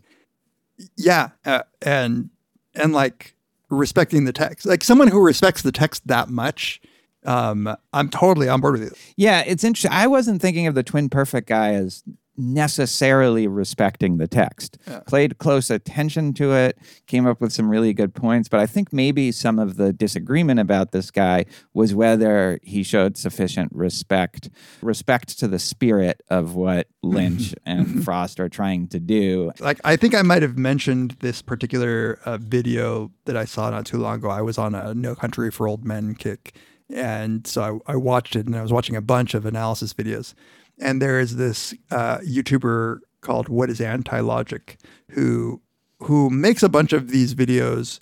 Yeah, 0.98 1.30
uh, 1.46 1.64
and 1.82 2.30
and 2.76 2.94
like 2.94 3.36
respecting 3.70 4.26
the 4.26 4.34
text, 4.34 4.66
like 4.66 4.84
someone 4.84 5.08
who 5.08 5.24
respects 5.24 5.62
the 5.62 5.72
text 5.72 6.08
that 6.08 6.30
much, 6.30 6.82
um, 7.26 7.76
I'm 7.94 8.10
totally 8.10 8.50
on 8.50 8.62
board 8.62 8.80
with 8.80 8.84
you. 8.84 8.92
Yeah, 9.18 9.44
it's 9.46 9.64
interesting. 9.64 9.92
I 9.92 10.08
wasn't 10.08 10.42
thinking 10.42 10.68
of 10.68 10.76
the 10.76 10.84
Twin 10.84 11.10
Perfect 11.10 11.48
guy 11.48 11.74
as 11.74 12.04
necessarily 12.38 13.48
respecting 13.48 14.18
the 14.18 14.28
text. 14.28 14.78
Played 15.08 15.38
close 15.38 15.70
attention 15.70 16.34
to 16.36 16.54
it, 16.54 16.78
came 17.08 17.28
up 17.28 17.42
with 17.42 17.54
some 17.54 17.70
really 17.70 17.94
good 17.94 18.14
points, 18.16 18.50
but 18.50 18.60
I 18.60 18.66
think 18.66 18.92
maybe 18.92 19.32
some 19.32 19.60
of 19.60 19.78
the 19.78 19.94
disagreement 19.94 20.60
about 20.60 20.92
this 20.92 21.12
guy 21.12 21.46
was 21.74 21.94
whether 21.94 22.60
he 22.64 22.84
showed 22.84 23.18
sufficient 23.18 23.72
respect 23.74 24.50
respect 24.82 25.40
to 25.40 25.48
the 25.48 25.60
spirit 25.60 26.22
of 26.30 26.56
what 26.56 26.88
Lynch 27.04 27.54
and 27.66 28.04
Frost 28.06 28.40
are 28.40 28.50
trying 28.50 28.88
to 28.90 29.00
do. 29.00 29.52
like 29.60 29.80
I 29.84 29.96
think 29.96 30.16
I 30.16 30.22
might 30.22 30.42
have 30.42 30.58
mentioned 30.58 31.18
this 31.20 31.42
particular 31.42 32.20
uh, 32.26 32.38
video 32.38 33.12
that 33.26 33.38
I 33.38 33.46
saw 33.46 33.70
not 33.70 33.86
too 33.86 33.98
long 33.98 34.16
ago. 34.16 34.30
I 34.30 34.42
was 34.42 34.58
on 34.58 34.74
a 34.76 34.94
No 34.94 35.16
Country 35.16 35.52
for 35.52 35.68
Old 35.68 35.86
Men 35.86 36.16
kick, 36.16 36.56
and 36.90 37.46
so 37.46 37.82
I, 37.88 37.94
I 37.94 37.96
watched 37.96 38.36
it, 38.36 38.46
and 38.46 38.56
I 38.56 38.62
was 38.62 38.72
watching 38.74 38.96
a 38.96 39.02
bunch 39.02 39.34
of 39.34 39.46
analysis 39.46 39.94
videos. 39.94 40.34
And 40.80 41.02
there 41.02 41.20
is 41.20 41.36
this 41.36 41.74
uh, 41.92 42.18
YouTuber 42.20 43.00
called 43.22 43.50
What 43.50 43.70
Is 43.70 43.82
Anti 43.82 44.20
Logic 44.20 44.78
who 45.12 45.62
who 46.00 46.30
makes 46.30 46.62
a 46.64 46.70
bunch 46.70 46.92
of 46.94 47.10
these 47.10 47.34
videos 47.34 48.00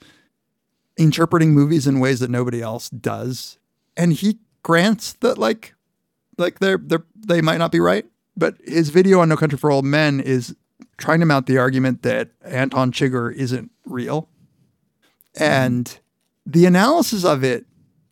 interpreting 0.97 1.53
movies 1.53 1.87
in 1.87 1.99
ways 1.99 2.19
that 2.19 2.29
nobody 2.29 2.61
else 2.61 2.89
does, 2.89 3.57
and 3.95 4.13
he 4.13 4.39
grants 4.63 5.13
that 5.13 5.37
like 5.37 5.75
like 6.37 6.59
they're 6.59 6.77
they're 6.77 7.05
they 7.15 7.41
might 7.41 7.57
not 7.57 7.71
be 7.71 7.79
right, 7.79 8.05
but 8.35 8.55
his 8.65 8.89
video 8.89 9.19
on 9.19 9.29
No 9.29 9.37
Country 9.37 9.57
for 9.57 9.71
Old 9.71 9.85
Men 9.85 10.19
is 10.19 10.55
trying 10.97 11.19
to 11.19 11.25
mount 11.25 11.47
the 11.47 11.57
argument 11.57 12.03
that 12.03 12.29
Anton 12.43 12.91
Chigurh 12.91 13.33
isn't 13.35 13.71
real, 13.85 14.27
and 15.39 15.99
the 16.45 16.65
analysis 16.65 17.23
of 17.23 17.43
it 17.43 17.65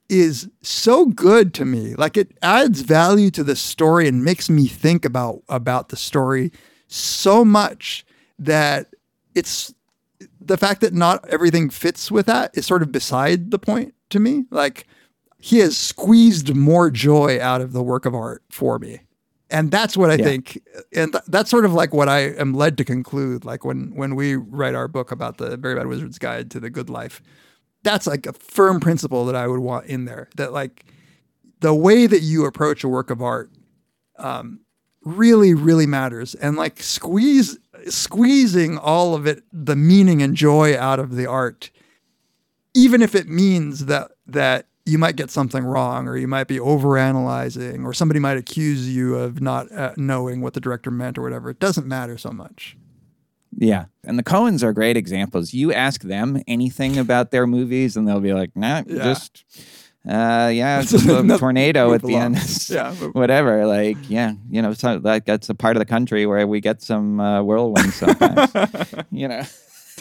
is 0.09 0.49
so 0.61 1.05
good 1.05 1.53
to 1.55 1.65
me. 1.65 1.93
Like 1.95 2.17
it 2.17 2.31
adds 2.41 2.81
value 2.81 3.29
to 3.31 3.43
the 3.43 3.55
story 3.55 4.07
and 4.07 4.23
makes 4.23 4.49
me 4.49 4.67
think 4.67 5.05
about 5.05 5.43
about 5.49 5.89
the 5.89 5.95
story 5.97 6.51
so 6.87 7.45
much 7.45 8.05
that 8.39 8.87
it's 9.35 9.73
the 10.41 10.57
fact 10.57 10.81
that 10.81 10.93
not 10.93 11.27
everything 11.29 11.69
fits 11.69 12.11
with 12.11 12.25
that 12.25 12.51
is 12.57 12.65
sort 12.65 12.81
of 12.81 12.91
beside 12.91 13.51
the 13.51 13.59
point 13.59 13.93
to 14.09 14.19
me. 14.19 14.45
Like 14.49 14.87
he 15.37 15.59
has 15.59 15.77
squeezed 15.77 16.55
more 16.55 16.89
joy 16.89 17.39
out 17.39 17.61
of 17.61 17.71
the 17.71 17.83
work 17.83 18.05
of 18.05 18.15
art 18.15 18.43
for 18.49 18.79
me. 18.79 19.01
And 19.51 19.71
that's 19.71 19.97
what 19.97 20.11
I 20.11 20.15
Yeah. 20.15 20.25
think, 20.25 20.61
and 20.93 21.11
th- 21.11 21.23
that's 21.27 21.49
sort 21.49 21.65
of 21.65 21.73
like 21.73 21.91
what 21.93 22.07
I 22.07 22.19
am 22.19 22.53
led 22.53 22.77
to 22.77 22.85
conclude. 22.85 23.45
Like 23.45 23.65
when 23.65 23.91
when 23.95 24.15
we 24.15 24.35
write 24.35 24.75
our 24.75 24.87
book 24.87 25.11
about 25.11 25.37
the 25.37 25.57
Very 25.57 25.73
Bad 25.75 25.87
Wizard's 25.87 26.19
Guide 26.19 26.51
to 26.51 26.59
the 26.59 26.69
Good 26.69 26.87
Life, 26.89 27.19
that's 27.83 28.07
like 28.07 28.25
a 28.25 28.33
firm 28.33 28.79
principle 28.79 29.25
that 29.25 29.35
I 29.35 29.47
would 29.47 29.59
want 29.59 29.85
in 29.87 30.05
there. 30.05 30.29
That 30.35 30.53
like 30.53 30.85
the 31.59 31.73
way 31.73 32.07
that 32.07 32.21
you 32.21 32.45
approach 32.45 32.83
a 32.83 32.87
work 32.87 33.09
of 33.09 33.21
art 33.21 33.49
um, 34.17 34.61
really, 35.03 35.53
really 35.53 35.85
matters. 35.85 36.35
And 36.35 36.55
like 36.55 36.81
squeeze 36.81 37.57
squeezing 37.87 38.77
all 38.77 39.15
of 39.15 39.25
it, 39.25 39.43
the 39.51 39.75
meaning 39.75 40.21
and 40.21 40.35
joy 40.35 40.77
out 40.77 40.99
of 40.99 41.15
the 41.15 41.25
art, 41.25 41.71
even 42.73 43.01
if 43.01 43.15
it 43.15 43.27
means 43.27 43.85
that 43.85 44.11
that 44.27 44.67
you 44.85 44.97
might 44.97 45.15
get 45.15 45.29
something 45.29 45.63
wrong 45.63 46.07
or 46.07 46.17
you 46.17 46.27
might 46.27 46.47
be 46.47 46.57
overanalyzing 46.57 47.85
or 47.85 47.93
somebody 47.93 48.19
might 48.19 48.37
accuse 48.37 48.89
you 48.93 49.15
of 49.15 49.39
not 49.39 49.71
uh, 49.71 49.93
knowing 49.97 50.41
what 50.41 50.53
the 50.53 50.59
director 50.59 50.89
meant 50.89 51.17
or 51.17 51.21
whatever. 51.21 51.49
It 51.49 51.59
doesn't 51.59 51.87
matter 51.87 52.17
so 52.17 52.31
much. 52.31 52.75
Yeah. 53.57 53.85
And 54.03 54.17
the 54.17 54.23
Coens 54.23 54.63
are 54.63 54.73
great 54.73 54.97
examples. 54.97 55.53
You 55.53 55.73
ask 55.73 56.01
them 56.03 56.41
anything 56.47 56.97
about 56.97 57.31
their 57.31 57.45
movies 57.47 57.97
and 57.97 58.07
they'll 58.07 58.19
be 58.21 58.33
like, 58.33 58.55
nah, 58.55 58.83
Yeah. 58.87 59.03
just 59.03 59.43
uh 60.07 60.49
yeah, 60.53 60.81
just 60.85 61.05
a 61.07 61.37
tornado 61.37 61.93
at 61.93 62.01
the 62.01 62.15
end. 62.15 62.37
Yeah, 62.69 62.93
Whatever. 63.11 63.65
Like, 63.65 63.97
yeah, 64.09 64.33
you 64.49 64.61
know, 64.61 64.73
so 64.73 64.99
like 65.03 65.25
that's 65.25 65.49
a 65.49 65.55
part 65.55 65.75
of 65.75 65.79
the 65.81 65.85
country 65.85 66.25
where 66.25 66.47
we 66.47 66.61
get 66.61 66.81
some 66.81 67.19
uh, 67.19 67.41
whirlwinds 67.41 67.93
sometimes. 67.93 69.05
you 69.11 69.27
know. 69.27 69.43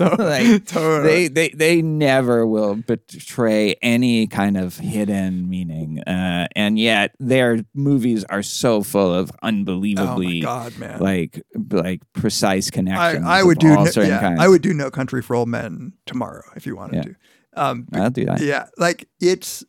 like 0.19 0.65
Totally. 0.67 1.29
they, 1.29 1.29
they 1.29 1.49
they 1.51 1.83
never 1.83 2.47
will 2.47 2.75
betray 2.77 3.75
any 3.83 4.27
kind 4.27 4.57
of 4.57 4.77
hidden 4.79 5.49
meaning 5.49 6.01
uh, 6.01 6.47
and 6.55 6.79
yet 6.79 7.15
their 7.19 7.65
movies 7.75 8.25
are 8.25 8.43
so 8.43 8.83
full 8.83 9.13
of 9.13 9.31
unbelievably 9.43 10.41
Oh 10.41 10.43
God, 10.47 10.79
man. 10.79 11.01
like 11.01 11.43
like 11.71 12.01
precise 12.13 12.71
connections 12.71 13.25
I 13.27 13.41
of 13.41 13.47
would 13.47 13.59
do 13.59 13.69
no, 13.69 13.85
yeah, 14.03 14.21
kinds. 14.21 14.41
I 14.41 14.49
would 14.49 14.63
do 14.63 14.73
No 14.75 14.91
Country 14.91 15.23
for 15.23 15.35
Old 15.37 15.49
Men 15.49 15.93
tomorrow 16.07 16.43
if 16.57 16.67
you 16.67 16.77
wanted 16.77 16.97
Yeah. 16.97 17.03
to. 17.03 17.15
Um, 17.55 17.87
I'll 17.93 18.11
do 18.11 18.25
that. 18.27 18.41
Yeah, 18.41 18.67
like 18.77 19.09
it's, 19.21 19.65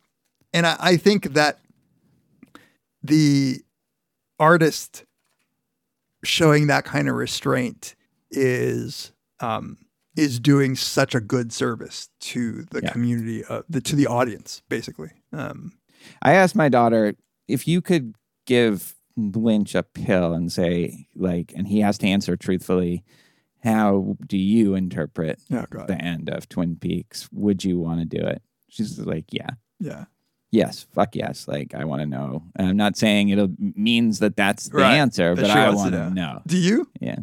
and 0.54 0.68
I, 0.68 0.76
I 0.80 0.98
think 0.98 1.34
that 1.34 1.60
the 3.02 3.62
artist 4.40 5.06
showing 6.24 6.68
that 6.68 6.84
kind 6.86 7.08
of 7.10 7.16
restraint 7.16 7.96
is 8.32 9.12
um, 9.40 9.78
is 10.20 10.40
doing 10.40 10.76
such 10.76 11.16
a 11.16 11.20
good 11.22 11.52
service 11.54 12.10
to 12.22 12.64
the 12.72 12.82
Yeah. 12.84 12.92
community, 12.92 13.44
uh, 13.46 13.62
the, 13.70 13.82
to 13.82 13.96
the 13.96 14.08
audience, 14.08 14.62
basically. 14.70 15.10
Um, 15.34 15.74
I 16.22 16.34
asked 16.34 16.56
my 16.56 16.70
daughter 16.70 17.16
if 17.48 17.68
you 17.68 17.82
could 17.82 18.16
give 18.46 18.96
Lynch 19.18 19.76
a 19.76 19.84
pill 19.84 20.34
and 20.34 20.52
say 20.52 21.08
like, 21.16 21.54
and 21.56 21.68
he 21.68 21.80
has 21.82 21.98
to 22.00 22.08
answer 22.08 22.36
truthfully. 22.38 23.04
How 23.64 24.16
do 24.26 24.38
you 24.38 24.74
interpret 24.76 25.42
Oh, 25.52 25.66
the 25.88 25.98
end 26.02 26.30
of 26.30 26.48
Twin 26.48 26.78
Peaks? 26.78 27.28
Would 27.34 27.64
you 27.66 27.78
want 27.80 28.00
to 28.00 28.06
do 28.06 28.26
it? 28.26 28.42
She's 28.70 28.98
like, 29.00 29.26
yeah. 29.32 29.50
yeah, 29.80 30.06
Yes, 30.52 30.86
fuck 30.96 31.14
yes. 31.16 31.46
Like 31.48 31.76
I 31.76 31.84
want 31.84 32.02
to 32.02 32.06
know. 32.06 32.44
And 32.56 32.70
I'm 32.70 32.78
not 32.78 32.96
saying 32.96 33.28
it 33.30 33.50
means 33.60 34.20
that 34.20 34.38
that's 34.38 34.70
the 34.70 34.78
Right. 34.78 34.96
answer, 34.96 35.36
That 35.36 35.42
but 35.42 35.52
I 35.52 35.70
want 35.72 35.92
to 35.92 36.00
know. 36.00 36.10
know. 36.10 36.42
Do 36.48 36.58
you? 36.58 36.88
Yeah. 37.02 37.18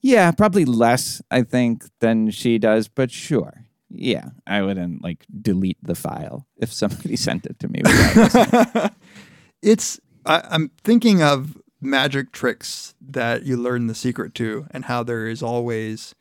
Yeah, 0.00 0.30
probably 0.32 0.64
less, 0.64 1.20
I 1.30 1.42
think, 1.42 1.84
than 2.00 2.30
she 2.30 2.58
does, 2.58 2.88
but 2.88 3.10
sure. 3.10 3.66
Yeah, 3.90 4.30
I 4.46 4.62
wouldn't 4.62 5.02
like 5.02 5.26
delete 5.42 5.78
the 5.82 5.94
file 5.94 6.46
if 6.56 6.72
somebody 6.72 7.16
sent 7.16 7.46
it 7.46 7.58
to 7.58 7.68
me. 7.68 7.82
it's 9.62 10.00
I, 10.24 10.42
I'm 10.50 10.70
thinking 10.84 11.22
of 11.22 11.56
magic 11.80 12.32
tricks 12.32 12.94
that 13.00 13.44
you 13.44 13.56
learn 13.56 13.86
the 13.86 13.94
secret 13.94 14.34
to, 14.36 14.66
and 14.70 14.84
how 14.84 15.02
there 15.02 15.26
is 15.26 15.42
always, 15.42 16.14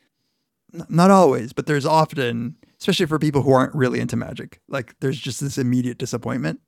not 0.87 1.11
always, 1.11 1.53
but 1.53 1.65
there's 1.65 1.85
often, 1.85 2.55
especially 2.79 3.05
for 3.05 3.19
people 3.19 3.41
who 3.41 3.51
aren't 3.51 3.75
really 3.75 3.99
into 3.99 4.15
magic, 4.15 4.61
like 4.67 4.95
there's 4.99 5.19
just 5.19 5.41
this 5.41 5.57
immediate 5.57 5.97
disappointment. 5.97 6.61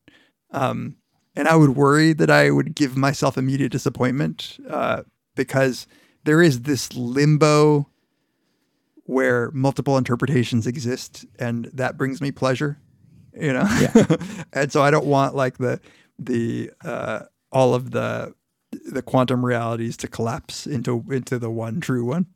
Um, 0.52 0.98
and 1.36 1.48
I 1.48 1.56
would 1.56 1.76
worry 1.76 2.14
that 2.14 2.30
I 2.30 2.52
would 2.52 2.76
give 2.76 2.98
myself 2.98 3.38
immediate 3.38 3.72
disappointment 3.72 4.58
uh, 4.70 5.04
because 5.36 5.88
there 6.24 6.42
is 6.42 6.62
this 6.62 6.94
limbo 6.96 7.88
where 9.06 9.52
multiple 9.52 9.98
interpretations 9.98 10.68
exist, 10.68 11.26
and 11.40 11.66
that 11.74 11.98
brings 11.98 12.22
me 12.22 12.32
pleasure. 12.32 12.80
You 13.34 13.54
know, 13.54 13.68
and 14.54 14.72
so 14.72 14.82
I 14.82 14.92
don't 14.92 15.06
want 15.06 15.36
like 15.36 15.58
the 15.58 15.80
the 16.20 16.72
uh, 16.84 17.22
all 17.52 17.74
of 17.74 17.92
the 17.92 18.34
the 18.72 19.02
quantum 19.02 19.44
realities 19.46 19.98
to 19.98 20.08
collapse 20.08 20.66
into 20.66 21.04
into 21.10 21.40
the 21.40 21.50
one 21.50 21.80
true 21.82 22.06
one. 22.06 22.28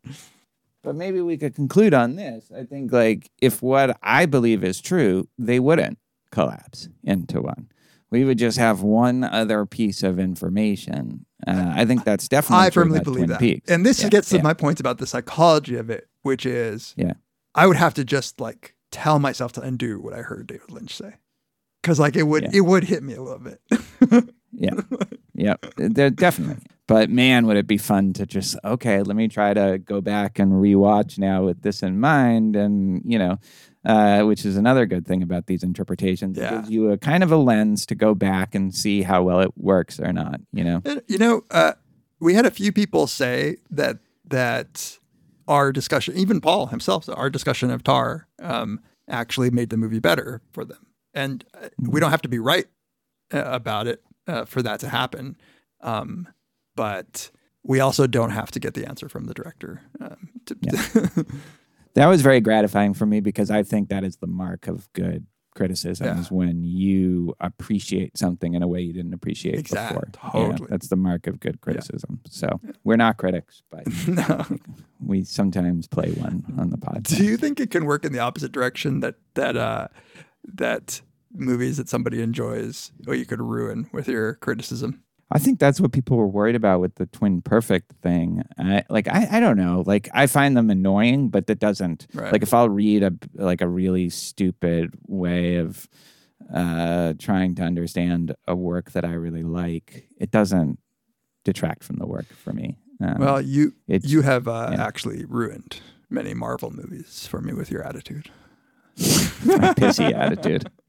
but 0.83 0.95
maybe 0.95 1.21
we 1.21 1.37
could 1.37 1.55
conclude 1.55 1.93
on 1.93 2.15
this. 2.15 2.51
I 2.55 2.63
think 2.63 2.91
like 2.91 3.29
if 3.41 3.61
what 3.61 3.97
I 4.01 4.25
believe 4.25 4.63
is 4.63 4.81
true, 4.81 5.27
they 5.37 5.59
wouldn't 5.59 5.97
collapse 6.31 6.89
into 7.03 7.41
one. 7.41 7.69
We 8.11 8.23
would 8.23 8.37
just 8.37 8.57
have 8.57 8.81
one 8.81 9.23
other 9.23 9.65
piece 9.65 10.03
of 10.03 10.19
information. 10.19 11.25
Uh, 11.47 11.73
I 11.75 11.85
think 11.85 12.03
that's 12.03 12.27
definitely 12.27 12.65
I 12.65 12.69
firmly 12.69 12.99
believe 12.99 13.25
Twin 13.25 13.29
that. 13.29 13.39
Peaks. 13.39 13.69
And 13.69 13.85
this 13.85 14.01
Yeah, 14.01 14.09
gets 14.09 14.29
to 14.29 14.37
yeah, 14.37 14.41
my 14.41 14.53
point 14.53 14.79
about 14.79 14.97
the 14.97 15.07
psychology 15.07 15.75
of 15.75 15.89
it, 15.89 16.07
which 16.23 16.45
is 16.45 16.93
Yeah. 16.97 17.13
I 17.53 17.67
would 17.67 17.77
have 17.77 17.93
to 17.95 18.03
just 18.05 18.39
like 18.41 18.75
tell 18.91 19.19
myself 19.19 19.51
to 19.53 19.61
undo 19.61 19.99
what 19.99 20.13
I 20.13 20.21
heard 20.21 20.47
David 20.47 20.71
Lynch 20.71 20.95
say. 20.95 21.15
Cause 21.83 21.99
like 21.99 22.15
it 22.15 22.23
would 22.23 22.53
it 22.53 22.61
would 22.61 22.85
hit 22.85 23.03
me 23.03 23.13
a 23.13 23.21
little 23.21 23.39
bit. 23.39 23.61
Yeah. 24.57 24.75
yeah. 25.33 25.55
Definitely. 26.15 26.63
But 26.87 27.09
man, 27.09 27.45
would 27.45 27.57
it 27.57 27.67
be 27.67 27.77
fun 27.77 28.13
to 28.13 28.25
just, 28.25 28.55
okay, 28.63 29.01
let 29.01 29.17
me 29.17 29.27
try 29.27 29.53
to 29.53 29.77
go 29.83 29.99
back 29.99 30.39
and 30.39 30.53
rewatch 30.53 31.17
now 31.17 31.43
with 31.43 31.61
this 31.61 31.83
in 31.83 31.99
mind. 31.99 32.55
And, 32.55 33.01
you 33.05 33.19
know, 33.19 33.39
uh, 33.85 34.23
which 34.23 34.45
is 34.45 34.57
another 34.57 34.85
good 34.85 35.05
thing 35.05 35.21
about 35.21 35.45
these 35.47 35.63
interpretations. 35.63 36.37
It 36.37 36.41
Yeah. 36.41 36.55
gives 36.57 36.69
you 36.69 36.91
a 36.91 36.97
kind 36.97 37.23
of 37.23 37.31
a 37.31 37.37
lens 37.37 37.85
to 37.87 37.95
go 37.95 38.13
back 38.15 38.55
and 38.55 38.73
see 38.73 39.03
how 39.03 39.23
well 39.23 39.39
it 39.41 39.51
works 39.57 39.99
or 39.99 40.11
not, 40.11 40.41
you 40.51 40.63
know? 40.63 40.81
You 41.07 41.17
know, 41.17 41.43
uh, 41.51 41.73
we 42.19 42.33
had 42.33 42.45
a 42.45 42.51
few 42.51 42.71
people 42.71 43.07
say 43.07 43.57
that 43.69 43.97
that 44.27 44.97
our 45.47 45.71
discussion, 45.71 46.15
even 46.17 46.41
Paul 46.41 46.67
himself, 46.67 47.07
our 47.07 47.29
discussion 47.29 47.69
of 47.69 47.83
Tar, 47.83 48.27
um, 48.41 48.79
actually 49.07 49.51
made 49.51 49.69
the 49.69 49.77
movie 49.77 49.99
better 49.99 50.41
for 50.51 50.65
them. 50.65 50.87
And 51.13 51.45
uh, 51.53 51.69
we 51.77 51.99
don't 51.99 52.09
have 52.09 52.23
to 52.23 52.29
be 52.29 52.39
right 52.39 52.65
uh, 53.31 53.43
about 53.45 53.85
it 53.85 54.01
uh, 54.27 54.45
for 54.45 54.63
that 54.63 54.79
to 54.79 54.89
happen, 54.89 55.37
um, 55.81 56.27
but 56.75 57.29
we 57.63 57.79
also 57.79 58.07
don't 58.07 58.31
have 58.31 58.49
to 58.51 58.59
get 58.59 58.73
the 58.73 58.87
answer 58.87 59.07
from 59.07 59.25
the 59.25 59.33
director. 59.35 59.81
Um, 60.01 60.29
to, 60.47 60.55
That 61.95 62.07
was 62.07 62.21
very 62.21 62.41
gratifying 62.41 62.93
for 62.93 63.05
me 63.05 63.19
because 63.21 63.49
I 63.49 63.63
think 63.63 63.89
that 63.89 64.03
is 64.03 64.17
the 64.17 64.27
mark 64.27 64.67
of 64.67 64.91
good 64.93 65.25
criticism 65.55 66.05
Yeah. 66.07 66.19
is 66.19 66.29
when 66.29 66.63
you 66.65 67.33
appreciate 67.39 68.17
something 68.17 68.53
in 68.55 68.61
a 68.61 68.67
way 68.67 68.81
you 68.81 68.91
didn't 68.91 69.13
appreciate 69.13 69.57
Exact- 69.57 69.93
before. 69.93 70.31
Totally. 70.31 70.67
that's 70.69 70.89
the 70.89 70.97
mark 70.97 71.27
of 71.27 71.39
good 71.39 71.61
criticism. 71.61 72.19
So 72.29 72.59
we're 72.83 72.97
not 72.97 73.15
critics, 73.17 73.63
but 73.71 73.83
no. 74.07 74.45
we 74.99 75.23
sometimes 75.23 75.87
play 75.87 76.11
one 76.11 76.43
on 76.57 76.71
the 76.71 76.77
pod. 76.77 77.03
Do 77.03 77.23
you 77.23 77.37
think 77.37 77.61
it 77.61 77.71
can 77.71 77.85
work 77.85 78.03
in 78.03 78.11
the 78.11 78.19
opposite 78.19 78.51
direction 78.51 78.99
that 78.99 79.15
that 79.35 79.55
uh 79.55 79.87
that 80.55 81.01
movies 81.33 81.77
that 81.77 81.87
somebody 81.89 82.21
enjoys 82.21 82.91
or 83.07 83.15
you 83.15 83.25
could 83.25 83.41
ruin 83.41 83.89
with 83.93 84.09
your 84.09 84.33
criticism? 84.35 85.01
I 85.31 85.39
think 85.39 85.59
that's 85.59 85.81
what 85.81 85.91
people 85.91 86.17
were 86.17 86.27
worried 86.27 86.55
about 86.55 86.81
with 86.81 86.95
the 86.95 87.07
twin 87.07 87.41
perfect 87.41 87.93
thing. 88.03 88.43
I, 88.59 88.83
like 88.89 89.07
I, 89.07 89.27
I 89.31 89.39
don't 89.39 89.57
know. 89.57 89.83
Like 89.85 90.07
I 90.13 90.27
find 90.27 90.55
them 90.55 90.69
annoying, 90.69 91.29
but 91.29 91.47
that 91.47 91.59
doesn't 91.59 92.05
Right. 92.13 92.31
like 92.31 92.43
if 92.43 92.53
I'll 92.53 92.69
read 92.69 93.01
a 93.03 93.11
like 93.33 93.61
a 93.61 93.67
really 93.67 94.09
stupid 94.09 94.93
way 95.07 95.55
of 95.57 95.89
uh 96.53 97.13
trying 97.17 97.55
to 97.55 97.63
understand 97.63 98.35
a 98.47 98.55
work 98.55 98.91
that 98.91 99.03
I 99.03 99.13
really 99.13 99.41
like, 99.43 100.07
it 100.19 100.29
doesn't 100.31 100.77
detract 101.43 101.83
from 101.83 101.95
the 101.97 102.05
work 102.05 102.27
for 102.33 102.53
me. 102.53 102.77
Um, 103.01 103.17
Well, 103.19 103.41
you 103.41 103.73
it's- 103.87 104.09
you 104.11 104.21
have 104.21 104.47
uh, 104.47 104.69
yeah. 104.73 104.85
actually 104.85 105.25
ruined 105.25 105.81
many 106.09 106.33
Marvel 106.35 106.69
movies 106.71 107.25
for 107.27 107.41
me 107.41 107.51
with 107.53 107.71
your 107.71 107.83
attitude. 107.83 108.29
my 109.43 109.73
pissy 109.73 110.13
attitude. 110.13 110.69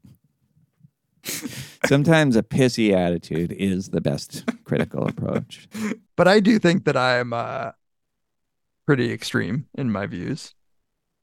Sometimes 1.87 2.37
a 2.37 2.43
pissy 2.43 2.93
attitude 2.93 3.53
is 3.53 3.91
the 3.91 4.01
best 4.01 4.45
critical 4.65 5.07
approach. 5.07 5.69
But 6.17 6.29
I 6.29 6.41
do 6.41 6.59
think 6.59 6.85
that 6.85 6.97
I'm 6.97 7.33
uh, 7.33 7.73
pretty 8.87 9.13
extreme 9.13 9.67
in 9.75 9.91
my 9.91 10.07
views. 10.07 10.55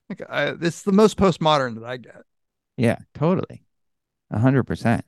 Like 0.09 0.21
I, 0.29 0.53
it's 0.61 0.83
the 0.83 0.91
most 0.91 1.17
postmodern 1.17 1.75
that 1.75 1.85
I 1.85 1.97
get. 1.97 2.23
Yeah, 2.77 2.97
totally. 3.13 3.63
A 4.31 4.39
hundred 4.39 4.63
percent. 4.63 5.05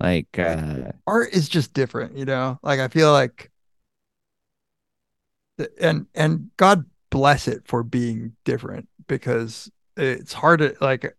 Like 0.00 0.38
uh 0.38 0.92
art 1.06 1.32
is 1.32 1.48
just 1.48 1.74
different, 1.74 2.16
you 2.16 2.24
know. 2.24 2.58
Like 2.62 2.80
I 2.80 2.88
feel 2.88 3.12
like, 3.12 3.50
and 5.78 6.06
and 6.14 6.50
God 6.56 6.86
bless 7.10 7.46
it 7.46 7.62
for 7.66 7.82
being 7.82 8.34
different 8.44 8.88
because 9.06 9.70
it's 9.96 10.32
hard 10.32 10.60
to 10.60 10.74
like. 10.80 11.14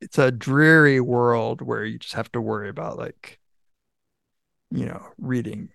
It's 0.00 0.18
a 0.18 0.30
dreary 0.30 1.00
world 1.00 1.62
where 1.62 1.84
you 1.84 1.98
just 1.98 2.14
have 2.14 2.30
to 2.32 2.40
worry 2.40 2.68
about 2.68 2.98
like, 2.98 3.38
you 4.70 4.86
know, 4.86 5.02
reading 5.18 5.70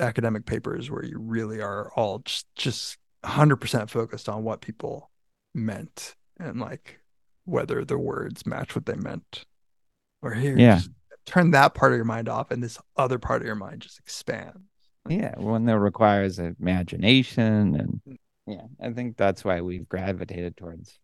academic 0.00 0.46
papers 0.46 0.90
where 0.90 1.04
you 1.04 1.18
really 1.18 1.60
are 1.60 1.92
all 1.94 2.20
just 2.20 2.46
just 2.54 2.98
hundred 3.24 3.56
percent 3.56 3.90
focused 3.90 4.28
on 4.28 4.44
what 4.44 4.60
people 4.60 5.10
meant 5.54 6.14
and 6.38 6.60
like 6.60 7.00
whether 7.44 7.84
the 7.84 7.98
words 7.98 8.46
match 8.46 8.74
what 8.76 8.86
they 8.86 8.94
meant. 8.94 9.44
Or 10.22 10.32
here, 10.34 10.56
Yeah. 10.56 10.76
just 10.76 10.90
turn 11.26 11.50
that 11.52 11.74
part 11.74 11.92
of 11.92 11.96
your 11.96 12.04
mind 12.04 12.28
off, 12.28 12.50
and 12.50 12.62
this 12.62 12.78
other 12.96 13.18
part 13.18 13.40
of 13.42 13.46
your 13.46 13.54
mind 13.56 13.82
just 13.82 13.98
expands. 13.98 14.58
yeah, 15.08 15.34
one 15.38 15.64
that 15.64 15.78
requires 15.78 16.38
imagination 16.38 17.74
and 17.76 18.00
mm. 18.06 18.16
yeah, 18.46 18.66
I 18.80 18.92
think 18.92 19.16
that's 19.16 19.44
why 19.44 19.62
we've 19.62 19.88
gravitated 19.88 20.56
towards 20.56 20.98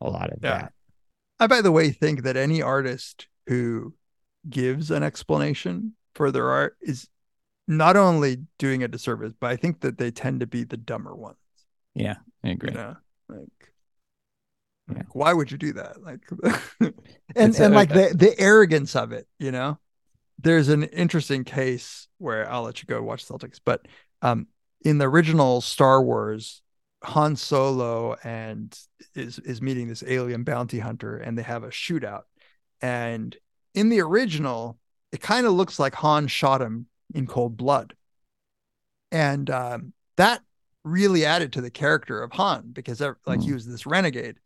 a 0.00 0.08
lot 0.10 0.30
of 0.32 0.38
Yeah. 0.42 0.58
that. 0.58 0.72
I, 1.40 1.46
by 1.46 1.62
the 1.62 1.72
way, 1.72 1.90
think 1.90 2.22
that 2.22 2.36
any 2.36 2.62
artist 2.62 3.26
who 3.46 3.94
gives 4.48 4.90
an 4.90 5.02
explanation 5.02 5.94
for 6.14 6.30
their 6.30 6.50
art 6.50 6.76
is 6.80 7.08
not 7.66 7.96
only 7.96 8.44
doing 8.58 8.82
a 8.82 8.88
disservice, 8.88 9.32
but 9.40 9.50
I 9.50 9.56
think 9.56 9.80
that 9.80 9.98
they 9.98 10.10
tend 10.10 10.40
to 10.40 10.46
be 10.46 10.64
the 10.64 10.76
dumber 10.76 11.14
ones. 11.14 11.36
Yeah, 11.94 12.16
I 12.44 12.50
agree. 12.50 12.70
You 12.70 12.76
know, 12.76 12.96
like, 13.28 13.72
Yeah. 14.88 14.96
like, 14.98 15.14
why 15.14 15.32
would 15.32 15.50
you 15.50 15.58
do 15.58 15.72
that? 15.74 16.02
Like, 16.02 16.20
and 16.80 16.94
It's 17.34 17.60
a- 17.60 17.64
and 17.64 17.74
like 17.74 17.88
the 17.88 18.12
the 18.14 18.38
arrogance 18.38 18.96
of 18.96 19.12
it. 19.12 19.26
You 19.38 19.52
know, 19.52 19.78
there's 20.38 20.68
an 20.68 20.84
interesting 20.84 21.44
case 21.44 22.08
where 22.18 22.50
I'll 22.50 22.62
let 22.62 22.82
you 22.82 22.86
go 22.86 23.02
watch 23.02 23.26
Celtics, 23.26 23.60
but 23.64 23.86
um, 24.22 24.46
in 24.84 24.98
the 24.98 25.08
original 25.08 25.60
Star 25.60 26.02
Wars, 26.02 26.62
Han 27.02 27.36
Solo 27.36 28.16
and 28.24 28.76
is 29.14 29.38
is 29.40 29.62
meeting 29.62 29.88
this 29.88 30.04
alien 30.06 30.44
bounty 30.44 30.78
hunter, 30.78 31.16
and 31.16 31.36
they 31.36 31.42
have 31.42 31.64
a 31.64 31.68
shootout. 31.70 32.22
And 32.82 33.36
in 33.74 33.88
the 33.88 34.00
original, 34.00 34.78
it 35.12 35.20
kind 35.20 35.46
of 35.46 35.52
looks 35.52 35.78
like 35.78 35.94
Han 35.96 36.26
shot 36.28 36.60
him 36.60 36.86
in 37.14 37.26
cold 37.26 37.56
blood, 37.56 37.94
and 39.10 39.48
um, 39.50 39.92
that 40.16 40.40
really 40.84 41.24
added 41.24 41.52
to 41.54 41.60
the 41.60 41.70
character 41.70 42.22
of 42.22 42.32
Han 42.32 42.70
because 42.72 43.00
uh, 43.00 43.12
like 43.26 43.42
he 43.42 43.52
was 43.52 43.66
this 43.66 43.86
renegade. 43.86 44.36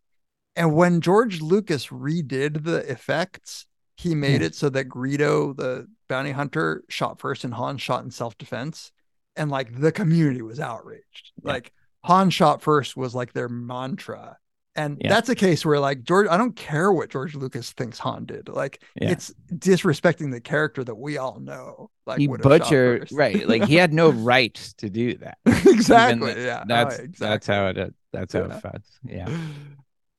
And 0.56 0.74
when 0.74 1.00
George 1.00 1.40
Lucas 1.40 1.88
redid 1.88 2.64
the 2.64 2.78
effects, 2.90 3.66
he 3.96 4.14
made 4.14 4.40
Yeah. 4.40 4.48
it 4.48 4.54
so 4.54 4.68
that 4.70 4.88
Greedo, 4.88 5.56
the 5.56 5.86
bounty 6.08 6.30
hunter, 6.32 6.84
shot 6.88 7.18
first 7.20 7.44
and 7.44 7.54
Han 7.54 7.76
shot 7.78 8.04
in 8.04 8.10
self 8.10 8.36
defense. 8.38 8.92
And 9.36 9.50
like 9.50 9.80
the 9.80 9.90
community 9.92 10.42
was 10.42 10.60
outraged. 10.60 11.32
Yeah. 11.42 11.52
Like 11.52 11.72
Han 12.04 12.30
shot 12.30 12.62
first 12.62 12.96
was 12.96 13.14
like 13.14 13.32
their 13.32 13.48
mantra. 13.48 14.38
And 14.76 14.98
Yeah. 15.00 15.08
that's 15.08 15.28
a 15.28 15.34
case 15.36 15.64
where 15.64 15.78
like 15.78 16.02
George, 16.02 16.26
I 16.28 16.36
don't 16.36 16.56
care 16.56 16.90
what 16.92 17.08
George 17.08 17.34
Lucas 17.36 17.70
thinks 17.72 17.98
Han 18.00 18.24
did. 18.24 18.48
Like 18.48 18.82
Yeah. 19.00 19.10
it's 19.10 19.32
disrespecting 19.54 20.32
the 20.32 20.40
character 20.40 20.82
that 20.82 20.96
we 20.96 21.16
all 21.16 21.38
know. 21.38 21.90
Like 22.06 22.18
he 22.18 22.26
would 22.28 22.42
butchered 22.42 23.10
right, 23.12 23.46
like 23.48 23.64
he 23.64 23.76
had 23.76 23.92
no 23.92 24.10
right 24.32 24.54
to 24.78 24.90
do 24.90 25.14
that. 25.18 25.38
exactly. 25.46 26.32
Even 26.32 26.44
yeah. 26.44 26.64
That's 26.66 26.96
that's 26.96 27.04
exactly. 27.04 27.54
how 27.54 27.66
it 27.68 27.94
that's 28.12 28.32
how 28.32 28.40
Yeah. 28.46 28.56
it 28.56 28.60
felt. 28.60 28.82
Yeah. 29.04 29.38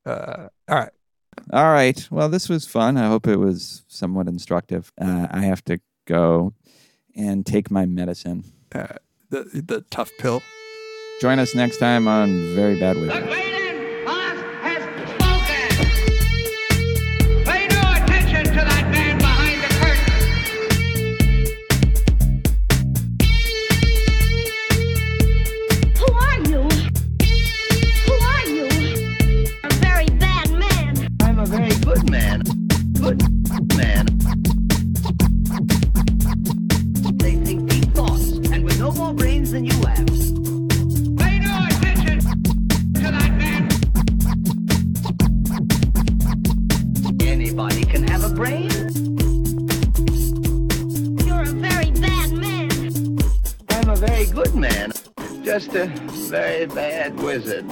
Uh, 0.06 0.48
all 0.68 0.76
right. 0.78 0.92
All 1.52 1.72
right. 1.72 2.08
Well, 2.12 2.28
this 2.28 2.48
was 2.48 2.64
fun. 2.64 2.96
I 2.96 3.08
hope 3.08 3.26
it 3.26 3.40
was 3.40 3.84
somewhat 3.88 4.28
instructive. 4.28 4.92
Uh, 5.00 5.26
I 5.32 5.40
have 5.40 5.64
to 5.64 5.80
go 6.06 6.54
and 7.16 7.44
take 7.44 7.72
my 7.72 7.86
medicine. 7.86 8.44
Uh, 8.72 8.86
the 9.30 9.42
the 9.66 9.80
tough 9.90 10.12
pill. 10.20 10.42
Join 11.20 11.38
us 11.38 11.54
next 11.54 11.78
time 11.78 12.06
on 12.08 12.54
Very 12.54 12.78
Bad 12.78 12.96
The 12.96 13.55
a 55.76 55.86
very 55.86 56.66
bad 56.66 57.16
wizard. 57.20 57.66